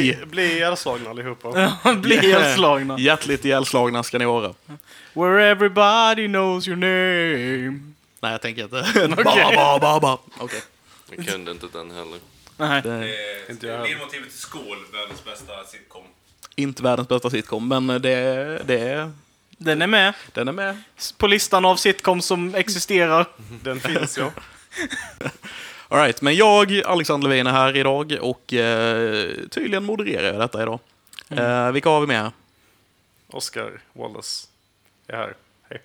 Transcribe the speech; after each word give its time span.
Hej! 0.00 0.26
Bli 0.26 0.52
ihjälslagna 0.56 1.10
allihopa. 1.10 1.72
Bli 1.96 2.14
ihjälslagna. 2.24 2.98
Hjärtligt 2.98 3.44
ihjälslagna 3.44 4.02
ska 4.02 4.18
ni 4.18 4.24
vara. 4.24 4.54
Where 5.12 5.50
everybody 5.50 6.26
knows 6.28 6.68
your 6.68 6.76
name. 6.76 7.80
Nej, 8.20 8.32
jag 8.32 8.42
tänker 8.42 8.62
inte. 8.62 8.86
Ba, 9.24 9.52
ba, 9.54 9.78
ba, 9.78 10.00
ba. 10.00 10.18
Okej. 10.38 10.60
Jag 11.16 11.26
kunde 11.26 11.50
inte 11.50 11.66
den 11.72 11.90
heller. 11.90 12.18
Nej. 12.56 12.82
Det 12.82 12.90
är 12.90 13.02
Eh, 13.02 13.50
Inte 13.50 13.66
jag. 13.66 13.88
Ledmotivet 13.88 14.28
till 14.30 14.38
Skål, 14.38 14.78
världens 14.92 15.24
bästa 15.24 15.64
sitcom. 15.66 16.02
inte 16.56 16.82
världens 16.82 17.08
bästa 17.08 17.30
sitcom, 17.30 17.68
men 17.68 17.86
det, 17.86 18.62
det, 18.66 19.10
Den 19.58 19.82
är 19.82 19.86
med 19.86 20.14
den 20.32 20.48
är 20.48 20.52
med. 20.52 20.82
på 21.18 21.26
listan 21.26 21.64
av 21.64 21.76
sitcoms 21.76 22.26
som 22.26 22.54
existerar. 22.54 23.26
Den 23.62 23.80
finns 23.80 24.18
ja. 24.18 24.30
All 25.88 25.98
right, 25.98 26.22
men 26.22 26.36
jag, 26.36 26.82
Alexander 26.86 27.28
Levin, 27.28 27.46
är 27.46 27.50
här 27.52 27.76
idag 27.76 28.18
och 28.20 28.52
eh, 28.54 29.30
tydligen 29.50 29.84
modererar 29.84 30.26
jag 30.26 30.38
detta 30.40 30.62
idag. 30.62 30.78
Eh, 31.28 31.70
vilka 31.72 31.88
har 31.90 32.00
vi 32.00 32.06
med? 32.06 32.30
Oscar 33.30 33.80
Wallace 33.92 34.46
är 35.06 35.16
här. 35.16 35.34
Hej. 35.70 35.82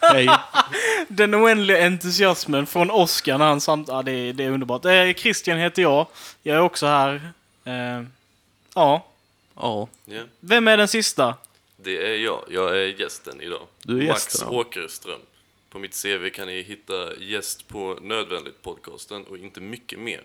Hej. 0.00 0.28
Den 1.08 1.34
oändliga 1.34 1.86
entusiasmen 1.86 2.66
från 2.66 2.90
Oscar 2.90 3.38
när 3.38 3.46
han 3.46 3.60
samt... 3.60 3.88
Ja, 3.88 4.02
det, 4.02 4.12
är- 4.12 4.32
det 4.32 4.44
är 4.44 4.50
underbart. 4.50 4.84
Eh, 4.84 5.12
Christian 5.16 5.58
heter 5.58 5.82
jag. 5.82 6.06
Jag 6.42 6.56
är 6.56 6.60
också 6.60 6.86
här. 6.86 7.14
Eh, 7.64 7.72
ja. 7.72 8.04
Ja, 8.74 9.88
Ja, 10.04 10.22
Vem 10.40 10.68
är 10.68 10.76
den 10.76 10.88
sista? 10.88 11.34
det 11.76 12.12
är 12.12 12.16
jag. 12.16 12.44
Jag 12.50 12.68
är 12.70 13.00
gästen 13.00 13.40
idag. 13.40 13.62
Du 13.82 14.02
är 14.02 14.08
Max 14.08 14.24
gästen, 14.26 14.48
ja. 14.52 14.58
Åkerström. 14.58 15.20
På 15.70 15.78
mitt 15.78 16.02
CV 16.02 16.28
kan 16.30 16.46
ni 16.46 16.62
hitta 16.62 17.16
gäst 17.16 17.68
på 17.68 17.98
Nödvändigt 18.02 18.62
podcasten 18.62 19.24
och 19.24 19.38
inte 19.38 19.60
mycket 19.60 19.98
mer. 19.98 20.22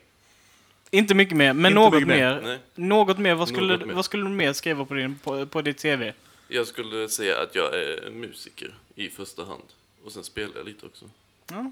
Inte 0.92 1.16
mycket 1.16 1.38
mer, 1.38 1.54
men 1.54 1.66
Inte 1.72 1.76
något 1.82 1.94
mycket 1.94 2.08
mer. 2.08 2.42
mer. 2.42 2.60
Något 2.76 3.18
mer. 3.18 3.34
Vad 3.36 3.48
skulle, 3.48 3.78
Något 3.78 3.88
mer. 3.88 3.94
Vad 3.94 4.06
skulle 4.06 4.24
du 4.24 4.30
mer 4.30 4.54
skriva 4.54 4.86
på, 4.86 4.94
din, 4.94 5.20
på, 5.20 5.46
på 5.46 5.62
ditt 5.62 5.82
CV? 5.82 6.12
Jag 6.48 6.68
skulle 6.68 7.10
säga 7.10 7.42
att 7.42 7.56
jag 7.56 7.74
är 7.76 8.10
musiker 8.12 8.74
i 8.96 9.10
första 9.10 9.46
hand. 9.46 9.64
Och 10.06 10.12
sen 10.12 10.24
spelar 10.24 10.52
jag 10.56 10.66
lite 10.66 10.86
också. 10.86 11.10
Ja. 11.48 11.72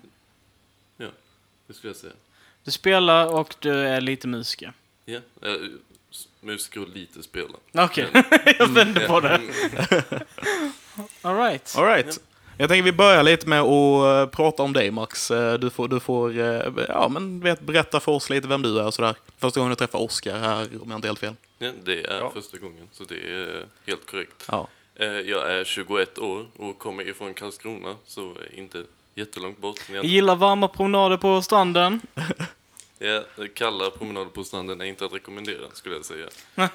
Ja, 0.98 1.08
det 1.68 1.74
skulle 1.74 1.90
jag 1.90 1.98
säga. 1.98 2.14
Du 2.64 2.72
spelar 2.72 3.34
och 3.36 3.56
du 3.60 3.72
är 3.74 4.02
lite 4.02 4.28
musiker. 4.28 4.74
Ja, 5.06 5.20
s- 6.12 6.28
musiker 6.42 6.82
och 6.82 6.90
lite 6.90 7.24
spela. 7.24 7.54
Okej, 7.74 8.08
jag 8.60 8.68
vänder 8.68 9.08
på 9.08 9.20
det. 9.20 9.42
All 11.22 11.36
right. 11.38 11.76
Jag 12.62 12.70
tänker 12.70 12.84
vi 12.84 12.92
börjar 12.92 13.24
lite 13.24 13.48
med 13.48 13.62
att 13.62 14.28
eh, 14.30 14.36
prata 14.36 14.64
om 14.64 14.74
dig, 14.74 14.92
Max. 14.92 15.32
Eh, 15.32 15.54
Du 15.60 15.70
får, 15.70 15.88
du 15.88 16.00
får 16.00 16.40
eh, 16.40 16.86
ja, 16.88 17.08
men 17.10 17.40
vet, 17.40 17.62
berätta 17.62 18.00
för 18.00 18.12
oss 18.12 18.30
lite 18.30 18.48
vem 18.48 18.62
du 18.62 18.80
är 18.80 18.86
och 18.86 18.94
sådär. 18.94 19.16
Första 19.38 19.60
gången 19.60 19.72
jag 19.72 19.78
träffar 19.78 20.00
Oscar 20.00 20.38
här, 20.40 20.68
om 20.82 20.90
jag 20.92 20.98
inte 20.98 21.08
helt 21.08 21.20
fel. 21.20 21.34
Ja, 21.60 21.72
det 21.84 22.06
är 22.06 22.20
Ja. 22.20 22.32
första 22.34 22.58
gången, 22.58 22.88
så 22.92 23.04
det 23.04 23.16
är 23.16 23.66
helt 23.88 24.12
korrekt. 24.12 24.46
Ja. 24.48 24.68
Jag 25.26 25.52
är 25.54 25.64
21 25.64 26.18
år 26.18 26.46
och 26.58 26.80
kommer 26.80 27.08
ifrån 27.10 27.34
Karlskrona, 27.34 27.96
så 28.06 28.34
inte 28.54 28.84
jättelångt 29.16 29.58
bort. 29.58 29.80
Jag, 29.94 30.06
gillar 30.06 30.36
varma 30.36 30.68
promenader 30.68 31.18
på 31.18 31.42
stranden. 31.42 32.02
ja, 33.02 33.24
kalla 33.54 33.90
promenader 33.90 34.32
på 34.32 34.44
stranden 34.44 34.82
är 34.82 34.86
inte 34.86 35.06
att 35.06 35.14
rekommendera, 35.14 35.70
skulle 35.74 35.96
jag 35.96 36.06
säga. 36.06 36.30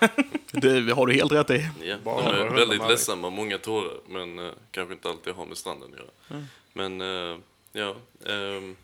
Det 0.50 0.92
har 0.92 1.06
du 1.06 1.12
helt 1.12 1.32
rätt 1.32 1.50
i. 1.50 1.68
Ja, 1.82 1.96
Bara 2.04 2.32
de 2.32 2.46
är 2.46 2.54
väldigt 2.54 2.88
ledsamma, 2.88 3.30
många 3.30 3.58
tårar, 3.58 4.00
men 4.06 4.38
eh, 4.38 4.52
kanske 4.70 4.94
inte 4.94 5.08
alltid 5.08 5.34
har 5.34 5.46
med 5.46 5.56
stranden 5.56 5.90
att 5.92 5.98
göra. 5.98 6.44
Men, 6.72 7.00
eh, 7.00 7.38
ja. 7.72 7.96
ehm. 8.26 8.76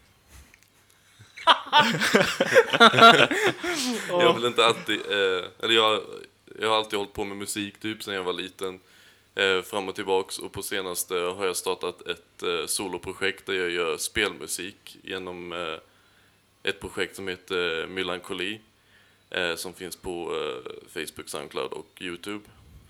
jag 4.08 4.26
har 4.26 4.34
väl 4.34 4.44
inte 4.44 4.66
alltid, 4.66 5.00
eh, 5.00 5.44
eller 5.60 5.74
jag, 5.74 6.00
jag 6.60 6.68
har 6.68 6.76
alltid 6.76 6.98
hållit 6.98 7.12
på 7.12 7.24
med 7.24 7.36
musik 7.36 7.80
typ 7.80 8.02
sen 8.02 8.14
jag 8.14 8.24
var 8.24 8.32
liten. 8.32 8.80
Eh, 9.34 9.62
fram 9.62 9.88
och 9.88 9.94
tillbaks 9.94 10.38
och 10.38 10.52
på 10.52 10.62
senaste 10.62 11.14
har 11.14 11.46
jag 11.46 11.56
startat 11.56 12.08
ett 12.08 12.42
eh, 12.42 12.66
soloprojekt 12.66 13.46
där 13.46 13.54
jag 13.54 13.70
gör 13.70 13.96
spelmusik 13.96 14.98
genom 15.02 15.52
eh, 15.52 15.76
ett 16.62 16.80
projekt 16.80 17.16
som 17.16 17.28
heter 17.28 17.82
eh, 17.82 17.88
Melankoli 17.88 18.60
eh, 19.30 19.54
som 19.54 19.74
finns 19.74 19.96
på 19.96 20.36
eh, 20.36 20.72
Facebook, 20.88 21.28
Soundcloud 21.28 21.72
och 21.72 22.02
Youtube. 22.02 22.44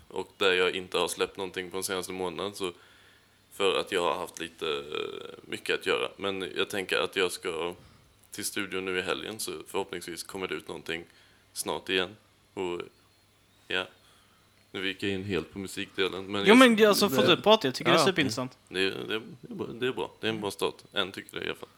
Och 0.07 0.33
där 0.37 0.53
jag 0.53 0.75
inte 0.75 0.97
har 0.97 1.07
släppt 1.07 1.37
någonting 1.37 1.69
på 1.69 1.77
den 1.77 1.83
senaste 1.83 2.11
månaden 2.11 2.55
så 2.55 2.71
för 3.51 3.79
att 3.79 3.91
jag 3.91 4.01
har 4.01 4.15
haft 4.15 4.39
lite 4.39 4.83
mycket 5.41 5.79
att 5.79 5.85
göra. 5.85 6.09
Men 6.17 6.51
jag 6.55 6.69
tänker 6.69 6.97
att 6.97 7.15
jag 7.15 7.31
ska 7.31 7.75
till 8.31 8.45
studion 8.45 8.85
nu 8.85 8.99
i 8.99 9.01
helgen 9.01 9.39
så 9.39 9.51
förhoppningsvis 9.67 10.23
kommer 10.23 10.47
det 10.47 10.55
ut 10.55 10.67
någonting 10.67 11.05
snart 11.53 11.89
igen. 11.89 12.15
Och 12.53 12.81
ja, 13.67 13.85
nu 14.75 14.87
gick 14.87 15.03
jag 15.03 15.11
in 15.11 15.23
helt 15.23 15.53
på 15.53 15.59
musikdelen. 15.59 16.25
Men 16.25 16.41
Jo 16.41 16.47
jag- 16.47 16.57
men 16.57 16.87
alltså 16.87 17.09
fortsätt 17.09 17.43
prata, 17.43 17.67
jag 17.67 17.75
tycker 17.75 17.91
det 17.91 17.97
är 17.97 17.99
Ja. 17.99 18.05
superintressant. 18.05 18.57
det, 18.69 18.79
är- 18.79 18.91
det, 19.07 19.21
det, 19.79 19.87
är 19.87 19.91
bra. 19.93 20.11
det 20.19 20.27
är. 20.27 20.31
Det 20.31 20.35
en 20.35 20.41
bra 20.41 20.51
start. 20.51 20.75
En 20.93 21.11
tycker 21.11 21.39
det 21.39 21.45
i 21.45 21.49
alla 21.49 21.55
fall. 21.55 21.69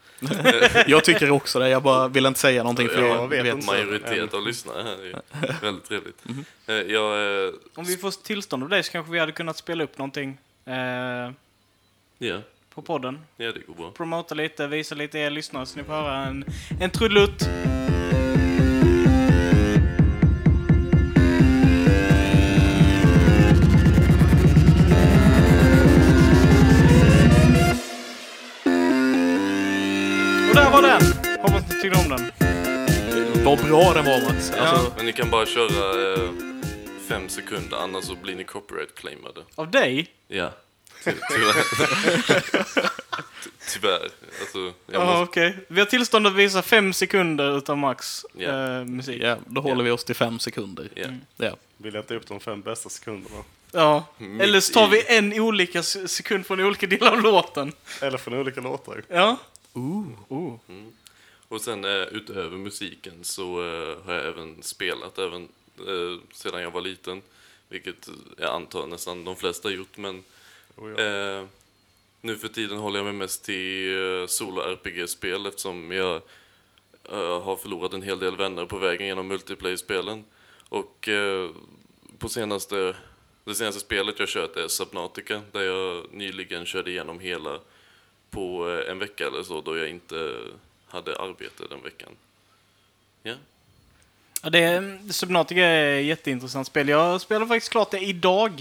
Jag 0.86 1.04
tycker 1.04 1.30
också 1.30 1.58
det, 1.58 1.68
jag 1.68 1.82
bara 1.82 2.08
vill 2.08 2.26
inte 2.26 2.40
säga 2.40 2.62
någonting 2.62 2.88
för 2.88 3.02
Jag 3.02 3.16
jag 3.16 3.28
vet 3.28 3.54
inte. 3.54 3.66
Majoritet 3.66 4.34
av 4.34 4.46
lyssnare 4.46 4.82
här 4.82 5.06
är 5.40 5.60
väldigt 5.62 5.84
trevligt. 5.84 6.22
Eh, 6.66 6.74
Jag, 6.74 7.44
eh, 7.46 7.52
Om 7.74 7.84
vi 7.84 7.96
får 7.96 8.10
tillstånd 8.24 8.62
av 8.62 8.68
dig 8.68 8.82
så 8.82 8.92
kanske 8.92 9.12
vi 9.12 9.18
hade 9.18 9.32
kunnat 9.32 9.56
spela 9.56 9.84
upp 9.84 9.98
någonting 9.98 10.38
eh, 10.64 10.74
ja, 12.18 12.40
på 12.74 12.82
podden. 12.82 13.18
ja, 13.36 13.52
det 13.52 13.66
går 13.66 13.74
bra. 13.74 13.90
Promota 13.90 14.34
lite, 14.34 14.66
visa 14.66 14.94
lite 14.94 15.18
er 15.18 15.30
lyssnare 15.30 15.66
så 15.66 15.78
ni 15.78 15.84
får 15.84 15.92
höra 15.92 16.24
en, 16.26 16.44
en 16.80 16.90
trudelutt. 16.90 17.48
Var 30.76 30.82
den! 30.82 31.02
Hoppas 31.42 31.62
ni 31.70 31.80
tyckte 31.80 31.98
om 31.98 32.08
den. 32.08 32.32
Vad 33.44 33.58
bra 33.58 33.92
den 33.94 34.04
var 34.04 34.20
Max. 34.32 34.50
Alltså, 34.52 34.92
Men 34.96 35.06
ni 35.06 35.12
kan 35.12 35.30
bara 35.30 35.46
köra 35.46 36.12
eh, 36.14 36.30
fem 37.08 37.28
sekunder, 37.28 37.76
annars 37.76 38.04
så 38.04 38.14
blir 38.14 38.36
ni 38.36 38.44
copyright-claimade. 38.44 39.40
Av 39.54 39.70
dig? 39.70 40.06
Ja. 40.28 40.50
Ty- 41.04 41.12
Tyvärr. 41.30 41.52
Ty- 42.26 42.88
Tyvärr. 43.72 44.08
Alltså, 44.40 44.58
jag 44.58 44.72
Ja, 44.86 45.04
måste, 45.04 45.22
okej. 45.22 45.56
Vi 45.68 45.80
har 45.80 45.86
tillstånd 45.86 46.26
att 46.26 46.34
visa 46.34 46.62
fem 46.62 46.92
sekunder 46.92 47.58
utav 47.58 47.76
Max 47.78 48.24
Ja. 48.38 48.78
eh, 48.78 48.84
musik. 48.84 49.22
ja, 49.22 49.36
då 49.46 49.60
håller 49.60 49.84
vi 49.84 49.90
oss 49.90 50.04
till 50.04 50.14
fem 50.16 50.38
sekunder. 50.38 50.88
ja. 50.94 51.06
Ja. 51.36 51.56
Vi 51.76 51.90
letar 51.90 52.14
upp 52.14 52.26
de 52.26 52.40
fem 52.40 52.62
bästa 52.62 52.88
sekunderna. 52.88 53.36
Ja. 53.72 54.04
Mitt 54.18 54.42
Eller 54.42 54.60
så 54.60 54.72
tar 54.72 54.86
i- 54.86 54.90
vi 54.90 55.16
en 55.16 55.40
olika 55.40 55.82
sekund 55.82 56.46
från 56.46 56.60
olika 56.60 56.86
delar 56.86 57.12
av 57.12 57.20
låten. 57.22 57.72
Eller 58.00 58.18
från 58.18 58.34
olika 58.34 58.60
låtar. 58.60 59.02
Ja. 59.08 59.36
Och 61.48 61.60
sen 61.60 61.84
eh, 61.84 61.90
utöver 61.90 62.56
musiken 62.56 63.24
så 63.24 63.42
eh, 63.44 64.04
har 64.04 64.14
jag 64.14 64.26
även 64.26 64.62
spelat 64.62 65.18
även 65.18 65.48
eh, 65.78 66.20
sedan 66.32 66.62
jag 66.62 66.70
var 66.70 66.80
liten. 66.80 67.22
Vilket 67.68 68.08
jag 68.38 68.54
antar 68.54 68.86
nästan 68.86 69.24
de 69.24 69.36
flesta 69.36 69.68
har 69.68 69.74
gjort. 69.74 69.96
Men 69.96 70.24
Oh, 70.76 70.90
ja. 70.90 71.04
eh, 71.04 71.44
nu 72.20 72.36
för 72.36 72.48
tiden 72.48 72.78
håller 72.78 72.98
jag 72.98 73.04
mig 73.04 73.12
mest 73.14 73.44
till 73.44 74.28
solo-RPG-spel 74.28 75.46
eftersom 75.46 75.92
jag 75.92 76.22
eh, 77.04 77.42
har 77.42 77.56
förlorat 77.56 77.92
en 77.92 78.02
hel 78.02 78.18
del 78.18 78.36
vänner 78.36 78.66
på 78.66 78.78
vägen 78.78 79.06
genom 79.06 79.28
multiplayer-spelen. 79.28 80.24
Och 80.68 81.08
eh, 81.08 81.50
på 82.18 82.28
senaste, 82.28 82.96
det 83.44 83.54
senaste 83.54 83.80
spelet 83.80 84.18
jag 84.18 84.28
kört 84.28 84.56
är 84.56 84.68
Subnautica 84.68 85.42
där 85.52 85.62
jag 85.62 86.12
nyligen 86.12 86.66
körde 86.66 86.90
igenom 86.90 87.20
hela 87.20 87.60
på 88.36 88.70
eh, 88.70 88.90
en 88.90 88.98
vecka 88.98 89.26
eller 89.26 89.42
så 89.42 89.60
då 89.60 89.78
jag 89.78 89.88
inte 89.88 90.36
hade 90.88 91.16
arbete 91.20 91.62
den 91.70 91.82
veckan. 91.82 92.08
Ja, 93.22 93.34
Ja, 94.42 94.50
det, 94.50 94.98
Subnautica 95.10 95.60
är 95.64 96.00
ett 96.00 96.06
jätteintressant 96.06 96.66
spel. 96.66 96.88
Jag 96.88 97.20
spelade 97.20 97.46
faktiskt 97.46 97.72
klart 97.72 97.90
det 97.90 97.98
idag. 98.00 98.60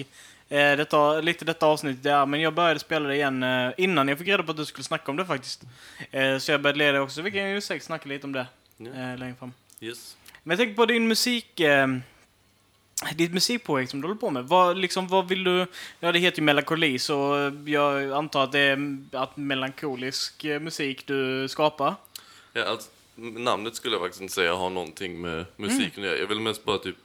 Eh, 0.49 0.77
detta, 0.77 1.21
lite 1.21 1.45
detta 1.45 1.65
avsnitt 1.65 2.03
där, 2.03 2.25
men 2.25 2.41
jag 2.41 2.53
började 2.53 2.79
spela 2.79 3.07
det 3.09 3.15
igen 3.15 3.43
eh, 3.43 3.71
innan 3.77 4.07
jag 4.07 4.17
fick 4.17 4.27
reda 4.27 4.43
på 4.43 4.51
att 4.51 4.57
du 4.57 4.65
skulle 4.65 4.83
snacka 4.83 5.11
om 5.11 5.17
det 5.17 5.25
faktiskt. 5.25 5.61
Så 6.39 6.51
jag 6.51 6.61
började 6.61 6.77
leda 6.79 7.01
också. 7.01 7.21
Vi 7.21 7.31
kan 7.31 7.49
ju 7.51 7.61
säkert 7.61 7.83
snacka 7.85 8.09
lite 8.09 8.27
om 8.27 8.33
det 8.33 8.45
Ja. 8.77 9.15
längre 9.15 9.35
fram. 9.39 9.53
yes. 9.79 10.17
Men 10.43 10.57
jag 10.57 10.59
tänker 10.59 10.75
på 10.75 10.85
din 10.85 11.07
musik... 11.07 11.61
Ditt 13.15 13.33
musikprojekt 13.33 13.91
som 13.91 14.01
du 14.01 14.07
håller 14.07 14.19
på 14.19 14.29
med. 14.29 14.43
Vad, 14.47 14.77
liksom, 14.77 15.07
vad 15.07 15.27
vill 15.27 15.43
du... 15.43 15.65
Ja, 15.99 16.11
det 16.11 16.19
heter 16.19 16.39
ju 16.39 16.43
melankoli, 16.45 16.99
så 16.99 17.51
jag 17.65 18.11
antar 18.11 18.43
att 18.43 18.51
det 18.51 18.59
är 18.59 18.97
att 19.11 19.37
melankolisk 19.37 20.43
eh, 20.43 20.59
musik 20.59 21.07
du 21.07 21.47
skapar. 21.47 21.95
Ja, 22.53 22.63
alltså, 22.65 22.89
namnet 23.15 23.75
skulle 23.75 23.95
jag 23.95 24.01
faktiskt 24.01 24.21
inte 24.21 24.33
säga 24.33 24.53
har 24.55 24.69
någonting 24.69 25.21
med 25.21 25.45
musiken 25.55 26.03
göra. 26.03 26.17
Jag 26.17 26.27
vill 26.27 26.39
mest 26.39 26.65
bara 26.65 26.77
typ... 26.77 26.95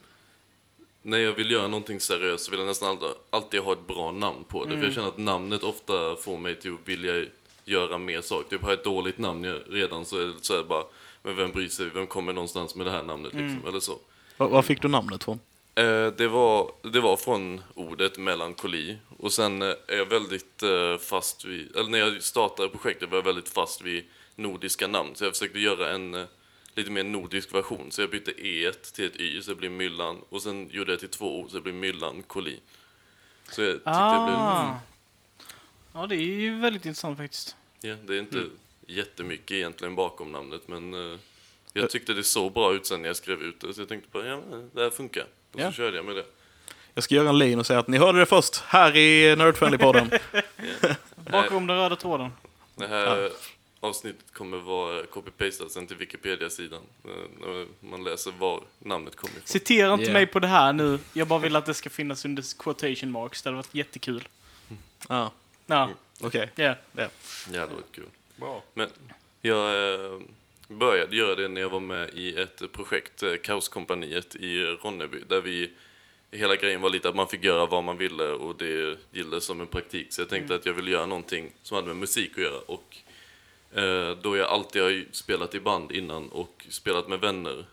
När 1.02 1.19
jag 1.19 1.32
vill 1.32 1.50
göra 1.50 1.69
någonting 1.69 2.00
seriöst 2.00 2.44
så 2.44 2.50
vill 2.50 2.60
jag 2.60 2.66
nästan 2.66 2.88
alltid, 2.88 3.08
alltid 3.31 3.60
ha 3.60 3.72
ett 3.72 3.86
bra 3.86 4.12
namn 4.12 4.44
på 4.48 4.64
det. 4.64 4.76
För 4.78 4.84
jag 4.84 4.94
känner 4.94 5.08
att 5.08 5.19
namnet 5.19 5.62
ofta 5.62 6.16
får 6.16 6.38
mig 6.38 6.54
till 6.60 6.72
att 6.75 6.88
vilja 6.88 7.25
göra 7.64 7.98
mer 7.98 8.20
saker. 8.20 8.50
Typ 8.50 8.62
har 8.62 8.70
jag 8.70 8.78
ett 8.78 8.84
dåligt 8.84 9.19
namn 9.19 9.44
jag- 9.44 9.60
redan 9.69 10.04
så 10.04 10.19
är 10.19 10.25
det 10.26 10.32
så 10.43 10.56
här 10.56 10.62
bara, 10.64 10.84
men 11.22 11.36
vem 11.36 11.50
bryr 11.50 11.69
sig? 11.69 11.90
Vem 11.94 12.06
kommer 12.06 12.32
någonstans 12.32 12.75
med 12.75 12.86
det 12.86 12.90
här 12.90 13.02
namnet 13.02 13.32
liksom? 13.34 13.62
Eller 13.69 13.81
så. 13.81 13.98
Var, 14.36 14.48
var 14.48 14.62
fick 14.62 14.82
du 14.82 14.88
namnet 14.88 15.25
från? 15.25 15.38
Eh, 15.81 16.12
det, 16.12 16.29
var, 16.29 16.73
det 16.82 17.00
var 17.00 17.17
från 17.17 17.62
ordet 17.75 18.19
melankoli. 18.19 18.99
Och 19.19 19.32
sen 19.32 19.62
eh, 19.62 19.69
är 19.87 19.97
jag 19.97 20.06
väldigt 20.06 20.62
eh, 20.62 20.97
fast 20.99 21.44
vid, 21.44 21.77
eller 21.77 21.91
när 21.91 21.99
jag 21.99 22.23
startade 22.23 22.69
projektet 22.69 23.11
var 23.11 23.19
jag 23.19 23.25
väldigt 23.25 23.49
fast 23.49 23.82
vid 23.82 24.05
nordiska 24.35 24.87
namn. 24.87 25.15
Så 25.15 25.25
jag 25.25 25.32
försökte 25.32 25.59
göra 25.59 25.93
en 25.93 26.27
lite 26.75 26.91
mer 26.91 27.05
nordisk 27.05 27.55
version. 27.55 27.93
Så 27.93 28.03
jag 28.03 28.11
bytte 28.11 28.47
E 28.47 28.73
till 28.73 29.05
ett 29.05 29.17
Y, 29.17 29.43
så 29.43 29.50
det 29.50 29.56
blir 29.56 29.71
Myllan. 29.71 30.21
Och 30.29 30.43
sen 30.43 30.71
gjorde 30.71 30.93
jag 30.93 31.00
till 31.00 31.09
två 31.09 31.41
ord, 31.41 31.50
så 31.50 31.56
det 31.56 31.62
blir 31.62 31.73
Myllankoli. 31.73 32.61
Så 33.50 33.62
jag 33.62 33.73
tyckte 33.73 33.91
det 33.91 34.25
blev... 34.27 34.37
Ah. 34.37 34.79
Ja, 35.94 36.06
det 36.06 36.15
är 36.15 36.41
ju 36.41 36.61
väldigt 36.61 36.87
intressant 36.87 37.19
faktiskt. 37.19 37.56
Ja, 37.81 37.97
det 38.06 38.15
är 38.15 38.19
inte 38.19 38.44
jättemycket 38.87 39.50
egentligen 39.50 39.94
bakom 39.94 40.32
namnet, 40.32 40.69
men 40.69 41.19
jag 41.73 41.91
tyckte 41.91 42.15
det 42.15 42.23
såg 42.23 42.53
bra 42.53 42.75
ut 42.75 42.87
sen 42.87 43.03
när 43.03 43.09
jag 43.09 43.17
skrev 43.17 43.43
ut 43.43 43.61
det. 43.61 43.75
Så 43.75 43.81
jag 43.81 43.88
tänkte 43.88 44.09
bara, 44.12 44.27
ja, 44.27 44.41
men 44.50 44.71
det 44.75 44.82
här 44.82 44.91
funkar. 44.91 45.27
Och 45.52 45.61
Ja. 45.61 45.67
så 45.70 45.76
körde 45.76 45.97
jag 45.97 46.05
med 46.06 46.17
det. 46.17 46.25
Jag 46.94 47.05
ska 47.05 47.14
göra 47.14 47.29
en 47.29 47.38
lin 47.38 47.58
och 47.58 47.67
säga 47.67 47.79
att 47.79 47.88
ni 47.88 47.99
hörde 47.99 48.19
det 48.19 48.26
först 48.26 48.56
här 48.67 48.97
i 48.97 49.35
Nerdfriendly-podden. 49.37 50.19
Bakom 51.31 51.67
den 51.67 51.76
röda 51.76 51.97
tråden. 51.97 52.31
Det 52.76 52.87
här 52.87 53.31
avsnittet 53.81 54.32
kommer 54.32 54.56
vara 54.56 55.02
copy-pastat 55.02 55.69
sen 55.69 55.87
till 55.87 55.97
Wikipedia-sidan. 55.97 56.82
eh, 57.05 57.67
man 57.81 58.05
läser 58.05 58.32
var 58.38 58.61
namnet 58.79 59.17
kommer 59.17 59.32
ifrån. 59.32 59.47
Citera 59.47 59.93
inte 59.93 60.02
Yeah. 60.05 60.12
mig 60.12 60.26
på 60.26 60.38
det 60.41 60.47
här 60.47 60.73
nu. 60.73 60.99
Jag 61.12 61.29
bara 61.29 61.38
vill 61.38 61.56
att 61.56 61.67
det 61.67 61.75
ska 61.75 61.91
finnas 61.91 62.25
under 62.25 62.44
quotation 62.58 63.11
marks. 63.11 63.43
Det 63.43 63.49
hade 63.49 63.56
varit 63.56 63.75
jättekul. 63.75 64.29
Ja, 65.08 65.32
Ja, 65.67 65.91
okej. 66.20 66.50
ja. 66.55 66.75
Ja. 66.96 67.08
Ja, 67.53 67.67
det 67.67 67.75
var 67.75 67.82
kul. 67.93 68.05
Bra. 68.37 68.62
Men 68.75 68.88
jag 69.41 69.94
eh, 69.94 70.20
började 70.70 71.17
göra 71.17 71.34
det 71.34 71.49
när 71.49 71.61
jag 71.61 71.70
var 71.70 71.81
med 71.81 72.11
i 72.14 72.34
ett 72.34 72.72
projekt, 72.72 73.22
eh, 73.22 73.34
Kaoskompaniet 73.37 74.34
i 74.34 74.64
Ronneby, 74.64 75.19
där 75.28 75.40
vi 75.40 75.70
Hela 76.32 76.56
grejen 76.56 76.81
var 76.81 76.90
lite 76.90 77.08
att 77.08 77.14
man 77.14 77.28
fick 77.28 77.44
göra 77.44 77.67
vad 77.67 77.84
man 77.84 77.99
ville 77.99 78.25
och 78.25 78.56
det 78.56 78.99
gillades 79.12 79.44
som 79.44 79.61
en 79.61 79.67
praktik. 79.67 80.06
Så 80.11 80.20
jag 80.20 80.28
tänkte 80.28 80.55
att 80.55 80.67
jag 80.67 80.72
ville 80.72 80.90
göra 80.90 81.06
någonting 81.06 81.52
som 81.62 81.75
hade 81.75 81.87
med 81.87 81.96
musik 81.96 82.31
att 82.31 82.43
göra. 82.43 82.61
Och 82.67 82.96
eh, 83.78 84.17
då 84.22 84.37
jag 84.37 84.49
alltid 84.49 84.82
har 84.82 85.05
spelat 85.12 85.55
i 85.55 85.61
band 85.61 85.93
innan 85.93 86.28
och 86.28 86.67
spelat 86.69 87.08
med 87.08 87.20
vänner 87.20 87.64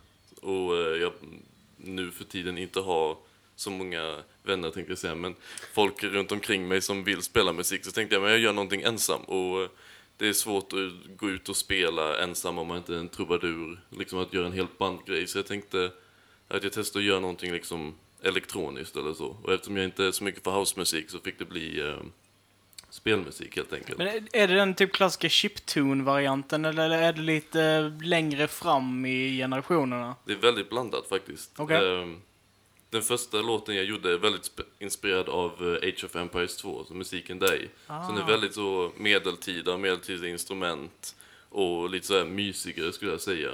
och 0.41 0.77
eh, 0.77 1.01
jag 1.01 1.11
nu 1.77 2.11
för 2.11 2.23
tiden 2.23 2.57
inte 2.57 2.79
har 2.79 3.17
så 3.55 3.69
många 3.69 4.15
vänner 4.43 4.71
tänkte 4.71 4.91
jag 4.91 4.99
säga, 4.99 5.15
men 5.15 5.35
folk 5.73 6.03
runt 6.03 6.31
omkring 6.31 6.67
mig 6.67 6.81
som 6.81 7.03
vill 7.03 7.21
spela 7.21 7.53
musik 7.53 7.85
så 7.85 7.91
tänkte 7.91 8.15
jag 8.15 8.21
men 8.21 8.31
jag 8.31 8.39
gör 8.39 8.53
någonting 8.53 8.81
ensam 8.81 9.21
och 9.21 9.61
eh, 9.61 9.69
det 10.17 10.27
är 10.27 10.33
svårt 10.33 10.73
att 10.73 11.17
gå 11.17 11.29
ut 11.29 11.49
och 11.49 11.57
spela 11.57 12.23
ensam 12.23 12.57
om 12.57 12.67
man 12.67 12.77
inte 12.77 12.93
är 12.93 12.97
en 12.99 13.09
trubadur, 13.09 13.79
liksom 13.89 14.19
att 14.19 14.33
göra 14.33 14.45
en 14.45 14.51
helt 14.53 14.77
bandgrej. 14.77 15.27
Så 15.27 15.37
jag 15.37 15.45
tänkte 15.45 15.91
att 16.47 16.63
jag 16.63 16.73
testar 16.73 16.99
att 16.99 17.05
göra 17.05 17.19
någonting 17.19 17.51
liksom 17.51 17.95
elektroniskt 18.23 18.95
eller 18.95 19.13
så. 19.13 19.37
Och 19.43 19.53
eftersom 19.53 19.77
jag 19.77 19.83
inte 19.85 20.03
är 20.05 20.11
så 20.11 20.23
mycket 20.23 20.43
för 20.43 20.51
housemusik 20.51 21.09
så 21.09 21.19
fick 21.19 21.39
det 21.39 21.45
bli 21.45 21.79
eh, 21.81 21.95
spelmusik 22.89 23.55
helt 23.55 23.73
enkelt. 23.73 23.97
Men 23.97 24.07
är- 24.07 24.47
det 24.47 24.55
den 24.55 24.73
typ 24.75 24.91
klassiska 24.93 25.29
chiptune-varianten 25.29 26.65
eller 26.65 26.89
är 26.89 27.13
det 27.13 27.21
lite 27.21 27.91
längre 28.01 28.47
fram 28.47 29.05
i 29.05 29.37
generationerna? 29.37 30.15
Det 30.25 30.33
är 30.33 30.37
väldigt 30.37 30.69
blandat 30.69 31.09
faktiskt. 31.09 31.51
Okej. 31.57 32.01
Ehm, 32.01 32.21
Den 32.89 33.01
första 33.01 33.41
låten 33.41 33.75
jag 33.75 33.85
gjorde 33.85 34.13
är 34.13 34.17
väldigt 34.17 34.41
sp- 34.51 34.63
inspirerad 34.79 35.29
av 35.29 35.51
eh, 35.83 35.89
Age 35.89 36.03
of 36.05 36.15
Empires 36.15 36.55
2, 36.57 36.83
så 36.87 36.93
musiken 36.93 37.39
där 37.39 37.55
i. 37.55 37.69
Så 37.87 37.93
den 38.13 38.17
är 38.23 38.27
väldigt 38.27 38.53
så 38.53 38.91
medeltida, 38.97 39.77
medeltida 39.77 40.27
instrument 40.27 41.15
och 41.49 41.89
lite 41.89 42.07
så 42.07 42.17
här 42.17 42.25
mysigare 42.25 42.93
skulle 42.93 43.11
jag 43.11 43.21
säga. 43.21 43.51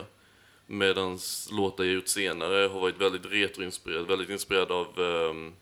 Medan 0.68 1.20
låtar 1.52 1.84
jag 1.84 1.94
gjort 1.94 2.08
senare 2.08 2.68
har 2.68 2.80
varit 2.80 3.02
väldigt 3.02 3.26
retroinspirerad, 3.26 4.08
väldigt 4.08 4.30
inspirerad 4.30 4.72
av 4.72 5.00
ehm, 5.00 5.54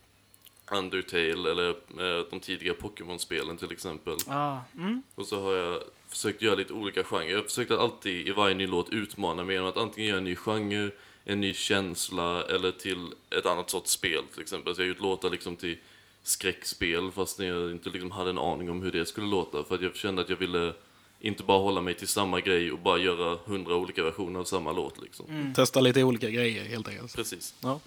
Undertale 0.71 1.51
eller 1.51 1.69
eh, 1.69 2.25
de 2.29 2.39
tidiga 2.39 2.73
Pokémon-spelen 2.73 3.57
till 3.57 3.71
exempel. 3.71 4.15
Ah, 4.27 4.57
mm. 4.77 5.03
Och 5.15 5.25
så 5.25 5.41
har 5.41 5.53
jag 5.53 5.81
försökt 6.09 6.41
göra 6.41 6.55
lite 6.55 6.73
olika 6.73 7.03
genrer. 7.03 7.29
Jag 7.29 7.37
har 7.37 7.43
försökt 7.43 7.71
att 7.71 7.79
alltid 7.79 8.27
i 8.27 8.31
varje 8.31 8.55
ny 8.55 8.67
låt 8.67 8.89
utmana 8.89 9.43
mig 9.43 9.55
genom 9.55 9.69
att 9.69 9.77
antingen 9.77 10.09
göra 10.09 10.17
en 10.17 10.23
ny 10.23 10.35
genre, 10.35 10.91
en 11.25 11.41
ny 11.41 11.53
känsla 11.53 12.43
eller 12.43 12.71
till 12.71 13.07
ett 13.39 13.45
annat 13.45 13.69
sorts 13.69 13.91
spel 13.91 14.23
till 14.33 14.41
exempel. 14.41 14.75
Så 14.75 14.81
jag 14.81 14.85
har 14.85 14.89
gjort 14.89 15.01
låtar 15.01 15.29
liksom 15.29 15.55
till 15.55 15.77
skräckspel 16.23 17.11
fast 17.11 17.39
jag 17.39 17.71
inte 17.71 17.89
liksom 17.89 18.11
hade 18.11 18.29
en 18.29 18.37
aning 18.37 18.69
om 18.69 18.81
hur 18.81 18.91
det 18.91 19.05
skulle 19.05 19.27
låta. 19.27 19.63
För 19.63 19.75
att 19.75 19.81
jag 19.81 19.95
kände 19.95 20.21
att 20.21 20.29
jag 20.29 20.37
ville 20.37 20.73
inte 21.19 21.43
bara 21.43 21.59
hålla 21.59 21.81
mig 21.81 21.93
till 21.93 22.07
samma 22.07 22.39
grej 22.39 22.71
och 22.71 22.79
bara 22.79 22.97
göra 22.97 23.37
hundra 23.45 23.75
olika 23.75 24.03
versioner 24.03 24.39
av 24.39 24.43
samma 24.43 24.71
låt 24.71 25.01
liksom. 25.01 25.53
Testa 25.55 25.79
lite 25.79 26.03
olika 26.03 26.29
grejer 26.29 26.65
helt 26.65 26.87
enkelt. 26.87 27.15
Precis. 27.15 27.53
Ja. 27.61 27.79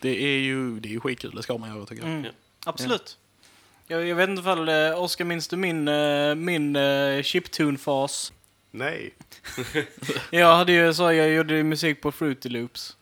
Det 0.00 0.24
är 0.24 0.38
ju 0.38 0.80
det 0.80 0.88
är 0.88 0.90
ju 0.90 1.00
skitkul, 1.00 1.32
det 1.34 1.42
ska 1.42 1.58
man 1.58 1.76
göra 1.76 1.86
tycker 1.86 2.02
jag. 2.02 2.12
Mm. 2.12 2.24
Ja. 2.24 2.30
Absolut. 2.64 3.18
Jag, 3.86 4.06
jag 4.06 4.16
vet 4.16 4.28
inte 4.28 4.40
ifall, 4.40 4.68
eh, 4.68 5.02
Oskar, 5.02 5.24
minns 5.24 5.48
du 5.48 5.56
min, 5.56 5.88
eh, 5.88 6.34
min 6.34 6.76
eh, 6.76 7.22
chiptune-fas? 7.22 8.32
Nej. 8.78 9.14
Jag 10.30 10.56
hade 10.56 10.72
ju 10.72 10.94
så, 10.94 11.02
jag 11.12 11.30
gjorde 11.30 11.54
ju 11.56 11.62
musik 11.62 12.00
på 12.00 12.12
Fruity 12.12 12.48
Loops. 12.48 12.96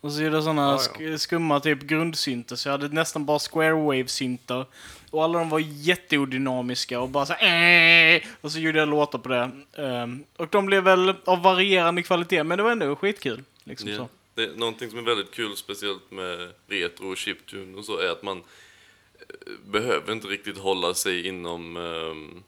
Och 0.00 0.12
så 0.12 0.22
gjorde 0.22 0.36
jag 0.36 0.44
ja. 0.56 0.76
sk- 0.78 1.16
skumma 1.16 1.60
typ 1.60 1.82
grundsynter, 1.82 2.56
så 2.56 2.68
jag 2.68 2.72
hade 2.72 2.88
nästan 2.88 3.24
bara 3.26 3.38
square 3.38 3.72
wave-syntar. 3.72 4.66
Och 5.10 5.24
alla 5.24 5.38
de 5.38 5.48
var 5.48 5.58
jätteodynamiska 5.58 7.00
och 7.00 7.08
bara 7.08 7.26
så 7.26 7.32
här, 7.32 8.16
"Äh!" 8.16 8.22
Och 8.40 8.52
så 8.52 8.58
gjorde 8.58 8.78
jag 8.78 8.88
låtar 8.88 9.18
på 9.18 9.28
det. 9.28 9.50
Ehm, 9.82 10.24
och 10.36 10.48
de 10.48 10.66
blev 10.66 10.82
väl 10.84 11.14
av 11.24 11.42
varierande 11.42 12.02
kvalitet, 12.02 12.44
men 12.44 12.56
det 12.58 12.62
var 12.64 12.70
ändå 12.72 12.96
skitkul. 12.96 13.42
Liksom 13.64 13.88
Ja. 13.88 13.96
så. 13.96 14.08
Det 14.34 14.42
är 14.44 14.54
någonting 14.56 14.90
som 14.90 14.98
är 14.98 15.02
väldigt 15.02 15.30
kul, 15.30 15.56
speciellt 15.56 16.10
med 16.10 16.52
retro 16.68 17.10
och 17.10 17.16
chiptune 17.16 17.78
och 17.78 17.84
så, 17.84 17.98
är 17.98 18.08
att 18.08 18.22
man 18.22 18.38
eh, 18.38 19.70
behöver 19.70 20.12
inte 20.12 20.26
riktigt 20.28 20.58
hålla 20.58 20.94
sig 20.94 21.26
inom 21.26 21.76
ehm, 21.76 22.42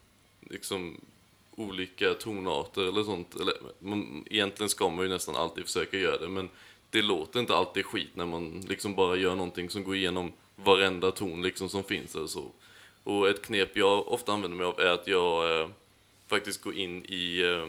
liksom 0.51 1.01
olika 1.56 2.15
tonarter 2.15 2.83
eller 2.83 3.03
sånt. 3.03 3.41
Eller, 3.41 3.55
man, 3.79 4.25
egentligen 4.31 4.71
ska 4.71 4.89
man 4.89 5.05
ju 5.05 5.09
nästan 5.11 5.37
alltid 5.37 5.65
försöka 5.65 5.97
göra 5.99 6.19
det, 6.19 6.29
men 6.29 6.49
det 6.91 7.03
låter 7.03 7.41
inte 7.41 7.55
alltid 7.55 7.87
skit 7.87 8.17
när 8.17 8.27
man 8.27 8.61
liksom 8.69 8.95
bara 8.95 9.17
gör 9.17 9.35
någonting 9.35 9.71
som 9.71 9.85
går 9.85 9.97
igenom 9.97 10.33
varenda 10.56 11.11
ton 11.11 11.43
liksom 11.43 11.69
som 11.69 11.85
finns 11.85 12.15
eller 12.15 12.27
så. 12.27 12.51
Och 13.05 13.29
ett 13.29 13.43
knep 13.43 13.77
jag 13.77 14.09
ofta 14.09 14.33
använder 14.33 14.56
mig 14.56 14.67
av 14.67 14.81
är 14.81 14.87
att 14.87 15.06
jag 15.06 15.61
eh, 15.61 15.69
faktiskt 16.27 16.63
går 16.63 16.75
in 16.75 17.05
i 17.05 17.43
eh, 17.43 17.67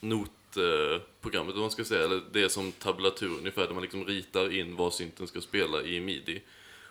notprogrammet, 0.00 1.54
om 1.54 1.60
man 1.60 1.70
ska 1.70 1.84
säga, 1.84 2.04
eller 2.04 2.22
det 2.32 2.42
är 2.42 2.48
som 2.48 2.72
tablatur 2.72 3.38
ungefär, 3.38 3.66
där 3.66 3.74
man 3.74 3.82
liksom 3.82 4.04
ritar 4.04 4.58
in 4.58 4.76
vad 4.76 4.94
synten 4.94 5.26
ska 5.26 5.40
spela 5.40 5.82
i 5.82 6.00
midi. 6.00 6.42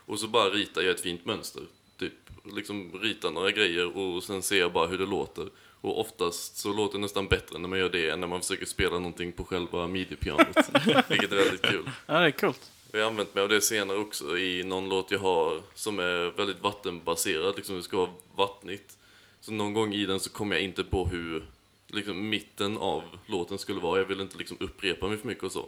Och 0.06 0.20
så 0.20 0.28
bara 0.28 0.50
ritar 0.50 0.82
jag 0.82 0.92
ett 0.92 1.02
fint 1.02 1.26
mönster, 1.26 1.64
typ. 1.98 2.14
Liksom 2.56 2.92
ritar 3.02 3.32
några 3.32 3.52
grejer 3.52 3.98
och 3.98 4.24
sen 4.24 4.42
ser 4.42 4.60
jag 4.60 4.74
bara 4.74 4.88
hur 4.88 4.98
det 4.98 5.06
låter. 5.06 5.50
Och 5.82 6.00
oftast 6.00 6.58
så 6.58 6.74
låter 6.74 6.98
det 6.98 7.02
nästan 7.02 7.28
bättre 7.28 7.60
när 7.60 7.70
man 7.70 7.80
gör 7.80 7.90
det 7.90 8.10
än 8.10 8.20
när 8.20 8.28
man 8.28 8.42
försöker 8.42 8.66
spela 8.66 8.96
någonting 8.96 9.32
på 9.32 9.44
själva 9.44 9.88
midi-pianot. 9.88 10.58
vilket 11.10 11.32
är 11.32 11.36
väldigt 11.36 11.62
kul. 11.62 11.90
Ja, 12.06 12.20
det 12.20 12.26
är 12.26 12.32
coolt. 12.32 12.72
Jag 12.92 13.00
har 13.00 13.08
använt 13.08 13.36
mig 13.36 13.44
av 13.44 13.50
det 13.50 13.62
senare 13.62 13.98
också 13.98 14.38
i 14.38 14.64
någon 14.64 14.90
låt 14.90 15.12
jag 15.12 15.20
har 15.20 15.62
som 15.74 16.00
är 16.00 16.38
väldigt 16.38 16.62
vattenbaserad, 16.62 17.56
liksom 17.56 17.76
det 17.76 17.84
ska 17.84 17.98
vara 17.98 18.10
vattnigt. 18.36 18.98
Så 19.42 19.52
någon 19.52 19.74
gång 19.74 19.94
i 19.94 20.06
den 20.06 20.20
så 20.20 20.30
kom 20.30 20.52
jag 20.52 20.62
inte 20.62 20.84
på 20.84 21.06
hur 21.06 21.44
liksom, 21.88 22.30
mitten 22.30 22.78
av 22.78 23.04
låten 23.26 23.58
skulle 23.58 23.80
vara. 23.80 24.00
Jag 24.00 24.06
ville 24.06 24.24
inte 24.24 24.38
liksom, 24.38 24.58
upprepa 24.60 25.08
mig 25.08 25.18
för 25.18 25.28
mycket 25.28 25.44
och 25.44 25.52
så. 25.52 25.66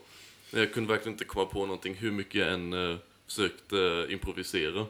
Men 0.51 0.62
jag 0.62 0.74
kunde 0.74 0.89
verkligen 0.89 1.13
inte 1.13 1.25
komma 1.25 1.45
på 1.45 1.59
någonting 1.59 1.95
hur 1.95 2.12
mycket 2.12 2.36
jag 2.36 2.53
än 2.53 2.74
eh, 2.74 2.98
försökte 3.27 4.07
improvisera. 4.09 4.86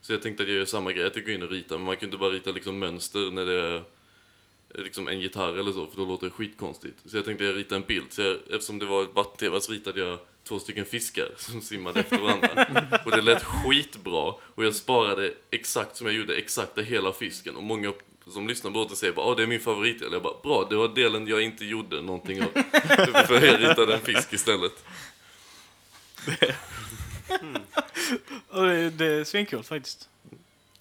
Så 0.00 0.12
jag 0.12 0.22
tänkte 0.22 0.42
att 0.42 0.48
jag 0.48 0.58
gör 0.58 0.64
samma 0.64 0.92
grej, 0.92 1.06
att 1.06 1.16
jag 1.16 1.24
går 1.24 1.34
in 1.34 1.42
och 1.42 1.50
ritar, 1.50 1.76
men 1.78 1.86
man 1.86 1.96
kan 1.96 2.06
inte 2.06 2.18
bara 2.18 2.30
rita 2.30 2.50
liksom, 2.50 2.78
mönster 2.78 3.30
när 3.30 3.46
det 3.46 3.52
är 3.62 3.76
eh, 3.76 3.82
liksom 4.82 5.08
en 5.08 5.20
gitarr 5.20 5.58
eller 5.58 5.72
så, 5.72 5.86
för 5.86 5.96
då 5.96 6.04
låter 6.04 6.26
det 6.26 6.32
skitkonstigt. 6.32 6.96
Så 7.06 7.16
jag 7.16 7.24
tänkte 7.24 7.44
jag 7.44 7.56
ritar 7.56 7.76
en 7.76 7.82
bild, 7.82 8.06
så 8.12 8.22
jag, 8.22 8.36
eftersom 8.50 8.78
det 8.78 8.86
var 8.86 9.02
ett 9.02 9.14
vattentema 9.14 9.60
så 9.60 9.72
ritade 9.72 10.00
jag 10.00 10.18
två 10.44 10.58
stycken 10.58 10.84
fiskar 10.84 11.28
som 11.36 11.60
simmade 11.60 12.00
efter 12.00 12.18
varandra. 12.18 12.66
Och 13.04 13.10
det 13.10 13.22
lät 13.22 13.44
skitbra, 13.44 14.34
och 14.54 14.64
jag 14.64 14.74
sparade 14.74 15.34
exakt 15.50 15.96
som 15.96 16.06
jag 16.06 16.16
gjorde, 16.16 16.36
exakta 16.36 16.80
hela 16.80 17.12
fisken. 17.12 17.56
Och 17.56 17.62
många 17.62 17.92
som 18.26 18.48
lyssnar 18.48 18.70
på 18.70 18.78
låten 18.78 18.96
säger 18.96 19.12
bara 19.12 19.26
"Åh, 19.26 19.36
det 19.36 19.42
är 19.42 19.46
min 19.46 19.60
favorit. 19.60 20.02
Eller 20.02 20.12
Jag 20.12 20.22
bara, 20.22 20.34
bra, 20.42 20.66
det 20.70 20.76
var 20.76 20.88
delen 20.88 21.26
jag 21.26 21.42
inte 21.42 21.64
gjorde 21.64 22.02
någonting 22.02 22.42
av. 22.42 22.48
För 23.26 23.46
jag 23.46 23.60
ritade 23.60 23.94
en 23.94 24.00
fisk 24.00 24.32
istället. 24.32 24.84
Och 28.48 28.62
det, 28.66 28.90
det 28.90 29.06
är 29.06 29.24
svinkul 29.24 29.62
faktiskt. 29.62 30.08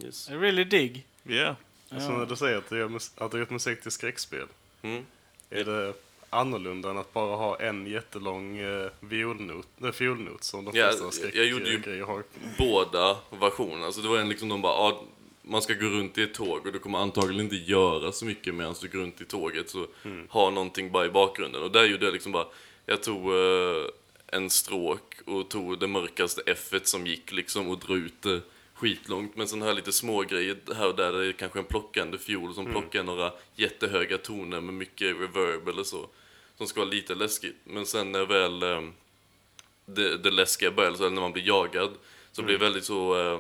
Yes. 0.04 0.30
I 0.30 0.34
really 0.34 0.64
dig. 0.64 1.06
Yeah. 1.26 1.56
Så 1.90 2.12
när 2.12 2.26
du 2.26 2.36
säger 2.36 2.58
att 2.58 2.70
du 2.70 2.78
gör, 2.78 2.88
mus- 2.88 3.12
att 3.18 3.32
du 3.32 3.40
gjort 3.40 3.50
musik 3.50 3.82
till 3.82 3.92
skräckspel, 3.92 4.48
Mm. 4.82 5.06
är 5.50 5.64
det 5.64 5.94
annorlunda 6.30 6.90
än 6.90 6.98
att 6.98 7.14
bara 7.14 7.36
ha 7.36 7.60
en 7.60 7.88
jättelång 7.88 8.58
eh, 8.58 8.90
violnot, 9.00 9.68
äh, 9.84 9.92
fiolnot 9.92 10.44
som 10.44 10.66
de 10.66 10.78
Ja, 10.78 10.88
flesta 10.92 11.26
jag- 11.26 11.36
jag 11.36 11.46
gjorde 11.46 11.66
ju- 11.66 11.72
skräckgrejer 11.72 12.04
har? 12.04 12.24
båda 12.58 13.18
versionerna. 13.40 13.86
Alltså 13.86 14.02
det 14.02 14.08
var 14.08 14.18
en 14.18 14.30
liksom 14.30 14.50
de 14.50 14.62
bara, 14.62 14.74
ah, 14.74 15.04
man 15.42 15.62
ska 15.62 15.74
gå 15.74 15.86
runt 15.86 16.18
i 16.18 16.24
ett 16.24 16.34
tåg 16.34 16.66
och 16.66 16.74
du 16.74 16.80
kommer 16.80 17.00
antagligen 17.00 17.42
inte 17.44 17.56
göra 17.56 18.12
så 18.12 18.26
mycket 18.26 18.56
medan 18.56 18.76
du 18.82 18.88
går 18.88 19.00
runt 19.00 19.22
i 19.22 19.26
tåget. 19.26 19.70
Så 19.70 19.88
ha 20.30 20.50
någonting 20.50 20.92
bara 20.92 21.06
i 21.06 21.10
bakgrunden. 21.10 21.62
Och 21.64 21.72
där 21.72 21.84
gjorde 21.86 22.06
jag 22.06 22.14
liksom 22.14 22.32
bara, 22.32 22.46
jag 22.86 23.04
tog 23.04 23.18
eh, 23.34 23.86
en 24.28 24.50
stråk 24.50 25.16
och 25.26 25.50
tog 25.50 25.80
det 25.80 25.88
mörkaste 25.88 26.42
f 26.46 26.74
som 26.84 27.08
gick 27.08 27.32
liksom 27.32 27.70
och 27.70 27.80
drog 27.80 27.98
ut 27.98 28.22
det 28.22 28.42
skitlångt. 28.74 29.36
Men 29.36 29.62
har 29.62 29.68
jag 29.68 29.76
lite 29.76 29.92
små 29.92 30.22
grejer 30.22 30.58
här 30.76 30.88
och 30.88 30.96
där. 30.96 31.12
Det 31.12 31.28
är 31.28 31.32
kanske 31.32 31.60
en 31.60 31.66
plockande 31.66 32.18
fiol 32.18 32.54
som 32.54 32.66
plockar 32.66 33.04
några 33.04 33.34
jättehöga 33.56 34.18
toner 34.18 34.62
med 34.62 34.74
mycket 34.74 35.08
reverb 35.20 35.68
eller 35.68 35.84
så. 35.84 36.08
Som 36.58 36.68
ska 36.68 36.80
vara 36.80 36.90
lite 36.90 37.16
läskigt. 37.16 37.56
Men 37.64 37.86
sen 37.86 38.12
när 38.12 38.26
väl 38.26 38.64
eh, 38.64 38.82
det, 39.86 40.18
det 40.18 40.32
läskiga 40.32 40.72
börjar, 40.72 40.94
så 40.94 41.10
när 41.10 41.22
man 41.22 41.32
blir 41.32 41.48
jagad, 41.48 41.92
så 42.32 42.44
blir 42.44 42.58
det 42.58 42.66
väldigt 42.66 42.86
så 42.86 43.20
eh, 43.22 43.40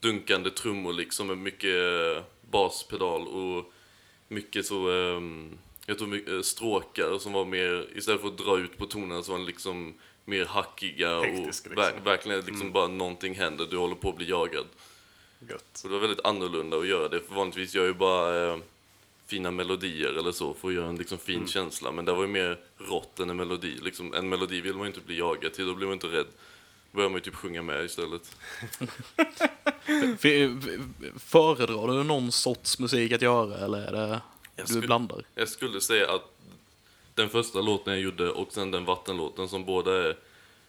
dunkande 0.00 0.50
trummor 0.50 0.92
liksom 0.92 1.26
med 1.26 1.38
mycket 1.38 1.74
eh, 1.74 2.22
baspedal 2.50 3.26
och 3.28 3.72
mycket 4.28 4.66
så, 4.66 4.90
eh, 4.90 5.22
jag 5.86 5.98
tror 5.98 6.08
mycket, 6.08 6.32
eh, 6.32 6.40
stråkar 6.40 7.18
som 7.18 7.32
var 7.32 7.44
mer, 7.44 7.86
istället 7.94 8.20
för 8.20 8.28
att 8.28 8.38
dra 8.38 8.58
ut 8.58 8.78
på 8.78 8.86
tonerna 8.86 9.22
så 9.22 9.32
var 9.32 9.38
de 9.38 9.46
liksom 9.46 9.94
mer 10.28 10.44
hackiga 10.44 11.20
Hektiska, 11.20 11.70
och 11.70 11.76
liksom. 11.76 11.98
ver- 11.98 12.04
verkligen 12.04 12.40
liksom 12.40 12.72
bara 12.72 12.88
någonting 12.88 13.34
händer, 13.34 13.66
du 13.70 13.76
håller 13.76 13.94
på 13.94 14.08
att 14.08 14.16
bli 14.16 14.30
jagad. 14.30 14.66
Gött. 15.50 15.64
Så 15.72 15.88
det 15.88 15.94
var 15.94 16.00
väldigt 16.00 16.24
annorlunda 16.26 16.76
att 16.76 16.86
göra 16.88 17.08
det, 17.08 17.20
för 17.20 17.34
vanligtvis 17.34 17.74
gör 17.74 17.82
jag 17.82 17.88
ju 17.88 17.94
bara 17.98 18.46
eh, 18.52 18.58
fina 19.26 19.50
melodier 19.50 20.08
eller 20.18 20.32
så 20.32 20.54
för 20.54 20.68
att 20.68 20.74
göra 20.74 20.88
en 20.88 20.96
liksom 20.96 21.18
fin 21.18 21.46
känsla, 21.46 21.92
men 21.92 22.04
det 22.04 22.12
var 22.12 22.22
ju 22.22 22.28
mer 22.28 22.58
rått 22.78 23.20
än 23.20 23.30
en 23.30 23.36
melodi. 23.36 23.78
Liksom, 23.82 24.14
en 24.14 24.28
melodi 24.28 24.60
vill 24.60 24.72
man 24.74 24.82
ju 24.82 24.86
inte 24.86 25.00
bli 25.00 25.18
jagad 25.18 25.52
till, 25.52 25.66
då 25.66 25.74
blir 25.74 25.86
man 25.86 25.92
inte 25.94 26.06
rädd. 26.06 26.26
Då 26.92 26.96
börjar 26.96 27.10
man 27.10 27.16
ju 27.18 27.20
typ 27.24 27.34
sjunga 27.34 27.62
med 27.62 27.84
istället. 27.84 28.36
Föredrar 31.18 31.86
du 31.98 32.04
någon 32.04 32.32
sorts 32.32 32.78
musik 32.78 33.12
att 33.12 33.22
göra 33.22 33.58
eller 33.64 33.78
är 33.78 33.92
det 33.92 34.20
Jag 34.56 34.66
du 34.66 34.66
skulle- 34.66 34.86
blandar? 34.86 35.24
Jag 35.34 35.48
skulle 35.48 35.80
säga 35.80 36.12
att 36.14 36.22
den 37.16 37.28
första 37.28 37.60
låten 37.60 37.92
jag 37.92 38.02
gjorde 38.02 38.30
och 38.30 38.52
sen 38.52 38.70
den 38.70 38.84
vattenlåten 38.84 39.48
som 39.48 39.64
båda 39.64 40.08
är 40.08 40.16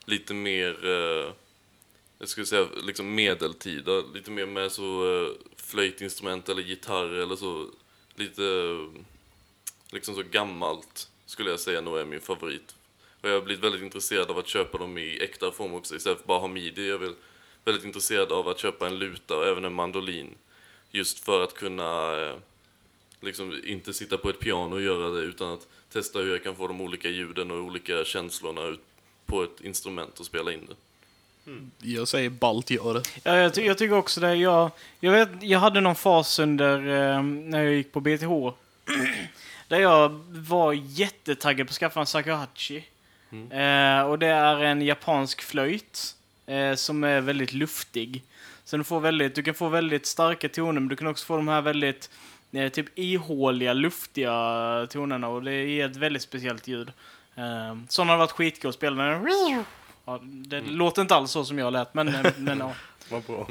lite 0.05 0.33
mer, 0.33 0.85
eh, 0.85 1.33
jag 2.19 2.29
skulle 2.29 2.45
säga 2.45 2.67
liksom 2.83 3.15
medeltida, 3.15 3.91
lite 4.13 4.31
mer 4.31 4.45
med 4.45 4.71
så 4.71 5.15
eh, 5.15 5.31
flöjtinstrument 5.55 6.49
eller 6.49 6.61
gitarr 6.61 7.13
eller 7.13 7.35
så, 7.35 7.69
lite 8.15 8.43
eh, 8.43 9.01
liksom 9.91 10.15
så 10.15 10.23
gammalt 10.31 11.09
skulle 11.25 11.49
jag 11.49 11.59
säga 11.59 11.81
nog 11.81 11.97
är 11.97 12.05
min 12.05 12.21
favorit. 12.21 12.75
Och 13.21 13.29
jag 13.29 13.33
har 13.33 13.41
blivit 13.41 13.63
väldigt 13.63 13.81
intresserad 13.81 14.31
av 14.31 14.37
att 14.37 14.47
köpa 14.47 14.77
dem 14.77 14.97
i 14.97 15.19
äkta 15.23 15.51
form 15.51 15.73
också 15.73 15.95
istället 15.95 16.19
för 16.19 16.27
bara 16.27 16.39
ha 16.39 16.47
midi. 16.47 16.89
Jag 16.89 17.03
är 17.03 17.13
väldigt 17.65 17.85
intresserad 17.85 18.31
av 18.31 18.47
att 18.47 18.59
köpa 18.59 18.87
en 18.87 18.99
luta 18.99 19.37
och 19.37 19.47
även 19.47 19.65
en 19.65 19.73
mandolin. 19.73 20.35
Just 20.91 21.25
för 21.25 21.43
att 21.43 21.53
kunna 21.53 22.21
eh, 22.21 22.35
liksom 23.21 23.61
inte 23.63 23.93
sitta 23.93 24.17
på 24.17 24.29
ett 24.29 24.39
piano 24.39 24.75
och 24.75 24.81
göra 24.81 25.09
det 25.09 25.21
utan 25.21 25.53
att 25.53 25.67
testa 25.97 26.19
hur 26.19 26.31
jag 26.31 26.43
kan 26.43 26.55
få 26.55 26.67
de 26.67 26.81
olika 26.81 27.09
ljuden 27.09 27.51
och 27.51 27.57
olika 27.57 28.05
känslorna 28.05 28.61
ut 28.61 28.79
på 29.25 29.43
ett 29.43 29.61
instrument 29.61 30.19
och 30.19 30.25
spela 30.25 30.51
in 30.51 30.67
det. 30.69 30.75
Jag 31.91 32.07
säger 32.07 32.29
ballt 32.29 32.69
gör 32.69 32.93
det. 32.93 33.03
Ja, 33.23 33.37
jag, 33.37 33.53
ty- 33.53 33.61
jag 33.65 33.77
tycker 33.77 33.95
också 33.95 34.21
det. 34.21 34.35
Jag, 34.35 34.71
jag, 34.99 35.11
vet, 35.11 35.29
jag 35.41 35.59
hade 35.59 35.81
någon 35.81 35.95
fas 35.95 36.39
under 36.39 36.77
eh, 36.79 37.23
när 37.23 37.63
jag 37.63 37.73
gick 37.73 37.91
på 37.91 37.99
BTH. 37.99 38.27
där 39.67 39.79
jag 39.79 40.09
var 40.29 40.73
jättetaggad 40.73 41.67
på 41.67 41.71
att 41.71 41.75
skaffa 41.77 41.99
en 41.99 42.05
shakuhachi. 42.05 42.83
Eh, 43.31 44.01
och 44.01 44.19
det 44.19 44.27
är 44.27 44.55
en 44.63 44.81
japansk 44.81 45.41
flöjt 45.41 46.15
eh, 46.45 46.75
som 46.75 47.03
är 47.03 47.21
väldigt 47.21 47.53
luftig. 47.53 48.23
Så 48.65 48.77
du, 48.77 48.83
får 48.83 48.99
väldigt, 48.99 49.35
du 49.35 49.43
kan 49.43 49.53
få 49.53 49.69
väldigt 49.69 50.05
starka 50.05 50.49
toner, 50.49 50.79
men 50.81 50.87
du 50.87 50.95
kan 50.95 51.07
också 51.07 51.25
få 51.25 51.35
de 51.35 51.47
här 51.47 51.61
väldigt 51.61 52.09
typ 52.73 52.99
ihåliga, 52.99 53.73
luftiga 53.73 54.87
tonerna. 54.89 55.27
Och 55.27 55.43
det 55.43 55.63
ger 55.65 55.85
ett 55.85 55.95
väldigt 55.95 56.21
speciellt 56.21 56.67
ljud. 56.67 56.91
Eh, 57.35 57.77
sådana 57.89 58.11
har 58.13 58.17
varit 58.17 58.31
skitkul 58.31 58.69
att 58.69 58.75
spela. 58.75 59.21
Ja, 60.05 60.19
det 60.23 60.61
låter 60.61 61.01
inte 61.01 61.15
alls 61.15 61.31
så 61.31 61.45
som 61.45 61.59
jag 61.59 61.73
lät, 61.73 61.93
men, 61.93 62.07
eh, 62.07 62.25
men 62.37 62.59
ja. 62.59 62.73
Vad 63.09 63.23
bra. 63.23 63.47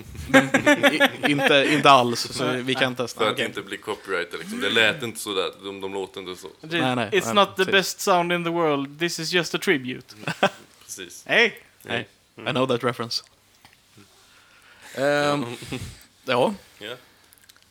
Inte, 1.29 1.67
inte 1.71 1.91
alls, 1.91 2.21
så 2.21 2.51
vi 2.53 2.75
kan 2.75 2.95
testa. 2.95 3.21
För 3.25 3.31
att 3.31 3.39
inte 3.39 3.63
bli 3.63 3.77
copyrighted 3.77 4.39
liksom. 4.41 4.61
Det 4.61 4.71
lät 4.71 5.03
inte 5.03 5.19
så 5.21 5.35
där. 5.35 5.51
De, 5.65 5.81
de 5.81 5.93
låter 5.95 6.21
inte 6.21 6.41
så. 6.43 6.49
Det- 6.61 6.81
Nej, 6.81 6.97
nej, 6.97 7.11
It's 7.13 7.25
nej, 7.25 7.35
not 7.35 7.49
the 7.57 7.65
precis. 7.65 7.73
best 7.73 8.01
sound 8.01 8.33
in 8.33 8.45
the 8.45 8.51
world, 8.51 8.99
this 8.99 9.19
is 9.19 9.33
just 9.33 9.55
a 9.55 9.59
tribute. 9.59 10.15
Precis. 10.83 11.25
Hej! 11.27 11.63
Nej, 11.83 12.09
I 12.37 12.51
know 12.51 12.67
that 12.69 12.85
reference. 12.85 13.25
Ehm, 14.95 15.45
ja, 16.25 16.55
Ja. 16.79 16.95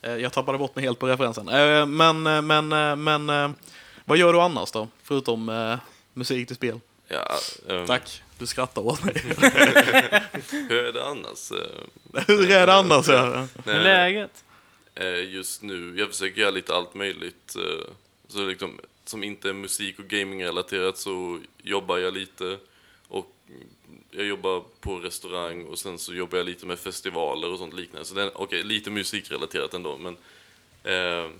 Eh, 0.05 0.15
jag 0.15 0.33
tappade 0.33 0.57
bort 0.57 0.75
mig 0.75 0.85
helt 0.85 0.99
på 0.99 1.07
referensen. 1.07 1.49
Eh, 1.49 1.85
men, 1.85 2.27
eh, 2.27 2.41
men, 2.41 2.67
men 3.03 3.55
vad 4.05 4.17
gör 4.17 4.33
du 4.33 4.41
annars 4.41 4.71
då? 4.71 4.87
Förutom 5.03 5.77
musik 6.13 6.47
till 6.47 6.55
spel? 6.55 6.79
Ja, 7.07 7.37
ehm, 7.69 7.85
Tack, 7.85 8.23
du 8.37 8.47
skrattar 8.47 8.81
åt 8.81 9.03
mig. 9.03 9.13
Hur 10.69 10.85
är 10.85 10.93
det 10.93 11.05
annars? 11.05 11.51
Hur 12.27 12.51
är 12.51 12.67
det 12.67 12.73
annars? 12.73 13.07
Ja? 13.07 13.47
Hur 13.65 13.73
är 13.73 13.83
läget? 13.83 14.43
just 15.27 15.61
nu, 15.61 15.95
jag 15.99 16.09
försöker 16.09 16.41
göra 16.41 16.51
lite 16.51 16.75
allt 16.75 16.93
möjligt. 16.93 17.55
Så 18.27 18.45
liksom, 18.45 18.79
som 19.05 19.23
inte 19.23 19.49
är 19.49 19.53
musik 19.53 19.99
och 19.99 20.05
gaming-relaterat 20.05 20.97
så 20.97 21.39
jobbar 21.63 21.97
jag 21.97 22.13
lite. 22.13 22.57
Och 23.07 23.35
jag 24.11 24.25
jobbar 24.25 24.63
på 24.79 24.99
restaurang 24.99 25.65
och 25.65 25.79
sen 25.79 25.99
så 25.99 26.13
jobbar 26.13 26.37
jag 26.37 26.45
lite 26.45 26.65
med 26.65 26.79
festivaler 26.79 27.51
och 27.51 27.57
sånt 27.57 27.73
liknande. 27.73 28.05
Så 28.05 28.15
det 28.15 28.21
är, 28.21 28.41
okej, 28.41 28.63
lite 28.63 28.89
musikrelaterat 28.89 29.73
ändå, 29.73 29.97
men 29.97 30.17
eh, 30.83 31.31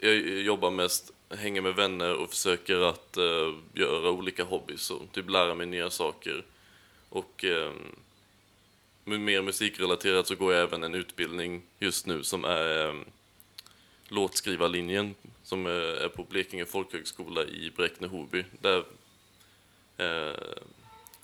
jag 0.00 0.16
jobbar 0.40 0.70
mest, 0.70 1.12
hänger 1.28 1.60
med 1.60 1.74
vänner 1.74 2.14
och 2.14 2.30
försöker 2.30 2.80
att 2.80 3.16
eh, 3.16 3.54
göra 3.74 4.10
olika 4.10 4.44
hobbys 4.44 4.90
och 4.90 5.12
typ 5.12 5.30
lära 5.30 5.54
mig 5.54 5.66
nya 5.66 5.90
saker. 5.90 6.44
Och 7.08 7.44
eh, 7.44 7.72
med 9.04 9.20
mer 9.20 9.42
musikrelaterat 9.42 10.26
så 10.26 10.34
går 10.34 10.54
jag 10.54 10.62
även 10.62 10.84
en 10.84 10.94
utbildning 10.94 11.62
just 11.78 12.06
nu 12.06 12.22
som 12.22 12.44
är 12.44 12.88
eh, 12.88 12.94
låtskrivarlinjen 14.08 15.14
som 15.42 15.66
eh, 15.66 15.72
är 15.72 16.08
på 16.08 16.22
Blekinge 16.22 16.64
folkhögskola 16.64 17.44
i 17.44 17.72
Bräkne-Hoby. 17.76 18.44
Där 18.60 18.84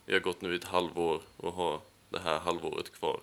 jag 0.07 0.15
har 0.15 0.21
gått 0.21 0.41
nu 0.41 0.53
i 0.53 0.57
ett 0.57 0.65
halvår 0.65 1.21
och 1.37 1.53
har 1.53 1.81
det 2.09 2.19
här 2.19 2.39
halvåret 2.39 2.93
kvar. 2.93 3.21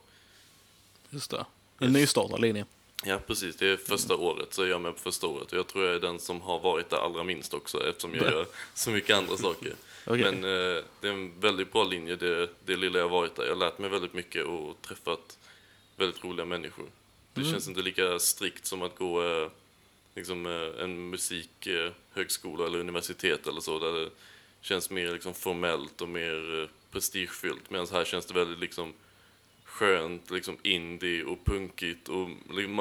Just 1.10 1.32
det. 1.32 1.46
En 1.80 1.94
nystartad 1.94 2.42
linje. 2.42 2.66
Ja, 3.04 3.20
precis. 3.27 3.56
Det 3.56 3.68
är 3.68 3.77
första 3.77 4.16
året, 4.16 4.54
så 4.54 4.62
jag 4.62 4.75
är 4.75 4.80
med 4.80 4.94
på 4.96 5.00
första 5.00 5.27
året. 5.27 5.51
Och 5.51 5.58
jag 5.58 5.68
tror 5.68 5.86
jag 5.86 5.96
är 5.96 6.00
den 6.00 6.20
som 6.20 6.42
har 6.42 6.60
varit 6.60 6.89
där 6.89 6.98
allra 6.98 7.24
minst 7.24 7.54
också, 7.54 7.89
eftersom 7.89 8.16
jag 8.16 8.32
gör 8.32 8.46
så 8.74 8.92
mycket 8.92 9.18
andra 9.18 9.38
saker. 9.48 9.75
Okej. 10.06 10.24
Men 10.24 10.44
eh, 10.44 10.84
det 11.01 11.08
är 11.08 11.12
en 11.12 11.39
väldigt 11.39 11.72
bra 11.72 11.84
linje, 11.84 12.16
det, 12.16 12.50
det 12.66 12.75
lilla 12.75 12.98
jag 12.98 13.06
har 13.06 13.20
varit 13.20 13.36
där. 13.36 13.44
Jag 13.44 13.51
har 13.51 13.60
lärt 13.60 13.80
mig 13.80 13.89
väldigt 13.89 14.13
mycket 14.13 14.46
och 14.46 14.82
träffat 14.82 15.38
väldigt 15.96 16.24
roliga 16.24 16.46
människor. 16.46 16.86
Det 17.34 17.44
känns 17.44 17.68
inte 17.68 17.82
lika 17.82 18.20
strikt 18.20 18.66
som 18.66 18.82
att 18.82 18.98
gå 18.98 19.24
eh, 19.24 19.50
liksom, 20.16 20.46
eh, 20.46 20.84
en 20.84 21.10
musikhögskola 21.10 22.66
eller 22.66 22.80
universitet 22.80 23.48
eller 23.48 23.62
så, 23.62 23.80
där 23.80 23.94
det 23.94 24.10
känns 24.62 24.90
mer 24.90 25.14
liksom, 25.14 25.34
formellt 25.34 26.02
och 26.02 26.10
mer 26.10 26.62
eh, 26.62 26.70
prestigefyllt. 26.92 27.70
Medan 27.70 27.88
här 27.92 28.06
känns 28.06 28.26
det 28.26 28.34
väldigt 28.34 28.60
liksom, 28.60 28.94
skönt, 29.64 30.32
liksom 30.32 30.58
indie 30.64 31.24
och 31.24 31.46
punkigt 31.46 32.10
och 32.10 32.30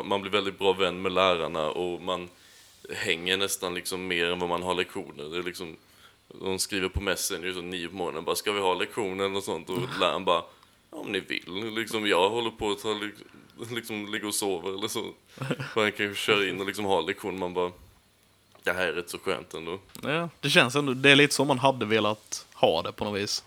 man- 0.07 0.21
blir 0.23 0.33
väldigt 0.33 0.59
bra 0.59 0.73
vän 0.73 1.03
med 1.03 1.13
lärarna 1.13 1.71
och 1.71 2.03
man 2.03 2.29
hänger 2.91 3.37
nästan 3.37 3.75
liksom 3.75 4.07
mer 4.07 4.27
än 4.27 4.39
vad 4.39 4.49
man 4.49 4.63
har 4.63 4.75
lektioner. 4.75 5.25
Det 5.25 5.39
är 5.39 5.43
liksom, 5.43 5.77
de 6.41 6.59
skriver 6.59 6.89
på 6.89 7.01
Messenger 7.01 7.53
så 7.53 7.61
nio 7.61 7.89
på 7.89 7.95
morgonen 7.97 8.25
bara 8.25 8.37
ska 8.37 8.53
vi 8.53 8.61
ha 8.61 8.75
lektioner 8.75 9.25
eller 9.25 9.35
något 9.35 9.45
sånt 9.45 9.71
och 9.71 9.79
läraren 10.01 10.25
bara 10.25 10.43
"Ja, 10.91 10.99
om 10.99 11.13
ni 11.13 11.21
vill. 11.21 11.75
Liksom, 11.75 12.07
jag 12.07 12.31
håller 12.31 12.51
på 12.51 12.71
att 12.71 12.79
ta, 12.83 13.01
liksom, 13.75 14.13
ligga 14.13 14.27
och 14.27 14.35
sover 14.35 14.79
eller 14.79 14.89
så. 14.89 15.13
Man 15.77 15.93
kan 15.93 16.07
ju 16.07 16.15
köra 16.15 16.49
in 16.49 16.61
och 16.61 16.67
liksom 16.67 16.85
ha 16.85 17.01
lektion 17.01 17.39
man 17.39 17.55
bara 17.55 17.73
det 18.67 18.73
här 18.73 18.87
är 18.87 18.93
rätt 18.93 19.11
så 19.11 19.19
skönt 19.19 19.55
ändå. 19.55 19.79
Ja, 20.03 20.29
det 20.41 20.51
känns 20.51 20.77
ändå, 20.77 20.95
det 20.95 21.11
är 21.11 21.17
lite 21.17 21.35
som 21.35 21.49
man 21.49 21.59
hade 21.59 21.87
velat 21.87 22.47
ha 22.55 22.83
det 22.83 22.93
på 22.93 23.05
något 23.05 23.21
vis. 23.21 23.45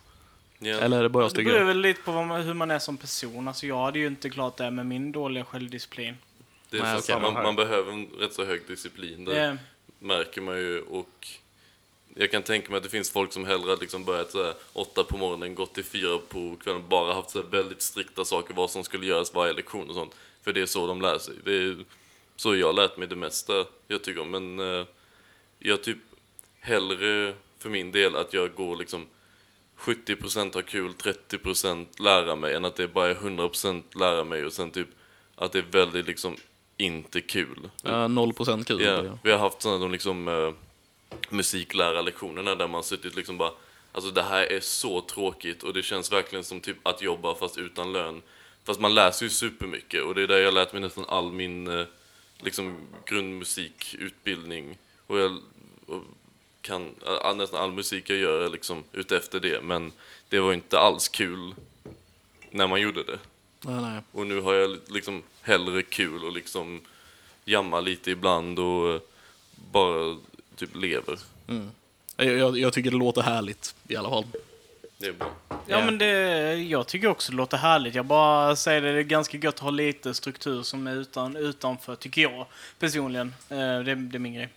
Ja. 0.59 0.75
Eller 0.75 0.99
är 0.99 1.03
det 1.03 1.09
bara 1.09 1.23
jag 1.23 1.33
Det 1.33 1.43
beror 1.43 1.65
väl 1.65 1.81
lite 1.81 2.01
på 2.01 2.11
man, 2.11 2.41
hur 2.41 2.53
man 2.53 2.71
är 2.71 2.79
som 2.79 2.97
person. 2.97 3.47
Alltså 3.47 3.67
jag 3.67 3.83
hade 3.83 3.99
ju 3.99 4.07
inte 4.07 4.29
klart 4.29 4.57
det 4.57 4.71
med 4.71 4.85
min 4.85 5.11
dåliga 5.11 5.45
självdisciplin. 5.45 6.17
det 6.69 6.77
är 6.77 6.83
Nej, 6.83 7.01
så, 7.01 7.13
okej. 7.13 7.31
man, 7.33 7.43
man 7.43 7.55
behöver 7.55 7.91
en 7.91 8.07
rätt 8.19 8.33
så 8.33 8.45
hög 8.45 8.67
disciplin. 8.67 9.25
Där. 9.25 9.33
Det, 9.33 9.57
märker 9.99 10.41
man 10.41 10.57
ju 10.57 10.81
och 10.81 11.27
jag 12.15 12.31
kan 12.31 12.43
tänka 12.43 12.69
mig 12.69 12.77
att 12.77 12.83
det 12.83 12.89
finns 12.89 13.11
folk 13.11 13.33
som 13.33 13.45
hellre 13.45 13.69
hade 13.69 13.81
liksom 13.81 14.03
börjat 14.03 14.31
så 14.31 14.43
här, 14.43 14.53
åtta 14.73 15.03
på 15.03 15.17
morgonen, 15.17 15.55
gått 15.55 15.73
till 15.73 15.83
fyra 15.83 16.19
på 16.29 16.55
kvällen 16.63 16.83
bara 16.89 17.13
haft 17.13 17.29
så 17.29 17.41
här 17.41 17.49
väldigt 17.49 17.81
strikta 17.81 18.25
saker 18.25 18.53
vad 18.53 18.71
som 18.71 18.83
skulle 18.83 19.05
göras 19.05 19.33
varje 19.33 19.53
lektion 19.53 19.89
och 19.89 19.95
sånt. 19.95 20.15
För 20.43 20.53
det 20.53 20.61
är 20.61 20.65
så 20.65 20.87
de 20.87 21.01
lär 21.01 21.17
sig. 21.17 21.33
Det 21.43 21.51
är 21.51 21.77
så 22.35 22.55
jag 22.55 22.75
lärt 22.75 22.97
mig 22.97 23.07
det 23.07 23.15
mesta 23.15 23.65
jag 23.87 24.03
tycker 24.03 24.21
om. 24.21 24.31
Men 24.31 24.59
eh, 24.59 24.85
jag 25.59 25.83
typ 25.83 25.97
hellre 26.59 27.33
för 27.59 27.69
min 27.69 27.91
del 27.91 28.15
att 28.15 28.33
jag 28.33 28.53
går 28.53 28.75
liksom 28.75 29.07
70% 29.77 30.53
ha 30.53 30.61
kul, 30.61 30.91
30% 30.91 31.85
lära 31.99 32.35
mig 32.35 32.53
än 32.53 32.65
att 32.65 32.75
det 32.75 32.87
bara 32.87 33.09
är 33.09 33.15
100% 33.15 33.83
lära 33.99 34.23
mig 34.23 34.45
och 34.45 34.53
sen 34.53 34.71
typ 34.71 34.87
att 35.35 35.51
det 35.51 35.59
är 35.59 35.65
väldigt 35.71 36.07
liksom 36.07 36.35
inte 36.77 37.21
kul. 37.21 37.69
Ja, 37.83 37.91
0% 37.91 38.63
kul. 38.63 38.81
Ja, 38.81 39.17
vi 39.23 39.31
har 39.31 39.39
haft 39.39 39.61
sådana 39.61 39.79
de 39.79 39.91
liksom, 39.91 40.27
eh, 40.27 40.53
musiklärarlektionerna 41.29 42.55
där 42.55 42.67
man 42.67 42.83
suttit 42.83 43.15
liksom 43.15 43.37
bara 43.37 43.51
Alltså 43.91 44.11
det 44.11 44.23
här 44.23 44.43
är 44.51 44.59
så 44.59 45.01
tråkigt 45.01 45.63
och 45.63 45.73
det 45.73 45.83
känns 45.83 46.11
verkligen 46.11 46.43
som 46.43 46.59
typ 46.61 46.87
att 46.87 47.01
jobba 47.01 47.35
fast 47.35 47.57
utan 47.57 47.93
lön. 47.93 48.21
Fast 48.63 48.79
man 48.79 48.95
läser 48.95 49.25
ju 49.25 49.29
supermycket 49.29 50.03
och 50.03 50.15
det 50.15 50.21
är 50.21 50.27
där 50.27 50.37
jag 50.37 50.53
lärt 50.53 50.73
mig 50.73 50.81
nästan 50.81 51.05
all 51.07 51.31
min 51.31 51.67
eh, 51.67 51.85
liksom 52.39 52.77
grundmusikutbildning. 53.05 54.77
Och 55.09 55.19
jag 55.19 55.37
och 55.87 56.01
kan, 56.61 56.95
all, 57.23 57.37
nästan 57.37 57.63
all 57.63 57.71
musik 57.71 58.09
jag 58.09 58.17
gör 58.17 58.41
är 58.45 58.49
liksom 58.49 58.83
utefter 58.93 59.39
det. 59.39 59.61
Men 59.63 59.91
det 60.29 60.39
var 60.39 60.53
inte 60.53 60.79
alls 60.79 61.07
kul 61.07 61.55
när 62.51 62.67
man 62.67 62.81
gjorde 62.81 63.03
det. 63.03 63.19
Nej, 63.61 63.81
nej. 63.81 64.01
Och 64.11 64.27
nu 64.27 64.41
har 64.41 64.53
jag 64.53 64.77
liksom 64.87 65.23
hellre 65.41 65.83
kul 65.83 66.23
och 66.23 66.33
liksom 66.33 66.81
jamma 67.45 67.79
lite 67.79 68.11
ibland 68.11 68.59
och 68.59 69.09
bara 69.71 70.17
typ 70.55 70.75
lever. 70.75 71.19
Jag, 72.17 72.37
jag, 72.37 72.57
jag 72.57 72.73
tycker 72.73 72.91
det 72.91 72.97
låter 72.97 73.21
härligt 73.21 73.75
i 73.87 73.95
alla 73.95 74.09
fall. 74.09 74.25
Det 74.97 75.07
är 75.07 75.13
bra. 75.13 75.31
Ja, 75.67 75.85
men 75.85 75.97
det, 75.97 76.07
jag 76.55 76.87
tycker 76.87 77.07
också 77.07 77.31
det 77.31 77.37
låter 77.37 77.57
härligt. 77.57 77.95
Jag 77.95 78.05
bara 78.05 78.55
säger 78.55 78.81
det, 78.81 78.91
det 78.93 78.99
är 78.99 79.03
ganska 79.03 79.37
gött 79.37 79.53
att 79.55 79.59
ha 79.59 79.69
lite 79.69 80.13
struktur 80.13 80.63
som 80.63 80.87
är 80.87 80.95
utan, 80.95 81.35
utanför, 81.35 81.95
tycker 81.95 82.21
jag 82.21 82.45
personligen. 82.79 83.33
Eh, 83.49 83.57
Det, 83.57 83.95
det 83.95 84.17
är 84.17 84.19
min 84.19 84.33
grej. 84.33 84.49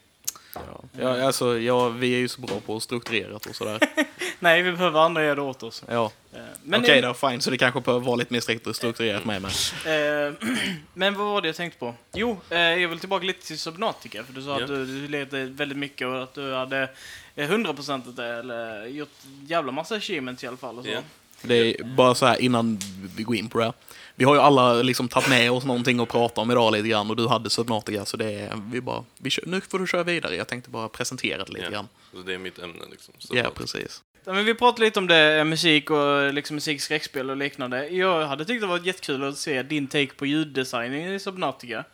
Ja. 0.54 0.85
Ja, 1.00 1.26
alltså, 1.26 1.59
ja, 1.59 1.88
vi 1.88 2.14
är 2.14 2.18
ju 2.18 2.28
så 2.28 2.40
bra 2.40 2.61
på 2.66 2.76
att 2.76 2.82
strukturerat 2.82 3.47
och 3.47 3.54
sådär. 3.56 3.80
Nej, 4.38 4.62
vi 4.62 4.73
behöver 4.73 5.00
andra 5.00 5.25
göra 5.25 5.35
det 5.35 5.40
åt 5.42 5.62
oss. 5.62 5.85
Ja. 5.88 6.11
Eh, 6.32 6.78
Okej 6.78 6.99
eh, 6.99 7.09
då, 7.09 7.14
fine. 7.14 7.40
Så 7.40 7.50
det 7.50 7.59
kanske 7.59 7.80
behöver 7.80 8.06
vara 8.06 8.16
lite 8.16 8.32
mer 8.32 8.40
strikt 8.40 8.76
strukturerat 8.76 9.25
med 9.25 9.42
mig. 9.42 9.52
Eh, 9.87 10.32
men 10.94 11.14
vad 11.14 11.26
var 11.26 11.40
det 11.40 11.49
jag 11.49 11.56
tänkte 11.56 11.78
på? 11.78 11.94
Jo, 12.14 12.40
eh, 12.50 12.59
jag 12.61 12.88
vill 12.88 12.99
tillbaka 12.99 13.26
lite 13.26 13.47
till 13.47 13.59
Subnautica. 13.59 14.25
För 14.25 14.32
du 14.32 14.42
sa 14.42 14.49
Ja. 14.50 14.62
att 14.62 14.68
du, 14.68 14.87
du 14.87 15.09
levde 15.09 15.44
väldigt 15.44 15.78
mycket 15.78 16.06
och 16.06 16.23
att 16.23 16.35
du 16.35 16.54
hade 16.54 16.88
eh, 17.37 17.50
100% 17.50 18.12
det, 18.12 18.26
eller 18.26 18.87
gjort 18.87 19.09
jävla 19.47 19.73
massa 19.73 19.94
achievements 19.94 20.44
i 20.44 20.47
alla 20.47 20.56
fall. 20.56 20.78
Och 20.78 20.85
så. 20.85 20.90
Ja. 20.90 21.00
Det 21.42 21.54
är 21.80 21.85
bara 21.85 22.14
så 22.14 22.26
här 22.26 22.40
innan 22.40 22.78
vi 23.16 23.23
går 23.23 23.37
in 23.37 23.49
på 23.49 23.59
det. 23.59 23.73
Vi 24.14 24.25
har 24.25 24.35
ju 24.35 24.40
alla 24.40 24.73
liksom 24.75 25.09
tagit 25.09 25.28
med 25.28 25.50
oss 25.52 25.64
någonting 25.64 26.00
att 26.00 26.09
prata 26.09 26.40
om 26.40 26.50
idag 26.50 26.73
lite 26.73 26.88
grann 26.88 27.11
och 27.11 27.16
du 27.16 27.28
hade 27.28 27.50
Subnautica 27.50 28.04
så 28.04 28.16
det 28.16 28.33
är, 28.33 28.62
vi 28.73 28.81
bara, 28.81 29.04
vi 29.19 29.31
kör, 29.31 29.45
nu 29.47 29.61
får 29.61 29.78
du 29.78 29.87
köra 29.87 30.02
vidare. 30.02 30.37
Jag 30.37 30.49
tänkte 30.49 30.71
bara 30.71 30.88
presentera 30.88 31.45
det 31.45 31.52
lite 31.52 31.64
Ja. 31.64 31.71
grann. 31.71 31.88
Så 32.12 32.19
det 32.23 32.35
är 32.35 32.38
mitt 32.38 32.59
ämne 32.59 32.83
liksom. 32.90 33.14
Ja, 33.31 33.47
att- 33.47 33.54
precis. 33.54 34.02
Ja, 34.25 34.33
men 34.33 34.45
vi 34.45 34.54
pratade 34.54 34.85
lite 34.85 34.99
om 34.99 35.07
det, 35.07 35.38
eh, 35.38 35.45
musik 35.45 35.90
och 35.90 36.33
liksom 36.35 36.54
musik, 36.54 36.83
skräckspel 36.83 37.31
och 37.31 37.37
liknande. 37.37 37.88
Jag 37.88 38.26
hade 38.26 38.45
tyckt 38.45 38.61
det 38.61 38.66
var 38.66 38.78
jättekul 38.78 39.25
att 39.25 39.38
se 39.38 39.62
din 39.62 39.87
take 39.87 40.14
på 40.16 40.26
ljuddesignen 40.26 41.14
i 41.14 41.19
Subnautica. 41.21 41.85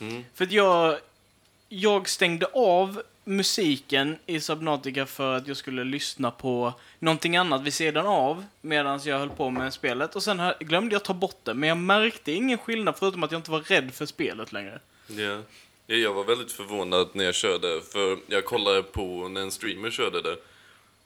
Mm. 0.00 0.24
För 0.34 0.44
att 0.44 0.52
jag, 0.52 0.98
jag 1.68 2.08
stängde 2.08 2.46
av 2.54 3.02
musiken 3.28 4.18
i 4.26 4.40
Subnautica 4.40 5.06
för 5.06 5.36
att 5.36 5.48
jag 5.48 5.56
skulle 5.56 5.84
lyssna 5.84 6.30
på 6.30 6.72
någonting 6.98 7.36
annat 7.36 7.62
vid 7.62 7.74
sidan 7.74 8.06
av 8.06 8.44
medan 8.60 9.00
jag 9.04 9.18
höll 9.18 9.30
på 9.30 9.50
med 9.50 9.72
spelet. 9.72 10.16
Och 10.16 10.22
sen 10.22 10.40
här, 10.40 10.56
glömde 10.60 10.94
jag 10.94 11.04
ta 11.04 11.14
bort 11.14 11.40
det, 11.42 11.54
men 11.54 11.68
jag 11.68 11.78
märkte 11.78 12.32
ingen 12.32 12.58
skillnad 12.58 12.96
förutom 12.98 13.22
att 13.22 13.32
jag 13.32 13.38
inte 13.38 13.50
var 13.50 13.60
rädd 13.60 13.94
för 13.94 14.06
spelet 14.06 14.52
längre. 14.52 14.80
Ja. 15.06 15.42
Ja, 15.88 15.96
jag 15.96 16.14
var 16.14 16.24
väldigt 16.24 16.52
förvånad 16.52 17.08
när 17.12 17.24
jag 17.24 17.34
körde, 17.34 17.80
för 17.92 18.18
jag 18.26 18.44
kollade 18.44 18.82
på 18.82 19.28
när 19.28 19.40
en 19.40 19.50
streamer 19.50 19.90
körde 19.90 20.22
det 20.22 20.36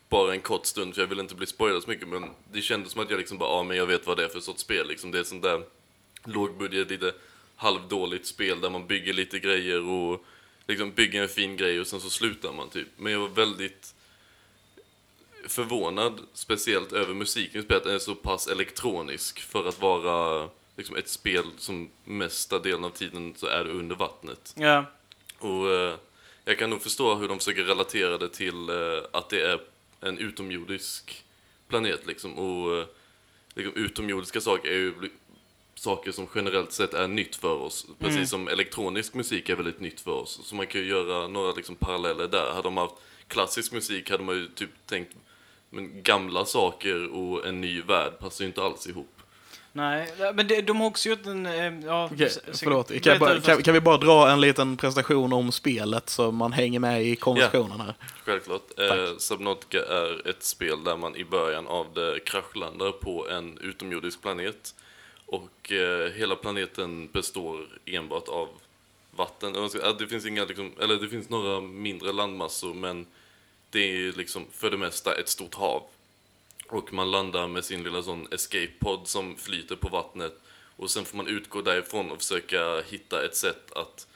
bara 0.08 0.32
en 0.32 0.40
kort 0.40 0.66
stund, 0.66 0.94
för 0.94 1.02
jag 1.02 1.08
ville 1.08 1.22
inte 1.22 1.34
bli 1.34 1.46
spoilad 1.46 1.82
så 1.82 1.90
mycket, 1.90 2.08
men 2.08 2.30
det 2.52 2.62
kändes 2.62 2.92
som 2.92 3.02
att 3.02 3.10
jag 3.10 3.18
liksom 3.18 3.38
bara, 3.38 3.50
ja 3.50 3.62
men 3.62 3.76
jag 3.76 3.86
vet 3.86 4.06
vad 4.06 4.16
det 4.16 4.24
är 4.24 4.28
för 4.28 4.40
sorts 4.40 4.62
spel 4.62 4.88
liksom. 4.88 5.10
Det 5.10 5.18
är 5.18 5.20
ett 5.20 5.26
sånt 5.26 5.42
där 5.42 5.62
lågbudget, 6.24 6.90
lite 6.90 7.12
halvdåligt 7.56 8.26
spel 8.26 8.60
där 8.60 8.70
man 8.70 8.86
bygger 8.86 9.12
lite 9.12 9.38
grejer 9.38 9.88
och 9.88 10.24
liksom 10.66 10.92
bygger 10.92 11.22
en 11.22 11.28
fin 11.28 11.56
grej 11.56 11.80
och 11.80 11.86
sen 11.86 12.00
så 12.00 12.10
slutar 12.10 12.52
man 12.52 12.70
typ. 12.70 12.88
Men 12.96 13.12
jag 13.12 13.20
var 13.20 13.28
väldigt 13.28 13.94
förvånad, 15.48 16.20
speciellt 16.34 16.92
över 16.92 17.14
musiken 17.14 17.60
i 17.60 17.64
spelet, 17.64 17.84
den 17.84 17.94
är 17.94 17.98
så 17.98 18.14
pass 18.14 18.46
elektronisk 18.46 19.40
för 19.40 19.68
att 19.68 19.80
vara 19.80 20.48
liksom 20.76 20.96
ett 20.96 21.08
spel 21.08 21.44
som 21.58 21.90
mesta 22.04 22.58
delen 22.58 22.84
av 22.84 22.90
tiden 22.90 23.34
så 23.36 23.46
är 23.46 23.64
det 23.64 23.70
under 23.70 23.96
vattnet. 23.96 24.54
Ja, 24.56 24.84
Och 25.38 25.70
eh, 25.70 25.94
jag 26.44 26.58
kan 26.58 26.70
nog 26.70 26.82
förstå 26.82 27.14
hur 27.14 27.28
de 27.28 27.38
försöker 27.38 27.64
relatera 27.64 28.18
det 28.18 28.28
till 28.28 28.68
eh, 28.68 29.04
att 29.12 29.28
det 29.28 29.40
är 29.40 29.60
en 30.00 30.18
utomjordisk 30.18 31.24
planet 31.68 32.06
liksom. 32.06 32.34
Och 32.38 32.76
eh, 32.78 32.86
liksom, 33.54 33.74
utomjordiska 33.74 34.40
saker 34.40 34.70
är 34.70 34.74
ju 34.74 34.94
saker 35.80 36.12
som 36.12 36.26
generellt 36.34 36.72
sett 36.72 36.94
är 36.94 37.08
nytt 37.08 37.36
för 37.36 37.54
oss. 37.62 37.86
Precis 37.98 38.30
som 38.30 38.48
elektronisk 38.48 39.14
musik 39.14 39.48
är 39.48 39.56
väldigt 39.56 39.80
nytt 39.80 40.00
för 40.00 40.10
oss. 40.10 40.40
Så 40.44 40.54
man 40.54 40.66
kan 40.66 40.80
ju 40.80 40.86
göra 40.86 41.28
några 41.28 41.52
liksom, 41.52 41.74
paralleller 41.76 42.28
där. 42.28 42.50
Hade 42.50 42.62
de 42.62 42.76
haft 42.76 42.94
klassisk 43.28 43.72
musik 43.72 44.10
hade 44.10 44.22
man 44.24 44.34
ju 44.34 44.46
typ 44.46 44.70
tänkt 44.86 45.16
men 45.70 46.02
gamla 46.02 46.44
saker 46.44 47.14
och 47.14 47.46
en 47.46 47.60
ny 47.60 47.82
värld 47.82 48.18
passar 48.18 48.44
ju 48.44 48.48
inte 48.48 48.62
alls 48.62 48.86
ihop. 48.86 49.14
nej, 49.72 50.12
men 50.34 50.46
det, 50.46 50.62
de 50.62 50.80
har 50.80 50.86
också 50.86 51.08
gjort 51.08 51.26
en... 51.26 51.46
eh, 51.46 51.86
Ja, 51.86 52.08
Okej, 52.12 52.30
förlåt. 52.54 53.02
Kan, 53.02 53.18
bara, 53.18 53.40
kan, 53.40 53.62
kan 53.62 53.74
vi 53.74 53.80
bara 53.80 53.96
dra 53.96 54.30
en 54.30 54.40
liten 54.40 54.76
presentation 54.76 55.32
om 55.32 55.52
spelet 55.52 56.08
så 56.08 56.32
man 56.32 56.52
hänger 56.52 56.80
med 56.80 57.04
i 57.06 57.16
konversationen 57.16 57.80
här? 57.80 57.94
Självklart. 58.24 58.78
Eh, 58.78 59.16
Subnautica 59.18 59.78
är 59.78 60.28
ett 60.28 60.42
spel 60.42 60.84
där 60.84 60.96
man 60.96 61.16
i 61.16 61.24
början 61.24 61.66
av 61.66 61.86
det 61.94 62.20
kraschlandar 62.26 62.92
på 62.92 63.28
en 63.28 63.58
utomjordisk 63.58 64.22
planet. 64.22 64.74
Och 65.30 65.72
eh, 65.72 66.12
hela 66.12 66.36
planeten 66.36 67.08
består 67.12 67.68
enbart 67.86 68.28
av 68.28 68.48
vatten. 69.10 69.54
Äh, 69.56 69.96
det 69.98 70.06
finns, 70.06 70.26
inga, 70.26 70.44
liksom, 70.44 70.72
eller 70.80 70.96
det 70.96 71.08
finns 71.08 71.28
några 71.28 71.60
mindre 71.60 72.12
landmassor 72.12 72.74
men 72.74 73.06
det 73.70 73.78
är 73.80 74.12
liksom 74.12 74.46
för 74.52 74.70
det 74.70 74.76
mesta 74.76 75.14
ett 75.14 75.28
stort 75.28 75.54
hav. 75.54 75.82
Och 76.68 76.92
man 76.92 77.10
landar 77.10 77.48
med 77.48 77.64
sin 77.64 77.82
lilla 77.82 78.02
sån 78.02 78.28
escape 78.32 78.72
pod 78.78 79.08
som 79.08 79.36
flyter 79.36 79.76
på 79.76 79.88
vattnet. 79.88 80.40
Och 80.76 80.90
sen 80.90 81.04
får 81.04 81.16
man 81.16 81.26
utgå 81.26 81.62
därifrån 81.62 82.10
och 82.10 82.18
försöka 82.18 82.80
hitta 82.80 83.24
ett 83.24 83.36
sätt 83.36 83.72
att 83.72 84.06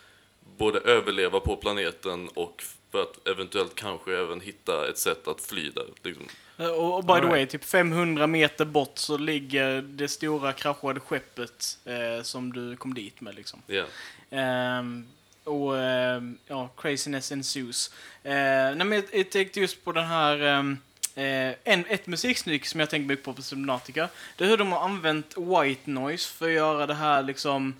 både 0.57 0.79
överleva 0.79 1.40
på 1.40 1.57
planeten 1.57 2.29
och 2.29 2.64
för 2.90 3.03
att 3.03 3.29
eventuellt 3.29 3.74
kanske 3.74 4.18
även 4.18 4.40
hitta 4.40 4.88
ett 4.88 4.98
sätt 4.98 5.29
att 5.29 5.40
fly 5.40 5.70
där. 5.70 5.87
Liksom. 6.03 6.27
Eh, 6.59 6.67
Och, 6.67 7.05
by 7.05 7.21
the 7.21 7.27
way, 7.27 7.47
typ 7.47 7.64
500 7.64 8.27
meter 8.27 8.64
bort 8.64 8.99
så 8.99 9.17
ligger 9.17 9.83
det 9.83 10.09
stora 10.09 10.53
kraschade 10.53 11.01
skeppet 11.01 11.79
eh, 11.85 12.23
som 12.23 12.53
du 12.53 12.77
kom 12.77 12.95
dit 12.95 13.21
med 13.21 13.35
liksom. 13.35 13.62
Ja. 13.67 13.85
Ehm, 14.31 15.07
och 15.45 15.79
ehm, 15.79 16.38
ja, 16.47 16.69
craziness 16.77 17.33
ensues. 17.33 17.90
Uh, 18.25 18.31
nej, 18.33 18.75
men 18.75 18.93
jag, 18.93 19.05
jag 19.12 19.31
tänkte 19.31 19.61
just 19.61 19.85
på 19.85 19.93
den 19.93 20.05
här... 20.07 20.43
ehm, 20.43 20.79
eh, 21.14 21.55
en, 21.64 21.85
ett 21.88 22.07
musikstycke 22.07 22.69
som 22.69 22.81
jag 22.81 22.90
tänkte 22.90 23.09
mycket 23.09 23.25
på 23.25 23.33
på 23.33 23.43
Subnautica. 23.43 24.09
Det 24.37 24.45
är 24.45 24.49
hur 24.49 24.57
de 24.57 24.73
har 24.73 24.81
använt 24.85 25.35
white 25.37 25.90
noise 25.90 26.29
för 26.29 26.47
att 26.47 26.53
göra 26.53 26.87
det 26.87 26.95
här 26.95 27.23
liksom... 27.23 27.75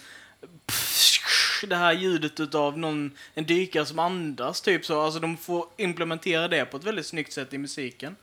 Det 1.69 1.77
här 1.77 1.93
ljudet 1.93 2.41
utav 2.41 2.79
någon, 2.79 3.11
en 3.35 3.45
dykare 3.45 3.87
som 3.87 3.99
andas, 3.99 4.61
typ 4.61 4.87
så. 4.87 5.01
Alltså 5.01 5.21
de 5.21 5.37
får 5.37 5.67
implementera 5.77 6.49
det 6.49 6.65
på 6.65 6.77
ett 6.77 6.85
väldigt 6.85 7.07
snyggt 7.07 7.33
sätt 7.33 7.53
i 7.53 7.59
musiken. 7.59 8.17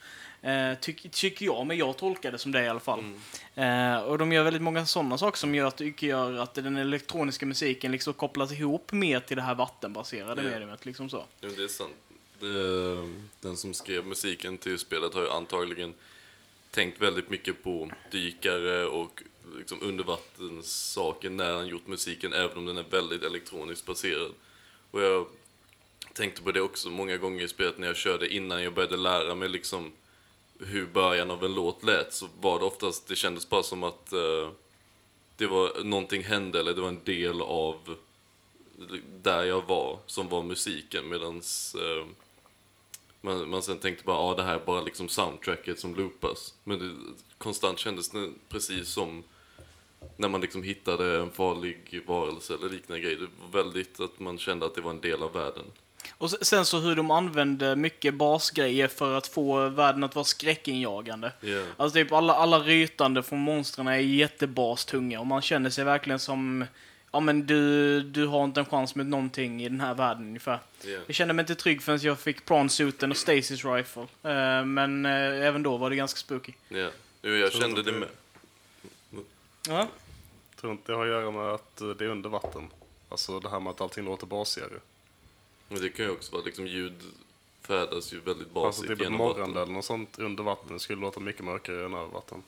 Eh, 0.44 0.74
tyck, 0.80 1.12
tycker 1.12 1.46
jag, 1.46 1.68
men 1.68 1.78
jag 1.78 1.98
tolkar 1.98 2.32
det 2.32 2.38
som 2.38 2.52
det 2.52 2.64
i 2.64 2.68
alla 2.68 2.80
fall. 2.80 3.04
Eh, 3.56 3.98
och 3.98 4.18
de 4.18 4.32
gör 4.32 4.44
väldigt 4.44 4.62
många 4.62 4.86
sådana 4.86 5.18
saker 5.18 5.38
som 5.38 5.56
gör 5.56 5.66
att, 5.68 5.78
tycker 5.78 6.08
gör 6.08 6.34
att 6.38 6.54
den 6.54 6.78
elektroniska 6.78 7.46
musiken 7.46 7.92
liksom 7.92 8.14
kopplas 8.14 8.52
ihop 8.52 8.92
mer 8.92 9.20
till 9.20 9.38
det 9.38 9.44
här 9.44 9.56
vattenbaserade 9.56 10.44
Ja. 10.44 10.50
mediumet. 10.50 10.86
Liksom 10.86 11.10
så. 11.10 11.26
Jo, 11.42 11.50
det 11.58 11.64
är 11.64 11.68
sant. 11.68 11.94
Det, 12.40 13.10
den 13.48 13.58
som 13.58 13.74
skrev 13.74 14.06
musiken 14.06 14.58
till 14.58 14.80
spelet 14.80 15.14
har 15.14 15.22
ju 15.22 15.30
antagligen 15.30 15.94
tänkt 16.72 17.02
väldigt 17.02 17.30
mycket 17.30 17.64
på 17.64 17.92
dykare 18.12 18.86
och 18.86 19.24
liksom 19.58 19.78
undervattenssaker 19.82 21.30
när 21.30 21.54
han 21.54 21.68
gjort 21.68 21.88
musiken, 21.88 22.34
även 22.34 22.58
om 22.58 22.66
den 22.66 22.78
är 22.78 22.86
väldigt 22.90 23.24
elektroniskt 23.24 23.86
baserad. 23.86 24.32
Och 24.92 25.02
jag 25.02 25.26
tänkte 26.14 26.42
på 26.42 26.52
det 26.52 26.62
också 26.62 26.90
många 26.90 27.18
gånger 27.18 27.44
i 27.44 27.48
spelet 27.48 27.78
när 27.78 27.88
jag 27.88 27.96
körde 27.96 28.34
innan 28.34 28.64
jag 28.64 28.74
började 28.74 28.98
lära 28.98 29.36
mig 29.36 29.50
liksom 29.50 29.92
hur 30.66 30.86
början 30.86 31.32
av 31.32 31.46
en 31.46 31.54
låt 31.54 31.84
lät 31.84 32.14
så 32.14 32.28
var 32.42 32.60
det 32.60 32.66
oftast, 32.66 33.08
det 33.08 33.16
kändes 33.16 33.50
bara 33.50 33.64
som 33.64 33.84
att 33.84 34.14
eh, 34.14 34.50
det 35.36 35.48
var 35.48 35.84
någonting 35.84 36.24
hände 36.24 36.60
eller 36.60 36.74
det 36.74 36.82
var 36.82 36.88
en 36.88 37.04
del 37.04 37.42
av 37.42 37.96
där 39.22 39.44
jag 39.44 39.68
var 39.68 40.00
som 40.06 40.28
var 40.28 40.44
musiken 40.44 41.10
medans 41.10 41.76
eh, 41.76 42.06
man, 43.22 43.50
man 43.50 43.62
sen 43.62 43.78
tänkte 43.78 44.06
bara 44.06 44.18
ja 44.18 44.32
ah, 44.32 44.36
det 44.36 44.44
här 44.44 44.56
är 44.56 44.66
bara 44.66 44.82
liksom 44.82 45.10
soundtracket 45.10 45.80
som 45.80 45.96
loopas 45.96 46.54
men 46.64 46.80
det 46.80 46.96
konstant 47.38 47.80
kändes 47.80 48.10
det 48.10 48.30
precis 48.50 48.90
som 48.90 49.24
när 50.18 50.30
man 50.30 50.42
liksom 50.42 50.64
hittade 50.64 51.22
en 51.22 51.32
farlig 51.32 52.02
varelse 52.08 52.54
eller 52.54 52.70
liknande 52.70 53.02
grejer. 53.02 53.18
Det 53.18 53.28
var 53.42 53.64
väldigt 53.64 54.00
att 54.00 54.20
man 54.20 54.38
kände 54.38 54.66
att 54.66 54.76
det 54.76 54.82
var 54.82 54.92
en 54.92 55.02
del 55.02 55.24
av 55.24 55.34
världen. 55.34 55.66
Och 56.22 56.32
se- 56.32 56.46
sen 56.46 56.66
så 56.66 56.80
hur 56.80 56.96
de 56.96 57.12
använde 57.12 57.76
mycket 57.76 58.14
basgrejer 58.14 58.88
för 58.88 59.18
att 59.18 59.28
få 59.28 59.70
världen 59.70 60.04
att 60.04 60.16
vara 60.16 60.26
skräckinjagande. 60.26 61.32
Ja. 61.40 61.64
Alltså 61.78 61.96
typ 61.96 62.12
alla, 62.12 62.34
alla 62.34 62.60
rytande 62.60 63.24
från 63.24 63.40
monstren 63.40 63.88
är 63.88 63.96
jättebastunga 63.98 65.20
och 65.20 65.28
man 65.28 65.42
känner 65.42 65.70
sig 65.70 65.84
verkligen 65.84 66.20
som 66.20 66.66
ja 67.12 67.20
men 67.20 67.48
du, 67.48 68.02
du 68.02 68.26
har 68.26 68.44
inte 68.44 68.60
en 68.60 68.66
chans 68.66 68.96
med 68.96 69.06
någonting 69.06 69.64
i 69.64 69.70
den 69.70 69.82
här 69.82 69.94
världen 69.94 70.24
ungefär. 70.24 70.60
Ja. 70.82 71.00
Jag 71.08 71.16
kände 71.16 71.34
mig 71.34 71.44
inte 71.44 71.56
trygg 71.56 71.84
förrän 71.84 72.00
jag 72.02 72.20
fick 72.20 72.46
prawn-suiten 72.46 73.12
och 73.12 73.18
Stasis 73.18 73.66
rifle. 73.66 74.02
Eh, 74.24 74.66
men 74.66 75.06
eh, 75.06 75.48
även 75.48 75.64
då 75.64 75.78
var 75.78 75.90
det 75.90 75.96
ganska 75.96 76.18
spooky. 76.18 76.54
Ja. 76.70 76.90
Jo, 77.22 77.32
jag 77.32 77.52
Tror 77.52 77.62
kände 77.62 77.84
det 77.84 77.92
med. 77.92 78.10
Ja. 79.68 79.88
Tror 80.60 80.72
inte 80.72 80.92
det 80.92 80.96
har 80.98 81.06
att 81.06 81.10
göra 81.12 81.32
med 81.32 81.42
att 81.54 81.82
eh, 81.82 81.88
det 81.88 82.06
är 82.06 82.10
under 82.10 82.30
vatten. 82.30 82.68
Alltså 83.10 83.40
det 83.40 83.50
här 83.50 83.60
med 83.60 83.72
att 83.72 83.82
allting 83.82 84.06
låter 84.06 84.26
basigare. 84.26 84.80
Men 85.72 85.82
det 85.82 85.90
kan 85.90 86.06
ju 86.06 86.12
också 86.12 86.32
vara 86.32 86.44
liksom 86.46 86.68
ljud 86.68 86.94
färdas 87.62 88.14
ju 88.14 88.20
väldigt 88.20 88.48
Alltså 88.48 88.54
basigt 88.62 88.88
typ 88.88 89.02
genom 89.02 89.18
morgon 89.18 89.40
vatten. 89.40 89.64
eller 89.64 89.74
något 89.74 89.86
sånt 89.86 90.20
under 90.20 90.44
vatten 90.44 90.80
skulle 90.80 91.02
låta 91.02 91.20
mycket 91.20 91.46
mörkare 91.46 91.86
än 91.86 91.94
över 91.94 92.08
vatten. 92.14 92.44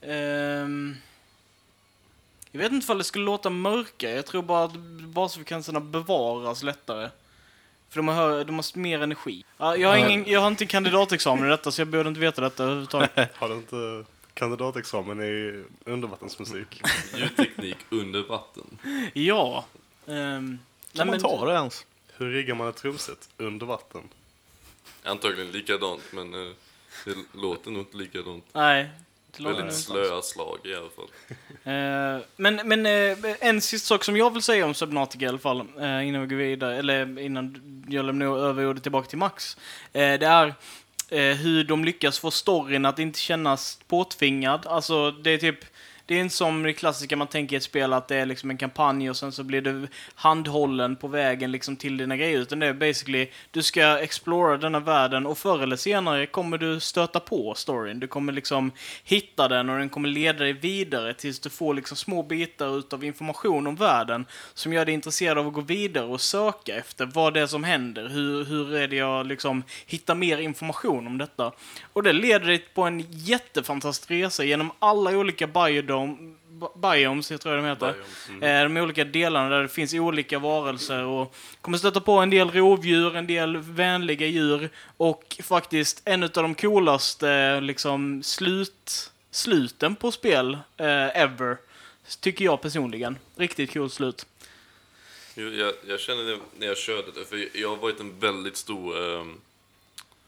Ehm, 0.00 0.96
jag 2.50 2.60
vet 2.60 2.72
inte 2.72 2.92
om 2.92 2.98
det 2.98 3.04
skulle 3.04 3.24
låta 3.24 3.50
mörkare. 3.50 4.10
Jag 4.10 4.26
tror 4.26 4.42
bara 4.42 4.64
att 4.64 4.76
basfrekvenserna 5.00 5.80
bevaras 5.80 6.62
lättare. 6.62 7.10
För 7.88 7.96
de 7.96 8.08
har, 8.08 8.44
de 8.44 8.54
har 8.56 8.78
mer 8.78 9.02
energi. 9.02 9.44
Ja, 9.58 9.76
jag, 9.76 9.88
har 9.88 9.96
ingen, 9.96 10.26
jag 10.26 10.40
har 10.40 10.48
inte 10.48 10.66
kandidatexamen 10.66 11.46
i 11.46 11.48
detta, 11.48 11.70
så 11.70 11.80
jag 11.80 11.88
borde 11.88 12.08
inte 12.08 12.20
veta 12.20 12.40
detta 12.40 12.62
överhuvudtaget. 12.64 13.10
Har 13.36 13.48
du 13.48 13.54
inte 13.54 14.04
kandidatexamen 14.34 15.22
i 15.22 15.64
undervattensmusik? 15.84 16.82
Ljudteknik 17.16 17.76
under 17.90 18.22
vatten. 18.22 18.78
ja. 19.14 19.64
Um, 20.06 20.58
Kan 20.92 21.06
man 21.06 21.20
ta 21.20 21.46
det 21.46 21.52
ens? 21.54 21.86
Hur 22.18 22.30
riggar 22.32 22.54
man 22.54 22.68
ett 22.68 22.76
trumset 22.76 23.28
under 23.36 23.66
vatten? 23.66 24.02
Antagligen 25.02 25.52
likadant, 25.52 26.02
men 26.12 26.34
eh, 26.34 26.52
det 27.04 27.14
låter 27.32 27.70
nog 27.70 27.80
inte 27.82 27.96
likadant. 27.96 28.44
Nej. 28.52 28.90
det 29.36 29.42
låter 29.42 29.54
nog 29.54 29.58
Väldigt 29.58 29.88
inte 29.88 29.92
slöa 29.92 30.22
slag 30.22 30.58
i 30.64 30.74
alla 30.74 30.90
fall. 30.90 31.08
Eh, 31.64 32.24
men 32.36 32.68
men 32.68 32.86
eh, 32.86 33.34
en 33.40 33.60
sista 33.60 33.86
sak 33.86 34.04
som 34.04 34.16
jag 34.16 34.32
vill 34.32 34.42
säga 34.42 34.66
om 34.66 34.74
Subnautica 34.74 35.24
i 35.24 35.28
alla 35.28 35.38
fall, 35.38 35.60
eh, 35.60 36.08
innan 36.08 36.20
vi 36.20 36.26
går 36.26 36.36
vidare, 36.36 36.76
eller 36.76 37.18
innan 37.18 37.84
jag 37.88 38.04
lämnar 38.04 38.38
över 38.38 38.66
ordet 38.66 38.82
tillbaka 38.82 39.08
till 39.08 39.18
Max. 39.18 39.56
Det 39.92 40.26
är 40.26 40.54
hur 41.34 41.64
de 41.64 41.84
lyckas 41.84 42.18
få 42.18 42.30
storyn 42.30 42.86
att 42.86 42.98
inte 42.98 43.18
kännas 43.18 43.78
påtvingad. 43.88 44.66
Alltså, 44.66 45.10
det 45.10 45.30
är 45.30 45.38
typ 45.38 45.64
det 46.06 46.14
är 46.14 46.20
inte 46.20 46.34
som 46.34 46.62
det 46.62 46.72
klassiska 46.72 47.16
man 47.16 47.26
tänker 47.26 47.56
i 47.56 47.56
ett 47.56 47.62
spel 47.62 47.92
att 47.92 48.08
det 48.08 48.16
är 48.16 48.26
liksom 48.26 48.50
en 48.50 48.56
kampanj 48.56 49.10
och 49.10 49.16
sen 49.16 49.32
så 49.32 49.42
blir 49.42 49.60
du 49.60 49.88
handhållen 50.14 50.96
på 50.96 51.08
vägen 51.08 51.52
liksom 51.52 51.76
till 51.76 51.96
dina 51.96 52.16
grejer. 52.16 52.38
Utan 52.38 52.58
det 52.58 52.66
är 52.66 52.72
basically, 52.72 53.28
du 53.50 53.62
ska 53.62 53.98
explora 53.98 54.56
denna 54.56 54.80
världen 54.80 55.26
och 55.26 55.38
förr 55.38 55.62
eller 55.62 55.76
senare 55.76 56.26
kommer 56.26 56.58
du 56.58 56.80
stöta 56.80 57.20
på 57.20 57.54
storyn. 57.54 58.00
Du 58.00 58.06
kommer 58.06 58.32
liksom 58.32 58.72
hitta 59.04 59.48
den 59.48 59.70
och 59.70 59.78
den 59.78 59.88
kommer 59.88 60.08
leda 60.08 60.38
dig 60.38 60.52
vidare 60.52 61.14
tills 61.14 61.40
du 61.40 61.50
får 61.50 61.74
liksom 61.74 61.96
små 61.96 62.22
bitar 62.22 62.78
utav 62.78 63.04
information 63.04 63.66
om 63.66 63.76
världen 63.76 64.26
som 64.54 64.72
gör 64.72 64.84
dig 64.84 64.94
intresserad 64.94 65.38
av 65.38 65.46
att 65.46 65.52
gå 65.52 65.60
vidare 65.60 66.04
och 66.04 66.20
söka 66.20 66.76
efter 66.76 67.06
vad 67.06 67.34
det 67.34 67.40
är 67.40 67.46
som 67.46 67.64
händer. 67.64 68.08
Hur, 68.08 68.44
hur 68.44 68.74
är 68.74 68.88
det 68.88 68.96
jag 68.96 69.26
liksom 69.26 69.62
hittar 69.86 70.14
mer 70.14 70.38
information 70.38 71.06
om 71.06 71.18
detta? 71.18 71.52
Och 71.92 72.02
det 72.02 72.12
leder 72.12 72.46
dig 72.46 72.58
på 72.58 72.82
en 72.82 73.04
jättefantastisk 73.08 74.10
resa 74.10 74.44
genom 74.44 74.70
alla 74.78 75.10
olika 75.10 75.46
biodom 75.46 75.95
bi- 76.48 76.80
biomes, 76.96 77.30
jag 77.30 77.40
tror 77.40 77.54
jag 77.54 77.64
de 77.64 77.68
heter. 77.68 77.92
Biomes, 77.92 78.42
Eh, 78.42 78.62
De 78.62 78.76
olika 78.76 79.04
delarna 79.04 79.48
där 79.48 79.62
det 79.62 79.68
finns 79.68 79.94
olika 79.94 80.38
varelser 80.38 81.02
och 81.04 81.34
kommer 81.60 81.78
stöta 81.78 82.00
på 82.00 82.12
en 82.12 82.30
del 82.30 82.50
rovdjur, 82.50 83.16
en 83.16 83.26
del 83.26 83.56
vänliga 83.56 84.26
djur 84.26 84.70
och 84.96 85.36
faktiskt 85.42 86.02
en 86.04 86.22
av 86.22 86.28
de 86.30 86.54
coolaste 86.54 87.60
liksom 87.60 88.22
slut, 88.22 89.12
sluten 89.30 89.96
på 89.96 90.12
spel 90.12 90.54
eh, 90.76 91.20
ever. 91.22 91.56
Tycker 92.20 92.44
jag 92.44 92.62
personligen. 92.62 93.18
Riktigt 93.36 93.72
cool 93.72 93.90
slut. 93.90 94.26
Jag, 95.34 95.74
jag 95.88 96.00
känner 96.00 96.22
det 96.24 96.38
när 96.58 96.66
jag 96.66 96.76
körde 96.78 97.12
det, 97.14 97.24
för 97.24 97.48
jag 97.58 97.68
har 97.68 97.76
varit 97.76 98.00
en 98.00 98.18
väldigt 98.20 98.56
stor 98.56 98.98
ehm, 99.20 99.40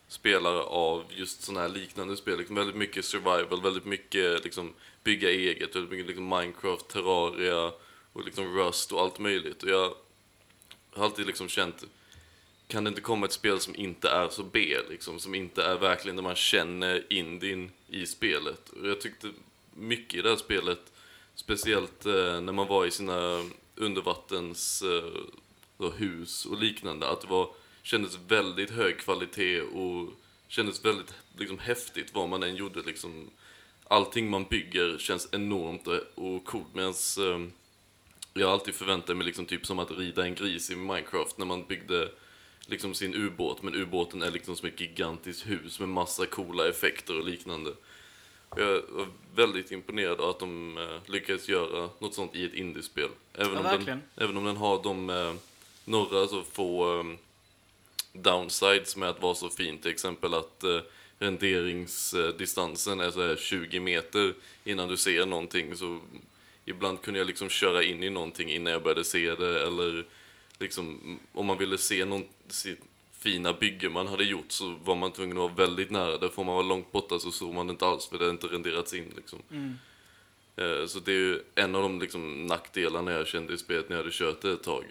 spelare 0.08 0.60
av 0.62 1.04
just 1.10 1.42
sådana 1.42 1.60
här 1.60 1.68
liknande 1.68 2.16
spel. 2.16 2.38
Liksom 2.38 2.56
väldigt 2.56 2.76
mycket 2.76 3.04
survival, 3.04 3.62
väldigt 3.62 3.84
mycket 3.84 4.44
liksom, 4.44 4.74
bygga 5.08 5.30
eget, 5.30 5.76
väldigt 5.76 6.06
liksom, 6.06 6.28
Minecraft, 6.28 6.88
Terraria 6.88 7.72
och 8.12 8.24
liksom 8.24 8.56
Rust 8.56 8.92
och 8.92 9.00
allt 9.00 9.18
möjligt. 9.18 9.62
Och 9.62 9.70
jag 9.70 9.94
har 10.90 11.04
alltid 11.04 11.26
liksom 11.26 11.48
känt, 11.48 11.84
kan 12.66 12.84
det 12.84 12.88
inte 12.88 13.00
komma 13.00 13.26
ett 13.26 13.32
spel 13.32 13.60
som 13.60 13.76
inte 13.76 14.08
är 14.08 14.28
så 14.28 14.42
B, 14.42 14.76
liksom, 14.90 15.20
som 15.20 15.34
inte 15.34 15.64
är 15.64 15.76
verkligen 15.78 16.16
där 16.16 16.22
man 16.22 16.34
känner 16.34 17.04
indien 17.12 17.70
i 17.88 18.06
spelet. 18.06 18.68
Och 18.68 18.88
jag 18.88 19.00
tyckte 19.00 19.30
mycket 19.74 20.14
i 20.18 20.22
det 20.22 20.28
här 20.28 20.36
spelet, 20.36 20.92
speciellt 21.34 22.06
eh, 22.06 22.40
när 22.40 22.52
man 22.52 22.66
var 22.66 22.86
i 22.86 22.90
sina 22.90 23.44
undervattens 23.74 24.82
eh, 24.82 25.22
då, 25.78 25.90
hus 25.90 26.46
och 26.46 26.58
liknande, 26.58 27.08
att 27.08 27.20
det 27.20 27.28
var, 27.28 27.50
kändes 27.82 28.18
väldigt 28.28 28.70
hög 28.70 28.98
kvalitet 28.98 29.60
och 29.60 30.12
kändes 30.48 30.84
väldigt 30.84 31.14
liksom, 31.38 31.58
häftigt 31.58 32.14
vad 32.14 32.28
man 32.28 32.42
än 32.42 32.56
gjorde. 32.56 32.82
Liksom, 32.82 33.30
allting 33.88 34.30
man 34.30 34.44
bygger 34.44 34.98
känns 34.98 35.28
enormt 35.32 35.86
och, 35.86 36.00
och 36.14 36.44
coolt. 36.44 36.74
Medan 36.74 36.94
eh, 37.18 37.48
jag 38.34 38.46
har 38.46 38.52
alltid 38.52 38.74
förväntat 38.74 39.16
mig 39.16 39.26
liksom, 39.26 39.46
typ 39.46 39.66
som 39.66 39.78
att 39.78 39.90
rida 39.90 40.24
en 40.24 40.34
gris 40.34 40.70
i 40.70 40.76
Minecraft 40.76 41.38
när 41.38 41.46
man 41.46 41.64
byggde 41.66 42.08
liksom 42.66 42.94
sin 42.94 43.14
ubåt, 43.14 43.62
men 43.62 43.74
ubåten 43.74 44.22
är 44.22 44.30
liksom 44.30 44.56
som 44.56 44.68
ett 44.68 44.80
gigantiskt 44.80 45.46
hus 45.46 45.80
med 45.80 45.88
massa 45.88 46.26
coola 46.26 46.68
effekter 46.68 47.18
och 47.18 47.24
liknande. 47.24 47.72
Jag 48.56 48.66
var 48.66 49.06
väldigt 49.34 49.72
imponerad 49.72 50.20
av 50.20 50.30
att 50.30 50.38
de 50.38 50.78
eh, 50.78 51.12
lyckades 51.12 51.48
göra 51.48 51.88
något 51.98 52.14
sånt 52.14 52.36
i 52.36 52.44
ett 52.44 52.54
indiespel. 52.54 53.08
Även, 53.34 53.64
Ja, 53.64 53.76
om 53.76 53.84
den, 53.84 54.02
även 54.16 54.36
om 54.36 54.44
den 54.44 54.56
har 54.56 54.82
de 54.82 55.10
eh, 55.10 55.34
några 55.84 56.26
så 56.26 56.42
få 56.42 56.98
eh, 56.98 57.04
downsides 58.12 58.96
med 58.96 59.08
att 59.08 59.22
vara 59.22 59.34
så 59.34 59.48
fin. 59.48 59.78
Till 59.78 59.90
exempel 59.90 60.34
att 60.34 60.64
eh, 60.64 60.80
renderingsdistansen 61.18 63.00
är 63.00 63.10
så 63.10 63.22
här 63.28 63.36
20 63.36 63.80
meter 63.80 64.34
innan 64.64 64.88
du 64.88 64.96
ser 64.96 65.26
någonting. 65.26 65.76
Så 65.76 66.00
ibland 66.64 67.02
kunde 67.02 67.20
jag 67.20 67.26
liksom 67.26 67.48
köra 67.48 67.82
in 67.82 68.02
i 68.02 68.10
någonting 68.10 68.50
innan 68.50 68.72
jag 68.72 68.82
började 68.82 69.04
se 69.04 69.34
det. 69.34 69.66
Eller 69.66 70.06
liksom, 70.58 71.18
om 71.32 71.46
man 71.46 71.58
ville 71.58 71.78
se 71.78 72.04
någon 72.04 72.24
sitt 72.48 72.80
fina 73.12 73.52
bygge 73.52 73.88
man 73.88 74.06
hade 74.06 74.24
gjort 74.24 74.52
så 74.52 74.74
var 74.84 74.94
man 74.96 75.12
tvungen 75.12 75.36
att 75.38 75.42
vara 75.42 75.66
väldigt 75.66 75.90
nära. 75.90 76.18
Där 76.18 76.28
får 76.28 76.44
man 76.44 76.54
vara 76.54 76.66
långt 76.66 76.92
borta 76.92 77.18
så 77.18 77.30
såg 77.30 77.54
man 77.54 77.66
det 77.66 77.70
inte 77.70 77.86
alls 77.86 78.06
för 78.08 78.18
det 78.18 78.24
hade 78.24 78.30
inte 78.34 78.46
renderats 78.46 78.94
in. 78.94 79.12
Liksom. 79.16 79.38
Eh, 80.56 80.86
Så 80.86 80.98
det 80.98 81.12
är 81.12 81.16
ju 81.16 81.40
en 81.54 81.74
av 81.74 81.82
de 81.82 82.00
liksom, 82.00 82.46
nackdelarna 82.46 83.12
jag 83.12 83.26
kände 83.26 83.54
i 83.54 83.58
spelet 83.58 83.88
när 83.88 83.96
jag 83.96 84.02
hade 84.02 84.14
kört 84.16 84.40
det 84.40 84.52
ett 84.52 84.62
tag. 84.62 84.84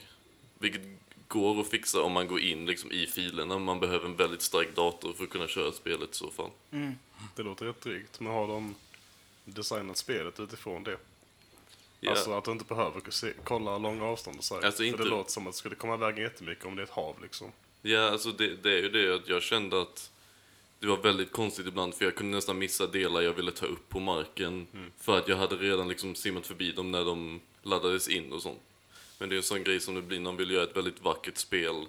Vilket 0.60 0.82
går 1.28 1.62
att 1.62 1.68
fixa 1.68 2.02
om 2.02 2.12
man 2.12 2.28
går 2.28 2.40
in 2.40 2.66
liksom, 2.66 2.92
i 2.92 3.06
filerna. 3.08 3.60
Man 3.60 3.80
behöver 3.80 4.06
en 4.06 4.16
väldigt 4.16 4.42
stark 4.42 4.76
dator 4.76 5.14
för 5.14 5.24
att 5.24 5.30
kunna 5.30 5.48
köra 5.48 5.72
spelet 5.72 6.12
i 6.12 6.16
så 6.16 6.32
fall. 6.32 6.50
Det 7.36 7.44
låter 7.44 7.66
rätt 7.66 7.82
drygt, 7.82 8.20
men 8.20 8.34
har 8.34 8.48
de 8.48 8.76
designat 9.46 9.98
spelet 9.98 10.40
utifrån 10.40 10.84
det? 10.84 10.98
Ja, 12.00 12.12
Alltså 12.12 12.32
att 12.34 12.46
du 12.46 12.52
inte 12.52 12.66
behöver 12.66 13.02
se, 13.12 13.34
kolla 13.44 13.78
långa 13.78 14.06
avstånd 14.06 14.38
och 14.38 14.44
så. 14.44 14.56
Alltså, 14.56 14.72
För 14.72 14.84
inte- 14.84 15.04
det 15.04 15.10
låter 15.10 15.32
som 15.32 15.48
att 15.48 15.54
det 15.54 15.58
skulle 15.58 15.76
komma 15.76 15.94
iväg 15.94 16.20
jättemycket 16.20 16.66
om 16.66 16.76
det 16.76 16.82
är 16.82 16.84
ett 16.84 16.90
hav 16.90 17.16
liksom. 17.22 17.52
ja 17.82 18.10
alltså 18.10 18.32
det, 18.32 18.56
det 18.56 18.72
är 18.72 18.78
ju 18.82 18.90
det 18.90 19.16
att 19.16 19.28
jag 19.30 19.44
kände 19.44 19.82
att 19.82 20.12
det 20.80 20.88
var 20.88 20.98
väldigt 20.98 21.32
konstigt 21.32 21.68
ibland 21.68 21.96
för 21.96 22.06
jag 22.06 22.16
kunde 22.16 22.36
nästan 22.38 22.58
missa 22.58 22.88
delar 22.88 23.22
jag 23.22 23.34
ville 23.34 23.52
ta 23.52 23.66
upp 23.66 23.90
på 23.90 24.00
marken. 24.00 24.68
För 25.00 25.18
att 25.18 25.28
jag 25.28 25.38
hade 25.38 25.56
redan 25.56 25.88
liksom 25.88 26.16
simmat 26.16 26.48
förbi 26.48 26.72
dem 26.72 26.92
när 26.92 27.06
de 27.06 27.42
laddades 27.64 28.08
in 28.08 28.32
och 28.34 28.42
sånt. 28.42 28.60
Men 29.18 29.30
det 29.30 29.36
är 29.36 29.38
en 29.38 29.44
sån 29.44 29.64
grej 29.64 29.80
som 29.80 29.96
det 29.96 30.02
blir 30.02 30.20
när 30.20 30.26
de 30.26 30.38
vill 30.38 30.52
göra 30.52 30.64
ett 30.64 30.78
väldigt 30.78 31.02
vackert 31.02 31.38
spel. 31.38 31.86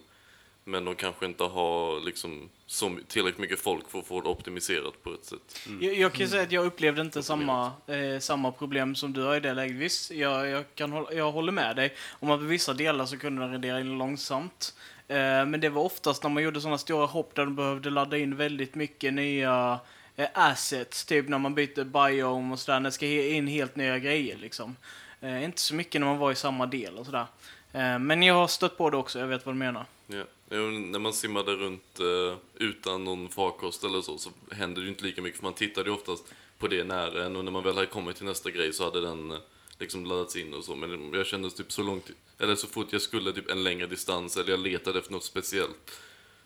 Men 0.64 0.84
de 0.84 0.94
kanske 0.94 1.26
inte 1.26 1.44
har 1.44 2.00
liksom 2.00 2.48
som 2.66 3.00
tillräckligt 3.08 3.40
mycket 3.40 3.60
folk 3.60 3.90
för 3.90 3.98
att 3.98 4.06
få 4.06 4.20
det 4.20 4.28
optimiserat 4.28 5.02
på 5.02 5.14
ett 5.14 5.24
sätt. 5.24 5.60
Jag, 5.80 5.94
jag 5.94 6.12
kan 6.12 6.28
säga 6.28 6.42
att 6.42 6.52
jag 6.52 6.66
upplevde 6.66 7.00
inte 7.00 7.22
samma, 7.22 7.72
eh, 7.86 8.18
samma 8.20 8.52
problem 8.52 8.94
som 8.94 9.12
du 9.12 9.22
har 9.22 9.36
i 9.36 9.40
det 9.40 9.54
läget. 9.54 9.76
Visst, 9.76 10.10
jag, 10.10 10.48
jag, 10.48 10.64
kan 10.74 10.92
hålla, 10.92 11.12
jag 11.12 11.32
håller 11.32 11.52
med 11.52 11.76
dig 11.76 11.94
om 12.10 12.30
att 12.30 12.40
på 12.40 12.46
vissa 12.46 12.74
delar 12.74 13.06
så 13.06 13.18
kunde 13.18 13.42
den 13.42 13.50
rendera 13.50 13.80
in 13.80 13.98
långsamt. 13.98 14.74
Eh, 15.08 15.16
men 15.46 15.60
det 15.60 15.68
var 15.68 15.82
oftast 15.82 16.22
när 16.22 16.30
man 16.30 16.42
gjorde 16.42 16.60
sådana 16.60 16.78
stora 16.78 17.06
hopp 17.06 17.34
där 17.34 17.44
de 17.44 17.56
behövde 17.56 17.90
ladda 17.90 18.18
in 18.18 18.36
väldigt 18.36 18.74
mycket 18.74 19.14
nya 19.14 19.80
eh, 20.16 20.28
assets, 20.34 21.04
typ 21.04 21.28
när 21.28 21.38
man 21.38 21.54
byter 21.54 21.84
biome 21.84 22.52
och 22.52 22.58
sådär, 22.58 22.80
när 22.80 22.90
det 22.90 22.94
ska 22.94 23.06
in 23.06 23.46
helt 23.46 23.76
nya 23.76 23.98
grejer 23.98 24.36
liksom. 24.36 24.76
Eh, 25.20 25.44
inte 25.44 25.60
så 25.60 25.74
mycket 25.74 26.00
när 26.00 26.08
man 26.08 26.18
var 26.18 26.32
i 26.32 26.36
samma 26.36 26.66
del 26.66 26.98
och 26.98 27.06
sådär. 27.06 27.26
Eh, 27.72 27.98
men 27.98 28.22
jag 28.22 28.34
har 28.34 28.48
stött 28.48 28.76
på 28.78 28.90
det 28.90 28.96
också, 28.96 29.18
jag 29.18 29.26
vet 29.26 29.46
vad 29.46 29.54
du 29.54 29.58
menar. 29.58 29.86
Ja. 30.06 30.24
Jo, 30.50 30.70
När 30.70 30.98
man 30.98 31.12
simmade 31.12 31.52
runt 31.52 32.00
eh, 32.00 32.36
utan 32.54 33.04
någon 33.04 33.28
farkost 33.28 33.84
eller 33.84 34.00
så, 34.00 34.18
så 34.18 34.30
hände 34.50 34.80
det 34.80 34.84
ju 34.84 34.88
inte 34.88 35.04
lika 35.04 35.22
mycket. 35.22 35.38
För 35.38 35.44
man 35.44 35.54
tittade 35.54 35.90
ju 35.90 35.96
oftast 35.96 36.24
på 36.58 36.68
det 36.68 36.84
nära 36.84 37.24
en 37.24 37.36
och 37.36 37.44
när 37.44 37.52
man 37.52 37.62
väl 37.62 37.74
hade 37.74 37.86
kommit 37.86 38.16
till 38.16 38.24
nästa 38.24 38.50
grej 38.50 38.72
så 38.72 38.84
hade 38.84 39.00
den 39.00 39.30
eh, 39.30 39.38
liksom 39.78 40.06
laddats 40.06 40.36
in 40.36 40.54
och 40.54 40.64
så. 40.64 40.76
Men 40.76 41.12
jag 41.12 41.26
kände 41.26 41.50
typ 41.50 41.72
så 41.72 41.82
långt, 41.82 42.10
eller 42.38 42.54
så 42.56 42.66
fort 42.66 42.92
jag 42.92 43.02
skulle 43.02 43.32
typ 43.32 43.50
en 43.50 43.64
längre 43.64 43.86
distans 43.86 44.36
eller 44.36 44.50
jag 44.50 44.60
letade 44.60 44.98
efter 44.98 45.12
något 45.12 45.24
speciellt. 45.24 46.00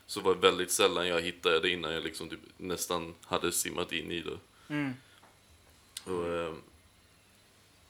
Så 0.06 0.20
var 0.20 0.34
det 0.34 0.40
väldigt 0.40 0.70
sällan 0.70 1.08
jag 1.08 1.20
hittade 1.20 1.60
det 1.60 1.70
innan 1.70 1.92
jag 1.92 2.04
liksom 2.04 2.28
typ 2.28 2.40
nästan 2.56 3.14
hade 3.24 3.52
simmat 3.52 3.92
in 3.92 4.12
i 4.12 4.20
det. 4.20 4.38
Mm. 4.68 4.94
Och, 6.04 6.28
eh, 6.28 6.52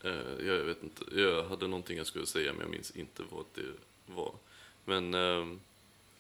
Eh, 0.03 0.47
jag 0.47 0.59
vet 0.59 0.83
inte. 0.83 1.05
Jag 1.21 1.45
hade 1.45 1.67
någonting 1.67 1.97
jag 1.97 2.07
skulle 2.07 2.27
säga 2.27 2.53
men 2.53 2.61
jag 2.61 2.71
minns 2.71 2.91
inte 2.91 3.23
vad 3.31 3.45
det 3.55 3.63
var. 4.07 4.33
Men 4.85 5.15
ehm, 5.15 5.61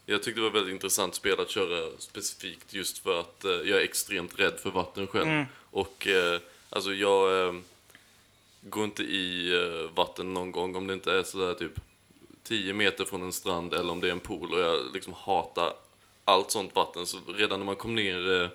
jag 0.06 0.22
tyckte 0.22 0.40
det 0.40 0.44
var 0.44 0.50
väldigt 0.50 0.72
intressant 0.72 1.14
spel 1.14 1.40
att 1.40 1.50
köra 1.50 1.90
specifikt 1.98 2.74
just 2.74 2.98
för 2.98 3.20
att 3.20 3.44
eh, 3.44 3.50
jag 3.50 3.68
är 3.68 3.84
extremt 3.84 4.40
rädd 4.40 4.54
för 4.60 4.70
vatten 4.70 5.06
själv. 5.06 5.44
Och 5.70 6.06
eh, 6.06 6.40
alltså 6.70 6.94
jag 6.94 7.48
ehm, 7.48 7.64
går 8.60 8.84
inte 8.84 9.02
i 9.02 9.52
eh, 9.54 9.90
vatten 9.94 10.34
någon 10.34 10.52
gång 10.52 10.76
om 10.76 10.86
det 10.86 10.94
inte 10.94 11.12
är 11.12 11.22
sådär 11.22 11.54
typ 11.54 11.80
10 12.42 12.72
meter 12.72 13.04
från 13.04 13.22
en 13.22 13.32
strand 13.32 13.74
eller 13.74 13.92
om 13.92 14.00
det 14.00 14.08
är 14.08 14.12
en 14.12 14.20
pool 14.20 14.52
och 14.54 14.60
jag 14.60 14.78
liksom 14.94 15.12
hatar 15.12 15.72
allt 16.24 16.50
sånt 16.50 16.74
vatten. 16.74 17.06
Så 17.06 17.18
redan 17.26 17.60
när 17.60 17.66
man 17.66 17.76
kom 17.76 17.94
ner 17.94 18.42
eh, 18.42 18.48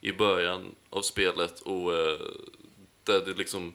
i 0.00 0.12
början 0.12 0.74
av 0.90 1.02
spelet 1.02 1.60
och 1.60 1.94
eh, 1.94 2.20
där 3.04 3.24
det 3.24 3.34
liksom 3.34 3.72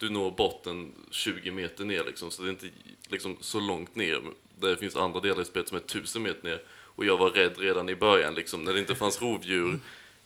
du 0.00 0.10
når 0.10 0.30
botten 0.30 0.92
20 1.10 1.50
meter 1.50 1.84
ner 1.84 2.04
liksom, 2.04 2.30
så 2.30 2.42
det 2.42 2.48
är 2.48 2.50
inte 2.50 2.66
liksom 3.08 3.36
så 3.40 3.60
långt 3.60 3.94
ner. 3.94 4.20
Det 4.60 4.76
finns 4.76 4.96
andra 4.96 5.20
delar 5.20 5.42
i 5.42 5.44
spelet 5.44 5.68
som 5.68 5.76
är 5.76 5.80
1000 5.82 6.22
meter 6.22 6.48
ner. 6.48 6.62
Och 6.96 7.04
jag 7.04 7.16
var 7.16 7.30
rädd 7.30 7.58
redan 7.58 7.88
i 7.88 7.96
början 7.96 8.34
liksom, 8.34 8.64
när 8.64 8.72
det 8.72 8.78
inte 8.80 8.94
fanns 8.94 9.22
rovdjur. 9.22 9.78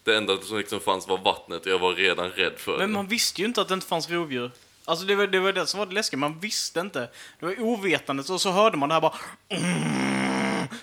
Det 0.05 0.17
enda 0.17 0.39
som 0.39 0.59
liksom 0.59 0.81
fanns 0.81 1.09
var 1.09 1.19
vattnet 1.19 1.67
och 1.67 1.73
jag 1.73 1.79
var 1.79 1.93
redan 1.95 2.31
rädd 2.31 2.53
för 2.57 2.79
Men 2.79 2.89
det. 2.89 2.95
man 2.95 3.07
visste 3.09 3.41
ju 3.41 3.47
inte 3.47 3.61
att 3.61 3.69
det 3.69 3.75
inte 3.75 3.87
fanns 3.87 4.11
rovdjur. 4.11 4.51
Alltså 4.85 5.07
det 5.07 5.15
var 5.15 5.27
det, 5.27 5.41
var 5.41 5.53
det 5.53 5.67
som 5.67 5.79
var 5.79 5.87
det 5.87 5.95
läskiga, 5.95 6.19
man 6.19 6.41
visste 6.41 6.81
inte. 6.81 7.11
Det 7.41 7.47
var 7.47 7.61
ovetandet 7.61 8.31
och 8.31 8.41
så 8.41 8.51
hörde 8.51 8.77
man 8.77 8.89
det 8.89 8.95
här 8.95 9.01
bara... 9.01 9.15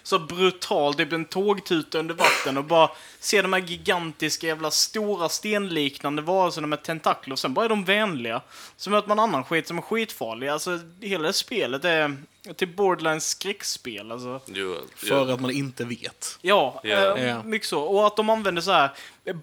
Så 0.03 0.19
brutalt, 0.19 0.97
typ 0.97 1.13
en 1.13 1.25
tågtuta 1.25 1.99
under 1.99 2.15
vatten 2.15 2.57
och 2.57 2.63
bara 2.63 2.89
se 3.19 3.41
de 3.41 3.53
här 3.53 3.59
gigantiska 3.61 4.47
jävla 4.47 4.71
stora 4.71 5.29
stenliknande 5.29 6.21
varelserna 6.21 6.67
med 6.67 6.83
tentakler 6.83 7.33
och 7.33 7.39
sen 7.39 7.53
bara 7.53 7.65
är 7.65 7.69
de 7.69 7.83
vänliga. 7.83 8.41
Så 8.77 8.89
möter 8.89 9.07
man 9.07 9.19
annan 9.19 9.43
skit 9.43 9.67
som 9.67 9.77
är 9.77 9.81
skitfarlig. 9.81 10.47
Alltså 10.47 10.79
hela 11.01 11.27
det 11.27 11.33
spelet 11.33 11.85
är 11.85 12.17
typ 12.55 12.75
borderline 12.75 13.21
skräckspel 13.21 14.11
alltså. 14.11 14.39
Jo, 14.45 14.75
För 14.95 15.33
att 15.33 15.39
man 15.41 15.51
inte 15.51 15.83
vet. 15.85 16.37
Ja, 16.41 16.81
Ja. 16.83 17.17
eh, 17.17 17.43
mycket 17.43 17.67
så. 17.67 17.81
Och 17.81 18.07
att 18.07 18.15
de 18.15 18.29
använder 18.29 18.61
så 18.61 18.71
här 18.71 18.89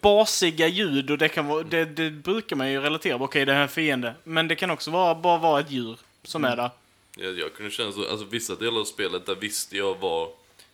basiga 0.02 0.66
ljud 0.68 1.10
och 1.10 1.18
det, 1.18 1.28
kan 1.28 1.46
vara, 1.46 1.62
det, 1.62 1.84
det 1.84 2.10
brukar 2.10 2.56
man 2.56 2.70
ju 2.70 2.80
relatera 2.80 3.18
på. 3.18 3.24
Okej, 3.24 3.44
det 3.44 3.52
här 3.52 3.58
är 3.58 3.62
en 3.62 3.68
fiende. 3.68 4.14
Men 4.24 4.48
det 4.48 4.54
kan 4.54 4.70
också 4.70 4.90
vara, 4.90 5.14
bara 5.14 5.38
vara 5.38 5.60
ett 5.60 5.70
djur 5.70 5.96
som 6.22 6.44
är 6.44 6.56
där. 6.56 6.70
jag, 7.16 7.38
jag 7.38 7.54
kunde 7.54 7.70
känna 7.70 7.92
så, 7.92 8.10
alltså 8.10 8.26
vissa 8.26 8.54
delar 8.54 8.80
av 8.80 8.84
spelet 8.84 9.26
där 9.26 9.34
visste 9.34 9.76
jag 9.76 9.96
vad 10.00 10.28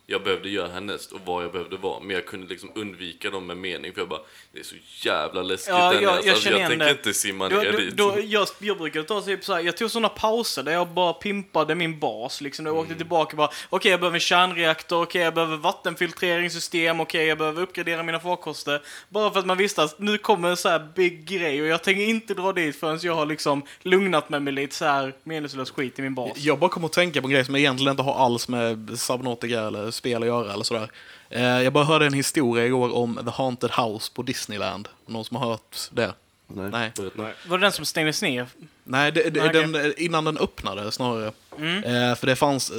jag 0.06 0.22
behövde 0.24 0.48
göra 0.48 0.68
härnäst 0.68 1.12
och 1.12 1.20
vad 1.24 1.44
jag 1.44 1.52
behövde 1.52 1.76
vara. 1.76 2.00
Men 2.00 2.10
jag 2.10 2.26
kunde 2.26 2.46
liksom 2.46 2.70
undvika 2.74 3.30
dem 3.30 3.46
med 3.46 3.56
mening 3.56 3.92
för 3.92 4.00
jag 4.00 4.08
bara, 4.08 4.20
det 4.52 4.58
är 4.58 4.64
så 4.64 4.74
jävla 5.08 5.42
läskigt 5.42 5.68
Ja, 5.68 5.94
jag- 5.94 6.02
jag 6.02 6.12
alltså, 6.28 6.48
jag 6.48 6.58
igen 6.58 6.70
tänker 6.70 6.84
det. 6.86 6.90
inte 6.90 7.14
simma 7.14 7.48
Då, 7.48 7.56
ner 7.56 7.72
då, 7.72 7.78
dit. 7.78 7.96
då, 7.96 8.16
jag, 8.24 8.48
jag 8.58 8.78
brukade 8.78 9.04
ta 9.08 9.20
typ 9.20 9.44
så 9.44 9.54
här, 9.54 9.60
jag 9.60 9.76
tog 9.76 9.90
såna 9.90 10.08
pauser 10.08 10.62
där 10.62 10.72
jag 10.72 10.88
bara 10.88 11.12
pimpade 11.12 11.74
min 11.74 11.98
bas. 11.98 12.40
Liksom, 12.40 12.64
där 12.64 12.70
jag 12.70 12.76
Mm. 12.76 12.84
åkte 12.84 12.94
tillbaka 12.98 13.30
och 13.30 13.36
bara, 13.36 13.50
okej 13.70 13.90
jag 13.90 14.00
behöver 14.00 14.16
en 14.16 14.20
kärnreaktor, 14.20 15.02
okej 15.02 15.22
jag 15.22 15.34
behöver 15.34 15.56
vattenfiltreringssystem, 15.56 17.00
okej 17.00 17.26
jag 17.26 17.38
behöver 17.38 17.62
uppgradera 17.62 18.02
mina 18.02 18.20
farkoster. 18.20 18.82
Bara 19.08 19.30
för 19.30 19.38
att 19.40 19.46
man 19.46 19.56
visste 19.58 19.82
att 19.82 19.98
nu 19.98 20.18
kommer 20.18 20.48
en 20.48 20.56
så 20.56 20.68
här 20.68 20.88
big 20.94 21.24
grej 21.28 21.62
och 21.62 21.68
jag 21.68 21.82
tänker 21.82 22.02
inte 22.02 22.34
dra 22.34 22.52
dit 22.52 22.76
förrän 22.76 22.98
jag 23.02 23.14
har 23.14 23.26
liksom 23.26 23.62
lugnat 23.82 24.28
mig 24.28 24.40
med 24.40 24.54
lite 24.54 24.74
så 24.74 24.84
här 24.84 25.14
meningslös 25.24 25.70
skit 25.70 25.98
i 25.98 26.02
min 26.02 26.14
bas. 26.14 26.30
Jag 26.38 26.58
bara 26.58 26.70
kommer 26.70 26.86
att 26.86 26.92
tänka 26.92 27.20
på 27.20 27.26
en 27.26 27.32
grej 27.32 27.44
som 27.44 27.56
egentligen 27.56 27.90
inte 27.90 28.02
har 28.02 28.24
alls 28.24 28.48
med 28.48 28.90
Subnautica 28.98 29.60
eller 29.60 29.90
spel 29.94 30.22
att 30.22 30.26
göra 30.28 30.52
eller 30.52 30.64
sådär. 30.64 30.90
Eh, 31.30 31.42
Jag 31.42 31.72
bara 31.72 31.84
hörde 31.84 32.06
en 32.06 32.12
historia 32.12 32.66
igår 32.66 32.94
om 32.94 33.20
The 33.24 33.30
Haunted 33.30 33.70
House 33.70 34.12
på 34.14 34.22
Disneyland. 34.22 34.88
Någon 35.06 35.24
som 35.24 35.36
har 35.36 35.50
hört 35.50 35.76
det? 35.90 36.14
Nej. 36.46 36.70
Nej. 36.70 37.34
Var 37.48 37.58
det 37.58 37.64
den 37.64 37.72
som 37.72 37.84
stängdes 37.86 38.22
ner? 38.22 38.46
Nej, 38.84 39.12
det, 39.12 39.30
det, 39.30 39.40
Nej, 39.40 39.52
den, 39.52 39.94
innan 39.96 40.24
den 40.24 40.38
öppnade 40.38 40.92
snarare. 40.92 41.32
Mm. 41.58 41.84
Eh, 41.84 42.14
för 42.16 42.26
det 42.26 42.36
fanns, 42.36 42.70
eh, 42.70 42.76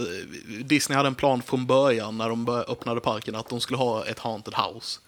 Disney 0.63 0.95
hade 0.97 1.07
en 1.07 1.15
plan 1.15 1.41
från 1.41 1.65
början 1.65 2.17
när 2.17 2.29
de 2.29 2.49
öppnade 2.49 3.01
parken 3.01 3.35
att 3.35 3.49
de 3.49 3.61
skulle 3.61 3.77
ha 3.77 4.05
ett 4.05 4.19
Haunted 4.19 4.53
House. 4.53 4.99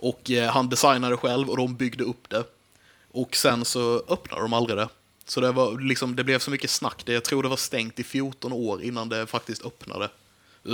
Och 0.00 0.30
eh, 0.30 0.50
han 0.52 0.68
designade 0.68 1.16
själv 1.16 1.50
och 1.50 1.56
de 1.56 1.74
byggde 1.76 2.04
upp 2.04 2.28
det. 2.28 2.44
Och 3.12 3.36
sen 3.36 3.64
så 3.64 4.02
öppnade 4.08 4.42
de 4.42 4.52
aldrig 4.52 4.78
det. 4.78 4.88
Så 5.24 5.40
det, 5.40 5.52
var 5.52 5.80
liksom, 5.80 6.16
det 6.16 6.24
blev 6.24 6.38
så 6.38 6.50
mycket 6.50 6.70
snack. 6.70 7.02
Det, 7.06 7.12
jag 7.12 7.24
tror 7.24 7.42
det 7.42 7.48
var 7.48 7.56
stängt 7.56 7.98
i 7.98 8.04
14 8.04 8.52
år 8.52 8.82
innan 8.82 9.08
det 9.08 9.26
faktiskt 9.26 9.64
öppnade. 9.66 10.08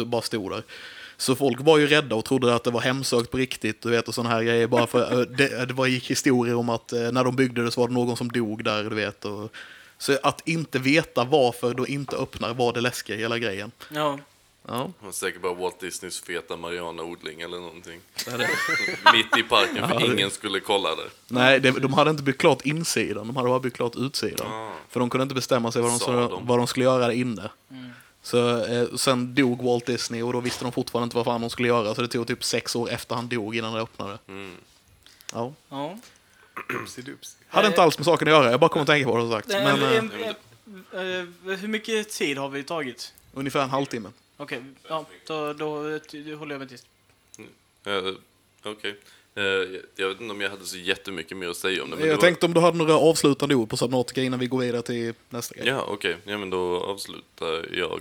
Bara 0.07 0.22
stod 0.22 0.50
där. 0.50 0.62
Så 1.16 1.35
folk 1.37 1.61
var 1.61 1.78
ju 1.78 1.87
rädda 1.87 2.16
och 2.16 2.24
trodde 2.24 2.54
att 2.54 2.64
det 2.64 2.70
var 2.70 2.80
hemsökt 2.80 3.30
på 3.30 3.37
riktigt 3.37 3.83
du 3.83 3.90
vet, 3.90 4.09
och 4.09 4.14
sådana 4.14 4.35
här 4.35 4.42
grejer. 4.42 4.66
Bara 4.66 4.87
för, 4.87 5.12
eh, 5.12 5.18
det, 5.18 5.66
det 5.66 5.74
var, 5.74 5.87
gick 5.87 6.11
historier 6.11 6.54
om 6.54 6.68
att 6.68 6.92
eh, 6.92 7.12
när 7.12 7.24
de 7.24 7.37
byggde 7.37 7.64
det 7.64 7.70
så 7.70 7.80
var 7.80 7.88
det 7.88 7.94
någon 7.94 8.16
som 8.16 8.33
dog 8.33 8.64
där, 8.64 8.85
du 8.85 8.96
vet. 8.96 9.24
Och, 9.24 9.52
så 9.98 10.18
att 10.22 10.48
inte 10.48 10.78
veta 10.78 11.24
varför 11.24 11.74
de 11.74 11.87
inte 11.88 12.16
öppnar 12.16 12.54
var 12.54 12.72
det 12.72 12.80
läskiga 12.80 13.16
i 13.16 13.18
hela 13.18 13.38
grejen. 13.38 13.72
Ja. 13.88 14.18
Ja, 14.68 14.90
säkert 15.12 15.42
bara 15.42 15.54
Walt 15.54 15.80
Disneys 15.80 16.20
feta 16.20 16.57
marijuanaodling 16.57 17.40
eller 17.40 17.59
någonting. 17.59 18.00
det 18.24 18.30
är 18.30 18.38
det. 18.38 18.48
Mitt 19.12 19.38
i 19.38 19.42
parken 19.42 19.88
för 19.88 19.94
Ja, 19.94 20.07
det- 20.07 20.14
ingen 20.14 20.30
skulle 20.30 20.61
kolla 20.61 20.88
det. 20.88 21.11
Nej, 21.28 21.61
det, 21.61 21.70
de 21.70 21.92
hade 21.92 22.11
inte 22.11 22.22
byggt 22.22 22.40
klart 22.40 22.66
insidan, 22.66 23.26
de 23.26 23.37
hade 23.37 23.48
bara 23.48 23.61
byggt 23.61 23.76
klart 23.76 23.96
utsidan. 23.96 24.46
Ah. 24.52 24.72
För 24.88 25.00
de 25.00 25.11
kunde 25.11 25.22
inte 25.22 25.35
bestämma 25.35 25.72
sig 25.72 25.83
vad 25.83 25.90
de, 25.90 25.98
skulle, 25.98 26.16
de. 26.16 26.46
vad 26.46 26.59
de 26.59 26.66
skulle 26.66 26.85
göra 26.85 26.98
där 27.07 27.11
inne. 27.14 27.50
Mm. 27.70 27.90
Så 28.25 28.65
eh, 28.65 28.95
sen 28.97 29.35
dog 29.35 29.63
Walt 29.63 29.87
Disney 29.87 30.23
och 30.23 30.33
då 30.33 30.41
visste 30.41 30.65
de 30.65 30.73
fortfarande 30.73 31.05
inte 31.05 31.17
vad 31.17 31.25
fan 31.25 31.41
de 31.41 31.51
skulle 31.51 31.69
göra. 31.69 31.95
Så 31.95 32.03
det 32.03 32.09
tog 32.09 32.27
typ 32.27 32.45
sex 32.45 32.77
år 32.77 32.91
efter 32.91 33.15
han 33.15 33.29
dog 33.29 33.57
innan 33.57 33.75
det 33.75 33.81
öppnade. 33.81 34.19
Mm. 34.29 34.57
Ja. 35.33 35.53
ja. 35.69 35.99
Hade 37.49 37.69
inte 37.69 37.83
alls 37.83 37.99
med 37.99 38.05
saken 38.05 38.29
att 38.29 38.33
göra, 38.35 38.51
jag 38.51 38.61
bara 38.61 38.69
kom 38.69 38.83
att 38.83 38.89
tänka 38.89 39.09
på 39.11 39.17
det 39.17 39.23
som 39.23 39.31
sagt. 39.31 39.51
Eh, 39.51 39.63
Men 39.63 39.83
eh, 39.83 40.29
eh, 40.93 41.19
eh, 41.19 41.27
hur 41.57 41.69
mycket 41.69 42.11
tid 42.11 42.39
har 42.39 42.49
vi 42.49 42.63
tagit? 42.63 43.13
ungefär 43.35 43.63
en 43.63 43.71
halvtimme. 43.71 44.09
Okej, 44.37 44.63
ja, 44.89 45.07
då, 45.27 45.53
då, 45.53 45.83
då 46.13 46.37
håller 46.37 46.55
jag 46.55 46.59
mig 46.59 46.69
tyst. 46.69 46.87
Eh, 47.85 48.15
Okej. 48.63 48.91
Eh, 48.91 48.97
jag- 49.35 49.68
jag 49.97 50.09
vet 50.09 50.20
inte 50.20 50.33
om 50.33 50.40
jag 50.40 50.51
hade 50.51 50.64
så 50.64 50.77
jättemycket 50.79 51.37
mer 51.37 51.49
att 51.49 51.57
säga 51.57 51.83
om 51.83 51.90
det. 51.90 51.97
Men 51.97 52.09
Jag 52.09 52.16
det 52.16 52.20
tänkte 52.20 52.47
om 52.47 52.55
du 52.55 52.61
hade 52.61 52.79
några 52.79 52.94
avslutande 52.94 53.55
ord 53.55 53.70
på 53.70 53.77
Subnautica 53.77 54.23
innan 54.23 54.38
vi 54.40 54.47
går 54.47 54.59
vidare 54.59 54.83
till 54.83 55.14
nästa 55.31 55.55
grej. 55.55 55.70
Var... 55.73 55.79
Ja, 55.79 55.85
okej. 55.88 56.16
Ja, 56.25 56.38
men 56.38 56.51
då 56.51 56.81
avslutar 56.85 57.66
jag. 57.79 58.01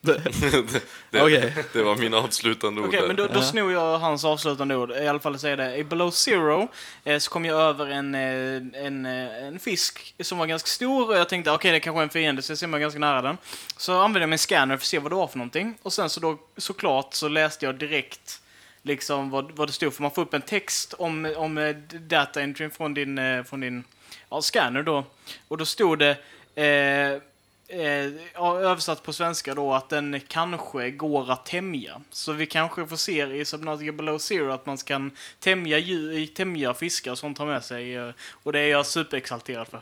Det- 0.00 0.22
det, 1.10 1.22
Okej. 1.22 1.54
det 1.72 1.82
var 1.82 1.96
mina 1.96 2.16
avslutande 2.16 2.80
ord. 2.80 2.86
Okej, 2.88 3.00
där. 3.00 3.06
men 3.06 3.16
då, 3.16 3.26
då 3.26 3.30
Ja. 3.34 3.42
snor 3.42 3.72
jag 3.72 3.98
hans 3.98 4.24
avslutande 4.24 4.76
ord. 4.76 4.90
I 4.90 5.06
alla 5.06 5.18
fall 5.18 5.38
säga 5.38 5.56
det. 5.56 5.76
I 5.76 5.84
Below 5.84 6.10
Zero 6.10 6.68
eh, 7.04 7.18
så 7.18 7.30
kom 7.30 7.44
jag 7.44 7.60
över 7.60 7.86
en, 7.86 8.14
eh, 8.14 8.84
en, 8.86 9.06
eh, 9.06 9.44
en 9.46 9.58
fisk 9.58 10.14
som 10.20 10.38
var 10.38 10.46
ganska 10.46 10.66
stor 10.66 11.08
och 11.10 11.16
jag 11.16 11.28
tänkte 11.28 11.50
okej, 11.50 11.72
det 11.72 11.80
kanske 11.80 12.00
är 12.00 12.02
en 12.02 12.08
fiende 12.10 12.42
så 12.42 12.50
jag 12.52 12.58
ser 12.58 12.66
mig 12.66 12.80
ganska 12.80 12.98
nära 13.00 13.22
den. 13.22 13.36
Så 13.76 13.92
använde 13.92 14.20
jag 14.20 14.28
min 14.30 14.38
scanner 14.38 14.76
för 14.76 14.82
att 14.82 14.86
se 14.86 14.98
vad 14.98 15.12
det 15.12 15.16
var 15.16 15.26
för 15.26 15.38
någonting. 15.38 15.74
Och 15.82 15.92
sen 15.92 16.10
så 16.10 16.20
då 16.20 16.38
såklart 16.56 17.14
så 17.14 17.28
läste 17.28 17.66
jag 17.66 17.74
direkt 17.74 18.40
liksom 18.88 19.30
vad, 19.30 19.52
vad 19.52 19.68
det 19.68 19.72
stod. 19.72 19.94
För 19.94 20.02
man 20.02 20.10
får 20.10 20.22
upp 20.22 20.34
en 20.34 20.42
text 20.42 20.94
om, 20.94 21.34
om 21.36 21.58
eh, 21.58 21.76
data 22.00 22.42
entry 22.42 22.70
från 22.70 22.94
din, 22.94 23.18
eh, 23.18 23.44
från 23.44 23.60
din 23.60 23.84
ja, 24.30 24.42
scanner 24.42 24.82
då. 24.82 25.04
Och 25.48 25.58
då 25.58 25.66
stod 25.66 25.98
det 25.98 26.16
eh, 26.54 27.22
eh, 27.68 28.12
översatt 28.42 29.02
på 29.02 29.12
svenska 29.12 29.54
då 29.54 29.74
att 29.74 29.88
den 29.88 30.20
kanske 30.28 30.90
går 30.90 31.32
att 31.32 31.46
tämja. 31.46 32.00
Så 32.10 32.32
vi 32.32 32.46
kanske 32.46 32.86
får 32.86 32.96
se 32.96 33.26
i 33.26 33.44
Subnautica 33.44 33.92
Below 33.92 34.18
Zero 34.18 34.50
att 34.50 34.66
man 34.66 34.76
kan 34.76 35.10
tämja, 35.40 35.78
djur, 35.78 36.26
tämja 36.26 36.74
fiskar 36.74 37.14
som 37.14 37.34
tar 37.34 37.46
med 37.46 37.64
sig. 37.64 37.94
Eh, 37.94 38.10
och 38.30 38.52
det 38.52 38.60
är 38.60 38.68
jag 38.68 38.86
superexalterad 38.86 39.68
för. 39.68 39.80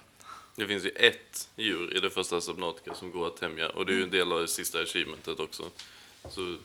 Det 0.56 0.66
finns 0.66 0.84
ju 0.84 0.90
ett 0.90 1.48
djur 1.56 1.96
i 1.96 2.00
det 2.00 2.10
första 2.10 2.40
Subnautica 2.40 2.94
som 2.94 3.10
går 3.10 3.26
att 3.26 3.36
tämja 3.36 3.68
och 3.68 3.86
det 3.86 3.92
är 3.92 3.96
ju 3.96 4.02
en 4.02 4.10
del 4.10 4.32
av 4.32 4.40
det 4.40 4.48
sista 4.48 4.78
achievementet 4.78 5.40
också. 5.40 5.62
Så 6.30 6.56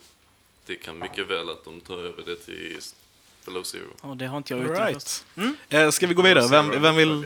det 0.72 0.78
kan 0.78 1.00
mycket 1.00 1.28
väl 1.28 1.50
att 1.50 1.64
de 1.64 1.82
tar 1.82 1.98
över 1.98 2.24
det 2.26 2.36
till 2.36 2.80
Below 3.46 3.64
Zero. 3.64 3.88
Och 4.02 4.18
det 4.18 4.26
har 4.26 4.38
inte 4.38 4.54
jag 4.54 4.64
gjort 4.64 4.78
right. 4.78 5.26
Eh, 5.70 5.90
ska 5.90 6.08
vi 6.08 6.14
gå 6.14 6.22
vidare? 6.22 6.48
Vem, 6.48 6.82
vem 6.82 6.96
vill... 6.96 7.26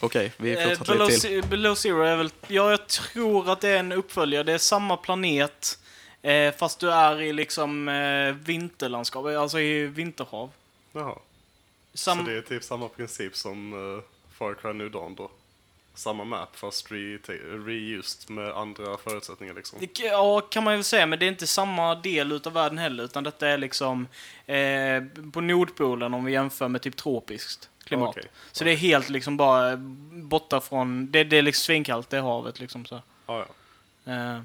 Okej, 0.00 0.32
vi 0.36 0.52
Eh, 0.52 0.68
fortsätter 0.68 0.92
Below, 0.92 1.08
lite 1.08 1.20
till. 1.20 1.42
Below 1.42 1.74
Zero 1.74 2.02
är 2.02 2.16
väl, 2.16 2.30
ja, 2.46 2.70
jag 2.70 2.86
tror 2.86 3.50
att 3.50 3.60
det 3.60 3.68
är 3.68 3.78
en 3.78 3.92
uppföljare. 3.92 4.42
Det 4.42 4.52
är 4.52 4.58
samma 4.58 4.96
planet, 4.96 5.78
eh, 6.22 6.54
fast 6.54 6.80
du 6.80 6.92
är 6.92 7.20
i 7.22 7.32
liksom 7.32 7.88
eh, 7.88 8.34
vinterlandskap, 8.34 9.26
alltså 9.26 9.60
i 9.60 9.86
vinterhav. 9.86 10.50
Jaha. 10.92 11.18
Sam, 11.94 12.18
Så 12.18 12.24
det 12.30 12.36
är 12.36 12.42
typ 12.42 12.64
samma 12.64 12.88
princip 12.88 13.36
som 13.36 13.72
uh, 13.72 14.00
Far 14.32 14.54
Cry 14.54 14.72
New 14.72 14.90
Dawn 14.90 15.14
då? 15.14 15.30
Samma 15.94 16.24
map 16.24 16.56
fast 16.56 16.92
re 16.92 17.18
reused 17.66 18.30
med 18.30 18.52
andra 18.52 18.96
förutsättningar 18.96 19.54
liksom? 19.54 19.78
Ja, 19.98 20.40
kan 20.40 20.64
man 20.64 20.74
väl 20.74 20.84
säga, 20.84 21.06
men 21.06 21.18
det 21.18 21.26
är 21.26 21.28
inte 21.28 21.46
samma 21.46 21.94
del 21.94 22.32
utav 22.32 22.52
världen 22.52 22.78
heller, 22.78 23.04
utan 23.04 23.24
detta 23.24 23.48
är 23.48 23.58
liksom 23.58 24.08
eh, 24.46 25.02
på 25.32 25.40
Nordpolen 25.40 26.14
om 26.14 26.24
vi 26.24 26.32
jämför 26.32 26.68
med 26.68 26.82
typ 26.82 26.96
tropiskt 26.96 27.68
klimat. 27.84 28.08
Okej. 28.08 28.30
Så 28.52 28.64
det 28.64 28.72
är 28.72 28.76
helt 28.76 29.08
liksom 29.08 29.36
bara 29.36 29.76
borta 30.12 30.60
från, 30.60 31.10
det, 31.10 31.24
det 31.24 31.36
är 31.36 31.42
liksom 31.42 31.62
svinkallt, 31.62 32.10
det 32.10 32.20
havet 32.20 32.60
liksom 32.60 32.84
så. 32.84 33.02
Ah, 33.26 33.44
ja. 34.04 34.12
Eh, 34.12 34.40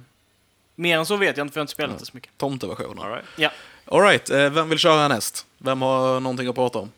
mer 0.75 0.97
än 0.97 1.05
så 1.05 1.15
vet 1.15 1.37
jag 1.37 1.45
inte, 1.45 1.53
för 1.53 1.59
jag 1.59 1.61
har 1.61 1.63
inte 1.63 1.73
spelat 1.73 1.99
det 1.99 2.05
så 2.05 2.11
mycket. 2.13 2.37
Tomteversionen. 2.37 2.99
All 2.99 3.11
right. 3.11 3.25
Ja. 3.37 3.51
All 3.85 4.01
right, 4.01 4.29
eh, 4.29 4.49
vem 4.49 4.69
vill 4.69 4.79
köra 4.79 5.07
näst? 5.07 5.45
Vem 5.57 5.81
har 5.81 6.19
någonting 6.19 6.47
att 6.47 6.55
prata 6.55 6.79
om? 6.79 6.91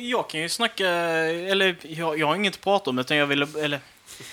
Jag 0.00 0.28
kan 0.30 0.40
ju 0.40 0.48
snacka, 0.48 0.88
eller 0.88 1.76
jag, 1.82 2.18
jag 2.18 2.26
har 2.26 2.34
inget 2.36 2.54
att 2.54 2.60
prata 2.60 2.90
om 2.90 2.98
utan 2.98 3.16
jag 3.16 3.26
ville, 3.26 3.46
eller 3.58 3.80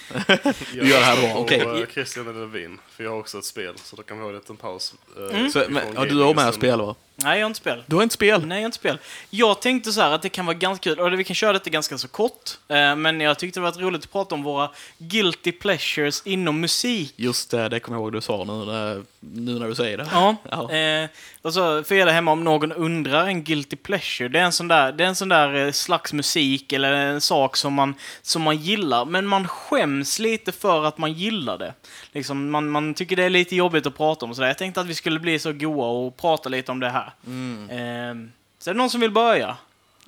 Jag 0.75 0.85
gör 0.87 0.99
det 0.99 1.05
här 1.05 1.21
bra, 1.21 1.41
okej. 1.41 1.61
eh, 1.61 1.85
Christian 1.93 2.27
eller 2.27 2.39
Levin, 2.39 2.79
för 2.95 3.03
jag 3.03 3.11
har 3.11 3.17
också 3.19 3.37
ett 3.37 3.45
spel, 3.45 3.73
så 3.83 3.95
då 3.95 4.03
kan 4.03 4.17
vi 4.17 4.23
ha 4.23 4.29
en 4.29 4.35
liten 4.35 4.57
paus. 4.57 4.93
eh, 5.17 5.35
Mm. 5.37 5.49
Så, 5.49 5.65
men, 5.69 5.83
ja, 5.95 6.05
du 6.05 6.21
har 6.23 6.33
med 6.33 6.53
spel 6.53 6.79
va? 6.81 6.95
Nej 7.23 7.39
jag 7.39 7.45
har 7.45 7.49
inte 7.49 7.57
spel. 7.59 7.83
Du 7.87 7.95
har 7.95 8.03
inte 8.03 8.13
spel? 8.13 8.45
Nej, 8.45 8.57
jag 8.57 8.61
har 8.61 8.65
inte 8.65 8.75
spel. 8.77 8.97
Jag 9.29 9.61
tänkte 9.61 9.91
så 9.91 10.01
här 10.01 10.11
att 10.11 10.21
det 10.21 10.29
kan 10.29 10.45
vara 10.45 10.57
ganska 10.57 10.83
kul, 10.83 10.99
och 10.99 11.19
vi 11.19 11.23
kan 11.23 11.35
köra 11.35 11.53
detta 11.53 11.69
ganska 11.69 11.97
så 11.97 12.07
kort, 12.07 12.49
eh, 12.67 12.95
men 12.95 13.21
jag 13.21 13.39
tyckte 13.39 13.59
det 13.59 13.63
var 13.63 13.71
roligt 13.71 14.03
att 14.03 14.11
prata 14.11 14.35
om 14.35 14.43
våra 14.43 14.69
guilty 14.97 15.51
pleasures 15.51 16.21
inom 16.25 16.59
musik. 16.61 17.13
Just 17.15 17.51
det, 17.51 17.69
det 17.69 17.79
kommer 17.79 17.97
jag 17.97 18.03
ihåg 18.03 18.13
du 18.13 18.21
sa 18.21 18.43
nu, 18.43 18.65
när- 18.65 19.03
nu 19.19 19.59
när 19.59 19.67
du 19.67 19.75
säger 19.75 19.97
det. 19.97 20.07
Ja. 20.11 20.35
Ja. 20.51 20.71
Eh, 20.71 21.09
och 21.41 21.53
så 21.53 21.83
för 21.83 21.95
er 21.95 22.05
där 22.05 22.13
hemma, 22.13 22.31
om 22.31 22.43
någon 22.43 22.71
undrar, 22.71 23.27
en 23.27 23.43
guilty 23.43 23.75
pleasure, 23.75 24.29
det 24.29 24.39
är 24.39 24.43
en 24.43 24.51
sån 24.51 24.67
där, 24.67 24.91
det 24.91 25.03
är 25.03 25.07
en 25.07 25.15
sån 25.15 25.29
där 25.29 25.65
eh, 25.65 25.71
slags 25.71 26.13
musik 26.13 26.73
eller 26.73 26.91
en 26.93 27.21
sak 27.21 27.57
som 27.57 27.73
man, 27.73 27.95
som 28.21 28.41
man 28.41 28.57
gillar, 28.57 29.05
men 29.05 29.25
man 29.27 29.47
skäms 29.47 30.19
lite 30.19 30.51
för 30.51 30.85
att 30.85 30.97
man 30.97 31.13
gillar 31.13 31.57
det. 31.57 31.73
Liksom, 32.11 32.49
man, 32.49 32.69
man 32.69 32.93
tycker 32.93 33.15
det 33.15 33.23
är 33.23 33.29
lite 33.29 33.55
jobbigt 33.55 33.85
att 33.85 33.97
prata 33.97 34.25
om 34.25 34.29
och 34.29 34.35
sådär. 34.35 34.47
Jag 34.47 34.57
tänkte 34.57 34.81
att 34.81 34.87
vi 34.87 34.95
skulle 34.95 35.19
bli 35.19 35.39
så 35.39 35.53
goa 35.53 35.87
och 35.87 36.17
prata 36.17 36.49
lite 36.49 36.71
om 36.71 36.79
det 36.79 36.89
här. 36.89 37.05
Eh, 37.05 38.15
så 38.59 38.69
är 38.69 38.73
det 38.73 38.77
någon 38.77 38.89
som 38.89 39.01
vill 39.01 39.11
börja? 39.11 39.57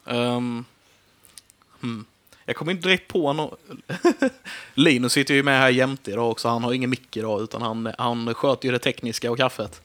Ehm, 0.06 0.66
hmm. 1.82 2.06
Jag 2.46 2.56
kommer 2.56 2.72
inte 2.72 2.88
direkt 2.88 3.08
på 3.08 3.34
någon... 3.34 3.56
Linus 4.74 5.14
sitter 5.14 5.34
ju 5.34 5.44
med 5.44 5.60
här 5.60 5.70
jämte 5.70 6.12
idag 6.12 6.32
också. 6.32 6.48
Han 6.48 6.64
har 6.64 6.74
ingen 6.74 6.90
mick 6.90 7.18
idag, 7.18 7.42
utan 7.42 7.62
han, 7.62 7.94
han 7.98 8.34
sköter 8.34 8.66
ju 8.66 8.72
det 8.72 8.80
tekniska 8.80 9.32
och 9.32 9.38
kaffet. 9.38 9.82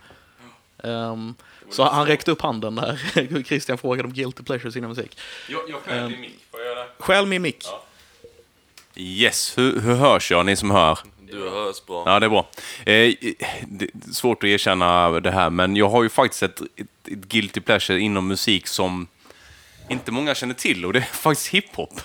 Ehm, 0.82 1.34
så 1.70 1.84
han 1.84 2.06
räckte 2.06 2.30
upp 2.30 2.40
handen 2.40 2.74
där. 2.74 3.42
Christian 3.44 3.78
frågade 3.78 4.08
om 4.08 4.14
guilty 4.14 4.42
pleasures 4.42 4.76
inom 4.76 4.90
musik. 4.90 5.18
Jag, 5.48 5.60
jag 5.68 5.98
Ehm. 5.98 6.10
din 6.10 6.20
mick, 6.20 6.38
får 6.50 6.60
jag 6.60 6.68
göra 6.68 6.84
det? 6.84 6.90
Stjäl 6.98 7.26
min 7.26 7.42
mick. 7.42 7.64
Yes, 8.94 9.58
hur, 9.58 9.80
hur 9.80 9.94
hörs 9.94 10.30
jag, 10.30 10.46
ni 10.46 10.56
som 10.56 10.70
hör? 10.70 10.98
Du 11.30 11.50
hörs 11.50 11.86
bra. 11.86 12.02
Ja, 12.06 12.20
det 12.20 12.26
är 12.26 12.30
bra. 12.30 12.46
Eh, 12.78 13.14
det 13.66 13.84
är 13.84 14.12
svårt 14.12 14.42
att 14.42 14.48
erkänna 14.48 15.20
det 15.20 15.30
här, 15.30 15.50
men 15.50 15.76
jag 15.76 15.88
har 15.88 16.02
ju 16.02 16.08
faktiskt 16.08 16.42
ett, 16.42 16.60
ett, 16.60 16.68
ett 17.04 17.12
guilty 17.12 17.60
pleasure 17.60 18.00
inom 18.00 18.28
musik 18.28 18.66
som 18.66 19.06
inte 19.88 20.12
många 20.12 20.34
känner 20.34 20.54
till, 20.54 20.84
och 20.84 20.92
det 20.92 20.98
är 20.98 21.02
faktiskt 21.02 21.48
hiphop. 21.48 22.00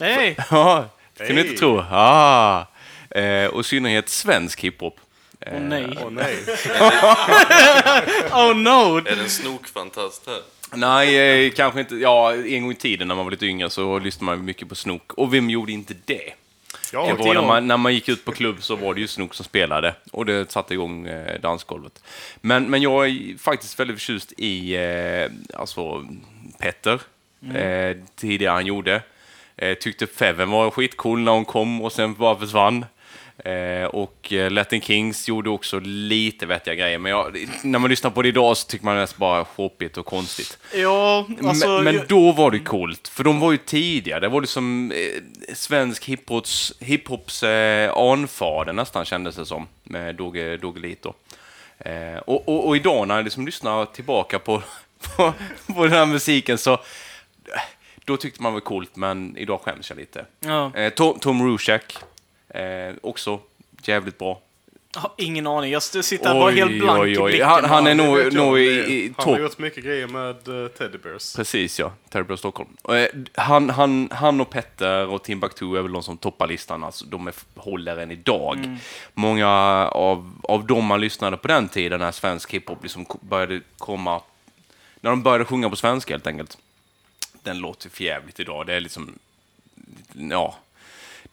Hej! 0.00 0.36
Ja, 0.50 0.88
det 1.16 1.26
kan 1.26 1.36
du 1.36 1.42
inte 1.42 1.58
tro. 1.58 1.84
Ah. 1.90 2.66
Eh, 3.10 3.46
och 3.46 3.60
i 3.60 3.64
synnerhet 3.64 4.08
svensk 4.08 4.60
hiphop. 4.60 5.00
Åh 5.46 5.60
nej. 5.60 5.98
Åh 6.02 6.10
nej. 6.10 6.36
Oh 8.32 8.54
no! 8.56 8.96
Är 8.96 9.16
det 9.16 9.22
en 9.22 9.30
snokfantast 9.30 10.26
här? 10.26 10.40
Nej, 10.76 11.46
eh, 11.46 11.52
kanske 11.52 11.80
inte. 11.80 11.94
Ja, 11.96 12.34
en 12.34 12.62
gång 12.62 12.72
i 12.72 12.74
tiden 12.74 13.08
när 13.08 13.14
man 13.14 13.24
var 13.26 13.30
lite 13.30 13.46
yngre 13.46 13.70
så 13.70 13.98
lyssnade 13.98 14.36
man 14.36 14.44
mycket 14.44 14.68
på 14.68 14.74
Snook. 14.74 15.12
Och 15.12 15.34
vem 15.34 15.50
gjorde 15.50 15.72
inte 15.72 15.94
det? 16.04 16.32
Ja, 16.94 17.06
det 17.06 17.24
var 17.24 17.34
när, 17.34 17.42
man, 17.42 17.66
när 17.66 17.76
man 17.76 17.94
gick 17.94 18.08
ut 18.08 18.24
på 18.24 18.32
klubb 18.32 18.62
så 18.62 18.76
var 18.76 18.94
det 18.94 19.00
ju 19.00 19.06
Snook 19.06 19.34
som 19.34 19.44
spelade. 19.44 19.94
Och 20.12 20.26
det 20.26 20.50
satte 20.50 20.74
igång 20.74 21.06
eh, 21.06 21.40
dansgolvet. 21.40 22.02
Men, 22.40 22.70
men 22.70 22.82
jag 22.82 23.06
är 23.06 23.38
faktiskt 23.38 23.80
väldigt 23.80 23.96
förtjust 23.96 24.32
i 24.36 24.76
eh, 24.76 25.58
alltså, 25.60 26.06
Petter. 26.58 27.00
Eh, 27.54 27.96
tidigare 28.16 28.52
han 28.52 28.66
gjorde. 28.66 29.02
Eh, 29.56 29.74
tyckte 29.74 30.06
Feven 30.06 30.50
var 30.50 30.70
skitcool 30.70 31.20
när 31.20 31.32
hon 31.32 31.44
kom 31.44 31.82
och 31.82 31.92
sen 31.92 32.14
bara 32.14 32.38
försvann. 32.38 32.84
Eh, 33.38 33.84
och 33.84 34.32
eh, 34.32 34.50
Latin 34.50 34.80
Kings 34.80 35.28
gjorde 35.28 35.50
också 35.50 35.78
lite 35.84 36.46
vettiga 36.46 36.74
grejer. 36.74 36.98
Men 36.98 37.10
jag, 37.12 37.36
när 37.62 37.78
man 37.78 37.90
lyssnar 37.90 38.10
på 38.10 38.22
det 38.22 38.28
idag 38.28 38.56
så 38.56 38.68
tycker 38.68 38.84
man 38.84 38.96
mest 38.96 39.16
bara 39.16 39.44
shoppigt 39.44 39.96
och 39.96 40.06
konstigt. 40.06 40.58
Ja, 40.74 41.26
alltså... 41.46 41.68
men, 41.68 41.84
men 41.84 41.94
jag- 41.94 42.08
då 42.08 42.32
var 42.32 42.50
det 42.50 42.58
coolt, 42.58 43.08
för 43.08 43.24
de 43.24 43.40
var 43.40 43.52
ju 43.52 43.58
tidiga. 43.58 44.20
Det 44.20 44.28
var 44.28 44.40
liksom 44.40 44.92
eh, 44.92 45.54
svensk 45.54 46.04
hiphops, 46.04 46.72
hiphops 46.80 47.42
eh, 47.42 47.92
anfader 47.96 48.72
nästan 48.72 49.04
kändes 49.04 49.36
det 49.36 49.46
som, 49.46 49.66
med 49.82 50.14
Dogge 50.14 50.56
Doggelito. 50.56 51.12
Eh, 51.78 52.16
och, 52.26 52.48
och, 52.48 52.66
och 52.68 52.76
idag 52.76 53.08
när 53.08 53.14
jag 53.16 53.24
liksom 53.24 53.46
lyssnar 53.46 53.84
tillbaka 53.86 54.38
på, 54.38 54.62
på, 55.16 55.32
på 55.74 55.82
den 55.84 55.92
här 55.92 56.06
musiken 56.06 56.58
så 56.58 56.78
då 58.04 58.16
tyckte 58.16 58.42
man 58.42 58.52
det 58.52 58.54
var 58.54 58.60
coolt, 58.60 58.96
men 58.96 59.36
idag 59.36 59.60
skäms 59.60 59.90
jag 59.90 59.98
lite. 59.98 60.24
Ja. 60.40 60.72
Eh, 60.76 60.90
Tom, 60.90 61.18
Tom 61.18 61.46
Rushak, 61.48 61.96
eh, 62.54 62.94
också 63.02 63.40
jävligt 63.82 64.18
bra. 64.18 64.40
Jag 64.94 65.00
har 65.00 65.12
ingen 65.16 65.46
aning. 65.46 65.72
Jag 65.72 65.82
sitter 65.82 66.28
här 66.28 66.34
bara 66.34 66.50
helt 66.50 66.78
blank 66.78 67.06
i 67.06 67.20
blicken. 67.20 67.48
Han, 67.48 67.64
han 67.64 67.86
är 67.86 67.94
nog, 67.94 68.32
nog 68.34 68.58
i, 68.58 68.62
i 68.62 69.06
Han 69.06 69.24
topp. 69.24 69.34
har 69.34 69.40
gjort 69.40 69.58
mycket 69.58 69.84
grejer 69.84 70.06
med 70.06 70.48
uh, 70.48 70.68
Teddy 70.68 70.98
Bears. 70.98 71.36
Precis 71.36 71.78
ja, 71.78 71.92
Terry 72.08 72.22
Bro 72.22 72.36
Stockholm. 72.36 72.76
Eh, 72.88 73.06
Han, 73.34 73.70
han, 73.70 74.08
han 74.12 74.40
och 74.40 74.50
Petter 74.50 75.06
och 75.06 75.22
Timbuktu 75.22 75.76
är 75.76 75.82
väl 75.82 75.92
de 75.92 76.02
som 76.02 76.16
toppar 76.16 76.46
listan, 76.46 76.84
alltså 76.84 77.04
de 77.04 77.26
är, 77.26 77.34
håller 77.56 77.96
än 77.96 78.10
idag. 78.10 78.78
Många 79.14 79.48
av, 79.88 80.32
av 80.42 80.66
dem 80.66 80.84
man 80.84 81.00
lyssnade 81.00 81.36
på 81.36 81.48
den 81.48 81.68
tiden 81.68 82.00
när 82.00 82.12
svensk 82.12 82.50
hiphop 82.54 82.82
liksom 82.82 83.06
började 83.20 83.60
komma, 83.78 84.20
när 85.00 85.10
de 85.10 85.22
började 85.22 85.44
sjunga 85.44 85.70
på 85.70 85.76
svenska 85.76 86.14
helt 86.14 86.26
enkelt. 86.26 86.58
Den 87.42 87.58
låter 87.58 87.90
för 87.90 88.04
jävligt 88.04 88.40
idag, 88.40 88.66
det 88.66 88.74
är 88.74 88.80
liksom, 88.80 89.18
ja, 90.12 90.56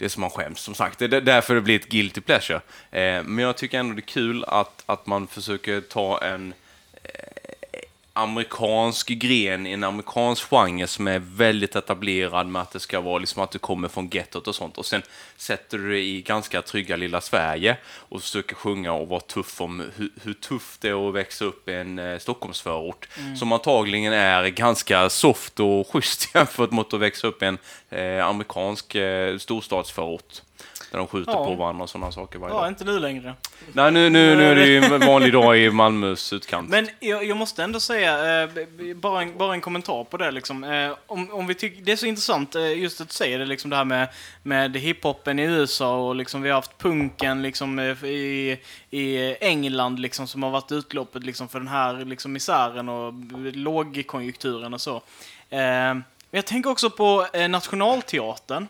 det 0.02 0.08
är 0.08 0.10
som 0.10 0.22
man 0.22 0.30
skäms. 0.30 0.60
Som 0.60 0.76
sagt, 0.76 1.00
det 1.00 1.06
är 1.06 1.22
därför 1.22 1.56
det 1.56 1.62
blir 1.62 1.76
ett 1.76 1.90
guilty 1.90 2.22
pleasure. 2.22 2.62
Eh, 2.92 3.24
men 3.24 3.38
jag 3.38 3.58
tycker 3.58 3.80
ändå 3.80 3.94
det 3.94 4.00
är 4.00 4.02
kul 4.02 4.44
att, 4.48 4.84
att 4.86 5.06
man 5.06 5.28
försöker 5.28 5.82
ta 5.82 6.22
en 6.24 6.54
amerikansk 8.13 9.08
gren 9.08 9.67
i 9.67 9.71
en 9.71 9.84
amerikansk 9.84 10.50
genre 10.50 10.88
som 10.88 11.08
är 11.08 11.19
väldigt 11.19 11.76
etablerad 11.76 12.47
med 12.47 12.62
att 12.62 12.71
det 12.71 12.80
ska 12.80 13.02
vara 13.02 13.17
liksom 13.17 13.43
att 13.43 13.52
du 13.52 13.60
kommer 13.60 13.88
från 13.88 14.10
gettot 14.12 14.47
och 14.47 14.56
sånt. 14.56 14.78
Och 14.78 14.86
sen 14.86 15.02
sätter 15.38 15.78
du 15.78 15.91
det 15.91 16.00
i 16.00 16.21
ganska 16.21 16.62
trygga 16.62 16.95
lilla 16.95 17.21
Sverige 17.21 17.78
och 17.86 18.21
försöker 18.21 18.56
sjunga 18.56 18.93
och 18.93 19.08
vara 19.08 19.19
tuff 19.19 19.62
om 19.62 19.86
hur, 19.95 20.10
hur 20.24 20.34
tufft 20.34 20.82
det 20.82 20.89
är 20.89 21.10
att 21.10 21.15
växa 21.15 21.45
upp 21.45 21.69
i 21.69 21.74
en 21.74 22.00
eh, 22.00 22.17
Stockholmsförort 22.17 23.08
som 23.39 23.52
antagligen 23.52 24.13
är 24.13 24.47
ganska 24.47 25.10
soft 25.10 25.60
och 25.60 25.88
schysst 25.88 26.30
jämfört 26.36 26.71
mot 26.71 26.93
att 26.93 27.00
växa 27.00 27.28
upp 27.28 27.43
i 27.43 27.45
en 27.45 27.58
eh, 27.89 28.28
amerikansk 28.28 28.95
eh, 28.95 29.38
storstadsförort 29.38 30.41
där 30.91 30.97
de 30.97 31.08
skjuter 31.08 31.32
Ja. 31.32 31.45
på 31.45 31.56
varandra 31.56 31.84
och 31.84 31.89
sådana 31.89 32.12
saker 32.12 32.39
varje 32.39 32.56
Ja, 32.56 32.60
dag. 32.62 32.67
inte 32.69 32.84
nu 32.84 32.99
längre. 32.99 33.34
Nej, 33.73 33.91
nu, 33.91 34.10
nu, 34.10 34.36
nu 34.36 34.43
är 34.43 34.56
det 34.56 34.65
ju 34.67 34.77
en 34.77 34.99
vanlig 34.99 35.34
dag 35.34 35.58
i 35.58 35.69
Malmös 35.71 36.34
utkant. 36.34 36.69
Men 36.69 36.88
jag, 36.99 37.23
jag 37.25 37.38
måste 37.38 37.63
ändå 37.63 37.80
säga, 37.80 38.43
eh, 38.43 38.49
bara, 38.95 39.21
en, 39.21 39.38
bara 39.38 39.54
en 39.54 39.62
kommentar 39.62 40.04
på 40.04 40.17
det. 40.17 40.32
Liksom. 40.32 40.63
Eh, 40.63 40.91
om, 41.08 41.32
om 41.32 41.47
vi 41.47 41.56
tycker, 41.56 41.82
det 41.84 41.91
är 41.91 41.95
så 41.95 42.06
intressant 42.06 42.56
eh, 42.56 42.77
just 42.80 43.01
att 43.01 43.08
du 43.08 43.13
säger 43.13 43.39
det, 43.39 43.45
liksom, 43.45 43.69
det 43.69 43.75
här 43.77 43.86
med, 43.86 44.08
med 44.43 44.77
hiphopen 44.77 45.39
i 45.39 45.43
USA 45.43 45.95
och 46.08 46.15
liksom, 46.15 46.41
vi 46.41 46.49
har 46.49 46.56
haft 46.56 46.77
punken 46.77 47.41
liksom, 47.41 47.80
i, 47.80 48.58
i 48.89 49.36
England 49.41 49.99
liksom, 49.99 50.27
som 50.27 50.43
har 50.43 50.49
varit 50.49 50.71
utloppet 50.71 51.23
liksom, 51.23 51.47
för 51.49 51.60
den 51.60 51.67
här 51.67 52.06
liksom, 52.06 52.34
misären 52.34 52.89
och 52.89 53.13
lågkonjunkturen 53.54 54.73
och 54.73 54.82
så. 54.82 55.01
Men 55.49 56.04
jag 56.32 56.45
tänker 56.45 56.69
också 56.69 56.89
på 56.89 57.27
Nationalteatern. 57.49 58.67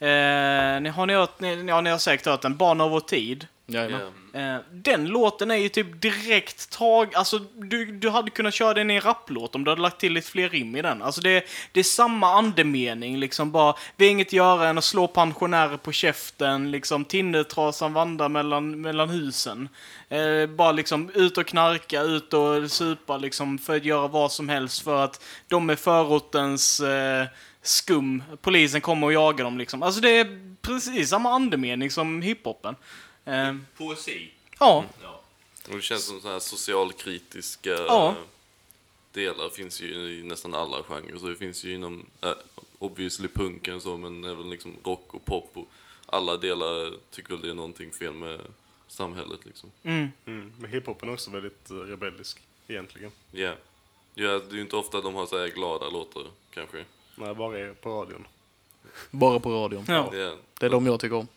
Eh, 0.00 0.80
ni, 0.80 0.88
har 0.88 1.06
ni, 1.06 1.14
hört, 1.14 1.40
ni, 1.40 1.64
ja, 1.68 1.80
ni 1.80 1.90
har 1.90 1.98
säkert 1.98 2.26
hört 2.26 2.42
den, 2.42 2.56
Barn 2.56 2.80
av 2.80 2.90
vår 2.90 3.00
tid. 3.00 3.46
Jajamän. 3.66 4.12
Eh, 4.34 4.56
den 4.72 5.06
låten 5.06 5.50
är 5.50 5.56
ju 5.56 5.68
typ 5.68 6.00
direkt 6.02 6.70
tag... 6.70 7.14
Alltså, 7.14 7.38
du, 7.38 7.84
du 7.84 8.10
hade 8.10 8.30
kunnat 8.30 8.54
köra 8.54 8.74
den 8.74 8.90
i 8.90 8.94
en 8.94 9.00
rapplåt 9.00 9.54
om 9.54 9.64
du 9.64 9.70
hade 9.70 9.82
lagt 9.82 10.00
till 10.00 10.12
lite 10.12 10.30
fler 10.30 10.48
rim 10.48 10.76
i 10.76 10.82
den. 10.82 11.02
Alltså, 11.02 11.20
det, 11.20 11.44
det 11.72 11.80
är 11.80 11.84
samma 11.84 12.32
andemening, 12.32 13.18
liksom 13.18 13.50
bara... 13.50 13.74
Vi 13.96 14.04
har 14.04 14.12
inget 14.12 14.32
göra 14.32 14.68
än 14.68 14.78
att 14.78 14.84
slå 14.84 15.06
pensionärer 15.06 15.76
på 15.76 15.92
käften, 15.92 16.70
liksom 16.70 17.04
Tindertrasan 17.04 17.92
vandrar 17.92 18.28
mellan, 18.28 18.80
mellan 18.80 19.10
husen. 19.10 19.68
Eh, 20.08 20.46
bara 20.46 20.72
liksom 20.72 21.10
ut 21.14 21.38
och 21.38 21.46
knarka, 21.46 22.02
ut 22.02 22.34
och 22.34 22.70
supa, 22.70 23.16
liksom 23.16 23.58
för 23.58 23.76
att 23.76 23.84
göra 23.84 24.08
vad 24.08 24.32
som 24.32 24.48
helst 24.48 24.84
för 24.84 25.04
att 25.04 25.24
de 25.48 25.70
är 25.70 25.76
förortens 25.76 26.80
eh, 26.80 27.26
skum. 27.62 28.22
Polisen 28.42 28.80
kommer 28.80 29.06
och 29.06 29.12
jagar 29.12 29.44
dem, 29.44 29.58
liksom. 29.58 29.82
Alltså, 29.82 30.00
det 30.00 30.10
är 30.10 30.54
precis 30.62 31.08
samma 31.10 31.30
andemening 31.30 31.90
som 31.90 32.22
hiphopen. 32.22 32.76
Eh, 33.24 33.56
Poesi. 33.76 34.30
ja. 34.58 34.84
Och 35.68 35.76
det 35.76 35.82
känns 35.82 36.06
som 36.06 36.20
så 36.20 36.28
här 36.32 36.38
socialkritiska 36.38 37.70
Ja. 37.70 38.14
delar 39.12 39.48
finns 39.48 39.80
ju 39.80 39.86
i 39.88 40.22
nästan 40.22 40.54
alla 40.54 40.82
genrer. 40.82 41.18
Så 41.18 41.26
det 41.26 41.36
finns 41.36 41.64
ju 41.64 41.74
inom, 41.74 42.06
äh, 42.20 42.32
obviously 42.78 43.28
punken 43.28 43.74
och 43.74 43.82
så, 43.82 43.96
men 43.96 44.24
även 44.24 44.50
liksom 44.50 44.76
rock 44.84 45.14
och 45.14 45.24
pop 45.24 45.50
och 45.54 45.68
alla 46.06 46.36
delar 46.36 46.92
tycker 47.10 47.30
väl 47.34 47.40
det 47.42 47.50
är 47.50 47.54
någonting 47.54 47.92
fel 47.92 48.12
med 48.12 48.40
samhället 48.88 49.40
liksom. 49.44 49.70
Mm. 49.82 50.08
Mm. 50.26 50.52
Men 50.58 50.70
hiphopen 50.70 51.08
är 51.08 51.12
också 51.12 51.30
väldigt 51.30 51.70
uh, 51.70 51.76
rebellisk, 51.76 52.40
egentligen. 52.68 53.12
Yeah. 53.32 53.56
Ja, 54.14 54.28
det 54.28 54.50
är 54.50 54.54
ju 54.54 54.60
inte 54.60 54.76
ofta 54.76 55.00
de 55.00 55.14
har 55.14 55.26
så 55.26 55.38
här 55.38 55.48
glada 55.48 55.88
låtar, 55.88 56.22
kanske. 56.50 56.84
När 57.20 57.34
bara 57.34 57.74
på 57.74 57.90
radion. 57.90 58.26
Bara 59.10 59.40
på 59.40 59.50
radion. 59.50 59.84
Ja. 59.88 60.14
Yeah. 60.14 60.34
Det 60.60 60.66
är 60.66 60.70
de 60.70 60.86
jag 60.86 61.00
tycker 61.00 61.16
om. 61.16 61.28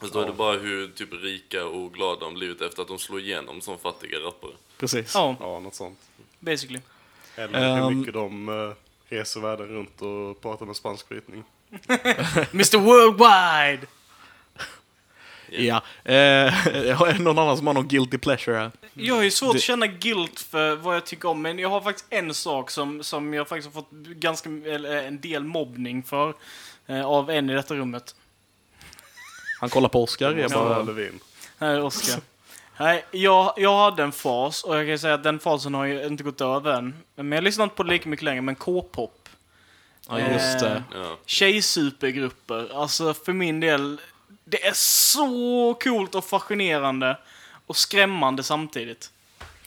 Fast 0.00 0.12
då 0.12 0.20
är 0.20 0.26
det 0.26 0.32
bara 0.32 0.56
hur 0.58 0.88
typ 0.88 1.08
rika 1.12 1.64
och 1.66 1.92
glada 1.94 2.20
de 2.20 2.34
blivit 2.34 2.60
efter 2.62 2.82
att 2.82 2.88
de 2.88 2.98
slår 2.98 3.20
igenom 3.20 3.60
som 3.60 3.78
fattiga 3.78 4.18
rappare. 4.18 4.52
Precis. 4.78 5.14
Ja, 5.14 5.36
Ja, 5.40 5.60
något 5.60 5.74
sånt. 5.74 5.98
basically. 6.38 6.80
Eller 7.36 7.76
hur 7.76 7.86
Ehm. 7.88 7.98
mycket 7.98 8.14
de 8.14 8.48
uh, 8.48 8.72
reser 9.08 9.40
världen 9.40 9.68
runt 9.68 10.02
och 10.02 10.40
pratar 10.42 10.66
med 10.66 10.76
spansk 10.76 11.08
brytning. 11.08 11.44
Mr 12.52 12.78
Worldwide! 12.78 13.86
Ja. 15.50 15.82
Eh, 16.04 16.52
har 16.96 17.06
jag 17.06 17.20
någon 17.20 17.38
annan 17.38 17.56
som 17.56 17.66
har 17.66 17.74
någon 17.74 17.88
guilty 17.88 18.18
pleasure 18.18 18.56
här? 18.56 18.70
Jag 18.94 19.14
har 19.14 19.22
ju 19.22 19.30
svårt 19.30 19.52
Det- 19.52 19.56
att 19.58 19.62
känna 19.62 19.86
guilt 19.86 20.40
för 20.40 20.76
vad 20.76 20.96
jag 20.96 21.06
tycker 21.06 21.28
om, 21.28 21.42
men 21.42 21.58
jag 21.58 21.68
har 21.68 21.80
faktiskt 21.80 22.06
en 22.10 22.34
sak 22.34 22.70
som, 22.70 23.02
som 23.02 23.34
jag 23.34 23.48
faktiskt 23.48 23.74
har 23.74 23.82
fått 23.82 23.90
ganska, 23.92 24.48
eller 24.50 25.02
en 25.06 25.20
del 25.20 25.44
mobbning 25.44 26.02
för 26.02 26.34
eh, 26.86 27.06
av 27.06 27.30
en 27.30 27.50
i 27.50 27.54
detta 27.54 27.74
rummet. 27.74 28.14
Han 29.60 29.70
kollar 29.70 29.88
på 29.88 30.02
Oscar. 30.02 30.34
Jag 30.34 30.50
bara, 30.50 30.82
Levin. 30.82 31.20
Här 31.58 31.68
är 31.74 31.82
Oskar. 31.82 32.20
Nej, 32.78 33.04
jag, 33.10 33.54
jag 33.56 33.76
hade 33.78 34.02
en 34.02 34.12
fas 34.12 34.64
och 34.64 34.76
jag 34.76 34.86
kan 34.86 34.98
säga 34.98 35.14
att 35.14 35.22
den 35.22 35.38
fasen 35.38 35.74
har 35.74 35.84
ju 35.84 36.06
inte 36.06 36.22
gått 36.22 36.40
över 36.40 36.72
än. 36.72 36.94
Men 37.16 37.32
jag 37.32 37.44
lyssnar 37.44 37.64
inte 37.64 37.76
på 37.76 37.82
det 37.82 37.90
lika 37.90 38.08
mycket 38.08 38.24
längre, 38.24 38.40
men 38.42 38.54
K-pop. 38.54 39.28
ja, 40.08 40.18
just 40.20 40.60
det. 40.60 40.82
Ja. 40.94 41.16
Tjejsupergrupper. 41.26 42.68
Alltså 42.82 43.14
för 43.14 43.32
min 43.32 43.60
del, 43.60 44.00
det 44.50 44.66
är 44.66 44.72
så 44.74 45.74
coolt 45.82 46.14
och 46.14 46.24
fascinerande 46.24 47.18
och 47.66 47.76
skrämmande 47.76 48.42
samtidigt. 48.42 49.10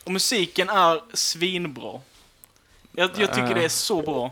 Och 0.04 0.12
musiken 0.12 0.70
är 0.70 1.02
svinbra. 1.14 2.00
Jag, 2.92 3.10
jag 3.18 3.34
tycker 3.34 3.56
det 3.56 3.64
är 3.66 3.70
så 3.70 4.02
bra. 4.02 4.32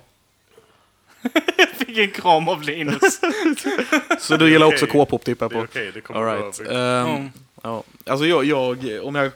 jag 1.58 1.70
fick 1.88 1.97
en 1.97 2.12
kram 2.12 2.49
av 2.49 2.62
Linus. 2.62 3.22
Så 4.20 4.38
du 4.38 4.52
gillar 4.52 4.68
också. 4.68 4.88
K-pop 4.88 5.24
tippar 5.24 5.49
Det 5.49 5.56
är 5.56 5.60
på? 5.60 5.64
okej, 5.64 5.91
det 5.93 6.02
kommer 6.02 6.20
All 6.20 6.41
right. 6.43 6.60
Ehm, 6.60 7.16
Mm. 7.16 7.32
ja. 7.62 7.84
Alltså 8.06 8.26
jag, 8.26 8.45
jag, 8.45 8.86
om 9.04 9.16
jag, 9.16 9.32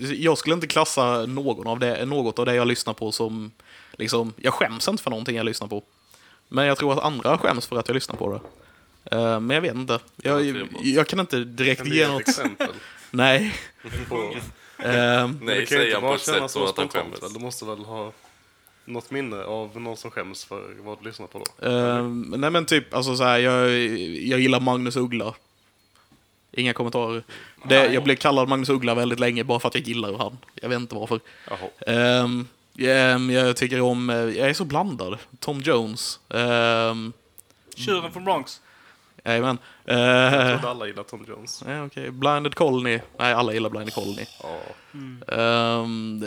jag 0.00 0.38
skulle 0.38 0.54
inte 0.54 0.66
klassa 0.66 1.26
någon 1.26 1.66
av 1.66 1.78
det, 1.78 2.06
något 2.06 2.38
av 2.38 2.46
det 2.46 2.54
jag 2.54 2.66
lyssnar 2.68 2.94
på 2.94 3.12
som, 3.12 3.50
liksom, 3.92 4.32
jag 4.36 4.54
skäms 4.54 4.88
inte 4.88 5.02
för 5.02 5.10
någonting 5.10 5.36
jag 5.36 5.46
lyssnar 5.46 5.68
på. 5.68 5.82
Men 6.48 6.66
jag 6.66 6.78
tror 6.78 6.92
att 6.92 6.98
andra 6.98 7.38
skäms 7.38 7.66
för 7.66 7.76
att 7.76 7.88
jag 7.88 7.94
lyssnar 7.94 8.16
på 8.16 8.32
det. 8.32 8.40
Ehm, 9.04 9.46
men 9.46 9.54
jag 9.54 9.60
vet 9.60 9.74
inte. 9.74 9.98
Jag, 10.16 10.44
jag, 10.44 10.68
jag 10.82 11.06
kan 11.06 11.20
inte 11.20 11.44
direkt 11.44 11.82
Kan 11.82 11.92
ge 11.92 12.08
något. 12.08 12.20
exempel? 12.20 12.68
Nej. 13.10 13.54
På, 14.08 14.34
det 14.76 15.26
Nej, 15.40 15.54
kan 15.54 15.56
ju 15.56 15.66
säger 15.66 15.84
inte 15.84 15.94
han 15.96 16.00
på 16.00 16.06
bara 16.06 16.14
ett 16.16 16.22
kännas 16.26 16.40
sätt 16.40 16.50
som 16.50 16.62
så 16.62 16.68
att 16.68 16.76
han 16.78 16.88
skäms. 16.88 17.34
Du 17.34 17.40
måste 17.40 17.64
väl 17.64 17.78
ha 17.78 18.12
något 18.84 19.10
minne 19.10 19.42
av 19.44 19.80
någon 19.80 19.96
som 19.96 20.10
skäms 20.10 20.44
för 20.44 20.74
vad 20.80 20.98
du 21.02 21.08
lyssnar 21.08 21.26
på 21.26 21.44
då? 21.58 21.66
ehm, 21.68 22.34
nej 22.36 22.50
men 22.50 22.66
typ, 22.66 22.94
alltså 22.94 23.16
så 23.16 23.24
här, 23.24 23.38
jag, 23.38 23.70
jag 24.28 24.40
gillar 24.40 24.60
Magnus 24.60 24.96
Uggla. 24.96 25.34
Inga 26.52 26.72
kommentarer. 26.72 27.22
Det, 27.68 27.92
jag 27.92 28.04
blev 28.04 28.16
kallad 28.16 28.48
Magnus 28.48 28.68
Uggla 28.68 28.94
väldigt 28.94 29.20
länge 29.20 29.44
bara 29.44 29.60
för 29.60 29.68
att 29.68 29.74
jag 29.74 29.84
gillar 29.84 30.18
han. 30.18 30.38
Jag 30.54 30.68
vet 30.68 30.80
inte 30.80 30.94
varför. 30.94 31.20
Jaha. 31.48 31.68
Ehm, 31.96 32.46
ehm, 32.78 33.30
jag 33.30 33.56
tycker 33.56 33.80
om, 33.80 34.08
jag 34.08 34.48
är 34.50 34.54
så 34.54 34.64
blandad. 34.64 35.18
Tom 35.38 35.60
Jones. 35.60 36.20
Um, 36.28 37.12
Tjuren 37.76 38.12
från 38.12 38.24
Bronx. 38.24 38.60
Jajamän. 39.24 39.58
Jag 39.84 39.96
Uh, 40.32 40.48
trodde 40.50 40.68
alla 40.70 40.86
gillar 40.86 41.02
Tom 41.02 41.24
Jones. 41.28 41.62
ja, 41.66 41.84
okej. 41.84 42.10
Blinded 42.10 42.54
Colony. 42.54 43.00
Nej, 43.18 43.32
alla 43.32 43.52
gillar 43.52 43.70
Blinded 43.70 43.94
Colony. 43.94 44.26
Ja. 44.42 44.60
Um, 45.82 46.24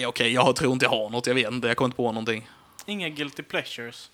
ja, 0.00 0.08
okej, 0.08 0.32
jag 0.32 0.56
tror 0.56 0.72
inte 0.72 0.84
jag 0.84 0.90
har 0.90 1.10
något. 1.10 1.26
Jag 1.26 1.34
vet 1.34 1.50
inte, 1.52 1.68
jag 1.68 1.76
kommer 1.76 1.86
inte 1.88 1.96
på 1.96 2.12
någonting. 2.12 2.48
Inga 2.86 3.08
guilty 3.08 3.42
pleasures. 3.42 4.10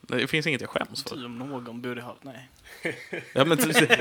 Det 0.00 0.26
finns 0.26 0.46
inget 0.46 0.60
jag 0.60 0.70
skäms 0.70 1.04
för. 1.04 1.16
Du 1.16 1.24
om 1.24 1.38
någon 1.38 1.80
borde 1.80 2.02
ha... 2.02 2.16
Nej. 2.22 2.48
Ja, 3.32 3.44
men, 3.44 3.58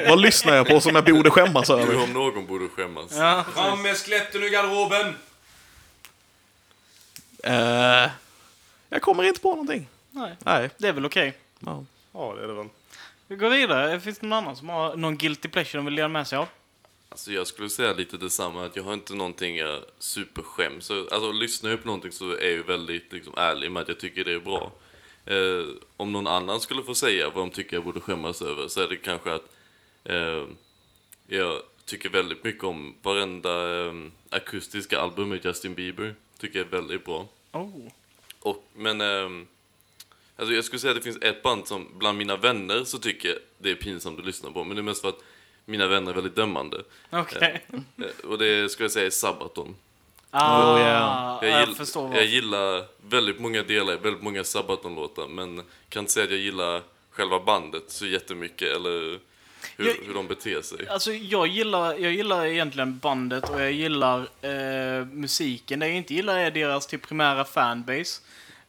vad 0.07 0.21
lyssnar 0.21 0.55
jag 0.55 0.67
på 0.67 0.79
som 0.79 0.95
jag 0.95 1.05
borde 1.05 1.29
skämmas 1.29 1.67
Du 1.67 1.73
över? 1.73 2.03
om 2.03 2.13
någon 2.13 2.45
borde 2.47 2.67
skämmas. 2.67 3.17
Ja. 3.17 3.45
Fram 3.55 3.81
med 3.81 3.95
skeletten 3.97 4.43
ur 4.43 4.49
garderoben! 4.49 5.15
Eh, 7.43 8.11
jag 8.89 9.01
kommer 9.01 9.23
inte 9.23 9.39
på 9.41 9.49
någonting. 9.49 9.87
Nej. 10.11 10.35
Nej. 10.39 10.69
Det 10.77 10.87
är 10.87 10.93
väl 10.93 11.05
okej. 11.05 11.33
Ja. 11.59 11.83
ja, 12.13 12.33
det 12.37 12.43
är 12.43 12.47
det 12.47 12.53
väl. 12.53 12.67
Vi 13.28 13.36
går 13.36 13.49
vidare. 13.49 13.99
Finns 13.99 14.19
det 14.19 14.28
någon 14.28 14.38
annan 14.38 14.55
som 14.55 14.69
har 14.69 14.95
någon 14.95 15.17
guilty 15.17 15.49
pleasure 15.49 15.78
de 15.80 15.86
vill 15.86 15.95
dela 15.95 16.07
med 16.07 16.28
sig 16.28 16.38
av? 16.38 16.47
Alltså 17.09 17.32
jag 17.32 17.47
skulle 17.47 17.69
säga 17.69 17.93
lite 17.93 18.17
detsamma, 18.17 18.65
att 18.65 18.76
jag 18.76 18.84
har 18.84 18.93
inte 18.93 19.15
någonting 19.15 19.57
jag 19.57 19.84
superskäms 19.99 20.86
så, 20.86 21.07
Alltså 21.11 21.32
lyssnar 21.32 21.69
jag 21.69 21.82
på 21.82 21.88
någonting 21.88 22.11
så 22.11 22.32
är 22.32 22.41
jag 22.41 22.51
ju 22.51 22.63
väldigt 22.63 23.13
liksom, 23.13 23.34
ärlig 23.38 23.71
med 23.71 23.82
att 23.82 23.88
jag 23.88 23.99
tycker 23.99 24.24
det 24.24 24.34
är 24.34 24.39
bra. 24.39 24.71
Eh, 25.26 25.65
om 25.97 26.11
någon 26.11 26.28
annan 26.28 26.59
skulle 26.59 26.84
få 26.84 26.95
säga 26.95 27.30
vad 27.30 27.38
de 27.38 27.49
tycker 27.49 27.76
jag 27.76 27.84
borde 27.84 27.99
skämmas 27.99 28.41
över 28.41 28.67
så 28.67 28.82
är 28.82 28.88
det 28.88 28.95
kanske 28.95 29.34
att 29.34 29.55
eh, 30.03 30.43
jag 31.28 31.61
tycker 31.86 32.09
väldigt 32.09 32.43
mycket 32.43 32.63
om 32.63 32.95
varenda 33.01 33.86
eh, 33.86 33.93
akustiska 34.30 34.99
album 34.99 35.30
med 35.30 35.45
Justin 35.45 35.74
Bieber. 35.74 36.15
Tycker 36.39 36.59
jag 36.59 36.67
är 36.67 36.71
väldigt 36.71 37.05
bra. 37.05 37.28
Oh. 37.51 37.88
Och, 38.39 38.69
men 38.76 39.01
ehm, 39.01 39.47
alltså 40.43 40.55
jag 40.55 40.65
skulle 40.65 40.79
säga 40.79 40.91
att 40.91 40.97
det 40.97 41.03
finns 41.03 41.17
ett 41.21 41.43
band 41.43 41.67
som 41.67 41.87
bland 41.97 42.17
mina 42.17 42.35
vänner 42.37 42.83
så 42.83 42.97
tycker 42.97 43.29
jag 43.29 43.37
det 43.57 43.71
är 43.71 43.75
pinsamt 43.75 44.19
att 44.19 44.25
lyssna 44.25 44.51
på. 44.51 44.63
Men 44.63 44.75
det 44.75 44.81
är 44.81 44.83
mest 44.83 45.01
för 45.01 45.09
att 45.09 45.19
mina 45.65 45.87
vänner 45.87 46.11
är 46.11 46.15
väldigt 46.15 46.35
dömande. 46.35 46.81
Okej. 47.09 47.65
Eh, 47.71 48.29
Och 48.29 48.37
det 48.37 48.71
skulle 48.71 48.85
jag 48.85 48.91
säga 48.91 49.05
är 49.05 49.09
Sabaton. 49.09 49.75
Ah, 50.31 50.73
Oh, 50.75 50.79
yeah. 50.79 51.37
jag, 51.41 51.51
Jag, 51.51 51.65
gill, 51.67 51.75
förstår 51.75 52.03
jag 52.03 52.09
vad. 52.15 52.25
gillar 52.25 52.83
väldigt 53.09 53.39
många 53.39 53.63
delar, 53.63 53.97
väldigt 53.97 54.23
många 54.23 54.43
Sabaton-låtar. 54.43 55.27
Men 55.27 55.61
kan 55.89 55.99
inte 55.99 56.11
säga 56.11 56.23
att 56.23 56.31
jag 56.31 56.39
gillar 56.39 56.81
själva 57.11 57.39
bandet 57.39 57.83
så 57.87 58.05
jättemycket 58.05 58.75
eller 58.75 59.19
hur, 59.77 59.87
Jag- 59.87 59.95
hur 60.05 60.13
de 60.13 60.27
beter 60.27 60.61
sig. 60.61 60.87
Alltså, 60.87 61.11
jag 61.11 61.47
gillar, 61.47 61.93
jag 61.97 62.11
gillar 62.13 62.45
egentligen 62.45 62.97
bandet 62.99 63.49
och 63.49 63.61
jag 63.61 63.71
gillar 63.71 64.19
eh, 64.41 65.05
musiken. 65.05 65.79
Det 65.79 65.87
jag 65.87 65.97
inte 65.97 66.13
gillar 66.13 66.37
är 66.37 66.51
deras 66.51 66.87
typ 66.87 67.07
primära 67.07 67.45
fanbase. 67.45 68.21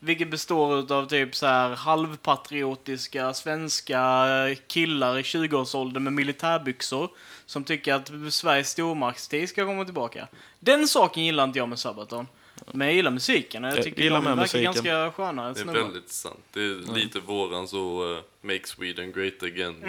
Vilket 0.04 0.30
består 0.30 0.92
av 0.92 1.06
typ 1.08 1.36
så 1.36 1.46
här 1.46 1.74
halvpatriotiska 1.76 3.34
svenska 3.34 4.26
killar 4.66 5.18
i 5.18 5.22
20-årsåldern 5.22 6.04
med 6.04 6.12
militärbyxor. 6.12 7.08
Som 7.46 7.64
tycker 7.64 7.94
att 7.94 8.10
Sveriges 8.30 8.70
stormaktstid 8.70 9.48
ska 9.48 9.64
komma 9.66 9.84
tillbaka. 9.84 10.28
Den 10.60 10.88
saken 10.88 11.24
gillar 11.24 11.44
inte 11.44 11.58
jag 11.58 11.68
med 11.68 11.78
Sabaton. 11.78 12.26
Men 12.72 12.86
jag 12.88 12.94
gillar 12.96 13.10
musiken 13.10 13.64
och 13.64 13.70
jag 13.70 13.78
Jag 13.78 13.84
tycker 13.84 14.02
gillar 14.02 14.16
de 14.16 14.24
med 14.24 14.36
verkar 14.36 14.42
musiken. 14.42 14.64
ganska 14.64 15.12
sköna 15.12 15.44
Det 15.44 15.50
är 15.50 15.54
snubbar. 15.62 15.80
väldigt 15.80 16.08
sant. 16.10 16.40
Det 16.52 16.60
är 16.60 16.94
lite 16.94 17.20
våran 17.20 17.68
så 17.68 18.12
uh, 18.12 18.20
Make 18.40 18.66
Sweden 18.66 19.12
Great 19.12 19.42
Again 19.42 19.82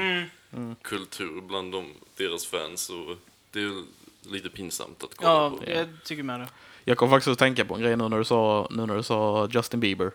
Mm. 0.53 0.76
kultur 0.82 1.41
bland 1.41 1.72
dem, 1.72 1.86
deras 2.18 2.45
fans. 2.45 2.89
Och 2.89 3.18
det 3.51 3.59
är 3.61 3.84
lite 4.32 4.49
pinsamt 4.49 5.03
att 5.03 5.16
kolla 5.16 5.30
Ja, 5.32 5.49
på. 5.49 5.72
jag 5.72 5.88
tycker 6.03 6.24
med 6.24 6.39
det. 6.39 6.47
Jag 6.88 6.97
kom 6.97 7.09
faktiskt 7.09 7.27
att 7.31 7.39
tänka 7.39 7.65
på 7.65 7.75
en 7.75 7.81
grej 7.81 7.95
nu 7.97 8.09
när 8.09 8.17
du 8.17 8.23
sa, 8.25 8.67
nu 8.71 8.86
när 8.86 8.95
du 8.95 9.03
sa 9.03 9.47
Justin 9.51 9.79
Bieber. 9.79 10.11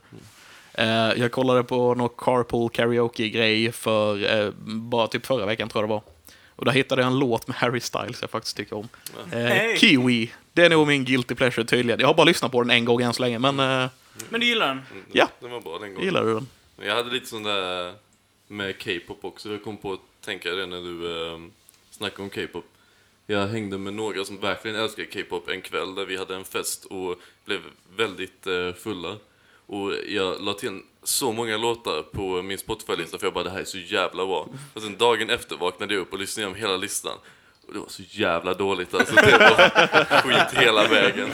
Eh, 0.75 0.87
jag 1.17 1.33
kollade 1.33 1.63
på 1.65 1.95
någon 1.95 2.09
carpool 2.19 2.71
karaoke-grej 2.71 3.73
för 3.73 4.39
eh, 4.47 4.51
bara 4.67 5.07
typ 5.07 5.27
förra 5.27 5.47
veckan 5.47 5.69
tror 5.69 5.83
jag 5.83 5.89
det 5.91 5.93
var. 5.95 6.03
Och 6.57 6.65
där 6.65 6.73
hittade 6.73 7.03
jag 7.03 7.13
en 7.13 7.19
låt 7.19 7.49
med 7.49 7.57
Harry 7.57 7.81
Styles 7.81 8.21
jag 8.21 8.31
faktiskt 8.31 8.57
tycker 8.57 8.77
om. 8.77 8.89
Eh, 9.33 9.39
Hey. 9.39 9.77
Kiwi. 9.77 10.33
Det 10.53 10.65
är 10.65 10.71
nog 10.71 10.87
min 10.87 11.05
guilty 11.05 11.35
pleasure 11.35 11.65
tydligen. 11.67 12.01
Jag 12.01 12.07
har 12.07 12.15
bara 12.15 12.25
lyssnat 12.25 12.53
på 12.53 12.63
den 12.63 12.71
en 12.71 12.85
gång 12.85 13.03
än 13.03 13.13
så 13.15 13.23
länge, 13.23 13.39
men 13.39 13.57
Men 13.57 14.41
du 14.41 14.47
gillar 14.47 14.69
den? 14.69 14.81
Mm, 14.93 15.05
Ja. 15.13 15.29
Den 15.41 15.51
var 15.51 15.61
bra 15.61 15.79
den 15.79 15.89
gången. 15.95 16.05
gillar 16.05 16.25
du 16.25 16.35
den? 16.35 16.47
Jag 16.83 16.95
hade 16.95 17.11
lite 17.11 17.27
sån 17.27 17.43
där 17.43 17.95
med 18.47 18.85
K-pop 18.85 19.25
också. 19.25 19.49
Jag 19.51 19.65
kom 19.65 19.77
på 19.77 19.93
att 19.93 20.01
tänka 20.25 20.51
det 20.51 20.67
när 20.67 20.81
du 20.81 21.27
eh, 21.33 21.39
snackade 21.91 22.23
om 22.23 22.31
K-pop. 22.31 22.65
Jag 23.31 23.47
hängde 23.47 23.79
med 23.79 23.95
några 23.95 24.25
som 24.25 24.41
verkligen 24.41 24.77
älskar 24.77 25.05
K-pop 25.05 25.49
en 25.49 25.63
kväll 25.63 25.95
där 25.95 26.07
vi 26.07 26.17
hade 26.17 26.35
en 26.35 26.45
fest 26.45 26.85
och 26.85 27.21
blev 27.45 27.61
väldigt 27.97 28.47
eh, 28.47 28.73
fulla. 28.73 29.17
Och 29.67 29.93
jag 30.07 30.41
la 30.41 30.53
till 30.53 30.81
så 31.03 31.33
många 31.33 31.57
låtar 31.57 32.03
på 32.03 32.43
min 32.43 32.59
Spotify-lista 32.59 33.19
för 33.19 33.27
jag 33.27 33.35
bara 33.35 33.45
det 33.45 33.51
här 33.51 33.61
är 33.61 33.65
så 33.65 33.79
jävla 33.79 34.27
bra. 34.27 34.49
Och 34.75 34.83
sen 34.83 34.97
dagen 34.97 35.31
efter 35.31 35.57
vaknade 35.57 35.95
jag 35.95 36.01
upp 36.01 36.13
och 36.13 36.19
lyssnade 36.19 36.47
igenom 36.47 36.61
hela 36.61 36.77
listan. 36.77 37.19
Och 37.67 37.75
det 37.75 37.79
var 37.79 37.89
så 37.89 38.03
jävla 38.07 38.55
dåligt 38.55 38.95
alltså. 38.95 39.15
Det 39.15 39.39
var 39.39 40.05
skit 40.23 40.63
hela 40.63 40.89
vägen. 40.89 41.31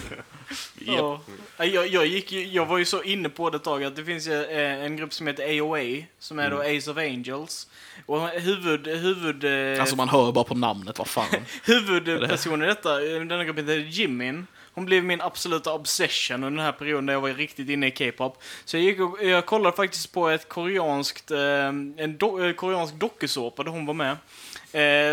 Ja. 0.78 1.20
Jag, 1.58 1.88
jag, 1.88 2.06
gick, 2.06 2.32
jag 2.32 2.66
var 2.66 2.78
ju 2.78 2.84
så 2.84 3.02
inne 3.02 3.28
på 3.28 3.50
det 3.50 3.56
ett 3.56 3.64
tag 3.64 3.84
att 3.84 3.96
det 3.96 4.04
finns 4.04 4.26
eh, 4.26 4.84
en 4.84 4.96
grupp 4.96 5.12
som 5.12 5.26
heter 5.26 5.60
AOA, 5.60 6.04
som 6.18 6.38
är 6.38 6.50
då 6.50 6.58
Ace 6.58 6.90
of 6.90 6.96
Angels. 6.96 7.68
Och 8.06 8.28
huvud, 8.28 8.86
huvud, 8.86 9.44
eh, 9.44 9.80
Alltså 9.80 9.96
man 9.96 10.08
hör 10.08 10.32
bara 10.32 10.44
på 10.44 10.54
namnet, 10.54 10.98
vad 10.98 11.08
fan. 11.08 11.26
huvudpersonen 11.64 12.62
i 12.62 12.66
detta, 12.66 13.04
eh, 13.04 13.20
denna 13.20 13.44
gruppen 13.44 13.68
heter 13.68 13.80
Jimin. 13.80 14.46
Hon 14.72 14.84
blev 14.84 15.04
min 15.04 15.20
absoluta 15.20 15.72
obsession 15.72 16.44
under 16.44 16.56
den 16.56 16.66
här 16.66 16.72
perioden 16.72 17.06
där 17.06 17.12
jag 17.12 17.20
var 17.20 17.30
riktigt 17.30 17.68
inne 17.68 17.86
i 17.86 17.90
K-pop. 17.90 18.42
Så 18.64 18.76
jag, 18.76 18.84
gick 18.84 19.00
och, 19.00 19.22
jag 19.22 19.46
kollade 19.46 19.76
faktiskt 19.76 20.12
på 20.12 20.28
ett 20.28 20.48
koreanskt, 20.48 21.30
en 21.30 22.16
do, 22.18 22.52
koreansk 22.52 22.94
dokusåpa 22.94 23.62
där 23.62 23.70
hon 23.70 23.86
var 23.86 23.94
med. 23.94 24.16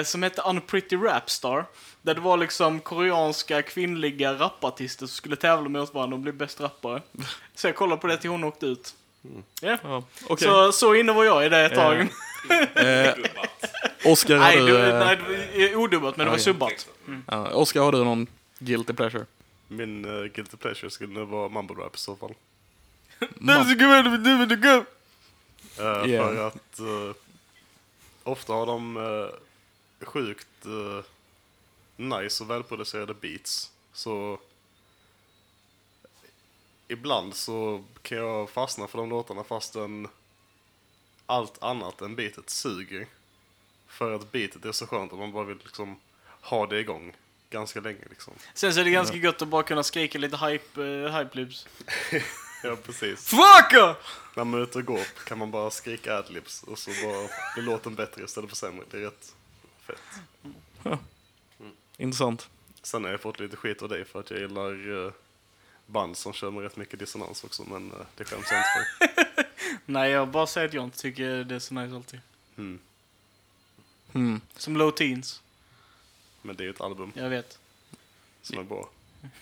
Som 0.05 0.23
hette 0.23 0.41
Unpretty 0.41 0.95
Rapstar. 0.95 1.65
Där 2.05 2.13
det 2.13 2.21
var 2.21 2.37
liksom 2.37 2.79
koreanska 2.79 3.61
kvinnliga 3.61 4.33
rapartister 4.33 5.05
som 5.05 5.15
skulle 5.15 5.35
tävla 5.35 5.69
med 5.69 5.81
oss 5.81 5.93
varandra 5.93 6.15
och 6.15 6.19
bli 6.19 6.31
bäst 6.31 6.61
rappare. 6.61 7.01
Så 7.55 7.67
jag 7.67 7.75
kollade 7.75 8.01
på 8.01 8.07
det 8.07 8.17
till 8.17 8.29
hon 8.29 8.43
åkte 8.43 8.65
ut. 8.65 8.95
Ja. 9.61 9.77
Ja, 9.83 10.03
Okej. 10.27 10.47
Så, 10.47 10.71
så 10.71 10.95
inne 10.95 11.13
var 11.13 11.23
jag 11.23 11.45
i 11.45 11.49
det 11.49 11.65
ett 11.65 11.73
tag. 11.73 12.01
Eh, 12.75 13.13
Oscar, 14.11 14.35
har 14.35 14.43
nej, 14.43 14.57
du, 14.59 14.65
du, 14.67 14.77
eh, 14.79 14.99
nej, 14.99 15.19
det 15.55 15.75
var 15.75 15.83
odubbat, 15.83 16.17
men 16.17 16.25
det 16.25 16.31
var 16.31 16.37
subbat. 16.37 16.87
ja, 17.27 17.49
Oscar, 17.51 17.81
har 17.81 17.91
du 17.91 18.03
någon 18.03 18.27
guilty 18.59 18.93
pleasure? 18.93 19.25
Min 19.67 20.05
uh, 20.05 20.25
guilty 20.25 20.57
pleasure 20.57 20.89
skulle 20.89 21.13
nog 21.13 21.27
vara 21.27 21.49
mumble 21.49 21.75
rap 21.75 21.95
i 21.95 21.99
så 21.99 22.15
fall. 22.15 22.33
Eh, 25.79 26.11
Ja. 26.11 26.23
För 26.27 26.47
att 26.47 26.79
eh, 26.79 27.15
ofta 28.23 28.53
har 28.53 28.65
de 28.65 28.97
eh, 28.97 30.05
sjukt 30.05 30.65
eh, 30.65 31.05
nice 31.95 32.43
och 32.43 32.49
välproducerade 32.49 33.13
beats. 33.13 33.71
Så 33.93 34.39
ibland 36.87 37.35
så 37.35 37.83
kan 38.01 38.17
jag 38.17 38.49
fastna 38.49 38.87
för 38.87 38.97
de 38.97 39.09
låtarna 39.09 39.43
fastän 39.43 40.07
allt 41.25 41.63
annat 41.63 42.01
än 42.01 42.15
beatet 42.15 42.49
suger. 42.49 43.07
För 43.87 44.15
att 44.15 44.31
beatet 44.31 44.65
är 44.65 44.71
så 44.71 44.87
skönt 44.87 45.13
att 45.13 45.19
man 45.19 45.31
bara 45.31 45.43
vill 45.43 45.57
liksom 45.63 45.99
ha 46.41 46.65
det 46.65 46.79
igång 46.79 47.13
ganska 47.49 47.79
länge 47.79 48.05
liksom. 48.09 48.33
Sen 48.53 48.73
så 48.73 48.79
är 48.79 48.83
det 48.83 48.91
ganska 48.91 49.17
gött 49.17 49.41
att 49.41 49.47
bara 49.47 49.63
kunna 49.63 49.83
skrika 49.83 50.19
lite 50.19 50.37
hype, 50.37 50.81
uh, 50.81 51.17
hype 51.17 51.37
loops. 51.37 51.67
Ja, 52.65 52.75
precis. 52.83 53.29
Fucker! 53.29 53.95
När 54.35 54.43
man 54.43 54.59
är 54.59 54.63
ute 54.63 54.77
och 54.77 54.85
går 54.85 55.25
kan 55.25 55.37
man 55.37 55.51
bara 55.51 55.71
skrika 55.71 56.17
adlibs 56.17 56.63
och 56.63 56.79
så 56.79 56.91
bara 56.91 57.29
blir 57.53 57.63
låten 57.63 57.95
bättre 57.95 58.23
istället 58.23 58.49
för 58.49 58.57
sämre. 58.57 58.85
Det 58.91 58.97
är 58.97 59.01
rätt 59.01 59.35
fett. 59.81 60.99
Intressant. 61.97 62.49
Sen 62.83 63.03
har 63.03 63.11
jag 63.11 63.19
fått 63.21 63.39
lite 63.39 63.55
skit 63.55 63.81
av 63.81 63.89
dig 63.89 64.05
för 64.05 64.19
att 64.19 64.31
jag 64.31 64.39
gillar 64.39 65.05
eh, 65.05 65.11
band 65.85 66.17
som 66.17 66.33
kör 66.33 66.51
med 66.51 66.63
rätt 66.63 66.75
mycket 66.77 66.99
dissonans 66.99 67.43
också, 67.43 67.63
men 67.63 67.91
eh, 67.91 67.97
det 68.15 68.23
skäms 68.23 68.45
jag 68.51 68.59
inte 68.59 69.13
för. 69.35 69.45
Nej, 69.85 70.11
jag 70.11 70.27
bara 70.27 70.47
säger 70.47 70.67
att 70.67 70.73
jag 70.73 70.83
inte 70.83 70.97
tycker 70.97 71.43
det 71.43 71.55
är 71.55 71.59
så 71.59 71.73
nice 71.73 71.95
alltid. 71.95 72.19
Mm. 72.57 72.79
Mm. 74.13 74.41
Som 74.57 74.77
Low 74.77 74.91
Teens, 74.91 75.41
Men 76.41 76.55
det 76.55 76.63
är 76.63 76.65
ju 76.65 76.69
ett 76.71 76.81
album 76.81 77.11
jag 77.15 77.29
vet. 77.29 77.59
som 78.41 78.57
är 78.59 78.63
bra. 78.63 78.89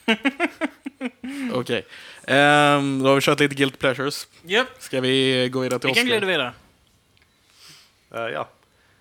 Okej. 1.54 1.86
Ehm, 2.28 3.04
då 3.04 3.10
har 3.10 3.16
vi 3.16 3.22
kört 3.22 3.40
lite 3.40 3.56
Guilt 3.56 3.80
Pleasures. 3.80 4.28
Japp, 4.44 4.68
Ska 4.80 5.02
vi 5.02 5.50
gå 5.50 5.60
vidare 5.60 5.80
till 5.80 5.88
vi 5.88 5.94
kan 5.94 6.04
glida 6.06 6.18
Oscar? 6.18 6.28
vidare. 6.28 6.54
Eh, 8.12 8.34
ja, 8.34 8.50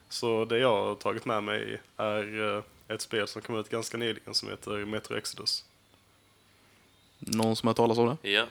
så 0.09 0.45
det 0.45 0.59
jag 0.59 0.85
har 0.85 0.95
tagit 0.95 1.25
med 1.25 1.43
mig 1.45 1.81
är 1.97 2.57
eh, 2.57 2.63
ett 2.95 3.01
spel 3.01 3.29
som 3.29 3.43
kom 3.43 3.57
ut 3.57 3.69
ganska 3.69 3.97
nyligen 3.97 4.35
som 4.35 4.49
heter 4.49 4.85
Metro 4.85 5.17
Exodus. 5.17 5.65
Någon 7.19 7.57
som 7.57 7.67
har 7.67 7.75
talat 7.75 7.99
om 7.99 8.07
det? 8.23 8.31
Ja, 8.31 8.47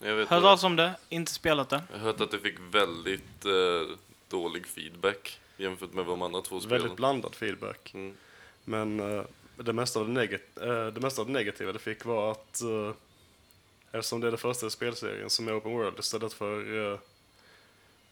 jag 0.00 0.16
vet 0.16 0.28
Hört 0.28 0.42
talas 0.42 0.64
om 0.64 0.76
det, 0.76 0.94
inte 1.08 1.32
spelat 1.32 1.68
det. 1.70 1.82
Jag 1.92 1.98
har 1.98 2.04
hört 2.04 2.20
att 2.20 2.30
det 2.30 2.38
fick 2.38 2.56
väldigt 2.70 3.44
eh, 3.44 3.96
dålig 4.28 4.66
feedback 4.66 5.40
jämfört 5.56 5.92
med 5.92 6.06
de 6.06 6.22
andra 6.22 6.42
två 6.42 6.60
spelen. 6.60 6.80
Väldigt 6.80 6.96
blandad 6.96 7.34
feedback. 7.34 7.94
Mm. 7.94 8.16
Men 8.64 9.00
eh, 9.00 9.24
det, 9.56 9.72
mesta 9.72 10.00
av 10.00 10.08
det, 10.08 10.12
negat- 10.12 10.62
eh, 10.62 10.92
det 10.92 11.00
mesta 11.00 11.20
av 11.22 11.26
det 11.26 11.32
negativa 11.32 11.72
det 11.72 11.78
fick 11.78 12.04
var 12.04 12.30
att 12.32 12.62
eh, 12.62 12.92
eftersom 13.92 14.20
det 14.20 14.26
är 14.26 14.30
det 14.30 14.36
första 14.36 14.66
i 14.66 14.70
spelserien 14.70 15.30
som 15.30 15.48
är 15.48 15.58
open 15.58 15.72
world 15.72 15.98
istället 15.98 16.32
för 16.32 16.92
eh, 16.92 16.98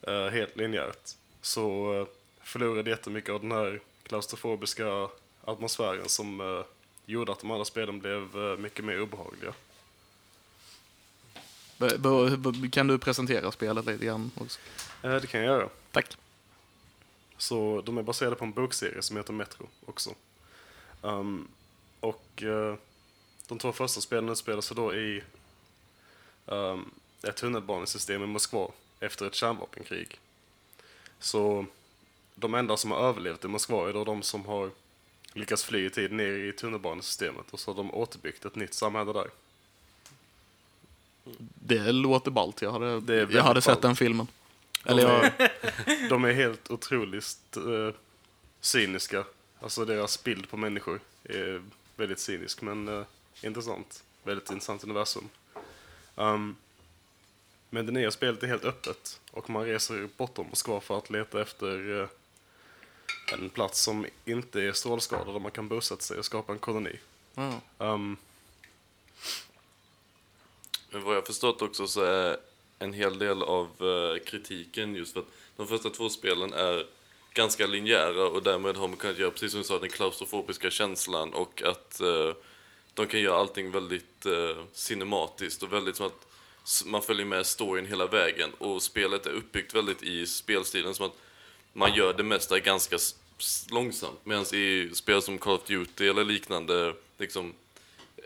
eh, 0.02 0.30
helt 0.30 0.56
linjärt 0.56 1.10
så 1.40 1.92
uh, 2.00 2.06
förlorade 2.42 2.90
jättemycket 2.90 3.30
av 3.30 3.40
den 3.40 3.52
här 3.52 3.80
klaustrofobiska 4.02 5.08
atmosfären 5.44 6.08
som 6.08 6.40
eh, 6.40 6.64
gjorde 7.06 7.32
att 7.32 7.40
de 7.40 7.50
andra 7.50 7.64
spelen 7.64 7.98
blev 7.98 8.22
eh, 8.36 8.58
mycket 8.58 8.84
mer 8.84 9.00
obehagliga. 9.00 9.54
B- 11.78 11.98
b- 11.98 12.36
b- 12.52 12.68
kan 12.72 12.86
du 12.86 12.98
presentera 12.98 13.52
spelet 13.52 13.84
lite 13.86 14.04
grann 14.04 14.30
också? 14.40 14.60
Eh, 15.02 15.14
det 15.14 15.26
kan 15.26 15.40
jag 15.40 15.46
göra. 15.46 15.68
Tack. 15.90 16.16
Så 17.36 17.82
de 17.84 17.98
är 17.98 18.02
baserade 18.02 18.36
på 18.36 18.44
en 18.44 18.52
bokserie 18.52 19.02
som 19.02 19.16
heter 19.16 19.32
Metro 19.32 19.68
också. 19.86 20.14
Um, 21.02 21.48
och 22.00 22.42
eh, 22.42 22.74
de 23.48 23.58
två 23.58 23.72
första 23.72 24.00
spelen 24.00 24.28
utspelar 24.28 24.60
sig 24.60 24.76
då 24.76 24.94
i 24.94 25.22
um, 26.46 26.90
ett 27.22 27.36
tunnelbanesystem 27.36 28.22
i 28.22 28.26
Moskva 28.26 28.68
efter 29.00 29.26
ett 29.26 29.34
kärnvapenkrig. 29.34 30.18
Så 31.18 31.66
de 32.34 32.54
enda 32.54 32.76
som 32.76 32.90
har 32.90 32.98
överlevt 32.98 33.44
i 33.44 33.48
Moskva 33.48 33.88
är 33.88 33.92
då 33.92 34.04
de 34.04 34.22
som 34.22 34.46
har 34.46 34.70
lyckats 35.32 35.64
fly 35.64 35.86
i 35.86 35.90
tid 35.90 36.12
ner 36.12 36.32
i 36.32 36.52
tunnelbanesystemet 36.52 37.50
och 37.50 37.60
så 37.60 37.70
har 37.70 37.76
de 37.76 37.94
återbyggt 37.94 38.44
ett 38.44 38.56
nytt 38.56 38.74
samhälle 38.74 39.12
där. 39.12 39.30
Det 41.54 41.92
låter 41.92 42.30
ballt. 42.30 42.62
Jag 42.62 42.72
hade, 42.72 43.14
jag 43.30 43.42
hade 43.42 43.62
sett 43.62 43.82
den 43.82 43.96
filmen. 43.96 44.26
De 44.82 44.90
Eller 44.90 45.02
jag, 45.02 45.24
är, 45.24 46.08
de 46.08 46.24
är 46.24 46.32
helt 46.32 46.70
otroligt 46.70 47.56
eh, 47.56 47.94
cyniska. 48.60 49.24
Alltså 49.60 49.84
deras 49.84 50.24
bild 50.24 50.48
på 50.50 50.56
människor 50.56 51.00
är 51.24 51.62
väldigt 51.96 52.18
cynisk 52.18 52.62
men 52.62 52.88
eh, 52.88 53.04
intressant. 53.42 54.04
Väldigt 54.22 54.50
intressant 54.50 54.84
universum. 54.84 55.28
Um, 56.14 56.56
men 57.70 57.86
det 57.86 57.92
nya 57.92 58.10
spelet 58.10 58.42
är 58.42 58.46
helt 58.46 58.64
öppet 58.64 59.20
och 59.30 59.50
man 59.50 59.64
reser 59.64 60.08
bortom 60.16 60.46
Moskva 60.46 60.80
för 60.80 60.98
att 60.98 61.10
leta 61.10 61.42
efter 61.42 62.00
eh, 62.00 62.08
en 63.32 63.50
plats 63.50 63.82
som 63.82 64.06
inte 64.24 64.62
är 64.62 64.72
strålskadad 64.72 65.34
där 65.34 65.40
man 65.40 65.50
kan 65.50 65.68
bosätta 65.68 66.02
sig 66.02 66.18
och 66.18 66.24
skapa 66.24 66.52
en 66.52 66.58
koloni. 66.58 66.98
ja. 67.34 67.60
Um, 67.78 68.16
Men 70.90 71.02
vad 71.02 71.16
jag 71.16 71.26
förstått 71.26 71.62
också 71.62 71.86
så 71.86 72.02
är 72.02 72.36
en 72.78 72.92
hel 72.92 73.18
del 73.18 73.42
av 73.42 73.66
eh, 73.80 74.24
kritiken 74.24 74.94
just 74.94 75.12
för 75.12 75.20
att 75.20 75.26
de 75.56 75.66
första 75.66 75.90
två 75.90 76.08
spelen 76.08 76.52
är 76.52 76.86
ganska 77.34 77.66
linjära 77.66 78.26
och 78.26 78.42
därmed 78.42 78.76
har 78.76 78.88
man 78.88 78.96
kunnat 78.96 79.18
göra, 79.18 79.30
precis 79.30 79.50
som 79.50 79.60
du 79.60 79.64
sa, 79.64 79.78
den 79.78 79.90
klaustrofobiska 79.90 80.70
känslan 80.70 81.34
och 81.34 81.62
att 81.62 82.00
eh, 82.00 82.34
de 82.94 83.06
kan 83.06 83.20
göra 83.20 83.38
allting 83.38 83.70
väldigt 83.70 84.26
eh, 84.26 84.64
cinematiskt 84.72 85.62
och 85.62 85.72
väldigt 85.72 85.96
som 85.96 86.06
att 86.06 86.26
man 86.84 87.02
följer 87.02 87.26
med 87.26 87.46
storyn 87.46 87.86
hela 87.86 88.06
vägen 88.06 88.50
och 88.58 88.82
spelet 88.82 89.26
är 89.26 89.30
uppbyggt 89.30 89.74
väldigt 89.74 90.02
i 90.02 90.26
spelstilen 90.26 90.94
som 90.94 91.06
att 91.06 91.16
man 91.72 91.94
gör 91.94 92.12
det 92.12 92.22
mesta 92.22 92.58
ganska 92.58 92.98
långsamt 93.70 94.20
medan 94.24 94.54
i 94.54 94.90
spel 94.92 95.22
som 95.22 95.38
Call 95.38 95.54
of 95.54 95.64
Duty 95.64 96.08
eller 96.08 96.24
liknande 96.24 96.94
liksom 97.18 97.52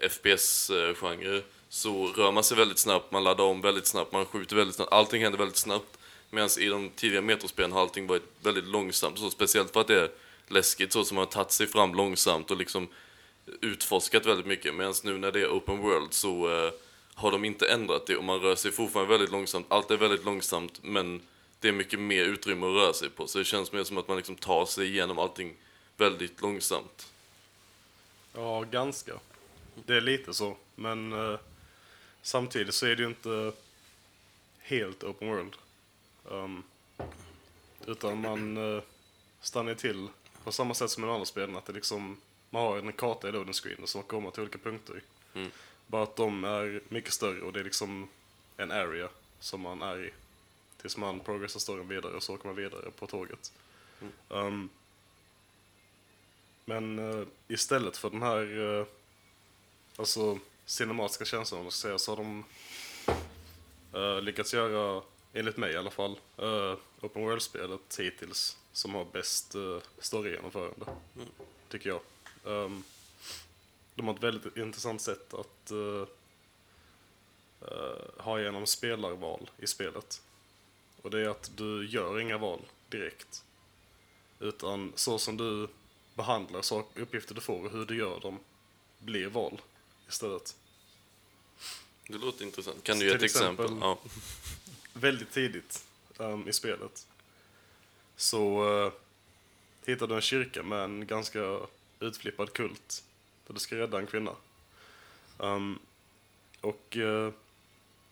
FPS-genre 0.02 1.42
så 1.68 2.06
rör 2.06 2.32
man 2.32 2.44
sig 2.44 2.56
väldigt 2.56 2.78
snabbt, 2.78 3.12
man 3.12 3.24
laddar 3.24 3.44
om 3.44 3.60
väldigt 3.60 3.86
snabbt, 3.86 4.12
man 4.12 4.26
skjuter 4.26 4.56
väldigt 4.56 4.76
snabbt, 4.76 4.92
allting 4.92 5.22
händer 5.22 5.38
väldigt 5.38 5.56
snabbt. 5.56 5.98
Medan 6.30 6.48
i 6.58 6.66
de 6.66 6.90
tidiga 6.90 7.22
metrospelen 7.22 7.72
har 7.72 7.80
allting 7.80 8.06
varit 8.06 8.22
väldigt 8.42 8.64
långsamt, 8.64 9.18
så 9.18 9.30
speciellt 9.30 9.72
för 9.72 9.80
att 9.80 9.86
det 9.86 10.00
är 10.00 10.10
läskigt 10.48 10.92
så 10.92 11.04
som 11.04 11.14
man 11.14 11.24
har 11.24 11.32
tagit 11.32 11.52
sig 11.52 11.66
fram 11.66 11.94
långsamt 11.94 12.50
och 12.50 12.56
liksom 12.56 12.88
utforskat 13.60 14.26
väldigt 14.26 14.46
mycket. 14.46 14.74
Medan 14.74 14.94
nu 15.04 15.18
när 15.18 15.32
det 15.32 15.40
är 15.40 15.48
open 15.48 15.78
world 15.78 16.12
så 16.12 16.48
eh, 16.50 16.72
har 17.14 17.32
de 17.32 17.44
inte 17.44 17.66
ändrat 17.66 18.06
det 18.06 18.16
och 18.16 18.24
man 18.24 18.40
rör 18.40 18.54
sig 18.54 18.72
fortfarande 18.72 19.12
väldigt 19.12 19.32
långsamt. 19.32 19.66
Allt 19.68 19.90
är 19.90 19.96
väldigt 19.96 20.24
långsamt 20.24 20.78
men 20.82 21.20
det 21.60 21.68
är 21.68 21.72
mycket 21.72 22.00
mer 22.00 22.24
utrymme 22.24 22.66
att 22.66 22.72
röra 22.72 22.92
sig 22.92 23.10
på. 23.10 23.26
Så 23.26 23.38
det 23.38 23.44
känns 23.44 23.72
mer 23.72 23.84
som 23.84 23.98
att 23.98 24.08
man 24.08 24.16
liksom 24.16 24.36
tar 24.36 24.66
sig 24.66 24.86
igenom 24.86 25.18
allting 25.18 25.56
väldigt 25.96 26.40
långsamt. 26.40 27.12
Ja, 28.32 28.62
ganska. 28.62 29.12
Det 29.86 29.96
är 29.96 30.00
lite 30.00 30.34
så, 30.34 30.56
men 30.74 31.12
eh, 31.12 31.38
samtidigt 32.22 32.74
så 32.74 32.86
är 32.86 32.96
det 32.96 33.02
ju 33.02 33.08
inte 33.08 33.52
helt 34.58 35.04
open 35.04 35.28
world. 35.28 35.56
Um, 36.24 36.62
utan 37.86 38.20
man 38.20 38.56
uh, 38.56 38.82
stannar 39.40 39.74
till 39.74 40.08
på 40.44 40.52
samma 40.52 40.74
sätt 40.74 40.90
som 40.90 41.04
i 41.04 41.08
andra 41.08 41.24
spelen, 41.24 41.56
att 41.56 41.66
det 41.66 41.72
liksom, 41.72 42.20
man 42.50 42.62
har 42.62 42.78
en 42.78 42.92
karta 42.92 43.28
i 43.28 43.32
loading 43.32 43.52
screen 43.52 43.82
och 43.82 43.88
så 43.88 44.02
kommer 44.02 44.30
till 44.30 44.42
olika 44.42 44.58
punkter. 44.58 45.02
Mm. 45.34 45.50
Bara 45.86 46.02
att 46.02 46.16
de 46.16 46.44
är 46.44 46.80
mycket 46.88 47.12
större 47.12 47.42
och 47.42 47.52
det 47.52 47.60
är 47.60 47.64
liksom 47.64 48.08
en 48.56 48.70
area 48.70 49.08
som 49.40 49.60
man 49.60 49.82
är 49.82 50.04
i. 50.04 50.10
Tills 50.86 50.96
man 50.96 51.20
progressar 51.20 51.60
storyn 51.60 51.88
vidare 51.88 52.16
och 52.16 52.22
så 52.22 52.34
åker 52.34 52.46
man 52.46 52.56
vidare 52.56 52.90
på 52.90 53.06
tåget. 53.06 53.52
Um, 54.28 54.68
men 56.64 56.98
eh, 56.98 57.26
istället 57.48 57.96
för 57.96 58.10
den 58.10 58.22
här 58.22 58.58
uh, 58.58 58.86
alltså 59.96 60.38
cinematiska 60.66 61.24
känslan 61.24 61.62
man 61.62 61.72
ska 61.72 61.88
säga, 61.88 61.98
så 61.98 62.12
har 62.12 62.16
de 62.16 62.44
eh, 63.92 64.22
lyckats 64.22 64.54
göra, 64.54 65.02
enligt 65.32 65.56
mig 65.56 65.72
i 65.72 65.76
alla 65.76 65.90
fall, 65.90 66.20
uh, 66.42 66.74
Open 67.00 67.22
World-spelet 67.22 67.96
hittills 67.98 68.56
som 68.72 68.94
har 68.94 69.04
bäst 69.04 69.54
uh, 69.54 69.78
storygenomförande. 69.98 70.86
Tycker 71.68 71.88
jag. 71.88 72.00
Um, 72.44 72.84
de 73.94 74.06
har 74.06 74.14
ett 74.14 74.22
väldigt 74.22 74.56
intressant 74.56 75.00
sätt 75.00 75.34
att 75.34 75.70
eh, 75.70 76.08
eh, 77.70 78.22
ha 78.22 78.40
igenom 78.40 78.66
spelarval 78.66 79.50
i 79.58 79.66
spelet. 79.66 80.22
Och 81.06 81.12
det 81.12 81.20
är 81.20 81.28
att 81.28 81.50
du 81.56 81.86
gör 81.86 82.20
inga 82.20 82.38
val 82.38 82.60
direkt. 82.88 83.44
Utan 84.40 84.92
så 84.94 85.18
som 85.18 85.36
du 85.36 85.68
behandlar 86.14 86.62
sak, 86.62 86.98
uppgifter 86.98 87.34
du 87.34 87.40
får 87.40 87.64
och 87.64 87.70
hur 87.70 87.86
du 87.86 87.96
gör 87.96 88.20
dem 88.20 88.38
blir 88.98 89.26
val 89.26 89.60
istället. 90.08 90.56
Det 92.08 92.18
låter 92.18 92.44
intressant. 92.44 92.82
Kan 92.82 92.96
Så 92.96 93.02
du 93.02 93.08
ge 93.08 93.14
ett 93.14 93.22
exempel? 93.22 93.64
exempel- 93.64 93.88
Ja. 93.88 93.98
Väldigt 94.92 95.30
tidigt 95.30 95.84
ehm, 96.18 96.48
i 96.48 96.52
spelet 96.52 97.06
så 98.16 98.68
uh, 98.84 98.92
hittar 99.84 100.06
du 100.06 100.14
en 100.14 100.20
kyrka 100.20 100.62
med 100.62 100.84
en 100.84 101.06
ganska 101.06 101.60
utflippad 102.00 102.52
kult 102.52 103.04
där 103.46 103.54
du 103.54 103.60
ska 103.60 103.76
rädda 103.76 103.98
en 103.98 104.06
kvinna. 104.06 104.32
Ehm, 105.38 105.78
och 106.60 106.96
eh, 106.96 107.32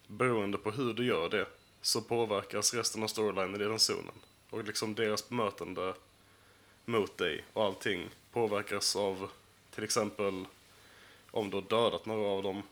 beroende 0.07 0.59
på 0.59 0.71
hur 0.71 0.95
du 0.95 1.07
gör 1.07 1.29
det 1.29 1.47
så 1.85 2.01
påverkas 2.01 2.74
resten 2.74 3.03
av 3.03 3.09
storylinen 3.09 3.61
i 3.61 3.64
den 3.64 3.78
zonen. 3.78 4.14
Och 4.51 4.64
liksom 4.64 4.95
deras 4.95 5.28
bemötande 5.28 5.95
mot 6.85 7.18
dig 7.18 7.45
och 7.53 7.64
allting 7.64 8.11
påverkas 8.32 8.97
av 8.97 9.30
till 9.70 9.85
exempel 9.85 10.47
om 11.30 11.51
du 11.51 11.57
har 11.57 11.62
dödat 11.62 12.07
några 12.07 12.28
av 12.28 12.43
dem, 12.43 12.62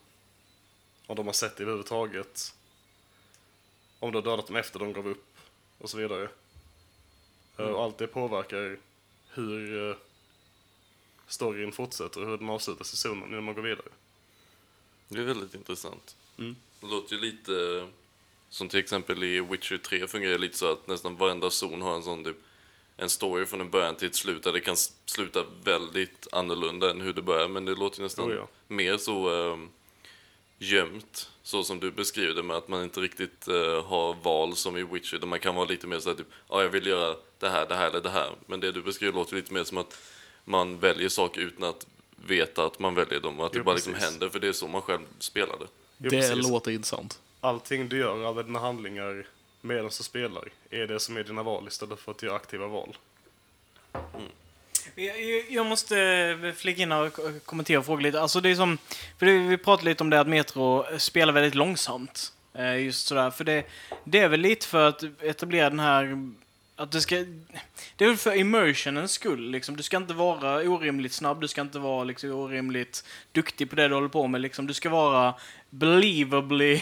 om 1.07 1.15
de 1.15 1.25
har 1.25 1.33
sett 1.33 1.55
dig 1.55 1.63
överhuvudtaget, 1.63 2.55
om 3.99 4.11
du 4.11 4.17
har 4.17 4.23
dödat 4.23 4.47
dem 4.47 4.55
efter 4.55 4.79
de 4.79 4.93
gav 4.93 5.07
upp 5.07 5.37
och 5.77 5.89
så 5.89 5.97
vidare. 5.97 6.29
Eh, 7.57 7.65
Och 7.65 7.83
allt 7.83 7.97
det 7.97 8.07
påverkar 8.07 8.77
hur 9.29 9.89
eh, 9.89 9.95
storyn 11.27 11.71
fortsätter 11.71 12.21
och 12.21 12.29
hur 12.29 12.37
den 12.37 12.49
avslutas 12.49 12.93
i 12.93 12.97
zonen 12.97 13.29
innan 13.29 13.43
man 13.43 13.55
går 13.55 13.61
vidare. 13.61 13.89
Det 15.07 15.19
är 15.19 15.23
väldigt 15.25 15.53
intressant. 15.55 16.15
Mm. 16.37 16.55
Det 16.79 16.87
låter 16.87 17.15
ju 17.15 17.21
lite 17.21 17.87
som 18.53 18.69
till 18.69 18.79
exempel 18.79 19.23
i 19.23 19.39
Witcher 19.39 19.77
3 19.77 20.07
fungerar 20.07 20.37
lite 20.37 20.57
så 20.57 20.71
att 20.71 20.87
nästan 20.87 21.15
varenda 21.15 21.49
zon 21.49 21.81
har 21.81 21.95
en 21.95 22.03
sån 22.03 22.23
typ 22.23 22.37
en 22.97 23.09
story 23.09 23.45
från 23.45 23.61
en 23.61 23.69
början 23.69 23.95
till 23.95 24.07
ett 24.07 24.15
slut 24.15 24.43
där 24.43 24.53
det 24.53 24.59
kan 24.59 24.75
sluta 25.05 25.45
väldigt 25.63 26.27
annorlunda 26.31 26.91
än 26.91 27.01
hur 27.01 27.13
det 27.13 27.21
börjar. 27.21 27.47
Men 27.47 27.65
det 27.65 27.75
låter 27.75 27.99
ju 27.99 28.03
nästan 28.03 28.31
Oh 28.31 28.35
ja. 28.35 28.47
mer 28.67 28.97
så 28.97 29.29
um, 29.29 29.69
gömt, 30.57 31.29
så 31.43 31.63
som 31.63 31.79
du 31.79 31.91
beskriver 31.91 32.33
det 32.33 32.43
med 32.43 32.57
att 32.57 32.67
man 32.67 32.83
inte 32.83 32.99
riktigt 32.99 33.47
eh, 33.47 33.85
har 33.85 34.23
val 34.23 34.55
som 34.55 34.77
i 34.77 34.83
Witcher 34.83 35.17
där 35.17 35.27
man 35.27 35.39
kan 35.39 35.55
vara 35.55 35.65
lite 35.65 35.87
mer 35.87 35.99
så 35.99 36.09
här 36.09 36.15
typ, 36.15 36.27
ja 36.49 36.61
jag 36.61 36.69
vill 36.69 36.87
göra 36.87 37.15
det 37.39 37.49
här, 37.49 37.67
det 37.67 37.75
här 37.75 37.89
eller 37.89 38.01
det 38.01 38.09
här. 38.09 38.31
Men 38.45 38.59
det 38.59 38.71
du 38.71 38.81
beskriver 38.81 39.13
låter 39.13 39.35
lite 39.35 39.53
mer 39.53 39.63
som 39.63 39.77
att 39.77 39.97
man 40.45 40.79
väljer 40.79 41.09
saker 41.09 41.41
utan 41.41 41.63
att 41.63 41.87
veta 42.15 42.65
att 42.65 42.79
man 42.79 42.95
väljer 42.95 43.19
dem 43.19 43.39
och 43.39 43.45
att 43.45 43.53
det 43.53 43.59
Jo, 43.59 43.63
bara 43.63 43.75
liksom 43.75 43.93
händer 43.93 44.29
för 44.29 44.39
det 44.39 44.47
är 44.47 44.53
så 44.53 44.67
man 44.67 44.81
själv 44.81 45.05
spelar 45.19 45.59
det. 45.59 45.67
Jo, 45.97 46.09
det 46.09 46.09
precis. 46.09 46.49
låter 46.49 46.71
intressant. 46.71 47.19
Allting 47.43 47.89
du 47.89 47.97
gör, 47.97 48.27
alla 48.29 48.43
dina 48.43 48.59
handlingar 48.59 49.25
medan 49.61 49.85
du 49.85 49.91
spelar, 49.91 50.43
är 50.69 50.87
det 50.87 50.99
som 50.99 51.17
är 51.17 51.23
dina 51.23 51.43
val 51.43 51.67
istället 51.67 51.99
för 51.99 52.11
att 52.11 52.23
göra 52.23 52.35
aktiva 52.35 52.67
val. 52.67 52.97
Mm. 53.93 54.27
Jag, 54.95 55.21
jag- 55.23 55.45
jag 55.49 55.65
måste 55.65 55.99
eh, 56.43 56.51
flika 56.53 56.81
in 56.81 56.91
och 56.91 57.19
kommentera 57.45 57.79
och 57.79 57.85
fråga 57.85 58.01
lite. 58.01 58.21
Alltså 58.21 58.41
det 58.41 58.49
är 58.49 58.55
som, 58.55 58.77
för 59.19 59.25
det, 59.25 59.31
vi 59.39 59.57
pratade 59.57 59.89
lite 59.89 60.03
om 60.03 60.09
det 60.09 60.19
att 60.19 60.27
Metro 60.27 60.85
spelar 60.99 61.33
väldigt 61.33 61.55
långsamt. 61.55 62.33
Eh, 62.53 62.83
just 62.83 63.07
sådär. 63.07 63.31
För 63.31 63.43
det, 63.43 63.63
det 64.03 64.19
är 64.19 64.27
väl 64.27 64.39
lite 64.39 64.67
för 64.67 64.87
att 64.89 65.03
etablera 65.21 65.69
den 65.69 65.79
här... 65.79 66.31
Att 66.75 66.91
det 66.91 67.01
ska... 67.01 67.15
Det 67.95 68.05
är 68.05 68.09
väl 68.09 68.17
för 68.17 68.35
immersionens 68.35 69.11
skull. 69.11 69.51
Liksom. 69.51 69.75
Du 69.77 69.83
ska 69.83 69.97
inte 69.97 70.13
vara 70.13 70.55
orimligt 70.69 71.13
snabb, 71.13 71.41
du 71.41 71.47
ska 71.47 71.61
inte 71.61 71.79
vara 71.79 72.03
liksom, 72.03 72.31
orimligt 72.31 73.03
duktig 73.31 73.69
på 73.69 73.75
det 73.75 73.87
du 73.87 73.93
håller 73.95 74.07
på 74.07 74.27
med. 74.27 74.41
Liksom. 74.41 74.67
Du 74.67 74.73
ska 74.73 74.89
vara 74.89 75.33
believably 75.69 76.81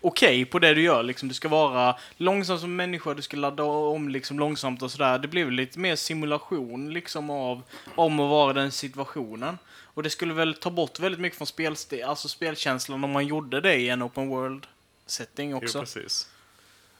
okej 0.00 0.44
på 0.44 0.58
det 0.58 0.74
du 0.74 0.82
gör. 0.82 1.02
Liksom. 1.02 1.28
Du 1.28 1.34
ska 1.34 1.48
vara 1.48 1.96
långsam 2.16 2.58
som 2.58 2.76
människa, 2.76 3.14
du 3.14 3.22
ska 3.22 3.36
ladda 3.36 3.62
om 3.64 4.08
liksom, 4.08 4.38
långsamt 4.38 4.82
och 4.82 4.90
sådär. 4.90 5.18
Det 5.18 5.28
blir 5.28 5.44
väl 5.44 5.54
lite 5.54 5.78
mer 5.78 5.96
simulation 5.96 6.92
liksom, 6.92 7.30
av 7.30 7.62
om 7.94 8.20
att 8.20 8.30
vara 8.30 8.52
den 8.52 8.72
situationen. 8.72 9.58
Och 9.68 10.02
det 10.02 10.10
skulle 10.10 10.34
väl 10.34 10.54
ta 10.54 10.70
bort 10.70 11.00
väldigt 11.00 11.20
mycket 11.20 11.38
från 11.38 11.46
spelste- 11.46 12.06
alltså 12.06 12.28
spelkänslan 12.28 13.04
om 13.04 13.10
man 13.10 13.26
gjorde 13.26 13.60
det 13.60 13.74
i 13.74 13.88
en 13.88 14.02
open 14.02 14.28
world-setting 14.28 15.50
Jo, 15.50 15.56
också. 15.56 15.80
precis. 15.80 16.28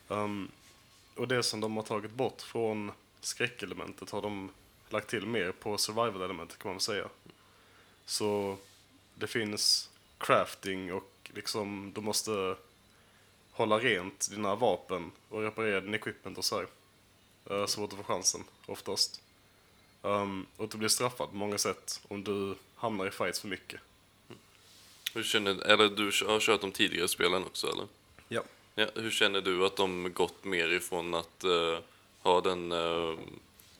Um, 0.08 0.50
och 1.16 1.28
det 1.28 1.42
som 1.42 1.60
de 1.60 1.76
har 1.76 1.82
tagit 1.82 2.10
bort 2.10 2.42
från 2.42 2.92
skräckelementet 3.20 4.10
har 4.10 4.22
de 4.22 4.50
lagt 4.90 5.08
till 5.10 5.26
mer 5.26 5.52
på 5.52 5.78
survival-elementet 5.78 6.58
kan 6.58 6.68
man 6.68 6.74
väl 6.74 6.80
säga. 6.80 7.08
Så 8.06 8.56
det 9.14 9.26
finns 9.26 9.90
crafting 10.18 10.92
och 10.92 11.30
liksom 11.34 11.92
du 11.94 12.00
måste 12.00 12.56
hålla 13.56 13.78
rent 13.78 14.30
dina 14.30 14.54
vapen 14.54 15.12
och 15.28 15.42
reparera 15.42 15.80
din 15.80 15.94
equipment 15.94 16.38
och 16.38 16.44
så 16.44 16.56
här. 16.56 16.66
Uh, 17.50 17.66
så 17.66 17.80
fort 17.80 17.90
du 17.90 17.96
får 17.96 18.04
chansen, 18.04 18.44
oftast. 18.66 19.20
Um, 20.02 20.46
och 20.56 20.68
du 20.68 20.78
blir 20.78 20.88
straffad 20.88 21.30
på 21.30 21.36
många 21.36 21.58
sätt 21.58 22.00
om 22.08 22.24
du 22.24 22.54
hamnar 22.74 23.06
i 23.06 23.10
fights 23.10 23.40
för 23.40 23.48
mycket. 23.48 23.80
Hur 25.14 25.22
känner, 25.22 25.66
eller 25.66 25.88
du 25.88 26.04
har 26.04 26.40
kört 26.40 26.60
de 26.60 26.72
tidigare 26.72 27.08
spelen 27.08 27.44
också 27.44 27.66
eller? 27.66 27.86
Ja. 28.28 28.42
Ja, 28.74 28.86
hur 28.94 29.10
känner 29.10 29.40
du 29.40 29.66
att 29.66 29.76
de 29.76 30.12
gått 30.12 30.44
mer 30.44 30.72
ifrån 30.72 31.14
att 31.14 31.44
eh, 31.44 31.78
ha 32.22 32.40
den 32.40 32.72
eh, 32.72 33.14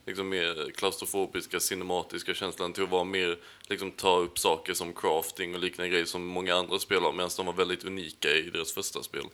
liksom 0.07 0.29
mer 0.29 0.71
klaustrofobiska, 0.77 1.61
cinematiska 1.61 2.35
känslan 2.35 2.73
till 2.73 2.83
att 2.83 2.91
vara 2.91 3.05
mer, 3.05 3.39
liksom 3.69 3.91
ta 3.91 4.19
upp 4.19 4.39
saker 4.39 4.75
som 4.75 4.93
crafting 4.93 5.55
och 5.55 5.61
liknande 5.61 5.91
grejer 5.91 6.05
som 6.05 6.27
många 6.27 6.55
andra 6.55 6.79
spel 6.79 7.03
har, 7.03 7.13
medan 7.13 7.31
de 7.37 7.47
var 7.47 7.53
väldigt 7.53 7.85
unika 7.85 8.29
i 8.31 8.51
deras 8.51 8.73
första 8.73 9.03
spel. 9.03 9.25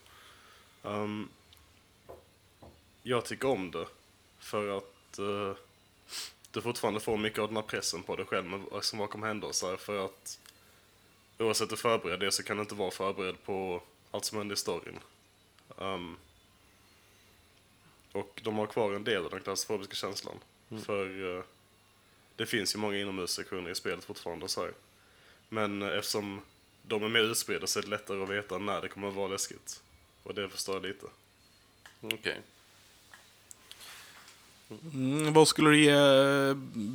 Um, 0.83 1.29
jag 3.03 3.25
tycker 3.25 3.49
om 3.49 3.71
det 3.71 3.87
för 4.39 4.79
att 4.79 5.19
uh, 5.19 5.55
du 6.51 6.63
fortfarande 6.63 7.01
får 7.01 7.17
mycket 7.17 7.39
av 7.39 7.49
den 7.49 7.57
här 7.57 7.63
pressen 7.63 8.03
på 8.03 8.17
dig 8.17 8.27
själv 8.27 8.47
med 8.47 8.61
vad 8.61 8.85
som 8.85 8.99
vad 8.99 9.11
kommer 9.11 9.27
hända 9.27 9.47
och 9.47 9.55
så 9.55 9.71
här, 9.71 9.77
för 9.77 10.05
att 10.05 10.41
oavsett 11.39 11.73
hur 11.73 11.77
förberedd 11.77 12.21
du 12.21 12.27
är 12.27 12.31
så 12.31 12.43
kan 12.43 12.57
du 12.57 12.63
inte 12.63 12.75
vara 12.75 12.91
förberedd 12.91 13.45
på 13.45 13.83
allt 14.11 14.25
som 14.25 14.39
händer 14.39 14.55
i 14.55 14.59
storyn. 14.59 14.99
Um, 15.77 16.17
och 18.13 18.41
de 18.45 18.59
har 18.59 18.67
kvar 18.67 18.93
en 18.93 19.05
del 19.05 19.25
av 19.25 19.31
den 19.31 19.41
klaustrofobiska 19.41 19.95
känslan. 19.95 20.37
För 20.85 21.37
eh, 21.37 21.45
det 22.37 22.47
finns 22.47 22.75
ju 22.75 22.79
många 22.79 22.99
inomhussektioner 22.99 23.71
i 23.71 23.75
spelet 23.75 24.05
fortfarande 24.05 24.49
så 24.49 24.61
här. 24.61 24.73
Men 25.49 25.83
eh, 25.83 25.89
eftersom 25.89 26.41
de 26.83 27.03
är 27.03 27.09
mer 27.09 27.21
utspridda 27.21 27.67
så 27.67 27.79
är 27.79 27.83
det 27.83 27.89
lättare 27.89 28.23
att 28.23 28.29
veta 28.29 28.59
när 28.59 28.81
det 28.81 28.89
kommer 28.89 29.09
att 29.09 29.15
vara 29.15 29.29
läskigt. 29.29 29.83
Och 30.23 30.35
det 30.35 30.49
förstår 30.49 30.75
jag 30.75 30.83
lite. 30.83 31.07
Okej. 32.01 32.41
Mm, 34.95 35.33
vad 35.33 35.49
skulle 35.49 35.71
du 35.71 35.85
ge 35.85 35.91
eh, 35.91 36.55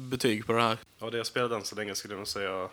betyg 0.09 0.45
på 0.45 0.53
det 0.53 0.61
här? 0.61 0.77
Ja, 0.99 1.09
det 1.09 1.17
jag 1.17 1.27
spelade 1.27 1.55
än 1.55 1.63
så 1.63 1.75
länge 1.75 1.95
skulle 1.95 2.13
jag 2.13 2.19
nog 2.19 2.27
säga 2.27 2.69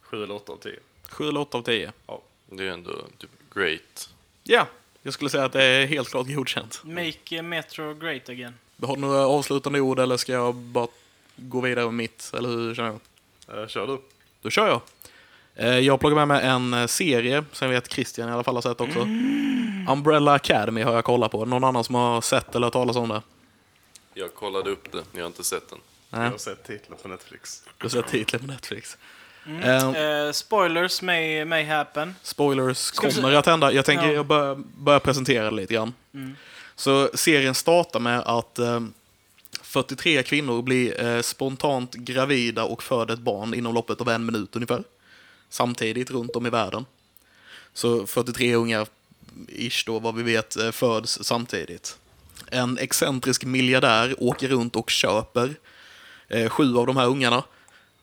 7 0.00 0.22
eller 0.22 0.34
8 0.34 0.52
av 0.52 0.56
10. 0.56 0.78
7 1.08 1.28
eller 1.28 1.40
8 1.40 1.58
av 1.58 1.62
10? 1.62 1.92
Ja. 2.06 2.22
Det 2.46 2.64
är 2.64 2.68
ändå 2.68 2.92
typ 3.18 3.30
great. 3.54 4.10
Ja, 4.42 4.66
jag 5.02 5.14
skulle 5.14 5.30
säga 5.30 5.44
att 5.44 5.52
det 5.52 5.64
är 5.64 5.86
helt 5.86 6.08
klart 6.08 6.26
godkänt. 6.26 6.80
Make 6.84 7.36
eh, 7.36 7.42
Metro 7.42 7.94
great 7.94 8.28
again. 8.28 8.54
Har 8.82 8.94
du 8.94 9.00
några 9.00 9.26
avslutande 9.26 9.80
ord 9.80 9.98
eller 9.98 10.16
ska 10.16 10.32
jag 10.32 10.54
bara 10.54 10.88
gå 11.36 11.60
vidare 11.60 11.84
med 11.84 11.94
mitt? 11.94 12.30
Eller 12.34 12.48
hur 12.48 12.74
känner 12.74 12.98
jag? 13.46 13.62
Eh, 13.62 13.68
kör 13.68 13.86
du. 13.86 13.98
Då 14.42 14.50
kör 14.50 14.66
jag. 14.68 14.80
Eh, 15.56 15.78
Jag 15.78 16.00
plockar 16.00 16.14
med 16.16 16.28
mig 16.28 16.46
en 16.46 16.74
eh, 16.74 16.86
serie 16.86 17.44
som 17.52 17.66
jag 17.68 17.74
vet 17.74 17.92
Christian 17.92 18.28
i 18.28 18.32
alla 18.32 18.44
fall 18.44 18.54
har 18.54 18.62
sett 18.62 18.80
också. 18.80 19.00
Umbrella 19.88 20.32
Academy 20.32 20.82
har 20.82 20.94
jag 20.94 21.04
kollat 21.04 21.30
på. 21.32 21.44
Någon 21.44 21.64
annan 21.64 21.84
som 21.84 21.94
har 21.94 22.20
sett 22.20 22.54
eller 22.54 22.66
hört 22.66 22.72
talas 22.72 22.96
om 22.96 23.08
det? 23.08 23.22
Jag 24.14 24.34
kollade 24.34 24.70
upp 24.70 24.92
det, 24.92 25.02
jag 25.12 25.20
har 25.20 25.26
inte 25.26 25.44
sett 25.44 25.70
den. 25.70 25.78
Jag 26.10 26.18
Nej, 26.20 26.30
har 26.30 26.38
sett 26.38 26.64
titeln 26.66 26.96
på 27.02 27.08
Netflix. 27.08 27.62
du 27.78 27.84
har 27.84 27.90
sett 27.90 28.06
titeln 28.08 28.46
på 28.46 28.52
Netflix. 28.52 28.96
Eh, 29.62 29.90
Eh, 29.96 30.32
spoilers 30.32 31.02
may, 31.02 31.44
may 31.44 31.64
happen. 31.64 32.14
Spoilers 32.22 32.90
kommer 32.90 33.32
att 33.34 33.46
hända. 33.46 33.72
Jag 33.72 33.84
tänker 33.84 34.06
Ja. 34.06 34.12
jag 34.12 34.26
börjar, 34.26 34.54
börjar 34.76 35.00
presentera 35.00 35.44
det 35.50 35.56
lite 35.56 35.74
grann. 35.74 35.92
Så 36.76 37.10
serien 37.14 37.54
startar 37.54 38.00
med 38.00 38.20
att 38.20 38.58
eh, 38.58 38.80
43 39.62 40.22
kvinnor 40.22 40.62
blir 40.62 41.04
eh, 41.04 41.20
spontant 41.20 41.94
gravida 41.94 42.64
och 42.64 42.82
föder 42.82 43.14
ett 43.14 43.20
barn 43.20 43.54
inom 43.54 43.74
loppet 43.74 44.00
av 44.00 44.08
en 44.08 44.26
minut 44.26 44.56
ungefär. 44.56 44.84
Samtidigt 45.54 46.10
runt 46.10 46.36
om 46.36 46.46
i 46.46 46.50
världen. 46.50 46.84
Så 47.74 48.06
43 48.06 48.54
ungar, 48.54 48.86
ish 49.48 49.84
då, 49.86 49.98
vad 49.98 50.14
vi 50.14 50.22
vet, 50.22 50.56
eh, 50.56 50.70
föds 50.70 51.18
samtidigt. 51.24 51.98
En 52.50 52.78
excentrisk 52.78 53.44
miljardär 53.44 54.14
åker 54.18 54.48
runt 54.48 54.76
och 54.76 54.90
köper 54.90 55.54
eh, 56.28 56.48
sju 56.48 56.76
av 56.76 56.86
de 56.86 56.96
här 56.96 57.06
ungarna. 57.06 57.42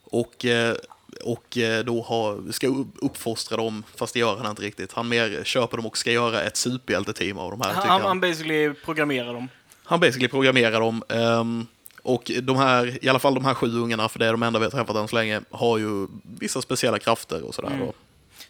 Och, 0.04 0.46
eh, 0.46 0.76
och 1.24 1.58
eh, 1.58 1.84
då 1.86 2.02
har, 2.02 2.52
ska 2.52 2.68
upp- 2.68 2.96
uppfostra 3.02 3.58
dem, 3.58 3.84
fast 3.96 4.14
det 4.14 4.20
gör 4.20 4.38
han 4.38 4.50
inte 4.50 4.62
riktigt. 4.62 4.92
Han 4.94 5.10
mer 5.10 5.42
köper 5.44 5.78
dem 5.78 5.86
och 5.86 5.98
ska 5.98 6.12
göra 6.12 6.42
ett 6.42 6.58
superhjälteteam 6.58 7.38
av 7.38 7.52
de 7.52 7.62
här. 7.62 7.74
tycker 7.76 7.88
Han, 7.88 8.02
han 8.02 8.20
basically 8.20 8.74
programmerar 8.74 9.34
dem. 9.34 9.48
han 9.84 10.00
basically 10.00 10.28
programmerar 10.28 10.80
dem. 10.80 11.04
ehm, 11.10 11.68
och 12.04 12.32
de 12.44 12.58
här, 12.58 13.06
i 13.06 13.10
alla 13.10 13.20
fall 13.20 13.34
de 13.34 13.46
här 13.46 13.54
sju 13.54 13.80
ungarna, 13.80 14.10
för 14.10 14.20
det 14.20 14.26
är 14.28 14.32
de 14.32 14.44
enda 14.44 14.60
vi 14.60 14.66
har 14.66 14.72
träffat 14.72 14.96
än 14.96 15.08
så 15.08 15.16
länge, 15.16 15.42
har 15.52 15.78
ju 15.78 16.08
vissa 16.24 16.62
speciella 16.62 17.00
krafter 17.00 17.44
och 17.48 17.56
sådär. 17.56 17.70
Mm. 17.70 17.80
då. 17.86 17.94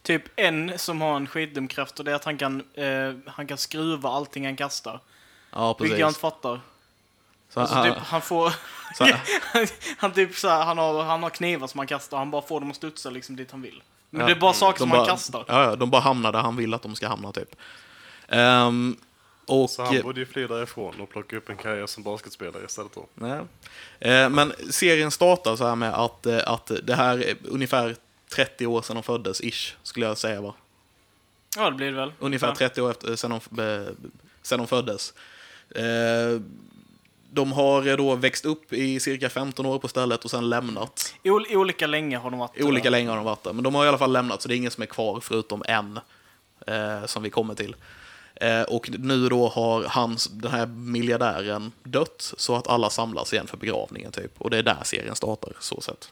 Typ 0.01 0.23
en 0.35 0.79
som 0.79 1.01
har 1.01 1.15
en 1.15 1.27
skitdum 1.27 1.67
kraft 1.67 1.99
och 1.99 2.05
det 2.05 2.11
är 2.11 2.15
att 2.15 2.25
han 2.25 2.37
kan, 2.37 2.63
eh, 2.73 3.13
han 3.25 3.47
kan 3.47 3.57
skruva 3.57 4.09
allting 4.09 4.45
han 4.45 4.55
kastar. 4.55 4.99
Ja, 5.51 5.75
Vilket 5.79 5.99
jag 5.99 6.07
precis. 6.07 6.17
inte 6.23 6.35
fattar. 6.35 6.61
Så, 7.49 7.59
Alltså, 7.59 7.75
han, 7.75 7.85
typ, 7.87 7.97
han 7.97 8.21
får... 8.21 8.53
så, 8.97 9.07
han 9.97 10.11
typ 10.13 10.35
så 10.35 10.49
här, 10.49 10.65
han 10.65 10.77
har, 10.77 11.03
han 11.03 11.23
har 11.23 11.29
knivar 11.29 11.67
som 11.67 11.77
han 11.77 11.87
kastar 11.87 12.17
han 12.17 12.31
bara 12.31 12.41
får 12.41 12.59
dem 12.59 12.69
att 12.69 12.75
studsa 12.75 13.09
liksom 13.09 13.35
dit 13.35 13.51
han 13.51 13.61
vill. 13.61 13.83
Men 14.09 14.21
Ja. 14.21 14.27
det 14.27 14.33
är 14.33 14.39
bara 14.39 14.53
saker 14.53 14.79
som 14.79 14.89
bara, 14.89 14.97
han 14.99 15.07
kastar. 15.07 15.45
Ja, 15.47 15.75
de 15.75 15.89
bara 15.89 16.01
hamnar 16.01 16.31
där 16.31 16.39
han 16.39 16.55
vill 16.55 16.73
att 16.73 16.81
de 16.81 16.95
ska 16.95 17.07
hamna, 17.07 17.31
typ. 17.31 17.55
Ehm, 18.27 18.97
och... 19.45 19.69
Så 19.69 19.83
han 19.83 20.01
borde 20.01 20.19
ju 20.19 20.25
fly 20.25 20.47
därifrån 20.47 21.01
och 21.01 21.09
plocka 21.09 21.37
upp 21.37 21.49
en 21.49 21.57
karriär 21.57 21.87
som 21.87 22.03
basketspelare 22.03 22.65
istället 22.65 22.91
då. 22.93 23.07
Nej. 23.15 23.39
Eh, 23.99 24.29
Men 24.29 24.53
serien 24.69 25.11
startar 25.11 25.55
så 25.55 25.67
här 25.67 25.75
med 25.75 25.93
att, 25.93 26.25
eh, 26.25 26.39
att 26.45 26.71
det 26.83 26.95
här 26.95 27.17
är 27.23 27.35
ungefär 27.43 27.95
30 28.29 28.67
år 28.67 28.81
sedan 28.81 28.95
de 28.95 29.03
föddes, 29.03 29.41
ish, 29.41 29.75
skulle 29.83 30.05
jag 30.05 30.17
säga 30.17 30.41
va? 30.41 30.53
Ja, 31.57 31.69
det 31.69 31.75
blir 31.75 31.87
det 31.87 31.93
väl. 31.97 32.13
Ungefär 32.19 32.47
Ja. 32.47 32.55
30 32.55 32.81
år 32.81 32.91
efter, 32.91 33.15
sen, 33.15 33.39
de, 33.49 33.59
eh, 33.81 33.87
sen 34.41 34.57
de 34.57 34.67
föddes. 34.67 35.13
Eh, 35.75 36.41
de 37.33 37.51
har 37.51 37.87
eh, 37.87 37.97
då 37.97 38.15
växt 38.15 38.45
upp 38.45 38.73
i 38.73 38.99
cirka 38.99 39.29
15 39.29 39.65
år 39.65 39.79
på 39.79 39.87
stället 39.87 40.25
och 40.25 40.31
sen 40.31 40.49
lämnat. 40.49 41.13
Ol 41.23 41.45
olika 41.49 41.87
länge 41.87 42.17
har 42.17 42.29
de 42.31 42.39
varit 42.39 42.61
Olika 42.61 42.83
där. 42.83 42.89
länge 42.91 43.09
har 43.09 43.15
de 43.15 43.25
varit 43.25 43.43
där, 43.43 43.53
men 43.53 43.63
de 43.63 43.75
har 43.75 43.85
i 43.85 43.87
alla 43.87 43.97
fall 43.97 44.11
lämnat 44.11 44.41
så 44.41 44.47
det 44.47 44.55
är 44.55 44.57
ingen 44.57 44.71
som 44.71 44.81
är 44.81 44.87
kvar 44.87 45.19
förutom 45.19 45.63
en 45.67 45.99
eh, 46.67 47.05
som 47.05 47.23
vi 47.23 47.29
kommer 47.29 47.55
till. 47.55 47.75
Eh, 48.41 48.61
och 48.61 48.89
nu 48.99 49.29
då 49.29 49.47
har 49.47 49.83
hans, 49.83 50.27
den 50.27 50.51
här 50.51 50.65
miljardären 50.65 51.71
dött 51.83 52.33
så 52.37 52.55
att 52.55 52.67
alla 52.67 52.89
samlas 52.89 53.33
igen 53.33 53.47
för 53.47 53.57
begravningen 53.57 54.11
typ. 54.11 54.31
Och 54.37 54.49
det 54.49 54.57
är 54.57 54.63
där 54.63 54.77
serien 54.83 55.15
startar, 55.15 55.53
så 55.59 55.81
sett. 55.81 56.11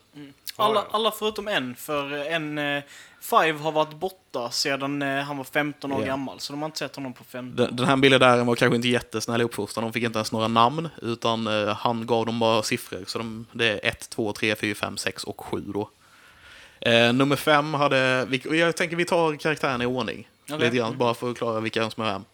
Alla, 0.55 0.83
alla 0.91 1.11
förutom 1.11 1.47
en, 1.47 1.75
för 1.75 2.13
en 2.13 2.57
eh, 2.57 2.83
Five 3.21 3.59
har 3.59 3.71
varit 3.71 3.93
borta 3.93 4.51
sedan 4.51 5.01
eh, 5.01 5.23
han 5.23 5.37
var 5.37 5.43
15 5.43 5.91
år 5.91 6.01
Ja. 6.01 6.05
gammal, 6.07 6.39
så 6.39 6.53
de 6.53 6.61
har 6.61 6.65
inte 6.65 6.79
sett 6.79 6.95
honom 6.95 7.13
på 7.13 7.23
15 7.23 7.55
Den, 7.55 7.75
den 7.75 7.85
här 7.85 7.95
miljardären 7.95 8.45
var 8.45 8.55
kanske 8.55 8.75
inte 8.75 8.87
jättesnäll 8.87 9.41
i 9.41 9.43
uppfostran, 9.43 9.83
de 9.83 9.93
fick 9.93 10.03
inte 10.03 10.19
ens 10.19 10.31
några 10.31 10.47
namn, 10.47 10.89
utan 11.01 11.47
eh, 11.47 11.75
han 11.75 12.05
gav 12.05 12.25
dem 12.25 12.39
bara 12.39 12.63
siffror. 12.63 13.03
Så 13.07 13.17
de, 13.17 13.45
det 13.51 13.65
är 13.65 13.79
1, 13.83 14.09
2, 14.09 14.33
3, 14.33 14.55
4, 14.55 14.75
5, 14.75 14.97
6 14.97 15.23
och 15.23 15.41
7 15.41 15.63
då. 15.73 15.89
Nummer 17.13 17.35
5 17.35 17.73
hade, 17.73 18.25
vi, 18.29 18.59
jag 18.59 18.75
tänker 18.75 18.95
vi 18.95 19.05
tar 19.05 19.35
karaktärerna 19.35 19.83
i 19.83 19.87
ordning. 19.87 20.27
Okej. 20.51 20.65
Lite 20.65 20.77
grann, 20.77 20.97
bara 20.97 21.13
för 21.13 21.27
att 21.27 21.37
förklara 21.37 21.59
vilka 21.59 21.89
som 21.89 22.03
är 22.03 22.11
vem. 22.11 22.25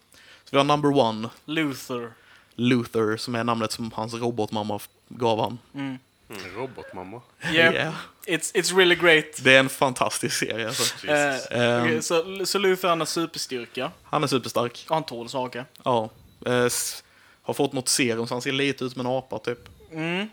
Så 0.44 0.48
vi 0.50 0.56
har 0.56 0.64
number 0.64 0.96
one, 0.98 1.28
Luther. 1.44 2.12
Luther, 2.54 3.16
som 3.16 3.34
är 3.34 3.44
namnet 3.44 3.72
som 3.72 3.92
hans 3.94 4.14
robotmamma 4.14 4.80
gav 5.08 5.40
han. 5.40 5.58
Mm. 5.74 5.98
Mm, 6.30 6.42
robotmamma. 6.56 7.20
Yeah, 7.52 7.74
Yeah. 7.74 7.94
it's, 8.26 8.54
it's 8.54 8.76
really 8.76 8.94
great. 8.94 9.24
Det 9.44 9.54
är 9.54 9.60
en 9.60 9.68
fantastisk 9.68 10.36
serie. 10.36 10.66
Alltså. 10.66 11.06
Jesus. 11.06 11.46
Eh, 11.50 11.60
Ehm. 11.76 11.82
okej, 11.82 12.02
så, 12.02 12.46
så 12.46 12.58
Luther 12.58 12.88
han 12.88 12.98
har 13.00 13.06
superstyrka, 13.06 13.90
Han 14.02 14.22
är 14.22 14.26
superstark. 14.26 14.84
och 14.88 14.94
han 14.94 15.04
tål 15.04 15.28
saker. 15.28 15.64
Ja. 15.84 16.10
S- 16.66 17.02
har 17.42 17.54
fått 17.54 17.72
något 17.72 17.88
serum 17.88 18.26
så 18.26 18.34
han 18.34 18.42
ser 18.42 18.52
lite 18.52 18.84
ut 18.84 18.92
som 18.92 19.00
en 19.00 19.06
apa, 19.06 19.38
typ. 19.38 19.58
Mm. 19.92 20.20
Eh, 20.20 20.28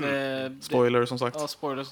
det- 0.00 0.56
Spoiler, 0.62 1.06
som 1.06 1.18
sagt. 1.18 1.36
Ja, 1.40 1.48
spoilers. 1.48 1.88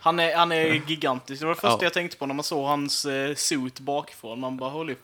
Han 0.00 0.18
är, 0.20 0.36
han 0.36 0.52
är 0.52 0.82
gigantisk. 0.86 1.40
Det 1.40 1.46
var 1.46 1.54
det 1.54 1.60
första 1.60 1.68
Ja. 1.78 1.78
jag 1.82 1.92
tänkte 1.92 2.16
på 2.16 2.26
när 2.26 2.34
man 2.34 2.44
såg 2.44 2.64
hans 2.66 3.04
eh, 3.04 3.34
suit 3.34 3.80
bakifrån. 3.80 4.40
Man 4.40 4.56
bara, 4.56 4.70
holy 4.70 4.94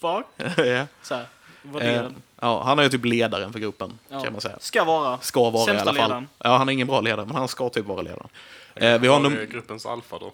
fuck. 0.00 0.26
ja. 0.66 0.86
Så 1.02 1.14
här, 1.14 1.26
vad 1.62 1.82
det 1.82 1.90
Eh, 1.90 1.98
är. 2.00 2.12
ja, 2.40 2.62
han 2.62 2.78
är 2.78 2.82
ju 2.82 2.88
typ 2.88 3.04
ledaren 3.04 3.52
för 3.52 3.58
gruppen, 3.60 3.98
Ja. 4.08 4.20
kan 4.22 4.32
man 4.32 4.40
säga. 4.40 4.56
Ska 4.60 4.84
vara. 4.84 5.18
Ska 5.20 5.50
vara 5.50 5.62
i 5.62 5.66
Sämsta 5.66 5.90
alla 5.90 6.00
fall. 6.00 6.08
ledaren. 6.08 6.28
Ja, 6.38 6.56
han 6.56 6.68
är 6.68 6.72
ingen 6.72 6.86
bra 6.86 7.00
ledare, 7.00 7.26
men 7.26 7.36
han 7.36 7.48
ska 7.48 7.68
typ 7.68 7.86
vara 7.86 8.02
ledaren. 8.02 8.28
Eh, 8.74 8.98
vi 8.98 9.08
har 9.08 9.20
num- 9.20 9.40
är 9.40 9.44
gruppens 9.46 9.86
alfa 9.86 10.18
då. 10.18 10.32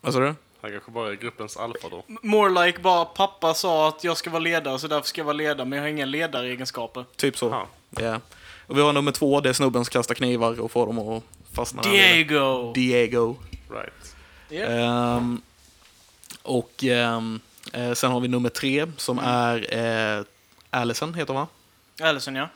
Vad 0.00 0.12
sa 0.12 0.20
du? 0.20 0.34
Han 0.60 0.70
kanske 0.70 0.90
bara 0.90 1.08
är 1.10 1.14
gruppens 1.14 1.56
alfa 1.56 1.88
då. 1.88 2.02
More 2.22 2.66
like 2.66 2.78
bara, 2.80 3.04
pappa 3.04 3.54
sa 3.54 3.88
att 3.88 4.04
jag 4.04 4.16
ska 4.16 4.30
vara 4.30 4.40
ledare 4.40 4.78
så 4.78 4.88
därför 4.88 5.08
ska 5.08 5.20
jag 5.20 5.24
vara 5.26 5.36
ledare, 5.36 5.64
men 5.66 5.76
jag 5.76 5.84
har 5.84 5.88
inga 5.88 6.04
ledaregenskaper. 6.04 7.04
Typ 7.16 7.38
så. 7.38 7.48
Ja. 7.50 7.66
Ja. 8.02 8.20
Och 8.66 8.78
vi 8.78 8.82
har 8.82 8.92
nummer 8.92 9.12
två, 9.12 9.40
det 9.40 9.48
är 9.48 9.52
snubben 9.52 9.84
som 9.84 9.90
kastar 9.92 10.14
knivar 10.14 10.60
och 10.60 10.70
får 10.72 10.86
dem 10.86 10.98
att 10.98 11.22
fastna. 11.54 11.82
där 11.82 11.90
nere. 11.90 12.12
Diego! 12.14 12.72
Diego. 12.72 13.36
Right. 13.70 14.16
Ja. 14.48 14.64
Ehm, 14.66 15.40
och 16.42 16.84
eh, 16.84 17.20
sen 17.94 18.12
har 18.12 18.20
vi 18.20 18.28
nummer 18.28 18.48
tre, 18.48 18.86
som 18.96 19.18
Mm. 19.18 19.30
är 19.30 20.18
eh, 20.18 20.24
Allison, 20.70 21.14
heter 21.14 21.34
hon 21.34 21.46
va? 21.98 22.06
Allison, 22.08 22.34
ja. 22.34 22.48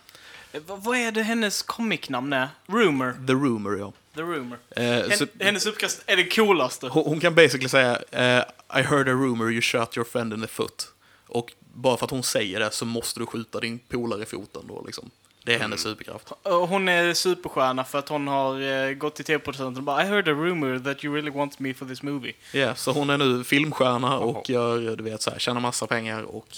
Eh, 0.52 0.60
vad- 0.66 0.84
vad 0.84 0.96
är 0.98 1.12
det 1.12 1.22
hennes 1.22 1.62
comic-namn 1.62 2.32
är? 2.32 2.48
Rumor. 2.66 3.26
The 3.26 3.32
Rumor, 3.32 3.78
ja. 3.78 3.92
The 4.14 4.20
Rumor. 4.22 4.58
Eh, 4.70 4.82
Hen, 4.84 5.28
hennes 5.40 5.66
uppkast 5.66 6.02
är 6.06 6.16
det 6.16 6.24
coolaste. 6.36 6.88
hon, 6.88 7.04
hon 7.04 7.20
kan 7.20 7.34
basically 7.34 7.68
säga 7.68 7.98
eh, 8.10 8.44
I 8.80 8.82
heard 8.82 9.08
a 9.08 9.12
rumor 9.12 9.52
you 9.52 9.60
shot 9.62 9.96
your 9.96 10.04
friend 10.04 10.32
in 10.32 10.40
the 10.40 10.46
foot. 10.46 10.88
Och 11.26 11.52
bara 11.74 11.96
för 11.96 12.04
att 12.04 12.10
hon 12.10 12.22
säger 12.22 12.60
det 12.60 12.70
så 12.70 12.84
måste 12.84 13.20
du 13.20 13.26
skjuta 13.26 13.60
din 13.60 13.78
polare 13.78 14.22
i 14.22 14.26
foten 14.26 14.62
då 14.68 14.82
liksom. 14.86 15.10
Det 15.46 15.54
är 15.54 15.58
hennes 15.58 15.80
superkraft. 15.80 16.32
Och 16.42 16.68
Hon 16.68 16.88
är 16.88 17.14
superstjärna 17.14 17.84
för 17.84 17.98
att 17.98 18.08
hon 18.08 18.28
har 18.28 18.60
eh, 18.60 18.92
gått 18.92 19.14
till 19.14 19.24
tv-producenten 19.24 19.78
och 19.78 19.84
bara 19.84 20.02
I 20.02 20.06
heard 20.06 20.28
a 20.28 20.32
rumor 20.32 20.78
that 20.78 21.04
you 21.04 21.14
really 21.14 21.30
want 21.30 21.58
me 21.58 21.74
for 21.74 21.86
this 21.86 22.02
movie. 22.02 22.32
Ja, 22.52 22.74
så 22.74 22.92
hon 22.92 23.10
är 23.10 23.18
nu 23.18 23.44
filmstjärna 23.44 24.18
och 24.18 24.50
gör, 24.50 24.96
du 24.96 25.04
vet, 25.04 25.22
så 25.22 25.30
här, 25.30 25.38
tjänar 25.38 25.60
massa 25.60 25.86
pengar 25.86 26.22
och 26.22 26.56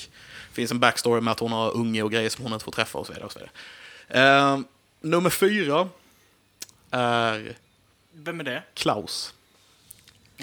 finns 0.53 0.70
en 0.70 0.80
backstory 0.80 1.20
med 1.20 1.32
att 1.32 1.41
hon 1.41 1.53
har 1.53 1.76
unge 1.76 2.03
och 2.03 2.12
grejer 2.12 2.28
som 2.30 2.45
hon 2.45 2.53
inte 2.53 2.64
får 2.64 2.72
träffa 2.72 2.99
och 2.99 3.07
så 3.07 3.12
vidare. 3.12 3.26
Och 3.26 3.32
så 3.32 3.39
vidare. 3.39 4.53
Eh, 4.53 4.61
nummer 5.01 5.30
fyra 5.30 5.89
är 6.91 7.57
Vem 8.12 8.41
är 8.41 8.45
det? 8.45 8.62
Klaus. 8.74 9.34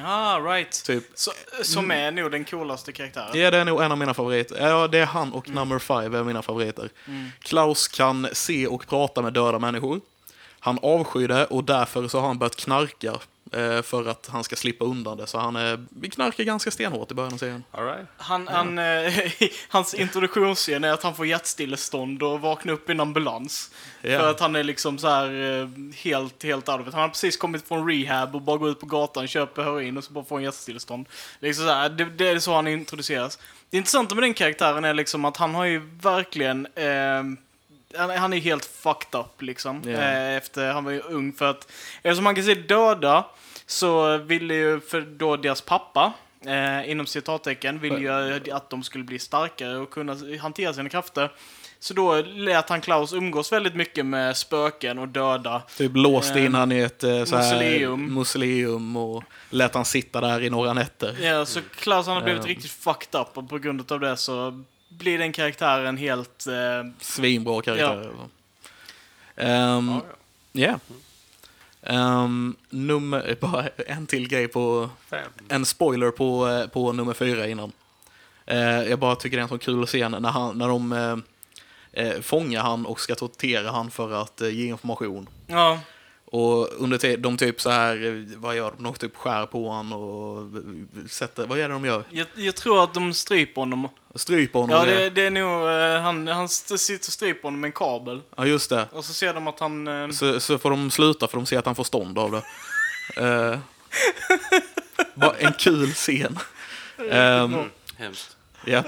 Ah, 0.03 0.39
right. 0.39 0.83
Typ. 0.85 1.03
Så, 1.15 1.31
som 1.63 1.91
är 1.91 2.11
nog 2.11 2.31
den 2.31 2.45
coolaste 2.45 2.91
karaktären. 2.91 3.39
Ja, 3.39 3.51
det 3.51 3.57
är 3.57 3.65
nog 3.65 3.81
en 3.81 3.91
av 3.91 3.97
mina 3.97 4.13
favoriter. 4.13 4.67
Ja, 4.69 4.87
det 4.87 4.99
är 4.99 5.05
han 5.05 5.33
och 5.33 5.49
number 5.49 5.79
five 5.79 6.19
är 6.19 6.23
mina 6.23 6.41
favoriter. 6.41 6.89
Klaus 7.39 7.87
kan 7.87 8.27
se 8.33 8.67
och 8.67 8.87
prata 8.87 9.21
med 9.21 9.33
döda 9.33 9.59
människor. 9.59 10.01
Han 10.66 10.80
avskyr 10.82 11.28
det 11.28 11.45
och 11.45 11.63
därför 11.63 12.07
så 12.07 12.20
har 12.20 12.28
han 12.28 12.38
börjat 12.38 12.55
knarka 12.55 13.13
eh, 13.51 13.82
för 13.82 14.09
att 14.09 14.30
han 14.32 14.43
ska 14.43 14.55
slippa 14.55 14.86
undan 14.86 15.18
det. 15.18 15.28
Så 15.28 15.38
han 15.38 15.55
eh, 15.55 15.80
knarkar 16.11 16.43
ganska 16.43 16.72
stenhårt 16.72 17.11
i 17.11 17.13
början 17.13 17.34
av 17.34 17.38
serien. 17.38 17.63
All 17.72 17.86
right. 17.86 18.07
Han, 18.18 18.47
han, 18.47 18.80
eh, 18.80 19.13
hans 19.70 19.93
introduktionsscen 19.93 20.84
är 20.84 20.91
att 20.93 21.03
han 21.03 21.16
får 21.16 21.26
hjärtstillestånd 21.26 22.24
och 22.24 22.41
vaknar 22.41 22.74
upp 22.74 22.89
i 22.89 22.91
en 22.91 22.99
ambulans. 22.99 23.72
Ja. 24.01 24.20
För 24.20 24.30
att 24.30 24.39
han 24.39 24.55
är 24.55 24.63
liksom 24.63 24.97
så 24.97 25.07
här 25.07 25.59
eh, 25.61 25.68
helt, 25.95 26.43
helt 26.43 26.70
out. 26.70 26.93
Han 26.93 27.01
har 27.01 27.09
precis 27.09 27.38
kommit 27.38 27.68
från 27.68 27.89
rehab 27.89 28.36
och 28.36 28.41
bara 28.41 28.57
går 28.57 28.70
ut 28.70 28.80
på 28.80 28.86
gatan, 28.86 29.28
köper 29.28 29.63
heroin 29.63 29.97
och 29.97 30.03
så 30.03 30.13
bara 30.13 30.26
får 30.26 30.36
han 30.36 30.43
hjärtstillestånd. 30.43 31.09
Liksom 31.39 31.66
så 31.66 31.72
här, 31.72 31.89
det, 31.89 32.05
det 32.05 32.28
är 32.28 32.39
så 32.39 32.53
han 32.53 32.68
introduceras. 32.68 33.39
Det 33.70 33.78
intressanta 33.78 34.16
med 34.16 34.24
den 34.24 34.34
karaktären 34.34 34.86
är 34.86 34.93
liksom 34.93 35.26
att 35.26 35.38
han 35.38 35.55
har 35.55 35.66
ju 35.66 35.80
verkligen 36.01 36.66
eh, 36.76 37.24
han, 37.97 38.09
han 38.09 38.33
är 38.33 38.37
helt 38.37 38.65
fucked 38.65 39.19
up 39.19 39.41
liksom. 39.41 39.87
Eh, 39.87 40.35
efter 40.35 40.73
han 40.73 40.83
var 40.83 40.91
ju 40.91 40.99
ung. 40.99 41.33
För 41.33 41.45
att 41.45 41.71
eftersom 42.01 42.25
han 42.25 42.35
kan 42.35 42.43
se 42.43 42.55
döda 42.55 43.25
så 43.65 44.17
ville 44.17 44.53
ju 44.53 44.79
för 44.79 45.01
då 45.01 45.37
deras 45.37 45.61
pappa 45.61 46.13
eh, 46.45 46.91
inom 46.91 47.05
citattecken 47.05 47.79
vill 47.79 47.97
ju 47.97 48.09
att 48.51 48.69
de 48.69 48.83
skulle 48.83 49.03
bli 49.03 49.19
starkare 49.19 49.77
och 49.77 49.89
kunna 49.89 50.17
hantera 50.41 50.73
sina 50.73 50.89
krafter. 50.89 51.31
Så 51.79 51.93
då 51.93 52.21
lät 52.21 52.69
han 52.69 52.81
Klaus 52.81 53.13
umgås 53.13 53.51
väldigt 53.51 53.75
mycket 53.75 54.05
med 54.05 54.37
spöken 54.37 54.99
och 54.99 55.07
döda. 55.07 55.61
Typ 55.77 55.91
låste 55.95 56.39
in 56.39 56.55
Eh, 56.55 56.59
han 56.59 56.71
i 56.71 56.79
ett 56.79 57.03
eh, 57.03 57.23
och 58.97 59.23
lät 59.49 59.75
han 59.75 59.85
sitta 59.85 60.21
där 60.21 60.43
i 60.43 60.49
några 60.49 60.73
nätter. 60.73 61.17
Ja, 61.21 61.45
så 61.45 61.59
Klaus 61.75 62.07
han 62.07 62.15
har 62.15 62.23
blivit 62.23 62.45
riktigt 62.45 62.71
fucked 62.71 63.21
up 63.21 63.37
och 63.37 63.49
på 63.49 63.57
grund 63.57 63.91
av 63.91 63.99
det 63.99 64.17
så 64.17 64.63
blir 64.97 65.17
den 65.17 65.31
karaktären 65.31 65.97
helt... 65.97 66.47
Eh, 66.47 66.91
Svinbra 66.99 67.61
karaktär. 67.61 68.11
Ja, 69.35 69.43
ja. 69.45 70.01
Ja. 70.51 70.79
Ehm, 71.85 72.55
nummer, 72.69 73.37
bara 73.41 73.67
en 73.87 74.07
till 74.07 74.27
grej 74.27 74.47
på, 74.47 74.89
Fem. 75.09 75.31
en 75.49 75.65
spoiler 75.65 76.11
på, 76.11 76.47
eh, 76.47 76.67
på 76.67 76.91
nummer 76.91 77.13
fyra 77.13 77.47
innan. 77.47 77.71
Eh, 78.45 78.59
jag 78.59 78.99
bara 78.99 79.15
tycker 79.15 79.37
det 79.37 79.41
är 79.41 79.43
en 79.43 79.49
sån 79.49 79.59
kul 79.59 79.85
scen 79.85 80.15
när, 80.19 80.29
han, 80.29 80.57
när 80.57 80.67
de 80.67 80.93
eh, 80.93 81.17
eh, 82.05 82.21
fångar 82.21 82.61
han 82.61 82.85
och 82.85 82.99
ska 82.99 83.15
tortera 83.15 83.71
han 83.71 83.91
för 83.91 84.21
att 84.21 84.41
ge 84.41 84.67
information. 84.67 85.29
ja, 85.47 85.79
Och 86.36 86.69
under 86.77 86.97
tiden, 86.97 87.21
de 87.21 87.38
typ 87.38 87.61
så 87.61 87.69
här, 87.69 88.25
vad 88.38 88.55
gör 88.55 88.71
de? 88.77 88.83
De 88.83 88.93
typ 88.93 89.15
skär 89.15 89.45
på 89.45 89.71
han 89.71 89.93
och 89.93 90.47
sätter, 91.09 91.47
vad 91.47 91.59
är 91.59 91.67
det 91.67 91.73
de 91.73 91.86
gör? 91.86 92.03
jag, 92.09 92.27
jag 92.36 92.55
tror 92.55 92.83
att 92.83 92.93
de 92.93 93.13
stryper 93.13 93.61
honom. 93.61 93.89
Stryper 94.15 94.59
honom. 94.59 94.77
Ja, 94.77 94.86
det, 94.86 95.09
det 95.09 95.21
är 95.21 95.31
nog... 95.31 95.67
Eh, 95.69 96.01
han, 96.01 96.27
han 96.27 96.49
sitter 96.49 97.09
och 97.09 97.13
stryper 97.13 97.43
honom 97.43 97.59
med 97.59 97.67
en 97.67 97.71
kabel. 97.71 98.21
ja, 98.38 98.45
just 98.45 98.69
det. 98.69 98.88
Och 98.91 99.05
så 99.05 99.13
ser 99.13 99.33
de 99.33 99.47
att 99.47 99.59
han... 99.59 99.88
Eh, 99.88 100.09
Så, 100.09 100.39
så 100.39 100.57
får 100.57 100.69
de 100.69 100.91
sluta 100.91 101.27
för 101.27 101.38
de 101.38 101.45
ser 101.45 101.57
att 101.59 101.65
han 101.65 101.75
får 101.75 101.83
stånd 101.83 102.19
av 102.19 102.31
det. 102.31 102.41
Eh, 103.17 103.57
bara 105.13 105.33
en 105.38 105.53
kul 105.53 105.91
scen. 105.93 106.39
Ehm, 107.11 107.55
Hemskt. 107.97 108.38
ja. 108.65 108.83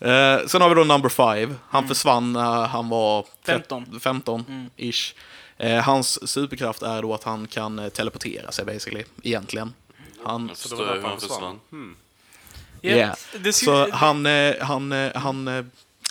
Eh, 0.00 0.46
sen 0.46 0.60
har 0.62 0.68
vi 0.68 0.74
då 0.74 0.84
number 0.84 1.08
five. 1.08 1.54
Han 1.68 1.88
försvann 1.88 2.32
när 2.32 2.66
han 2.66 2.88
var 2.88 3.26
15. 3.46 3.84
15-ish. 4.00 5.14
Eh, 5.14 5.20
hans 5.84 6.28
superkraft 6.30 6.82
är 6.82 7.02
då 7.02 7.14
att 7.14 7.24
han 7.24 7.46
kan 7.46 7.78
eh, 7.78 7.88
teleportera 7.88 8.52
sig 8.52 8.64
basically, 8.64 9.04
egentligen. 9.22 9.74
Han, 10.24 10.48
Jag 10.48 10.56
Så 10.56 10.68
förstår 10.68 10.76
det 10.78 10.84
var 10.84 10.88
hur 10.88 10.94
därför 10.94 11.08
han 11.08 11.20
försvann. 11.20 11.96
ja, 12.80 12.90
Yeah. 12.90 13.16
det, 13.40 13.52
ser- 13.52 13.64
så 13.66 13.90
han, 13.90 14.26
eh, 14.26 14.54
han, 14.60 14.92
eh, 14.92 15.12
han 15.14 15.48
eh, 15.48 15.64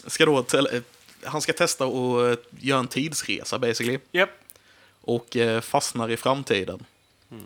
ska 0.07 0.25
då 0.25 0.43
tele- 0.43 0.69
eh, 0.77 0.81
han 1.23 1.41
ska 1.41 1.53
testa 1.53 1.85
och 1.85 2.27
eh, 2.27 2.37
göra 2.59 2.79
en 2.79 2.87
tidsresa 2.87 3.59
basically. 3.59 3.99
Japp. 4.11 4.29
och 5.01 5.35
eh, 5.37 5.61
fastnar 5.61 6.09
i 6.09 6.17
framtiden 6.17 6.85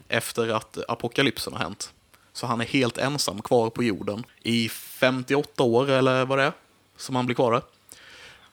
efter 0.07 0.47
att 0.49 0.77
apokalypsen 0.87 1.53
har 1.53 1.59
hänt. 1.59 1.93
Så 2.33 2.47
han 2.47 2.61
är 2.61 2.65
helt 2.65 2.97
ensam 2.97 3.41
kvar 3.41 3.69
på 3.69 3.83
jorden 3.83 4.23
i 4.41 4.69
58 4.69 5.63
år, 5.63 5.89
eller 5.89 6.25
vad 6.25 6.37
det 6.37 6.43
är, 6.43 6.53
som 6.97 7.15
han 7.15 7.25
blir 7.25 7.35
kvar 7.35 7.51
där. 7.51 7.61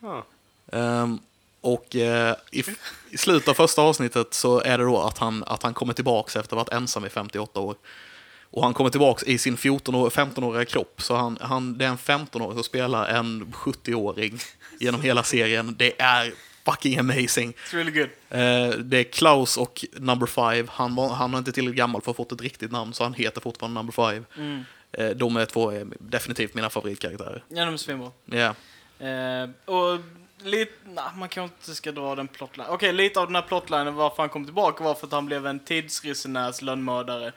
Ja. 0.00 0.24
Ehm, 0.72 1.18
och 1.66 1.96
eh, 1.96 2.36
i, 2.50 2.64
i 3.10 3.16
slutet 3.16 3.48
av 3.48 3.54
första 3.54 3.82
avsnittet 3.82 4.34
så 4.34 4.60
är 4.60 4.78
det 4.78 4.84
då 4.84 5.02
att 5.02 5.18
han, 5.18 5.44
att 5.46 5.62
han 5.62 5.74
kommer 5.74 5.92
tillbaka 5.92 6.26
efter 6.26 6.40
att 6.40 6.50
ha 6.50 6.56
varit 6.56 6.72
ensam 6.72 7.04
i 7.04 7.08
58 7.08 7.60
år. 7.60 7.76
Och 8.50 8.62
han 8.62 8.74
kommer 8.74 8.90
tillbaka 8.90 9.26
i 9.26 9.38
sin 9.38 9.56
14 9.56 9.94
år, 9.94 10.10
15-åriga 10.10 10.64
kropp. 10.64 11.02
Så 11.02 11.14
han, 11.16 11.38
han, 11.40 11.78
det 11.78 11.84
är 11.84 11.88
en 11.88 11.98
15-åring 11.98 12.54
som 12.54 12.64
spelar 12.64 13.06
en 13.06 13.46
70-åring 13.46 14.38
genom 14.80 15.02
hela 15.02 15.22
serien. 15.22 15.74
Det 15.78 16.00
är 16.02 16.32
fucking 16.64 16.98
amazing. 16.98 17.52
It's 17.52 17.74
really 17.74 17.90
good. 17.90 18.08
Eh, 18.30 18.78
det 18.78 18.98
är 18.98 19.12
Klaus 19.12 19.56
och 19.56 19.84
Number 19.92 20.26
Five. 20.26 20.68
Han, 20.70 20.94
var, 20.94 21.08
han 21.08 21.34
är 21.34 21.38
inte 21.38 21.52
tillräckligt 21.52 21.78
gammal 21.78 22.02
för 22.02 22.10
att 22.10 22.16
ha 22.16 22.24
fått 22.24 22.32
ett 22.32 22.40
riktigt 22.40 22.72
namn, 22.72 22.92
så 22.92 23.02
han 23.02 23.14
heter 23.14 23.40
fortfarande 23.40 23.80
Number 23.80 23.92
Five. 23.92 24.24
Mm. 24.36 24.64
Eh, 24.92 25.10
de 25.10 25.36
är 25.36 25.44
två 25.44 25.72
eh, 25.72 25.86
definitivt 25.98 26.54
mina 26.54 26.70
favoritkaraktärer. 26.70 27.44
Ja, 27.48 27.64
de 27.64 27.74
är 27.74 27.76
svinbra. 27.76 28.10
Ja. 28.24 28.54
Eh, 29.06 29.50
och 29.64 30.00
lite, 30.42 30.72
nah, 30.84 31.16
man 31.16 31.28
kanske 31.28 31.54
inte 31.56 31.74
ska 31.74 31.92
dra 31.92 32.14
den 32.14 32.28
plotline. 32.28 32.66
Okej, 32.70 32.92
lite 32.92 33.20
av 33.20 33.26
den 33.26 33.34
här 33.34 33.42
plotlinen 33.42 33.94
varför 33.94 34.22
han 34.22 34.28
kom 34.28 34.44
tillbaka 34.44 34.84
var 34.84 34.94
för 34.94 35.06
att 35.06 35.12
han 35.12 35.26
blev 35.26 35.46
en 35.46 35.58
tidsresenärs 35.60 36.62
lönnmördare. 36.62 37.32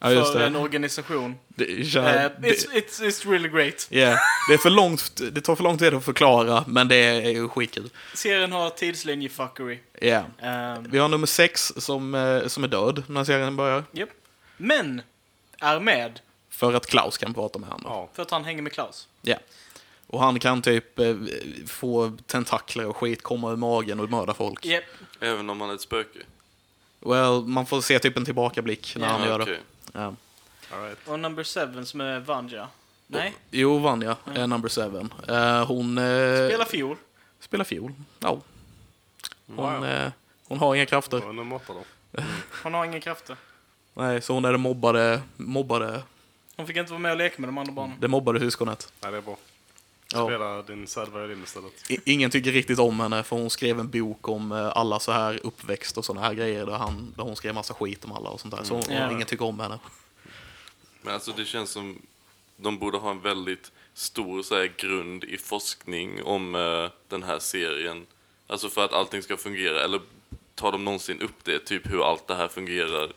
Ja, 0.00 0.10
just 0.12 0.32
för 0.32 0.38
det. 0.40 0.46
en 0.46 0.56
organisation. 0.56 1.34
Det, 1.48 1.84
känner- 1.90 2.36
det, 2.40 2.48
it's, 2.48 2.68
it's, 2.72 3.02
it's 3.02 3.30
really 3.30 3.48
great. 3.48 3.88
yeah. 3.90 4.18
det, 4.48 4.54
är 4.54 4.58
för 4.58 4.70
långt, 4.70 5.20
det 5.32 5.40
tar 5.40 5.56
för 5.56 5.64
lång 5.64 5.78
tid 5.78 5.94
att 5.94 6.04
förklara, 6.04 6.64
men 6.66 6.88
det 6.88 6.96
är 6.96 7.30
ju 7.30 7.48
skitkul. 7.48 7.90
Serien 8.14 8.52
har 8.52 8.70
tidslinjefuckery. 8.70 9.78
Ja. 10.00 10.24
Eh, 10.42 10.78
Vi 10.88 10.98
har 10.98 11.08
nummer 11.08 11.26
sex 11.26 11.72
som, 11.76 12.14
eh, 12.14 12.46
som 12.46 12.64
är 12.64 12.68
död 12.68 13.02
när 13.06 13.24
serien 13.24 13.56
börjar. 13.56 13.84
Japp. 13.92 14.08
Men 14.56 15.02
är 15.58 15.80
med 15.80 16.20
För 16.50 16.72
att 16.74 16.86
Klaus 16.86 17.18
kan 17.18 17.34
prata 17.34 17.58
med 17.58 17.68
honom. 17.68 17.92
Ja. 17.92 18.08
för 18.14 18.22
att 18.22 18.30
han 18.30 18.44
hänger 18.44 18.62
med 18.62 18.72
Klaus. 18.72 19.08
Ja. 19.22 19.36
Och 20.10 20.20
han 20.20 20.38
kan 20.40 20.62
typ 20.62 20.98
eh, 20.98 21.16
få 21.66 22.16
tentakler 22.26 22.86
och 22.86 22.96
skit 22.96 23.22
komma 23.22 23.52
ur 23.52 23.56
magen 23.56 24.00
och 24.00 24.10
mörda 24.10 24.34
folk. 24.34 24.64
Japp. 24.66 24.84
Även 25.20 25.50
om 25.50 25.60
han 25.60 25.70
är 25.70 25.74
ett 25.74 25.80
spöke. 25.80 26.18
Well, 27.00 27.42
man 27.46 27.66
får 27.66 27.80
se 27.80 27.98
typ 27.98 28.16
en 28.16 28.24
tillbakablick 28.24 28.96
när 28.96 29.06
Ja, 29.06 29.12
han 29.12 29.28
gör 29.28 29.38
det. 29.38 29.44
okej. 29.44 29.60
Ja. 29.92 30.14
All 30.72 30.82
right. 30.84 30.98
Och 31.08 31.20
number 31.20 31.42
seven 31.44 31.86
som 31.86 32.00
är 32.00 32.20
Vanja. 32.20 32.68
Nej, 33.06 33.34
Jo, 33.50 33.78
Vanja 33.78 34.16
är 34.34 34.46
number 34.46 34.68
seven. 34.68 35.12
Eh, 35.28 35.66
hon 35.66 35.98
eh, 35.98 36.04
spelar 36.48 36.64
fiol. 36.64 36.96
spelar 37.40 37.64
fiol. 37.64 37.92
Ja. 38.18 38.40
Hon, 39.46 39.56
Wow. 39.56 39.84
eh, 39.86 40.10
hon 40.44 40.58
har 40.58 40.74
inga 40.74 40.86
krafter. 40.86 41.28
Och 41.28 41.34
då. 41.66 41.82
Hon 42.62 42.74
har 42.74 42.84
inga 42.84 43.00
krafter. 43.00 43.36
Nej, 43.94 44.20
så 44.22 44.32
hon 44.34 44.44
är 44.44 44.52
det 44.52 44.58
mobbade, 44.58 45.20
mobbade, 45.36 46.02
Hon 46.56 46.66
fick 46.66 46.76
inte 46.76 46.92
vara 46.92 47.00
med 47.00 47.12
och 47.12 47.18
leka 47.18 47.34
med 47.38 47.48
de 47.48 47.58
andra 47.58 47.72
barnen. 47.72 47.96
det 48.00 48.08
mobbade 48.08 48.40
syskonet. 48.40 48.92
Nej, 49.00 49.10
det 49.12 49.16
är 49.18 49.22
bra. 49.22 49.36
Ja. 50.14 50.26
Spela 50.26 50.62
din 50.62 50.86
sad 50.86 51.12
violin 51.12 51.42
istället. 51.44 51.90
I- 51.90 52.00
Ingen 52.12 52.30
tycker 52.30 52.52
riktigt 52.52 52.78
om 52.78 53.00
henne 53.00 53.22
för 53.22 53.36
hon 53.36 53.50
skrev 53.50 53.80
en 53.80 53.90
bok 53.90 54.28
om 54.28 54.52
eh, 54.52 54.72
alla 54.76 55.00
så 55.00 55.12
här 55.12 55.40
uppväxt 55.42 55.98
och 55.98 56.04
såna 56.04 56.20
här 56.20 56.34
grejer 56.34 56.66
där, 56.66 56.72
han, 56.78 57.14
där 57.16 57.22
hon 57.24 57.36
skrev 57.36 57.54
massa 57.54 57.74
skit 57.74 58.04
om 58.04 58.12
alla 58.12 58.30
och 58.30 58.40
sånt 58.40 58.56
där. 58.56 58.64
Så 58.64 58.74
hon, 58.74 58.82
Ja. 58.88 59.12
ingen 59.12 59.26
tycker 59.26 59.44
om 59.44 59.60
henne. 59.60 59.78
Men 61.02 61.14
alltså 61.14 61.32
det 61.32 61.44
känns 61.44 61.70
som 61.70 62.02
de 62.56 62.78
borde 62.78 62.98
ha 62.98 63.10
en 63.10 63.20
väldigt 63.20 63.72
stor 63.94 64.42
så 64.42 64.54
här, 64.56 64.72
grund 64.76 65.24
i 65.24 65.36
forskning 65.38 66.22
om 66.24 66.54
eh, 66.54 66.90
den 67.08 67.22
här 67.22 67.38
serien. 67.38 68.06
Alltså 68.46 68.68
för 68.68 68.84
att 68.84 68.92
allting 68.92 69.22
ska 69.22 69.36
fungera. 69.36 69.84
Eller 69.84 70.00
tar 70.54 70.72
de 70.72 70.84
någonsin 70.84 71.20
upp 71.20 71.44
det? 71.44 71.58
Typ 71.58 71.90
hur 71.90 72.10
allt 72.10 72.26
det 72.26 72.34
här 72.34 72.48
fungerar. 72.48 73.12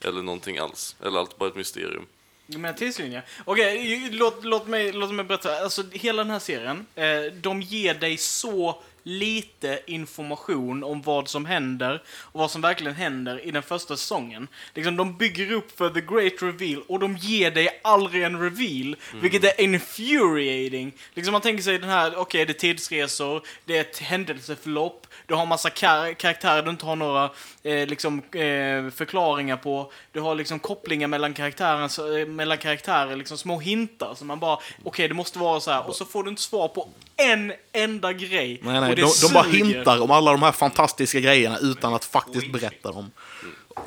Eller 0.00 0.22
någonting 0.22 0.58
alls. 0.58 0.96
Eller 1.04 1.18
allt 1.20 1.38
bara 1.38 1.48
ett 1.48 1.56
mysterium. 1.56 2.06
Du 2.46 2.58
menar 2.58 2.74
tidslinje? 2.74 3.22
Okej, 3.44 4.08
låt, 4.12 4.44
låt, 4.44 4.66
mig, 4.66 4.92
låt 4.92 5.12
mig 5.14 5.24
berätta. 5.24 5.58
Alltså, 5.58 5.82
hela 5.92 6.22
den 6.24 6.32
här 6.32 6.38
serien, 6.38 6.86
eh, 6.94 7.32
de 7.32 7.62
ger 7.62 7.94
dig 7.94 8.16
så 8.16 8.82
lite 9.08 9.78
information 9.86 10.84
om 10.84 11.02
vad 11.02 11.28
som 11.28 11.46
händer 11.46 12.02
och 12.08 12.40
vad 12.40 12.50
som 12.50 12.60
verkligen 12.60 12.94
händer 12.94 13.46
i 13.46 13.50
den 13.50 13.62
första 13.62 13.96
säsongen. 13.96 14.48
Liksom, 14.74 14.96
de 14.96 15.16
bygger 15.16 15.52
upp 15.52 15.78
för 15.78 15.90
the 15.90 16.00
great 16.00 16.42
reveal 16.42 16.82
och 16.88 16.98
de 17.00 17.16
ger 17.16 17.50
dig 17.50 17.80
aldrig 17.84 18.22
en 18.22 18.40
reveal, 18.40 18.96
vilket 19.22 19.44
är 19.44 19.60
infuriating. 19.60 20.92
Liksom 21.14 21.32
man 21.32 21.40
tänker 21.40 21.62
sig 21.62 21.78
den 21.78 21.90
här, 21.90 22.16
okej 22.18 22.44
det 22.46 22.52
är 22.52 22.54
tidsresor, 22.54 23.42
det 23.64 23.76
är 23.76 23.80
ett 23.80 23.98
händelseförlopp, 23.98 25.06
du 25.26 25.34
har 25.34 25.46
massa 25.46 25.68
kar- 25.70 26.14
karaktärer 26.14 26.62
du 26.62 26.70
inte 26.70 26.86
har 26.86 26.96
några 26.96 27.30
eh, 27.62 27.86
liksom, 27.86 28.18
eh, 28.18 28.90
förklaringar 28.90 29.56
på. 29.56 29.92
Du 30.12 30.20
har 30.20 30.34
liksom 30.34 30.58
kopplingar 30.58 31.08
mellan, 31.08 31.34
eh, 31.34 32.26
mellan 32.26 32.58
karaktärer, 32.58 33.16
liksom 33.16 33.38
små 33.38 33.58
hintar 33.60 34.14
som 34.14 34.26
man 34.26 34.40
bara, 34.40 34.58
okej 34.84 35.08
det 35.08 35.14
måste 35.14 35.38
vara 35.38 35.60
så 35.60 35.70
här. 35.70 35.88
Och 35.88 35.96
så 35.96 36.04
får 36.04 36.22
du 36.24 36.30
inte 36.30 36.42
svar 36.42 36.68
på 36.68 36.88
en 37.16 37.52
enda 37.72 38.12
grej. 38.12 38.60
Nej, 38.62 38.80
nej, 38.80 38.95
de, 38.96 39.12
de 39.22 39.32
bara 39.34 39.44
hintar 39.44 40.00
om 40.00 40.10
alla 40.10 40.32
de 40.32 40.42
här 40.42 40.52
fantastiska 40.52 41.20
grejerna 41.20 41.58
utan 41.58 41.94
att 41.94 42.04
faktiskt 42.04 42.52
berätta 42.52 42.92
dem. 42.92 43.10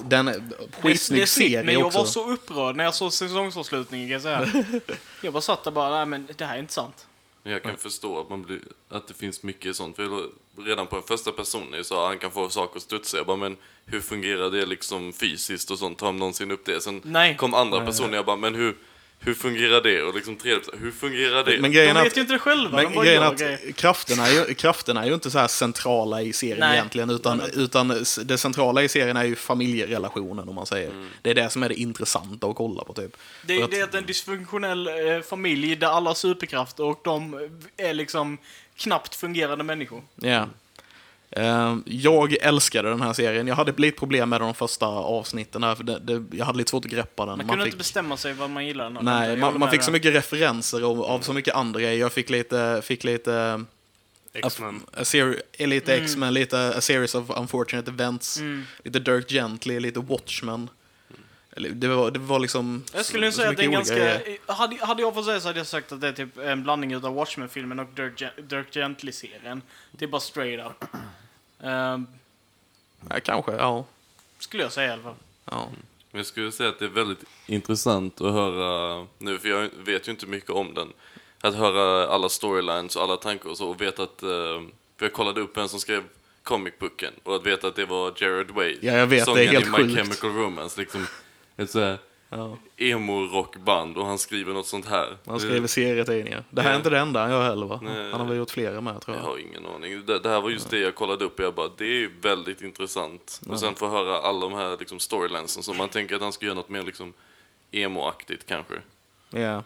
Den 0.03 0.28
är 0.28 0.41
skitsnygg 0.82 1.28
serie 1.28 1.64
men 1.64 1.74
jag 1.74 1.86
också. 1.86 1.99
var 1.99 2.05
så 2.05 2.32
upprörd 2.32 2.76
när 2.76 2.84
jag 2.84 2.95
såg 2.95 3.14
säsongsavslutningen 3.14 4.07
kan 4.07 4.14
jag 4.14 4.22
säga. 4.22 4.64
jag 5.22 5.34
bara 5.34 5.41
satt 5.41 5.64
där 5.64 5.72
bara, 5.72 5.89
nej 5.89 6.05
men 6.05 6.28
det 6.38 6.45
här 6.45 6.55
är 6.55 6.60
inte 6.60 6.74
sant. 6.74 7.05
Men 7.43 7.53
jag 7.53 7.64
kan 7.64 7.78
förstå 7.78 8.20
att, 8.20 8.30
man 8.30 8.41
blir, 8.41 8.60
att 8.89 9.07
det 9.07 9.14
finns 9.14 9.43
mycket 9.43 9.76
sånt. 9.76 9.95
För 9.95 10.03
jag- 10.03 10.66
redan 10.66 10.88
på 10.88 10.95
en 10.95 11.03
första 11.03 11.32
person 11.32 11.74
är 11.74 11.78
det 11.78 11.84
så 11.84 12.01
att 12.01 12.07
han 12.07 12.20
kan 12.20 12.32
få 12.32 12.49
saker 12.49 12.78
att 12.78 12.84
studsa. 12.84 13.18
Jag 13.18 13.26
bara, 13.26 13.38
men 13.38 13.57
hur 13.86 14.01
fungerar 14.01 14.49
det 14.51 14.66
liksom 14.66 15.14
fysiskt 15.14 15.72
och 15.72 15.80
sånt? 15.80 15.97
Tar 15.97 16.07
de 16.07 16.18
någonsin 16.18 16.51
upp 16.51 16.66
det? 16.66 16.82
Sen 16.82 17.01
Nej. 17.03 17.36
kom 17.38 17.53
andra 17.53 17.86
personer 17.86 18.16
jag 18.16 18.26
bara, 18.26 18.36
men 18.36 18.55
hur, 18.55 18.76
hur 19.22 19.34
fungerar 19.34 19.82
det? 19.82 20.04
Och 20.04 20.16
liksom 20.16 20.36
tredje 20.36 20.62
hur 20.80 20.92
fungerar 20.92 21.44
det? 21.44 21.52
Men 21.52 21.62
De 21.62 21.70
grejen 21.78 21.98
är 21.98 22.04
vet 22.04 22.12
att 22.12 22.18
ju 22.18 22.22
inte 22.22 22.34
det 22.34 22.40
själva, 22.40 22.76
Men 22.82 22.94
de 22.94 23.04
grejen 23.04 23.24
att 23.24 23.42
krafterna 23.76 24.28
är, 24.28 24.32
ju, 24.48 24.54
krafterna 24.54 25.02
är 25.04 25.08
ju 25.08 25.14
inte 25.14 25.32
så 25.32 25.40
här 25.40 25.48
centrala 25.48 26.22
i 26.22 26.34
serien 26.34 26.60
Nej. 26.60 26.74
egentligen, 26.78 27.10
utan, 27.10 27.42
utan 27.54 28.06
det 28.24 28.38
centrala 28.38 28.84
i 28.84 28.90
serien 28.90 29.18
är 29.18 29.24
ju 29.24 29.36
familjerelationen, 29.36 30.50
om 30.50 30.56
man 30.56 30.66
säger. 30.66 30.92
Det 31.22 31.30
är 31.30 31.34
det 31.36 31.50
som 31.50 31.64
är 31.64 31.70
det 31.70 31.76
intressanta 31.76 32.48
att 32.48 32.56
kolla 32.56 32.84
på, 32.84 32.94
typ. 32.94 33.18
Det, 33.46 33.58
För 33.58 33.64
att- 33.64 33.72
det 33.72 33.80
är 33.80 33.98
en 33.98 34.06
dysfunktionell 34.06 34.88
eh, 34.88 35.22
familj 35.22 35.76
där 35.76 35.88
alla 35.88 36.10
har 36.10 36.16
superkrafter 36.16 36.84
och 36.84 37.02
de 37.04 37.50
är 37.78 37.94
liksom 37.94 38.38
knappt 38.78 39.16
fungerande 39.16 39.64
människor. 39.64 40.02
Ja. 40.16 40.30
Eh, 40.30 40.46
jag 41.86 42.34
älskade 42.42 42.90
den 42.90 43.02
här 43.02 43.14
serien. 43.14 43.48
Jag 43.48 43.56
hade 43.56 43.74
lite 43.78 44.00
problem 44.00 44.30
med 44.30 44.42
de 44.42 44.54
första 44.54 44.86
avsnitten. 44.86 45.64
Här, 45.64 45.76
för 45.76 45.84
det, 45.84 46.00
det, 46.00 46.38
jag 46.38 46.46
hade 46.46 46.58
lite 46.58 46.70
svårt 46.70 46.86
att 46.86 46.92
greppa 46.92 47.26
den. 47.26 47.30
Man, 47.30 47.38
Man 47.38 47.48
kunde 47.48 47.64
fick, 47.66 47.74
inte 47.74 47.78
bestämma 47.78 48.18
sig 48.18 48.34
vad 48.34 48.50
man 48.50 48.66
gillar. 48.66 48.86
eller 48.86 49.02
nej, 49.02 49.38
man, 49.38 49.60
man 49.60 49.72
fick 49.72 49.84
så 49.84 49.92
mycket 49.92 50.14
referenser 50.14 50.82
av, 50.82 51.02
av 51.04 51.20
så 51.20 51.34
mycket 51.34 51.56
andra 51.56 51.80
grejer. 51.82 52.00
Jag 52.00 52.12
fick 52.14 52.30
lite, 52.30 52.82
fick 52.84 53.04
lite 53.04 53.66
X-Men. 54.34 54.82
A 54.94 55.04
seri- 55.04 55.42
lite 55.68 55.94
Mm. 55.94 56.06
X-Men, 56.06 56.34
lite 56.34 56.74
A 56.78 56.82
Series 56.82 57.16
of 57.16 57.30
Unfortunate 57.30 57.92
Events, 57.92 58.40
lite 58.84 59.00
Dirk 59.00 59.32
Gently, 59.32 59.80
lite 59.80 60.00
Watchmen. 60.00 60.70
Det 61.72 61.88
var, 61.88 62.12
det 62.12 62.20
var 62.20 62.40
liksom... 62.40 62.84
Jag 62.94 63.06
skulle 63.06 63.32
så 63.32 63.38
säga 63.38 63.50
att 63.50 63.58
det 63.58 63.64
är 63.64 63.70
ganska... 63.70 63.96
grejer. 63.96 64.38
Hade, 64.46 64.86
hade 64.86 65.02
jag 65.02 65.14
fått 65.14 65.26
säga 65.26 65.40
så 65.40 65.48
hade 65.48 65.60
jag 65.60 65.68
sagt 65.68 65.92
att 65.92 66.02
det 66.02 66.08
är 66.08 66.12
typ 66.12 66.38
en 66.38 66.64
blandning 66.64 66.96
av 66.96 67.02
Watchmen-filmen 67.14 67.80
och 67.80 67.88
Dirk, 67.96 68.24
Dirk 68.50 68.74
Gently-serien. 68.74 69.62
Det 69.92 70.06
är 70.06 70.10
bara 70.10 70.22
straight 70.22 70.66
up. 70.66 70.90
Ehm, 71.64 72.07
Ja, 73.10 73.20
kanske, 73.20 73.51
ja. 73.51 73.86
skulle 74.39 74.64
jag 74.64 74.72
säga 74.72 74.88
i 74.89 74.91
alla 74.93 75.03
fall. 75.03 75.16
ja. 75.45 75.68
Men 76.12 76.20
jag 76.20 76.26
skulle 76.26 76.51
säga 76.51 76.70
att 76.70 76.80
det 76.80 76.86
är 76.86 76.89
väldigt 76.89 77.24
intressant 77.45 78.22
att 78.22 78.34
höra 78.34 79.07
nu, 79.18 79.39
för 79.39 79.49
jag 79.49 79.70
vet 79.78 80.07
ju 80.07 80.12
inte 80.12 80.26
mycket 80.28 80.49
om 80.49 80.74
den. 80.74 80.93
Att 81.41 81.55
höra 81.55 82.07
alla 82.07 82.30
storylines 82.30 82.95
och 82.95 83.03
alla 83.03 83.18
tankar 83.18 83.49
och 83.49 83.57
så 83.57 83.70
och 83.70 83.82
veta 83.82 84.03
att, 84.03 84.24
eh, 84.24 84.30
för 84.97 85.05
jag 85.05 85.14
kollade 85.14 85.41
upp 85.41 85.57
vem 85.57 85.68
som 85.68 85.80
skrev 85.80 86.03
comicbooken 86.43 87.14
och 87.24 87.36
att 87.36 87.45
veta 87.45 87.68
att 87.68 87.76
det 87.76 87.86
var 87.86 88.14
Jared 88.18 88.51
Way. 88.51 88.78
Ja, 88.82 88.93
jag 88.93 89.07
vet, 89.07 89.26
det 89.26 89.43
är 89.43 89.47
helt 89.47 89.68
i 89.68 89.70
My 89.70 89.78
sjukt. 89.78 89.95
Chemical 89.95 90.30
Romance, 90.32 90.80
liksom 90.82 91.07
ett 91.57 91.70
så 91.72 91.80
här 91.80 91.97
ja. 92.30 92.58
emo-rockband 92.78 93.98
och 93.98 94.06
han 94.06 94.18
skriver 94.18 94.54
något 94.54 94.68
sånt 94.68 94.86
här. 94.86 95.18
Han 95.26 95.40
skriver 95.40 95.68
serietidningar. 95.68 96.44
Det 96.50 96.62
här 96.62 96.70
är 96.70 96.74
Ja. 96.74 96.78
inte 96.78 96.90
det 96.90 97.00
enda 97.00 97.20
han 97.22 97.32
gör 97.32 97.44
heller, 97.44 97.66
va? 97.66 97.80
Nej. 97.84 98.12
Han 98.12 98.20
har 98.22 98.28
väl 98.28 98.38
gjort 98.38 98.52
flera 98.52 98.82
med, 98.82 99.02
tror 99.02 99.18
Jag 99.18 99.26
jag. 99.26 99.30
har 99.30 99.38
ingen 99.38 99.66
aning. 99.66 100.06
Det, 100.06 100.20
det 100.20 100.30
här 100.30 100.42
var 100.42 100.50
just 100.50 100.70
det 100.70 100.80
jag 100.80 100.96
kollade 100.96 101.26
upp 101.26 101.40
och 101.40 101.46
jag 101.46 101.54
bara, 101.54 101.70
det 101.78 102.04
är 102.04 102.10
väldigt 102.22 102.62
intressant. 102.62 103.42
Och 103.50 103.60
sen 103.60 103.76
få 103.76 103.88
höra 103.90 104.18
alla 104.22 104.40
de 104.40 104.54
här 104.54 104.78
liksom, 104.80 105.00
storylinesen 105.00 105.64
som 105.64 105.78
man 105.78 105.90
tänker 105.90 106.16
att 106.16 106.22
han 106.22 106.34
ska 106.34 106.46
göra 106.46 106.56
något 106.56 106.70
mer 106.70 106.84
liksom 106.84 107.14
emo-aktigt 107.72 108.46
kanske. 108.48 108.74
Ja. 109.30 109.64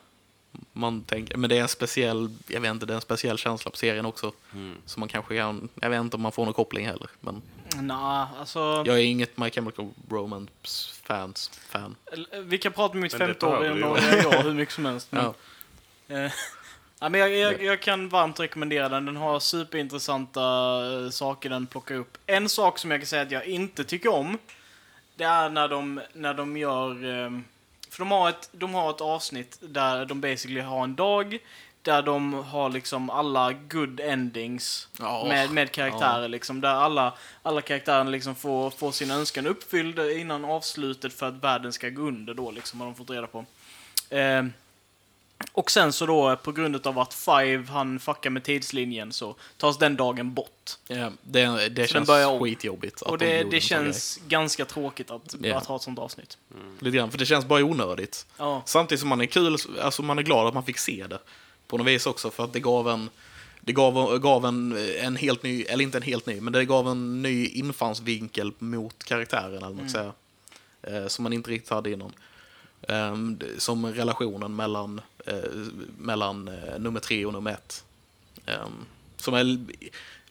Man 0.74 1.04
tänker, 1.04 1.38
men 1.38 1.50
det 1.50 1.58
är 1.58 1.62
en 1.62 1.68
speciell, 1.68 2.30
jag 2.48 2.62
vet 2.62 2.72
inte, 2.72 2.86
det 2.86 2.94
är 2.94 2.96
en 2.96 3.02
speciell 3.02 3.38
känsla 3.38 3.72
på 3.72 3.78
serien 3.78 4.06
också. 4.06 4.32
Mm. 4.54 4.76
Så 4.86 5.00
man 5.00 5.10
kanske 5.10 5.38
kan, 5.38 5.70
jag 5.82 5.90
vet 5.90 6.00
inte 6.00 6.16
om 6.18 6.22
man 6.24 6.32
får 6.32 6.46
någon 6.46 6.54
koppling 6.54 6.86
heller. 6.88 7.08
Men 7.20 7.42
Nah, 7.82 8.40
alltså... 8.40 8.84
jag 8.86 8.96
är 8.96 9.04
inget 9.04 9.38
My 9.38 9.50
Chemical 9.50 9.90
Romance-fans, 10.10 11.52
fan. 11.70 11.96
Vi 12.44 12.58
kan 12.58 12.72
prata 12.72 12.94
med 12.94 13.02
mitt 13.04 13.16
50-åriga 13.16 14.22
jag 14.24 14.44
hur 14.44 14.54
mycket 14.54 14.74
som 14.76 14.86
helst. 14.86 15.12
Men, 15.12 15.34
Ja. 16.08 16.16
eh, 16.16 16.32
ja, 17.00 17.10
men 17.10 17.20
jag, 17.22 17.36
jag, 17.36 17.64
jag 17.64 17.82
kan 17.82 18.10
varmt 18.10 18.40
rekommendera 18.40 18.90
den. 18.90 19.06
Den 19.06 19.16
har 19.16 19.40
superintressanta 19.40 20.42
eh, 21.04 21.10
saker 21.10 21.50
den 21.50 21.68
plockar 21.68 21.96
upp. 21.96 22.18
En 22.26 22.50
sak 22.50 22.80
som 22.80 22.92
jag 22.92 23.00
kan 23.00 23.08
säga 23.08 23.22
att 23.22 23.32
jag 23.32 23.46
inte 23.46 23.84
tycker 23.84 24.10
om, 24.14 24.38
det 25.16 25.24
är 25.24 25.50
när 25.50 25.68
de, 25.68 26.02
när 26.14 26.34
de 26.34 26.58
gör... 26.58 27.06
ehm, 27.06 27.44
För 27.94 28.00
de 28.00 28.12
har, 28.12 28.30
ett, 28.30 28.50
de 28.52 28.74
har 28.74 28.90
ett 28.90 29.02
avsnitt 29.02 29.58
där 29.62 30.06
de 30.06 30.22
basically 30.22 30.62
har 30.62 30.84
en 30.84 30.96
dag 30.96 31.38
där 31.82 32.02
de 32.02 32.34
har 32.34 32.70
liksom 32.70 33.10
alla 33.10 33.54
good 33.54 34.00
endings 34.00 34.88
Ja. 35.00 35.26
med, 35.28 35.52
med 35.52 35.72
karaktärer. 35.72 36.28
Liksom, 36.28 36.62
där 36.62 36.70
alla, 36.74 37.14
alla 37.44 37.62
karaktärer 37.62 38.04
liksom 38.04 38.36
får, 38.36 38.70
får 38.70 38.92
sin 38.92 39.12
önskan 39.12 39.48
uppfylld 39.48 40.00
innan 40.00 40.46
avslutet 40.46 41.14
för 41.14 41.28
att 41.28 41.44
världen 41.44 41.74
ska 41.74 41.90
gå 41.90 42.02
under. 42.02 42.34
Då, 42.34 42.52
liksom, 42.52 42.80
har 42.80 42.88
de 42.88 42.96
fått 42.96 43.10
reda 43.10 43.28
på. 43.28 43.46
Eh, 44.10 44.44
och 45.52 45.72
sen 45.72 45.94
så 45.94 46.06
då, 46.06 46.36
på 46.36 46.52
grund 46.52 46.88
av 46.88 47.00
att 47.00 47.14
Five 47.14 47.64
han 47.70 48.00
fuckar 48.00 48.30
med 48.30 48.44
tidslinjen, 48.44 49.12
så 49.12 49.36
tas 49.58 49.78
den 49.78 49.96
dagen 49.96 50.34
bort. 50.34 50.72
Ja, 50.88 51.12
det 51.24 51.70
det 51.70 51.88
känns 51.88 52.10
skitjobbigt. 52.42 53.02
och 53.02 53.18
de 53.18 53.26
det, 53.26 53.38
gjorde 53.38 53.56
det 53.56 53.62
känns 53.62 54.20
ganska 54.28 54.66
tråkigt 54.66 55.12
att, 55.12 55.36
Ja. 55.42 55.58
att 55.58 55.66
ha 55.66 55.76
ett 55.76 55.82
sånt 55.82 56.00
avsnitt. 56.00 56.38
Lite 56.80 56.98
grann, 56.98 57.12
för 57.12 57.18
det 57.18 57.26
känns 57.26 57.46
bara 57.46 57.64
onödigt. 57.64 58.26
Ja. 58.38 58.62
Samtidigt 58.66 59.00
som 59.00 59.10
man 59.10 59.22
är 59.22 59.26
kul, 59.26 59.58
alltså 59.82 60.02
man 60.04 60.20
är 60.20 60.24
glad 60.24 60.48
att 60.48 60.54
man 60.54 60.64
fick 60.66 60.78
se 60.78 61.06
det. 61.10 61.20
På 61.68 61.78
något 61.78 61.88
vis 61.88 62.06
också, 62.06 62.30
för 62.32 62.44
att 62.44 62.54
det 62.54 62.60
gav 62.60 62.90
en, 62.90 63.10
det 63.62 63.74
gav, 63.74 64.18
gav 64.20 64.46
en, 64.46 64.78
en 65.02 65.16
helt 65.16 65.44
ny, 65.44 65.64
eller 65.64 65.84
inte 65.84 65.98
en 65.98 66.02
helt 66.04 66.26
ny, 66.26 66.42
men 66.42 66.54
det 66.54 66.66
gav 66.66 66.88
en 66.88 67.22
ny 67.22 67.48
infallsvinkel 67.48 68.52
mot 68.60 69.04
karaktären, 69.04 69.58
eller 69.58 69.70
man 69.70 69.90
ska 69.90 70.00
säga. 70.00 70.14
Eh, 71.02 71.08
som 71.08 71.24
man 71.24 71.34
inte 71.34 71.50
riktigt 71.52 71.70
hade 71.70 71.92
innan. 71.92 72.14
Det- 73.38 73.62
som 73.62 73.86
relationen 73.86 74.56
mellan, 74.56 74.98
eh, 75.00 75.04
mellan 75.98 76.48
eh, 76.48 76.80
nummer 76.80 77.00
tre 77.00 77.26
och 77.26 77.34
nummer 77.34 77.52
ett. 77.52 77.84
Ehm, 78.46 78.86
som 79.18 79.34
är 79.34 79.58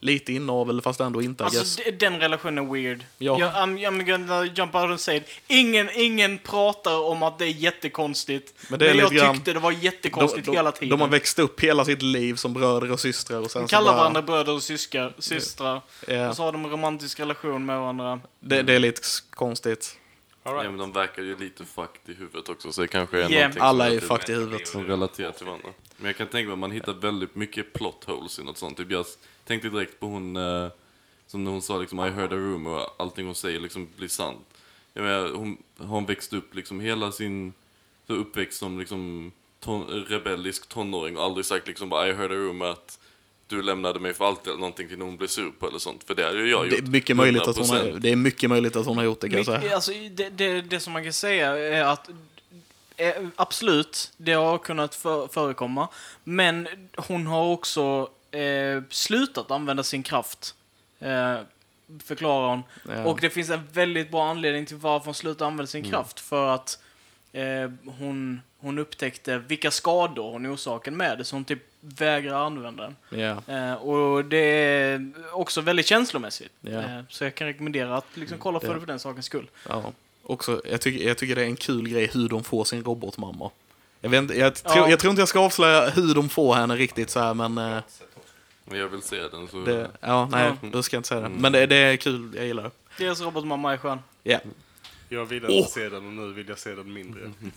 lite 0.00 0.32
inavel, 0.32 0.80
fast 0.82 1.00
ändå 1.00 1.22
inte. 1.22 1.44
Alltså, 1.44 1.80
den 1.98 2.20
relationen 2.20 2.66
är 2.66 2.72
weird. 2.72 3.04
Ja. 3.18 3.36
Jag, 3.40 3.52
I'm, 3.52 3.78
I'm 3.78 4.02
gonna 4.10 4.44
jump 4.44 4.74
out 4.74 4.84
and 4.90 5.00
say 5.00 5.16
it. 5.16 5.26
Ingen, 5.46 5.90
ingen 5.94 6.38
pratar 6.38 6.98
om 6.98 7.22
att 7.22 7.38
det 7.38 7.44
är 7.44 7.48
jättekonstigt. 7.48 8.54
Men 8.56 8.66
Men, 8.70 8.78
det 8.78 8.84
är 8.90 8.94
jag 8.94 9.12
lite 9.12 9.24
grann- 9.24 9.34
tyckte 9.34 9.52
det 9.52 9.58
var 9.58 9.72
jättekonstigt 9.72 10.46
de, 10.46 10.56
hela 10.56 10.70
de, 10.70 10.76
tiden. 10.78 10.88
de 10.90 11.00
har 11.00 11.08
växt 11.08 11.38
upp 11.38 11.60
hela 11.60 11.84
sitt 11.84 12.02
liv 12.02 12.34
som 12.34 12.52
bröder 12.54 12.92
och 12.92 13.00
systrar. 13.00 13.38
Och 13.38 13.50
sen 13.50 13.62
de 13.62 13.68
så 13.68 13.70
kallar 13.76 13.92
bara- 13.92 13.96
varandra 13.98 14.22
bröder 14.22 14.52
och 14.52 14.62
syskar, 14.62 15.14
systrar. 15.18 15.80
Ja. 16.08 16.28
Och 16.28 16.36
så 16.36 16.42
har 16.42 16.52
de 16.52 16.64
en 16.64 16.70
romantisk 16.70 17.20
relation 17.20 17.66
med 17.66 17.78
varandra. 17.80 18.20
Det, 18.40 18.62
det 18.62 18.72
är 18.74 18.78
lite 18.78 19.00
konstigt. 19.30 19.98
All 20.44 20.54
Ja, 20.54 20.60
right. 20.62 20.70
men 20.70 20.78
de 20.78 20.92
verkar 20.92 21.22
ju 21.22 21.38
lite 21.38 21.64
fucked 21.64 22.14
i 22.14 22.18
huvudet 22.18 22.48
också, 22.48 22.72
så 22.72 22.80
det 22.80 22.88
kanske 22.88 23.16
är 23.16 23.20
Yeah. 23.30 23.32
någonting 23.42 23.62
Alla 23.62 23.86
är 23.86 23.90
är 23.90 23.94
ju 23.94 24.00
fucked 24.00 24.28
i 24.36 24.38
huvudet. 24.38 24.68
som 24.68 24.84
relaterar 24.86 25.32
till 25.32 25.46
varandra. 25.46 25.68
Men 25.96 26.06
jag 26.06 26.16
kan 26.16 26.26
tänka 26.26 26.46
mig 26.46 26.52
att 26.52 26.58
man 26.58 26.70
hittar 26.70 26.92
väldigt 26.92 27.34
mycket 27.34 27.72
plot 27.72 28.04
holes 28.04 28.38
i 28.38 28.42
något 28.44 28.58
sånt. 28.58 28.76
Typ 28.76 28.90
jag 28.90 29.06
tänkte 29.44 29.68
direkt 29.68 30.00
på 30.00 30.06
hon, 30.06 30.36
eh, 30.36 30.68
som 31.26 31.44
när 31.44 31.50
hon 31.50 31.62
sa 31.62 31.78
liksom 31.78 31.98
I 32.06 32.10
heard 32.10 32.32
a 32.32 32.36
rumor 32.36 32.74
och 32.80 32.94
allting 32.98 33.26
hon 33.26 33.34
säger 33.34 33.60
liksom 33.60 33.88
blir 33.96 34.08
sant. 34.08 34.46
Jag 34.92 35.02
menar, 35.04 35.28
hon 35.32 35.62
har 35.78 35.86
hon 35.86 36.06
växt 36.06 36.32
upp 36.32 36.54
liksom 36.54 36.80
hela 36.80 37.12
sin 37.12 37.52
så 38.06 38.12
uppväxt 38.14 38.58
som 38.58 38.78
liksom 38.78 39.32
ton, 39.60 39.86
rebellisk 40.08 40.68
tonåring 40.68 41.16
och 41.16 41.22
aldrig 41.24 41.46
sagt 41.46 41.66
liksom 41.66 41.88
bara 41.88 42.08
I 42.08 42.12
heard 42.12 42.30
a 42.32 42.34
rumor 42.34 42.66
att 42.66 42.98
du 43.56 43.62
lämnade 43.62 44.00
mig 44.00 44.14
för 44.14 44.24
alltid 44.24 44.48
eller 44.48 44.60
någonting 44.60 44.88
till 44.88 44.98
någon 44.98 45.16
blev 45.16 45.28
sur 45.28 45.50
på 45.58 45.68
eller 45.68 45.78
sånt. 45.78 46.04
För 46.04 46.14
det 46.14 46.24
hade 46.24 46.38
ju 46.38 46.50
jag 46.50 46.64
Det 46.70 46.76
gjort. 46.76 46.84
är, 46.88 46.90
mycket 46.90 47.16
möjligt 47.16 47.42
att 47.48 47.56
hon 47.56 47.68
har, 47.70 47.76
100%. 47.78 47.98
det 47.98 48.12
är 48.12 48.16
mycket 48.16 48.50
möjligt 48.50 48.76
att 48.76 48.86
hon 48.86 48.96
har 48.96 49.04
gjort 49.04 49.20
det 49.20 49.28
kan 49.28 49.38
jag 49.38 49.46
Mycket, 49.48 49.62
säga. 49.62 49.74
alltså, 49.74 49.92
det, 50.10 50.28
det, 50.28 50.60
det 50.60 50.80
som 50.80 50.92
man 50.92 51.04
kan 51.04 51.12
säga 51.12 51.56
är 51.58 51.84
att 51.84 52.08
eh, 52.96 53.12
absolut, 53.36 54.12
det 54.16 54.32
har 54.32 54.58
kunnat 54.58 54.94
för, 54.94 55.26
förekomma. 55.28 55.88
Men 56.24 56.68
hon 56.96 57.26
har 57.26 57.44
också 57.44 58.08
eh, 58.30 58.82
slutat 58.90 59.50
använda 59.50 59.82
sin 59.82 60.02
kraft. 60.02 60.54
Eh, 61.00 61.36
förklarar 62.04 62.48
hon. 62.48 62.62
Ja. 62.88 63.04
Och 63.04 63.18
det 63.20 63.30
finns 63.30 63.50
en 63.50 63.68
väldigt 63.72 64.10
bra 64.10 64.30
anledning 64.30 64.66
till 64.66 64.76
varför 64.76 65.04
hon 65.04 65.14
slutade 65.14 65.46
använda 65.46 65.66
sin 65.66 65.80
Mm. 65.80 65.90
kraft. 65.90 66.20
För 66.20 66.48
att 66.54 66.78
eh, 67.32 67.70
hon, 67.98 68.40
hon 68.58 68.78
upptäckte 68.78 69.38
vilka 69.38 69.70
skador 69.70 70.32
hon 70.32 70.46
orsakade 70.54 70.96
med 70.96 71.18
det, 71.18 71.24
så 71.24 71.36
hon 71.36 71.44
typ 71.44 71.58
vägrar 71.80 72.46
använda 72.46 72.82
den. 72.82 73.20
Ja. 73.20 73.54
Eh, 73.54 73.74
och 73.74 74.24
det 74.24 74.36
är 74.38 75.12
också 75.32 75.60
väldigt 75.60 75.86
känslomässigt. 75.86 76.52
Ja. 76.60 76.70
Mm. 76.70 76.98
Eh, 76.98 77.04
så 77.08 77.24
jag 77.24 77.34
kan 77.34 77.46
rekommendera 77.46 77.96
att 77.96 78.06
liksom 78.14 78.38
kolla 78.38 78.60
på 78.60 78.66
Det- 78.66 78.74
det 78.74 78.80
för 78.80 78.86
den 78.86 78.98
sakens 78.98 79.26
skull. 79.26 79.50
Ja. 79.68 79.92
Också, 80.22 80.62
jag, 80.64 80.80
tycker, 80.80 81.06
jag 81.08 81.18
tycker 81.18 81.34
det 81.34 81.42
är 81.42 81.46
en 81.46 81.56
kul 81.56 81.88
grej 81.88 82.10
hur 82.14 82.28
de 82.28 82.44
får 82.44 82.64
sin 82.64 82.84
robotmamma. 82.84 83.50
Jag, 84.00 84.10
vet 84.10 84.36
jag, 84.36 84.54
tror, 84.54 84.76
Ja. 84.76 84.90
jag 84.90 84.98
tror 84.98 85.10
inte 85.10 85.20
jag 85.20 85.28
ska 85.28 85.40
avslöja 85.40 85.90
hur 85.90 86.14
de 86.14 86.28
får 86.28 86.54
henne 86.54 86.76
riktigt 86.76 87.10
så 87.10 87.20
här, 87.20 87.34
men 87.34 87.58
eh, 87.58 87.82
jag 88.70 88.88
vill 88.88 89.02
se 89.02 89.28
den 89.28 89.48
så... 89.48 89.60
det, 89.64 89.90
ja, 90.00 90.28
nej, 90.32 90.52
då 90.72 90.82
ska 90.82 90.96
jag 90.96 90.98
inte 90.98 91.08
säga 91.08 91.20
det. 91.20 91.28
Men 91.28 91.52
det, 91.52 91.66
det 91.66 91.76
är 91.76 91.96
kul, 91.96 92.32
jag 92.36 92.46
gillar 92.46 92.62
det. 92.62 92.70
Deras 93.04 93.20
robotmamma 93.20 93.72
är 93.72 93.76
skön. 93.76 93.98
Ja. 94.22 94.38
Jag 95.12 95.24
ville 95.24 95.52
inte 95.52 95.70
se 95.70 95.88
den 95.88 96.06
och 96.06 96.12
nu 96.12 96.32
vill 96.32 96.48
jag 96.48 96.58
se 96.58 96.74
den 96.74 96.92
mindre. 96.92 97.20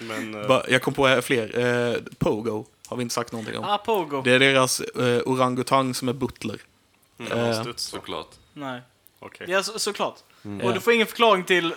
Men 0.00 0.34
eh, 0.34 0.48
Bara- 0.48 0.64
Jag 0.68 0.82
kom 0.82 0.94
på 0.94 1.20
fler. 1.22 1.58
Eh, 1.58 1.96
Pogo 2.18 2.64
har 2.88 2.96
vi 2.96 3.02
inte 3.02 3.14
sagt 3.14 3.32
någonting 3.32 3.58
om. 3.58 3.64
Ah, 3.64 3.78
Pogo. 3.78 4.22
Det 4.24 4.32
är 4.32 4.38
deras 4.38 4.80
eh, 4.80 5.22
orangutang 5.26 5.94
som 5.94 6.08
är 6.08 6.12
butler. 6.12 6.58
man 7.16 7.38
eh? 7.38 7.62
Såklart. 7.76 8.28
Nej. 8.52 8.80
Okej. 9.18 9.46
Ja, 9.50 9.62
så, 9.62 9.78
såklart. 9.78 10.16
Mm. 10.44 10.66
Och 10.66 10.74
du 10.74 10.80
får 10.80 10.92
ingen 10.92 11.06
förklaring 11.06 11.44
till 11.44 11.74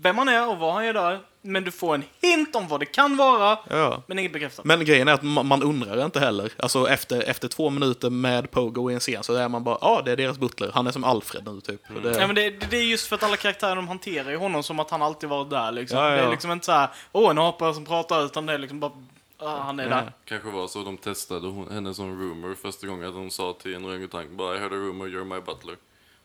vem 0.00 0.18
han 0.18 0.28
är 0.28 0.48
och 0.48 0.58
vad 0.58 0.74
han 0.74 0.86
gör 0.86 0.92
där. 0.94 1.20
Men 1.46 1.64
du 1.64 1.70
får 1.70 1.94
en 1.94 2.04
hint 2.22 2.56
om 2.56 2.68
vad 2.68 2.80
det 2.80 2.86
kan 2.86 3.16
vara, 3.16 3.58
Ja. 3.70 4.02
men 4.06 4.18
inget 4.18 4.32
bekräftat. 4.32 4.64
Men 4.64 4.84
grejen 4.84 5.08
är 5.08 5.12
att 5.12 5.22
ma- 5.22 5.42
man 5.42 5.62
undrar 5.62 6.04
inte 6.04 6.20
heller. 6.20 6.52
Alltså 6.56 6.88
efter, 6.88 7.22
efter 7.22 7.48
två 7.48 7.70
minuter 7.70 8.10
med 8.10 8.50
Pogo 8.50 8.90
i 8.90 8.94
en 8.94 9.00
scen 9.00 9.22
så 9.24 9.34
är 9.34 9.48
man 9.48 9.64
bara, 9.64 9.78
ja 9.80 10.02
det 10.04 10.12
är 10.12 10.16
deras 10.16 10.38
butler. 10.38 10.70
Han 10.74 10.86
är 10.86 10.90
som 10.90 11.04
Alfred 11.04 11.44
nu 11.54 11.60
typ. 11.60 11.80
Och 11.96 12.02
Det, 12.02 12.18
Ja, 12.18 12.26
men 12.26 12.36
det, 12.36 12.50
det 12.50 12.76
är 12.76 12.82
just 12.84 13.06
för 13.06 13.16
att 13.16 13.22
alla 13.22 13.36
karaktärer 13.36 13.76
de 13.76 13.88
hanterar 13.88 14.30
ju 14.30 14.36
honom 14.36 14.62
som 14.62 14.80
att 14.80 14.90
han 14.90 15.02
alltid 15.02 15.28
varit 15.28 15.50
där. 15.50 15.72
Liksom. 15.72 15.98
Ja, 15.98 16.10
ja, 16.10 16.16
Det 16.16 16.22
är 16.22 16.30
liksom 16.30 16.50
inte 16.52 16.66
så 16.66 16.72
här, 16.72 16.88
åh 17.12 17.30
en 17.30 17.38
apa 17.38 17.74
som 17.74 17.84
pratar, 17.84 18.24
utan 18.24 18.46
det 18.46 18.52
är 18.52 18.58
liksom 18.58 18.80
bara, 18.80 18.92
ah, 19.38 19.60
han 19.60 19.80
är 19.80 19.84
Ja. 19.84 19.90
där. 19.90 20.12
Kanske 20.24 20.50
var 20.50 20.66
så 20.66 20.82
de 20.84 20.96
testade 20.96 21.48
hon, 21.48 21.70
henne 21.72 21.94
som 21.94 22.20
rumor 22.20 22.54
första 22.62 22.86
gången 22.86 23.08
att 23.08 23.14
hon 23.14 23.30
sa 23.30 23.52
till 23.62 23.74
en 23.74 23.84
orangutang 23.84 24.36
bara 24.36 24.56
I 24.56 24.58
heard 24.58 24.72
a 24.72 24.76
rumor, 24.76 25.06
you're 25.08 25.24
my 25.24 25.40
butler. 25.40 25.76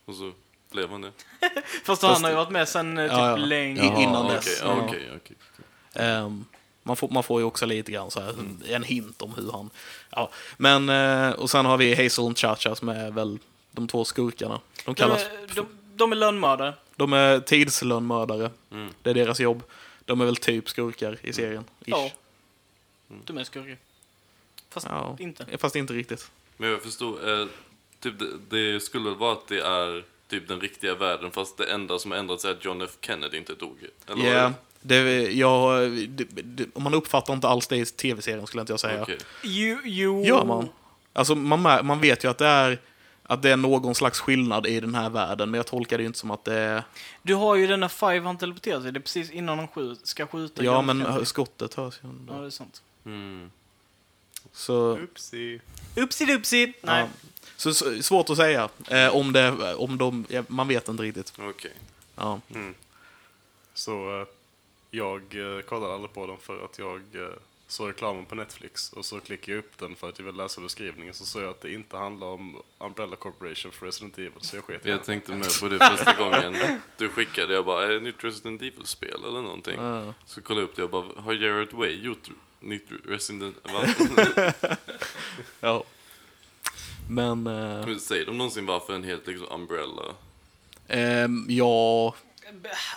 Och 0.06 0.14
så 0.16 0.32
blev 0.72 0.90
han 0.90 1.02
det. 1.02 1.12
Fast, 1.84 2.02
han 2.02 2.24
har 2.24 2.30
ju 2.30 2.36
varit 2.36 2.50
med 2.50 2.70
sen 2.70 2.98
eh, 2.98 3.04
typ 3.06 3.12
Ja, 3.18 3.30
ja. 3.30 3.36
länge. 3.36 3.82
I- 4.00 4.04
innan 4.04 4.26
okej, 4.26 4.36
dess. 4.36 4.62
ja, 4.62 4.68
Ja. 4.78 4.86
okej, 4.88 5.10
okej. 5.16 5.36
Ehm, 5.94 6.46
man, 6.84 6.96
får, 6.96 7.10
man 7.10 7.24
får 7.24 7.42
ju 7.42 7.46
också 7.46 7.66
lite 7.66 7.92
grann 7.92 8.12
så 8.12 8.20
här, 8.22 8.36
en 8.70 8.84
hint 8.84 9.22
om 9.22 9.34
hur 9.34 9.52
han... 9.52 9.70
Ja. 10.10 10.30
Men, 10.58 10.90
eh, 10.90 11.32
och 11.32 11.50
sen 11.50 11.66
har 11.66 11.78
vi 11.78 11.96
Hazel 12.04 12.26
och 12.26 12.38
Chacha 12.38 12.76
som 12.76 12.90
är 12.90 13.12
väl 13.12 13.40
de 13.72 13.88
två 13.88 14.06
skurkarna. 14.06 14.60
De 14.76 14.82
De 14.86 14.96
kallas... 14.96 15.24
är, 15.24 15.56
de, 15.56 15.66
de 15.96 16.12
är 16.12 16.16
lönnmördare. 16.16 16.74
De 16.96 17.14
är 17.14 17.40
tidslönnmördare. 17.40 18.52
Mm. 18.72 18.90
Det 19.02 19.10
är 19.10 19.14
deras 19.14 19.40
jobb. 19.40 19.64
De 20.06 20.22
är 20.22 20.26
väl 20.26 20.36
typ 20.36 20.70
skurkar 20.70 21.18
i 21.22 21.34
serien. 21.34 21.64
Ish. 21.80 21.90
Ja. 21.90 22.12
De 23.26 23.38
är 23.38 23.44
skurkar. 23.44 23.78
Fast 24.70 24.88
Ja. 24.90 25.16
inte. 25.20 25.58
Fast 25.58 25.76
inte 25.76 25.94
riktigt. 25.94 26.32
Men 26.58 26.70
jag 26.70 26.82
förstår, 26.82 27.42
eh, 27.42 27.48
typ 28.00 28.20
det, 28.20 28.26
det 28.74 28.80
skulle 28.80 29.10
vara 29.10 29.32
att 29.34 29.48
det 29.48 29.60
är 29.62 30.04
typ 30.30 30.48
den 30.48 30.62
riktiga 30.62 30.96
världen 30.96 31.32
fast 31.32 31.58
det 31.58 31.66
enda 31.72 32.00
som 32.00 32.12
har 32.12 32.18
ändrats 32.18 32.46
är 32.46 32.52
att 32.52 32.66
John 32.66 32.82
F 32.82 32.92
Kennedy 33.02 33.38
inte 33.38 33.54
dog. 33.56 33.78
Eller 34.08 34.34
Ja, 34.34 34.44
vad 34.44 34.54
det, 34.82 35.32
jag, 35.32 35.92
det, 35.92 36.24
det, 36.44 36.78
man 36.80 36.94
uppfattar 36.94 37.34
inte 37.34 37.48
alls 37.48 37.68
det 37.68 37.78
i 37.78 37.86
tv-serien 37.86 38.48
skulle 38.48 38.62
inte 38.62 38.74
jag 38.74 38.80
säga. 38.80 39.02
Okej. 39.02 39.18
Jo, 39.44 39.78
jo. 39.84 40.26
Gör 40.26 40.46
man? 40.46 40.70
Alltså 41.14 41.36
man, 41.36 41.86
man 41.86 42.00
vet 42.02 42.24
ju 42.24 42.30
att 42.30 42.38
det 42.38 42.46
är 42.46 42.80
att 43.24 43.42
det 43.42 43.50
är 43.50 43.58
någon 43.58 43.96
slags 43.96 44.20
skillnad 44.20 44.68
i 44.68 44.80
den 44.80 44.96
här 44.96 45.10
världen, 45.10 45.52
men 45.52 45.58
jag 45.58 45.68
tolkar 45.68 45.98
det 45.98 46.02
ju 46.04 46.08
inte 46.08 46.20
som 46.20 46.32
att 46.32 46.46
det 46.46 46.54
är... 46.54 46.84
Du 47.22 47.34
har 47.36 47.56
ju 47.56 47.68
denna 47.68 47.90
Five 47.90 48.20
han 48.20 48.38
teleporterar 48.38 48.82
sig. 48.82 48.92
Det 48.92 48.98
är 49.00 49.02
precis 49.02 49.32
innan 49.32 49.60
han 49.60 49.68
skjut, 49.68 50.08
ska 50.08 50.28
skjuta 50.28 50.64
Ja, 50.64 50.82
men 50.82 51.04
Kennedy. 51.04 51.26
skottet 51.26 51.74
hörs 51.74 51.94
ju 52.04 52.08
Ja, 52.08 52.10
ändå. 52.10 52.42
det 52.42 52.46
är 52.46 52.50
sant. 52.50 52.82
Mm. 53.06 53.52
Så, 54.52 54.94
Oopsie. 55.00 55.60
Upsi 55.96 56.26
dupsi! 56.26 56.74
Nej. 56.82 57.02
ja. 57.02 57.08
Så, 57.60 57.74
så 57.74 58.04
svårt 58.04 58.30
att 58.30 58.38
säga. 58.38 58.70
Eh, 58.88 59.16
om 59.16 59.34
det, 59.34 59.76
om 59.76 59.98
de, 59.98 60.26
ja, 60.30 60.44
man 60.48 60.68
vet 60.68 60.88
inte 60.88 61.04
riktigt. 61.04 61.34
Okej. 61.38 61.74
Ja. 62.16 62.40
Så 63.74 64.22
eh, 64.22 64.28
jag 64.92 65.22
eh, 65.22 65.62
kollade 65.62 65.94
aldrig 65.94 66.14
på 66.14 66.28
dem 66.28 66.38
för 66.42 66.66
att 66.66 66.80
jag 66.80 66.96
eh, 66.96 67.30
såg 67.68 67.90
reklamen 67.90 68.26
på 68.26 68.36
Netflix 68.36 68.94
och 68.94 69.06
så 69.06 69.20
klickade 69.20 69.52
jag 69.52 69.60
upp 69.60 69.78
den 69.78 69.96
för 69.96 70.10
att 70.10 70.20
jag 70.20 70.26
ville 70.26 70.44
läsa 70.44 70.62
beskrivningen 70.62 71.14
så 71.14 71.26
såg 71.26 71.42
jag 71.42 71.50
att 71.50 71.62
det 71.62 71.74
inte 71.74 71.98
handlar 71.98 72.28
om 72.28 72.62
Umbrella 72.80 73.16
Corporation 73.16 73.72
för 73.72 73.86
Resident 73.86 74.18
Evil 74.18 74.32
så 74.42 74.56
jag 74.56 74.64
sket 74.64 74.86
i 74.86 74.90
Jag 74.90 75.04
tänkte 75.04 75.32
med 75.32 75.60
på 75.62 75.68
det 75.68 75.80
första 75.80 76.14
gången 76.14 76.56
du 76.98 77.10
skickade. 77.10 77.54
Jag 77.54 77.66
bara, 77.66 77.86
är 77.86 77.90
det 77.90 78.00
nytt 78.00 78.24
Resident 78.24 78.62
Evil-spel 78.62 79.24
eller 79.28 79.42
någonting? 79.42 79.76
Ja. 79.82 80.14
Så 80.26 80.42
kollade 80.42 80.62
jag 80.62 80.70
upp 80.70 80.76
det 80.76 80.84
och 80.84 80.90
bara, 80.90 81.22
har 81.22 81.34
Jared 81.34 81.74
Way 81.74 82.02
gjort 82.02 82.30
nytt 82.60 82.88
Resident 83.06 83.56
Va? 83.64 84.54
ja. 85.60 85.84
Men, 87.10 87.48
eh, 87.48 87.86
Men 87.88 88.00
Säger 88.00 88.26
de 88.26 88.38
någonsin 88.38 88.66
varför 88.66 88.94
en 88.96 89.04
helt 89.04 89.28
liksom 89.28 89.48
umbrella? 89.52 90.04
ehm, 90.88 91.46
ja, 91.50 92.16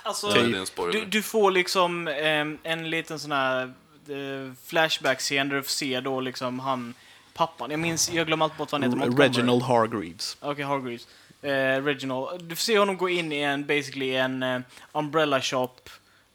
Alltså, 0.02 0.28
det 0.28 0.58
en 0.58 0.66
spoiler. 0.66 1.00
du, 1.00 1.04
du 1.06 1.22
får 1.22 1.50
liksom 1.50 2.08
em, 2.08 2.58
en 2.62 2.90
liten 2.90 3.18
sån 3.18 3.32
här 3.32 3.62
eh, 4.08 4.52
flashback-scen 4.66 5.48
där 5.48 5.56
du 5.56 5.62
får 5.62 5.70
se 5.70 6.00
då 6.00 6.20
liksom 6.20 6.58
han, 6.60 6.94
pappan. 7.34 7.70
Jag 7.70 7.80
minns, 7.80 8.12
jag 8.12 8.26
glömmer 8.26 8.44
alltid 8.44 8.58
bort 8.58 8.72
vad 8.72 8.82
han 8.82 8.90
heter. 8.90 9.06
Montgomery. 9.06 9.28
Reginald 9.28 9.62
Hargreaves. 9.62 10.36
Okej, 10.40 10.64
Hargreaves. 10.64 11.08
Eh, 11.42 11.84
Reginald. 11.84 12.44
Du 12.44 12.56
får 12.56 12.62
se 12.62 12.78
honom 12.78 12.96
gå 12.96 13.08
in 13.08 13.32
i 13.32 13.40
en, 13.40 13.66
basically 13.66 14.14
en 14.16 14.42
eh, 14.42 14.60
umbrella 14.92 15.40
shop, 15.40 15.68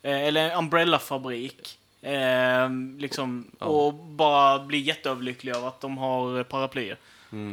eh, 0.02 0.22
eller 0.28 0.50
en 0.50 0.58
umbrella 0.60 1.00
fabrik. 1.00 1.78
Eh, 2.02 2.70
liksom, 2.98 3.46
Och 3.60 3.94
bara 3.94 4.60
blir 4.60 4.80
jätteöverlyckliga 4.80 5.58
av 5.58 5.66
att 5.66 5.82
de 5.82 5.98
har 5.98 6.44
paraplyer. 6.44 6.98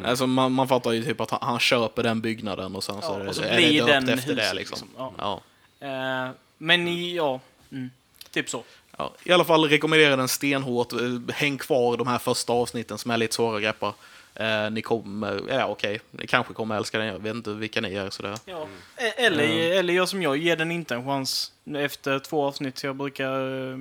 Alltså 0.05 0.27
man, 0.27 0.53
man 0.53 0.69
fattar 0.69 0.93
ju 0.93 1.05
typ 1.05 1.21
att 1.21 1.31
han, 1.31 1.39
han 1.43 1.59
köper 1.59 2.03
den 2.03 2.21
byggnaden 2.21 2.77
och 2.77 2.85
sen 2.85 3.03
så, 3.03 3.13
Ja, 3.13 3.21
är, 3.21 3.29
och 3.29 3.35
så 3.35 3.41
det- 3.43 3.49
är 3.49 3.57
blir 3.57 3.73
det 3.87 3.93
döpt 3.93 4.07
den 4.07 4.19
efter 4.19 4.35
det 4.35 4.55
liksom. 4.55 4.79
liksom. 4.89 5.15
Ja. 5.19 5.41
Eh, 5.81 6.31
men 6.59 6.89
i- 6.89 7.17
ja, 7.17 7.41
mm, 7.73 7.91
typ 8.31 8.51
så. 8.51 8.63
Ja, 8.99 9.13
I 9.25 9.33
alla 9.33 9.45
fall 9.45 9.65
rekommenderar 9.69 10.17
den 10.17 10.29
stenhårt. 10.29 10.93
Eh, 10.93 10.99
Häng 11.35 11.59
kvar 11.59 11.97
de 11.97 12.07
här 12.07 12.19
första 12.19 12.53
avsnitten 12.53 12.99
som 12.99 13.11
är 13.11 13.17
lite 13.17 13.35
svåra 13.35 13.57
att 13.57 13.63
greppa. 13.63 13.95
Eh, 14.35 14.71
ni 14.71 14.83
kommer, 14.83 15.41
ja 15.49 15.67
okej, 15.67 16.01
ni 16.11 16.27
kanske 16.27 16.55
kommer 16.55 16.77
älska 16.77 16.99
den. 16.99 17.07
Jag 17.07 17.19
vet 17.19 17.35
inte 17.35 17.51
vilka 17.51 17.81
ni 17.81 17.95
är. 17.95 18.11
Så 18.11 18.23
det, 18.23 18.39
Ja. 18.47 18.67
E- 18.97 19.13
Eller, 19.17 19.45
eller 19.73 19.95
jag 19.95 20.09
som 20.09 20.23
jag, 20.23 20.37
ger 20.37 20.57
den 20.57 20.71
inte 20.71 20.95
en 20.95 21.05
chans 21.05 21.53
efter 21.77 22.19
två 22.19 22.45
avsnitt. 22.45 22.79
Så 22.79 22.87
jag 22.87 22.97
brukar... 22.97 23.71
eh, 23.73 23.79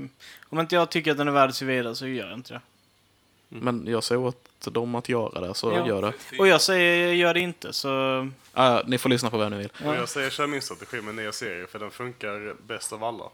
Om 0.50 0.60
inte 0.60 0.76
jag 0.76 0.90
tycker 0.90 1.12
att 1.12 1.18
den 1.18 1.28
är 1.28 1.32
värd 1.32 1.50
att 1.50 1.56
se 1.56 1.66
vidare 1.66 1.96
så 1.96 2.08
gör 2.08 2.30
jag 2.30 2.38
inte 2.38 2.54
det. 2.54 2.62
Men 3.62 3.88
jag 3.88 4.04
ser 4.04 4.18
åt 4.18 4.50
dem 4.60 4.96
att 4.96 5.10
göra 5.10 5.48
det, 5.48 5.54
så 5.54 5.72
Ja. 5.72 5.88
gör 5.88 6.02
det. 6.02 6.14
Och 6.40 6.48
jag 6.48 6.62
säger 6.62 7.14
gör 7.14 7.34
det 7.34 7.40
inte, 7.40 7.74
så... 7.74 7.90
Ah, 8.54 8.82
ni 8.86 8.98
får 8.98 9.10
lyssna 9.10 9.30
på 9.30 9.38
vem 9.38 9.52
ni 9.52 9.58
vill. 9.58 9.70
Och 9.86 9.96
jag 9.96 10.10
säger 10.10 10.30
kör 10.30 10.48
min 10.48 10.62
strategi 10.62 11.02
med 11.02 11.16
nya 11.16 11.32
serier 11.32 11.66
för 11.66 11.80
den 11.80 11.92
funkar 11.92 12.56
bäst 12.68 12.94
av 12.94 13.04
alla. 13.04 13.26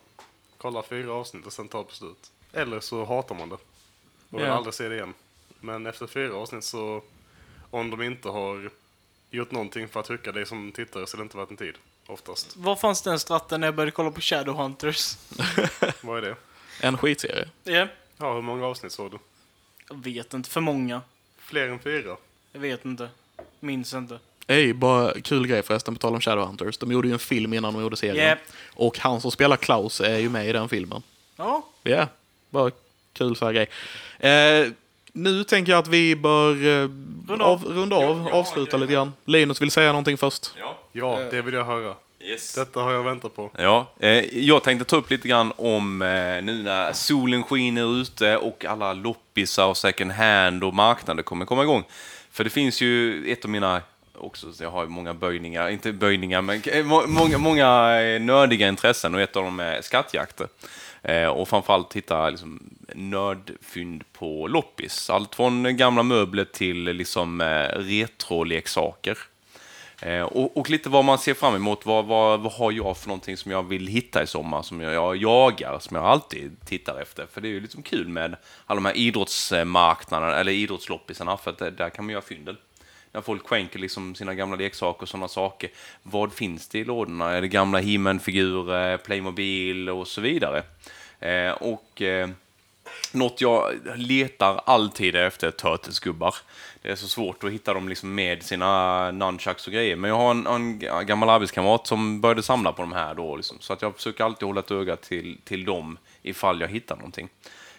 Kolla 0.58 0.84
fyra 0.84 1.14
avsnitt 1.14 1.46
och 1.46 1.54
sen 1.54 1.68
ta 1.68 1.82
ett 1.82 1.88
beslut. 1.88 2.32
Eller 2.54 2.80
så 2.80 3.06
hatar 3.06 3.36
man 3.36 3.50
det. 3.50 3.56
Och 4.30 4.40
vill 4.40 4.46
Ja. 4.48 4.54
aldrig 4.54 4.74
se 4.74 4.90
det 4.90 4.96
igen. 4.96 5.14
Men 5.60 5.86
efter 5.86 6.08
fyra 6.08 6.36
avsnitt 6.36 6.64
så, 6.64 7.02
om 7.70 7.90
de 7.90 8.02
inte 8.02 8.30
har 8.30 8.70
gjort 9.30 9.52
någonting 9.52 9.88
för 9.88 10.00
att 10.00 10.08
hucka 10.08 10.32
dig 10.32 10.46
som 10.46 10.72
tittare 10.72 11.08
så 11.08 11.18
är 11.18 11.20
det 11.20 11.24
inte 11.24 11.38
värt 11.38 11.50
en 11.52 11.58
tid. 11.58 11.76
Oftast. 12.08 12.58
Var 12.58 12.76
fanns 12.76 13.02
den 13.02 13.20
stratten 13.20 13.60
när 13.62 13.68
jag 13.68 13.76
började 13.76 13.92
kolla 13.92 14.12
på 14.12 14.22
Shadowhunters? 14.22 15.18
Vad 16.02 16.18
är 16.18 16.22
det? 16.22 16.36
En 16.82 16.98
skitserie. 16.98 17.50
Ja. 17.64 17.88
Ja, 18.18 18.34
hur 18.34 18.42
många 18.42 18.66
avsnitt 18.68 18.92
såg 18.92 19.12
du? 19.12 19.18
Jag 19.90 20.04
vet 20.04 20.34
inte, 20.34 20.50
för 20.50 20.62
många. 20.62 21.02
Fler 21.38 21.68
än 21.68 21.80
fyra? 21.80 22.18
Jag 22.52 22.60
vet 22.60 22.86
inte. 22.86 23.10
Minns 23.60 23.94
inte. 23.94 24.20
Ey, 24.48 24.74
bara 24.74 25.14
kul 25.22 25.48
grej 25.48 25.64
förresten, 25.64 25.96
på 25.96 26.00
tal 26.00 26.14
om 26.14 26.22
Shadowhunters. 26.22 26.78
De 26.78 26.92
gjorde 26.92 27.08
ju 27.08 27.14
en 27.14 27.20
film 27.20 27.54
innan 27.54 27.74
de 27.74 27.82
gjorde 27.82 27.98
serien. 27.98 28.28
Yep. 28.28 28.40
Och 28.74 29.00
han 29.00 29.22
som 29.22 29.32
spelar 29.32 29.58
Klaus 29.58 30.02
är 30.02 30.18
ju 30.18 30.30
med 30.30 30.50
i 30.50 30.54
den 30.54 30.70
filmen. 30.70 31.04
Ja, 31.36 31.66
Ja, 31.84 32.08
bara 32.50 32.72
kul 33.14 33.36
så 33.36 33.46
här 33.46 33.54
grej. 33.54 33.70
Eh, 34.20 34.72
nu 35.14 35.44
tänker 35.44 35.72
jag 35.72 35.80
att 35.80 35.88
vi 35.88 36.16
bör 36.16 36.56
eh, 36.68 36.90
Runda 37.28 37.46
av, 37.46 37.64
runda 37.66 37.96
av, 37.96 38.28
avsluta 38.28 38.78
lite 38.78 38.94
grann. 38.94 39.14
Linus 39.26 39.62
vill 39.62 39.72
säga 39.72 39.92
någonting 39.92 40.18
först. 40.18 40.52
Ja. 40.60 40.78
Ja, 40.92 41.20
det 41.32 41.42
vill 41.42 41.54
jag 41.54 41.66
höra. 41.66 41.96
Yes. 42.22 42.54
Detta 42.56 42.80
har 42.80 42.92
jag 42.92 43.04
väntat 43.04 43.36
på. 43.36 43.52
Ja, 43.58 43.88
eh, 44.00 44.38
jag 44.38 44.64
tänkte 44.64 44.86
ta 44.86 44.96
upp 44.96 45.10
lite 45.10 45.28
grann 45.28 45.54
om 45.56 46.02
eh, 46.02 46.08
nu 46.44 46.64
när 46.64 46.94
solen 46.94 47.44
skiner 47.44 48.02
ute 48.02 48.38
och 48.38 48.66
alla 48.66 48.94
loppisar 48.94 49.68
och 49.68 49.78
second 49.78 50.12
hand 50.12 50.64
och 50.64 50.74
marknader 50.74 51.24
kommer 51.24 51.46
komma 51.46 51.64
igång. 51.64 51.84
För 52.32 52.44
det 52.44 52.50
finns 52.50 52.82
ju 52.82 53.26
ett 53.32 53.46
av 53.46 53.52
mina, 53.52 53.82
också, 54.18 54.54
så 54.54 54.64
jag 54.64 54.72
har 54.72 54.84
ju 54.84 54.90
många 54.90 55.14
böjningar, 55.14 55.70
inte 55.70 55.92
böjningar, 55.92 56.42
men 56.42 56.62
eh, 56.66 56.86
må, 56.86 57.08
många, 57.08 57.38
många 57.38 58.02
eh, 58.02 58.22
nördiga 58.22 58.68
intressen 58.68 59.16
och 59.16 59.22
ett 59.22 59.36
av 59.36 59.44
dem 59.44 59.60
är 59.60 59.82
skattjakter. 59.82 60.48
Eh, 61.02 61.28
och 61.28 61.50
framförallt 61.50 61.94
hitta 61.94 62.30
liksom, 62.30 62.60
nördfynd 62.96 64.04
på 64.14 64.48
loppis. 64.48 65.10
Allt 65.10 65.36
från 65.36 65.78
gamla 65.78 66.04
möbler 66.04 66.46
till 66.46 66.84
liksom, 66.84 67.42
eh, 67.42 67.80
retroleksaker. 67.80 69.18
Eh, 70.02 70.22
och, 70.22 70.58
och 70.58 70.70
lite 70.70 70.90
vad 70.90 71.06
man 71.06 71.18
ser 71.18 71.34
fram 71.34 71.56
emot. 71.56 71.86
Vad, 71.86 72.06
vad, 72.06 72.40
vad 72.40 72.54
har 72.54 72.72
jag 72.72 72.98
för 72.98 73.08
någonting 73.08 73.38
som 73.38 73.52
jag 73.52 73.64
vill 73.64 73.88
hitta 73.88 74.24
i 74.24 74.28
sommar, 74.28 74.62
som 74.62 74.82
jag, 74.82 74.94
jag 74.94 75.18
jagar, 75.18 75.80
som 75.80 75.96
jag 75.96 76.06
alltid 76.06 76.66
tittar 76.66 77.02
efter. 77.02 77.26
För 77.26 77.42
det 77.42 77.48
är 77.48 77.50
ju 77.50 77.60
liksom 77.60 77.84
kul 77.84 78.08
med 78.08 78.36
alla 78.66 78.76
de 78.76 78.86
här 78.86 78.98
idrottsmarknaderna, 78.98 80.36
eller 80.36 80.52
idrottsloppisarna, 80.52 81.38
för 81.38 81.52
att 81.52 81.62
eh, 81.62 81.68
där, 81.68 81.90
kan 81.90 82.06
man 82.06 82.12
göra 82.12 82.22
fynden. 82.22 82.58
När 83.12 83.22
folk 83.22 83.48
skänker 83.48 83.80
liksom 83.80 84.16
sina 84.16 84.34
gamla 84.34 84.56
leksaker 84.56 85.02
och 85.02 85.10
sådana 85.10 85.28
saker. 85.28 85.70
Vad 86.04 86.34
finns 86.34 86.68
det 86.68 86.80
i 86.80 86.84
lådorna? 86.84 87.32
Är 87.32 87.42
det 87.42 87.48
gamla 87.48 87.80
he 87.80 88.20
figurer 88.20 88.98
Playmobil 88.98 89.90
och 89.90 90.08
så 90.08 90.22
vidare? 90.22 90.64
Eh, 91.20 91.52
och... 91.52 92.02
Eh, 92.02 92.30
något 93.12 93.42
jag 93.42 93.74
letar 93.96 94.62
alltid 94.66 95.16
efter 95.16 95.48
är 95.48 95.52
Turtles-gubbar. 95.52 96.36
Det 96.82 96.90
är 96.90 96.96
så 96.96 97.08
svårt 97.08 97.44
att 97.44 97.52
hitta 97.52 97.74
dem 97.74 97.90
liksom 97.90 98.16
med 98.16 98.44
sina 98.44 99.12
nunchucks 99.12 99.68
och 99.68 99.74
grejer. 99.74 99.96
Men 99.96 100.10
jag 100.10 100.18
har 100.18 100.32
en, 100.32 100.48
en 100.48 100.80
gammal 101.06 101.30
arbetskamrat 101.30 101.88
som 101.88 102.22
började 102.22 102.44
samla 102.44 102.74
på 102.74 102.82
de 102.82 102.92
här 102.92 103.16
då. 103.16 103.36
Liksom. 103.36 103.58
Så 103.60 103.74
att 103.74 103.82
jag 103.82 103.96
försöker 103.96 104.24
alltid 104.24 104.48
hålla 104.48 104.60
ett 104.60 104.72
öga 104.72 104.96
till, 104.96 105.38
till 105.44 105.66
dem 105.66 105.98
ifall 106.22 106.62
jag 106.62 106.68
hittar 106.68 106.96
någonting. 106.96 107.30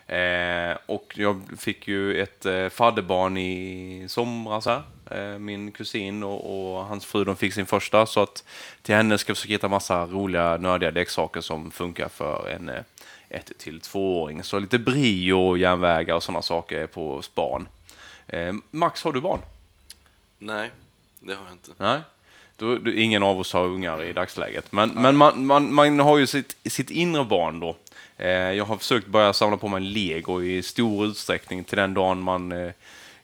Eh, 0.07 0.77
och 0.87 1.13
jag 1.17 1.43
fick 1.59 1.89
ju 1.89 2.23
ett 2.23 2.47
eh, 2.47 2.69
fadderbarn 2.69 3.37
i 3.37 4.05
somras 4.09 4.67
här. 4.67 4.83
Eh, 5.11 5.39
min 5.39 5.73
kusin 5.73 6.23
och, 6.23 6.75
och 6.75 6.85
hans 6.85 7.07
fru 7.07 7.25
de 7.25 7.37
fick 7.37 7.55
sin 7.55 7.67
första. 7.67 8.07
Så 8.07 8.21
att 8.23 8.45
till 8.83 8.95
henne 8.95 9.19
ska 9.19 9.31
jag 9.31 9.37
försöka 9.37 9.53
hitta 9.53 9.69
massa 9.69 10.07
roliga 10.07 10.57
nördiga 10.57 10.91
leksaker 10.91 11.41
som 11.41 11.71
funkar 11.71 12.09
för 12.09 12.49
en 12.49 12.69
eh, 12.69 12.83
ett 13.29 13.53
till 13.59 13.81
tvååring. 13.81 14.43
Så 14.43 14.59
lite 14.59 14.79
brio, 14.79 15.57
järnvägar 15.57 16.15
och 16.15 16.23
sådana 16.23 16.43
saker 16.43 16.79
är 16.79 16.87
på 16.87 17.23
span. 17.23 17.69
Eh, 18.33 18.53
Max, 18.71 19.05
har 19.05 19.13
du 19.13 19.21
barn? 19.21 19.41
Nej, 20.39 20.71
det 21.21 21.35
har 21.35 21.45
jag 21.45 21.53
inte. 21.53 21.71
Nej. 21.77 22.01
Då, 22.57 22.77
då, 22.77 22.91
ingen 22.91 23.23
av 23.23 23.41
oss 23.41 23.53
har 23.53 23.65
ungar 23.65 24.03
i 24.03 24.13
dagsläget. 24.13 24.73
Men, 24.73 24.91
men 24.91 25.17
man, 25.17 25.47
man, 25.47 25.75
man 25.75 26.01
har 26.01 26.19
ju 26.19 26.27
sitt, 26.27 26.57
sitt 26.65 26.91
inre 26.91 27.25
barn 27.25 27.61
då. 27.61 27.77
Eh, 28.17 28.31
jag 28.31 28.65
har 28.65 28.77
försökt 28.77 29.07
börja 29.07 29.33
samla 29.33 29.57
på 29.57 29.69
mig 29.69 29.81
lego 29.81 30.43
i 30.43 30.63
stor 30.63 31.07
utsträckning 31.07 31.65
till 31.65 31.79
den 31.79 31.95
dagen 31.95 32.21
man 32.21 32.53
eh, 32.53 32.73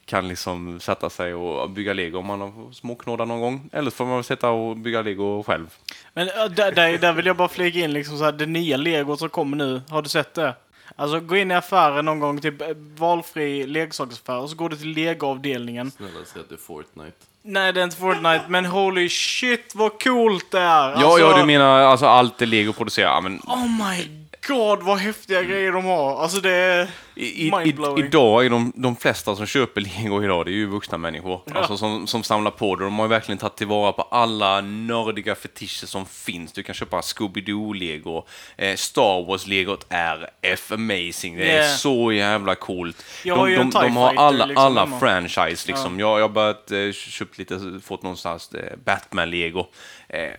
kan 0.04 0.28
liksom 0.28 0.80
sätta 0.80 1.10
sig 1.10 1.34
och 1.34 1.70
bygga 1.70 1.92
lego 1.92 2.18
om 2.18 2.26
man 2.26 2.40
har 2.40 2.72
småknådar 2.72 3.26
någon 3.26 3.40
gång. 3.40 3.70
Eller 3.72 3.90
så 3.90 3.96
får 3.96 4.06
man 4.06 4.24
sätta 4.24 4.50
och 4.50 4.76
bygga 4.76 5.02
lego 5.02 5.42
själv. 5.42 5.66
Men 6.12 6.28
äh, 6.28 6.44
där, 6.44 6.72
där, 6.72 6.98
där 6.98 7.12
vill 7.12 7.26
jag 7.26 7.36
bara 7.36 7.48
flika 7.48 7.78
in 7.78 7.92
liksom 7.92 8.18
så 8.18 8.24
här, 8.24 8.32
det 8.32 8.46
nya 8.46 8.76
legot 8.76 9.18
som 9.18 9.28
kommer 9.28 9.56
nu. 9.56 9.82
Har 9.88 10.02
du 10.02 10.08
sett 10.08 10.34
det? 10.34 10.54
Alltså 10.96 11.20
gå 11.20 11.36
in 11.36 11.50
i 11.50 11.54
affären 11.54 12.04
någon 12.04 12.20
gång, 12.20 12.40
typ 12.40 12.60
eh, 12.62 12.68
valfri 12.98 13.66
leksaksaffär 13.66 14.38
och 14.38 14.50
så 14.50 14.56
går 14.56 14.68
du 14.68 14.76
till 14.76 14.88
legoavdelningen. 14.92 15.90
Snälla 15.90 16.12
säg 16.32 16.40
att 16.42 16.48
det 16.48 16.54
är 16.54 16.56
Fortnite. 16.56 17.16
Nej, 17.42 17.72
det 17.72 17.80
är 17.80 17.84
inte 17.84 17.96
Fortnite, 17.96 18.44
men 18.48 18.64
holy 18.64 19.08
shit 19.08 19.72
vad 19.74 20.02
coolt 20.02 20.50
det 20.50 20.58
är! 20.58 20.64
Ja, 20.64 20.92
Alltså, 20.92 21.18
ja, 21.18 21.38
du 21.38 21.44
menar 21.46 21.78
alltså 21.80 22.06
allt 22.06 22.38
det 22.38 22.46
lego 22.46 22.72
producerar. 22.72 23.08
Ja, 23.08 23.20
men 23.20 23.40
Oh 23.46 23.88
my 23.88 24.25
god 24.48 24.82
vad 24.82 24.98
häftiga 24.98 25.42
grejer 25.42 25.72
de 25.72 25.84
har! 25.84 26.22
Alltså 26.22 26.40
det 26.40 26.50
är... 26.52 26.88
I, 27.14 27.24
i, 27.24 27.52
idag 27.98 28.44
är 28.46 28.50
de, 28.50 28.72
de 28.76 28.96
flesta 28.96 29.36
som 29.36 29.46
köper 29.46 29.80
lego 29.80 30.24
idag, 30.24 30.46
det 30.46 30.50
är 30.50 30.52
ju 30.52 30.66
vuxna 30.66 30.98
människor. 30.98 31.40
Alltså 31.54 31.76
som, 31.76 32.06
som 32.06 32.22
samlar 32.22 32.50
på 32.50 32.76
det. 32.76 32.84
De 32.84 32.98
har 32.98 33.08
verkligen 33.08 33.38
tagit 33.38 33.56
tillvara 33.56 33.92
på 33.92 34.02
alla 34.02 34.60
nördiga 34.60 35.34
fetischer 35.34 35.86
som 35.86 36.06
finns. 36.06 36.52
Du 36.52 36.62
kan 36.62 36.74
köpa 36.74 37.00
Scooby-Doo-lego. 37.00 38.22
Eh, 38.56 38.76
Star 38.76 39.26
Wars-legot 39.26 39.86
är 39.88 40.30
F-amazing. 40.42 41.36
Det 41.36 41.50
är 41.50 41.56
Yeah. 41.56 41.76
så 41.76 42.12
jävla 42.12 42.54
coolt. 42.54 43.04
Jag 43.24 43.36
har 43.36 43.48
de, 43.48 43.54
en 43.54 43.70
de, 43.70 43.82
de 43.82 43.96
har 43.96 44.14
alla, 44.14 44.46
liksom 44.46 44.64
alla 44.64 44.80
hemma. 44.80 44.98
franchise 45.00 45.68
liksom. 45.68 46.00
Jag, 46.00 46.18
jag 46.18 46.24
har 46.24 46.28
börjat 46.28 46.70
eh, 46.70 46.92
köpt 46.92 47.38
lite, 47.38 47.80
fått 47.84 48.02
någonstans 48.02 48.52
eh, 48.54 48.76
Batman-lego. 48.84 49.66
Eh, 50.08 50.30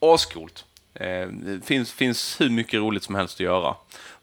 ascoolt. 0.00 0.64
Eh, 1.00 1.28
det 1.28 1.66
finns, 1.66 1.92
finns 1.92 2.40
hur 2.40 2.50
mycket 2.50 2.80
roligt 2.80 3.02
som 3.02 3.14
helst 3.14 3.34
att 3.36 3.40
göra. 3.40 3.74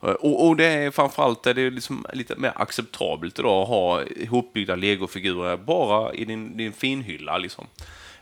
Eh, 0.02 0.08
Och, 0.10 0.46
och 0.46 0.56
det 0.56 0.64
är 0.66 0.90
framförallt 0.90 1.46
är 1.46 1.54
det 1.54 1.70
liksom 1.70 2.06
lite 2.12 2.36
mer 2.36 2.52
acceptabelt 2.56 3.38
idag 3.38 3.62
att 3.62 3.68
ha 3.68 4.02
ihopbyggda 4.04 4.76
legofigurer 4.76 5.56
bara 5.56 6.14
i 6.14 6.24
din, 6.24 6.56
din 6.56 6.72
finhylla. 6.72 7.38
Liksom. 7.38 7.66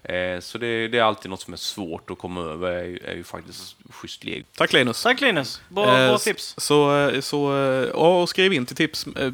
Eh, 0.03 0.41
så 0.41 0.59
det, 0.59 0.89
det 0.89 0.99
är 0.99 1.03
alltid 1.03 1.31
något 1.31 1.41
som 1.41 1.53
är 1.53 1.57
svårt 1.59 2.11
att 2.11 2.19
komma 2.19 2.41
över, 2.41 2.71
är, 2.71 2.85
ju- 2.85 2.99
är 3.07 3.15
ju 3.15 3.25
faktiskt 3.25 3.77
schysst 3.91 4.25
lego. 4.25 4.45
Tack 4.57 4.73
Linus. 4.73 5.03
Tack 5.03 5.21
Linus! 5.21 5.61
Bra, 5.69 5.85
Eh, 5.99 6.09
bra 6.09 6.19
tips. 6.19 6.55
Så, 6.59 6.99
eh, 7.09 7.21
så 7.21 7.57
eh, 7.57 7.89
ja, 7.95 8.23
och 8.23 8.29
skriv 8.29 8.53
in 8.53 8.67
till, 8.67 8.77
tips, 8.77 9.07
eh, 9.07 9.33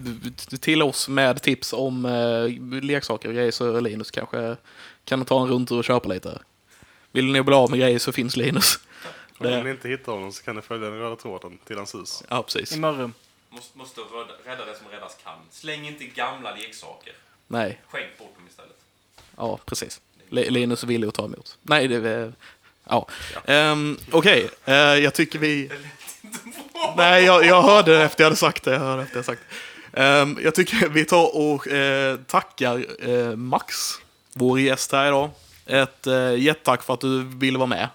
till 0.60 0.82
oss 0.82 1.08
med 1.08 1.42
tips 1.42 1.72
om 1.72 2.04
eh, 2.04 2.80
leksaker 2.82 3.28
och 3.28 3.34
grejer 3.34 3.50
så 3.50 3.80
Linus 3.80 4.10
kanske 4.10 4.56
kan 5.04 5.24
ta 5.24 5.42
en 5.42 5.48
rundtur 5.48 5.78
och 5.78 5.84
köpa 5.84 6.08
lite. 6.08 6.38
Vill 7.12 7.32
ni 7.32 7.42
bli 7.42 7.54
av 7.54 7.70
med 7.70 7.78
grejer 7.78 7.98
så 7.98 8.12
finns 8.12 8.36
Linus. 8.36 8.78
Om 9.40 9.46
Det- 9.46 9.62
ni 9.62 9.70
inte 9.70 9.88
hittar 9.88 10.12
honom 10.12 10.32
så 10.32 10.42
kan 10.42 10.56
ni 10.56 10.62
följa 10.62 10.90
den 10.90 10.98
röda 10.98 11.16
tråden 11.16 11.58
till 11.66 11.76
hans 11.76 11.94
hus. 11.94 12.22
Ja, 12.28 12.42
precis. 12.42 12.72
I 12.72 12.78
Mörrum. 12.78 13.14
Måste, 13.48 13.78
måste 13.78 14.00
rädda 14.44 14.64
det 14.64 14.78
som 14.78 14.88
räddas 14.88 15.16
kan. 15.24 15.34
Släng 15.50 15.86
inte 15.88 16.04
gamla 16.04 16.54
leksaker. 16.54 17.12
Nej, 17.46 17.80
Skänk 17.88 18.18
bort 18.18 18.34
dem 18.36 18.46
istället. 18.50 18.76
ja 19.36 19.58
precis. 19.66 20.00
Li- 20.28 20.50
Linus 20.50 20.82
är 20.82 20.86
villig 20.86 21.08
att 21.08 21.14
ta 21.14 21.24
emot. 21.24 21.58
Nej, 21.62 21.88
det 21.88 22.08
är... 22.10 22.32
Ja. 22.84 23.06
Ehm, 23.44 23.98
Okej, 24.12 24.48
eh, 24.64 24.74
jag 24.74 25.14
tycker 25.14 25.38
vi... 25.38 25.70
Nej, 26.96 27.24
jag, 27.24 27.44
jag 27.44 27.62
hörde 27.62 27.96
det 27.98 28.02
efter 28.04 28.24
jag 28.24 28.26
hade 28.26 28.36
sagt 28.36 28.64
det. 28.64 28.72
Jag, 28.72 28.80
hörde 28.80 29.02
efter 29.02 29.16
jag 29.16 29.24
sagt. 29.24 29.42
det. 29.92 30.02
Ehm, 30.02 30.38
jag 30.42 30.54
tycker 30.54 30.88
vi 30.88 31.04
tar 31.04 31.36
och 31.36 31.68
eh, 31.68 32.16
tackar 32.26 32.86
eh, 33.08 33.36
Max, 33.36 33.76
vår 34.32 34.60
gäst 34.60 34.92
här 34.92 35.06
idag. 35.08 35.30
Ett 35.66 36.06
eh, 36.06 36.34
jättetack 36.34 36.82
för 36.82 36.94
att 36.94 37.00
du 37.00 37.22
ville 37.24 37.58
vara 37.58 37.66
med. 37.66 37.88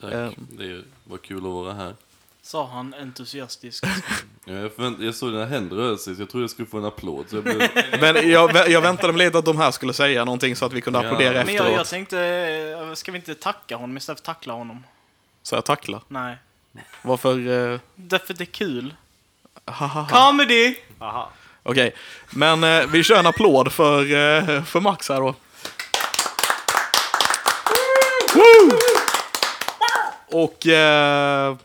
Tack. 0.00 0.12
Ehm. 0.12 0.32
Det 0.50 0.82
var 1.04 1.18
kul 1.18 1.36
att 1.36 1.42
vara 1.42 1.72
här. 1.74 1.94
Sa 2.42 2.66
han 2.66 2.94
entusiastiskt. 2.94 3.86
Ja, 4.44 4.52
jag, 4.54 4.72
förvänt, 4.74 5.00
jag 5.00 5.14
såg 5.14 5.32
dina 5.32 5.46
händer 5.46 5.76
röra 5.76 5.96
sig, 5.96 6.14
så 6.16 6.22
jag 6.22 6.30
trodde 6.30 6.42
jag 6.44 6.50
skulle 6.50 6.68
få 6.68 6.78
en 6.78 6.84
applåd. 6.84 7.24
Så 7.28 7.36
jag 7.36 7.44
blev... 7.44 7.56
Men 8.00 8.30
jag, 8.30 8.68
jag 8.70 8.80
väntade 8.80 9.12
mig 9.12 9.26
lite 9.26 9.38
att 9.38 9.44
de 9.44 9.58
här 9.58 9.70
skulle 9.70 9.92
säga 9.92 10.24
någonting 10.24 10.56
så 10.56 10.66
att 10.66 10.72
vi 10.72 10.80
kunde 10.80 10.98
Ja. 10.98 11.04
applådera 11.06 11.30
Men 11.32 11.38
jag, 11.38 11.48
efteråt. 11.54 11.76
jag 11.76 11.86
tänkte, 11.88 12.20
eh, 12.88 12.94
ska 12.94 13.12
vi 13.12 13.18
inte 13.18 13.34
tacka 13.34 13.76
honom 13.76 13.96
istället 13.96 14.20
för 14.20 14.24
tackla 14.26 14.52
honom? 14.52 14.84
Så 15.42 15.54
jag 15.54 15.64
tackla. 15.64 16.00
Nej. 16.08 16.36
Varför? 17.02 17.48
Eh, 17.72 17.80
Därför 17.94 18.34
det 18.34 18.44
är 18.44 18.46
kul. 18.46 18.94
hahaha. 19.64 20.08
Comedy! 20.30 20.74
Aha. 20.98 21.30
Okej, 21.62 21.94
men 22.30 22.64
eh, 22.64 22.86
vi 22.86 23.02
kör 23.02 23.18
en 23.18 23.26
applåd 23.26 23.72
för, 23.72 24.00
eh, 24.00 24.64
för 24.64 24.80
Max 24.80 25.08
här 25.08 25.20
då. 25.20 25.34
Woo! 28.34 28.78
Och 30.32 30.66
eh, 30.66 31.56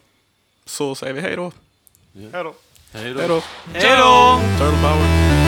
så 0.65 0.95
säger 0.95 1.13
vi 1.13 1.21
hej 1.21 1.35
då. 1.35 1.51
Hej 2.13 2.43
då. 2.43 2.53
Hej 2.93 3.13
då. 3.13 3.19
Hej 3.19 3.27
då. 3.27 3.41
Hej 3.73 3.97
då! 3.97 4.39
Turtle 4.57 4.81
Power. 4.81 5.44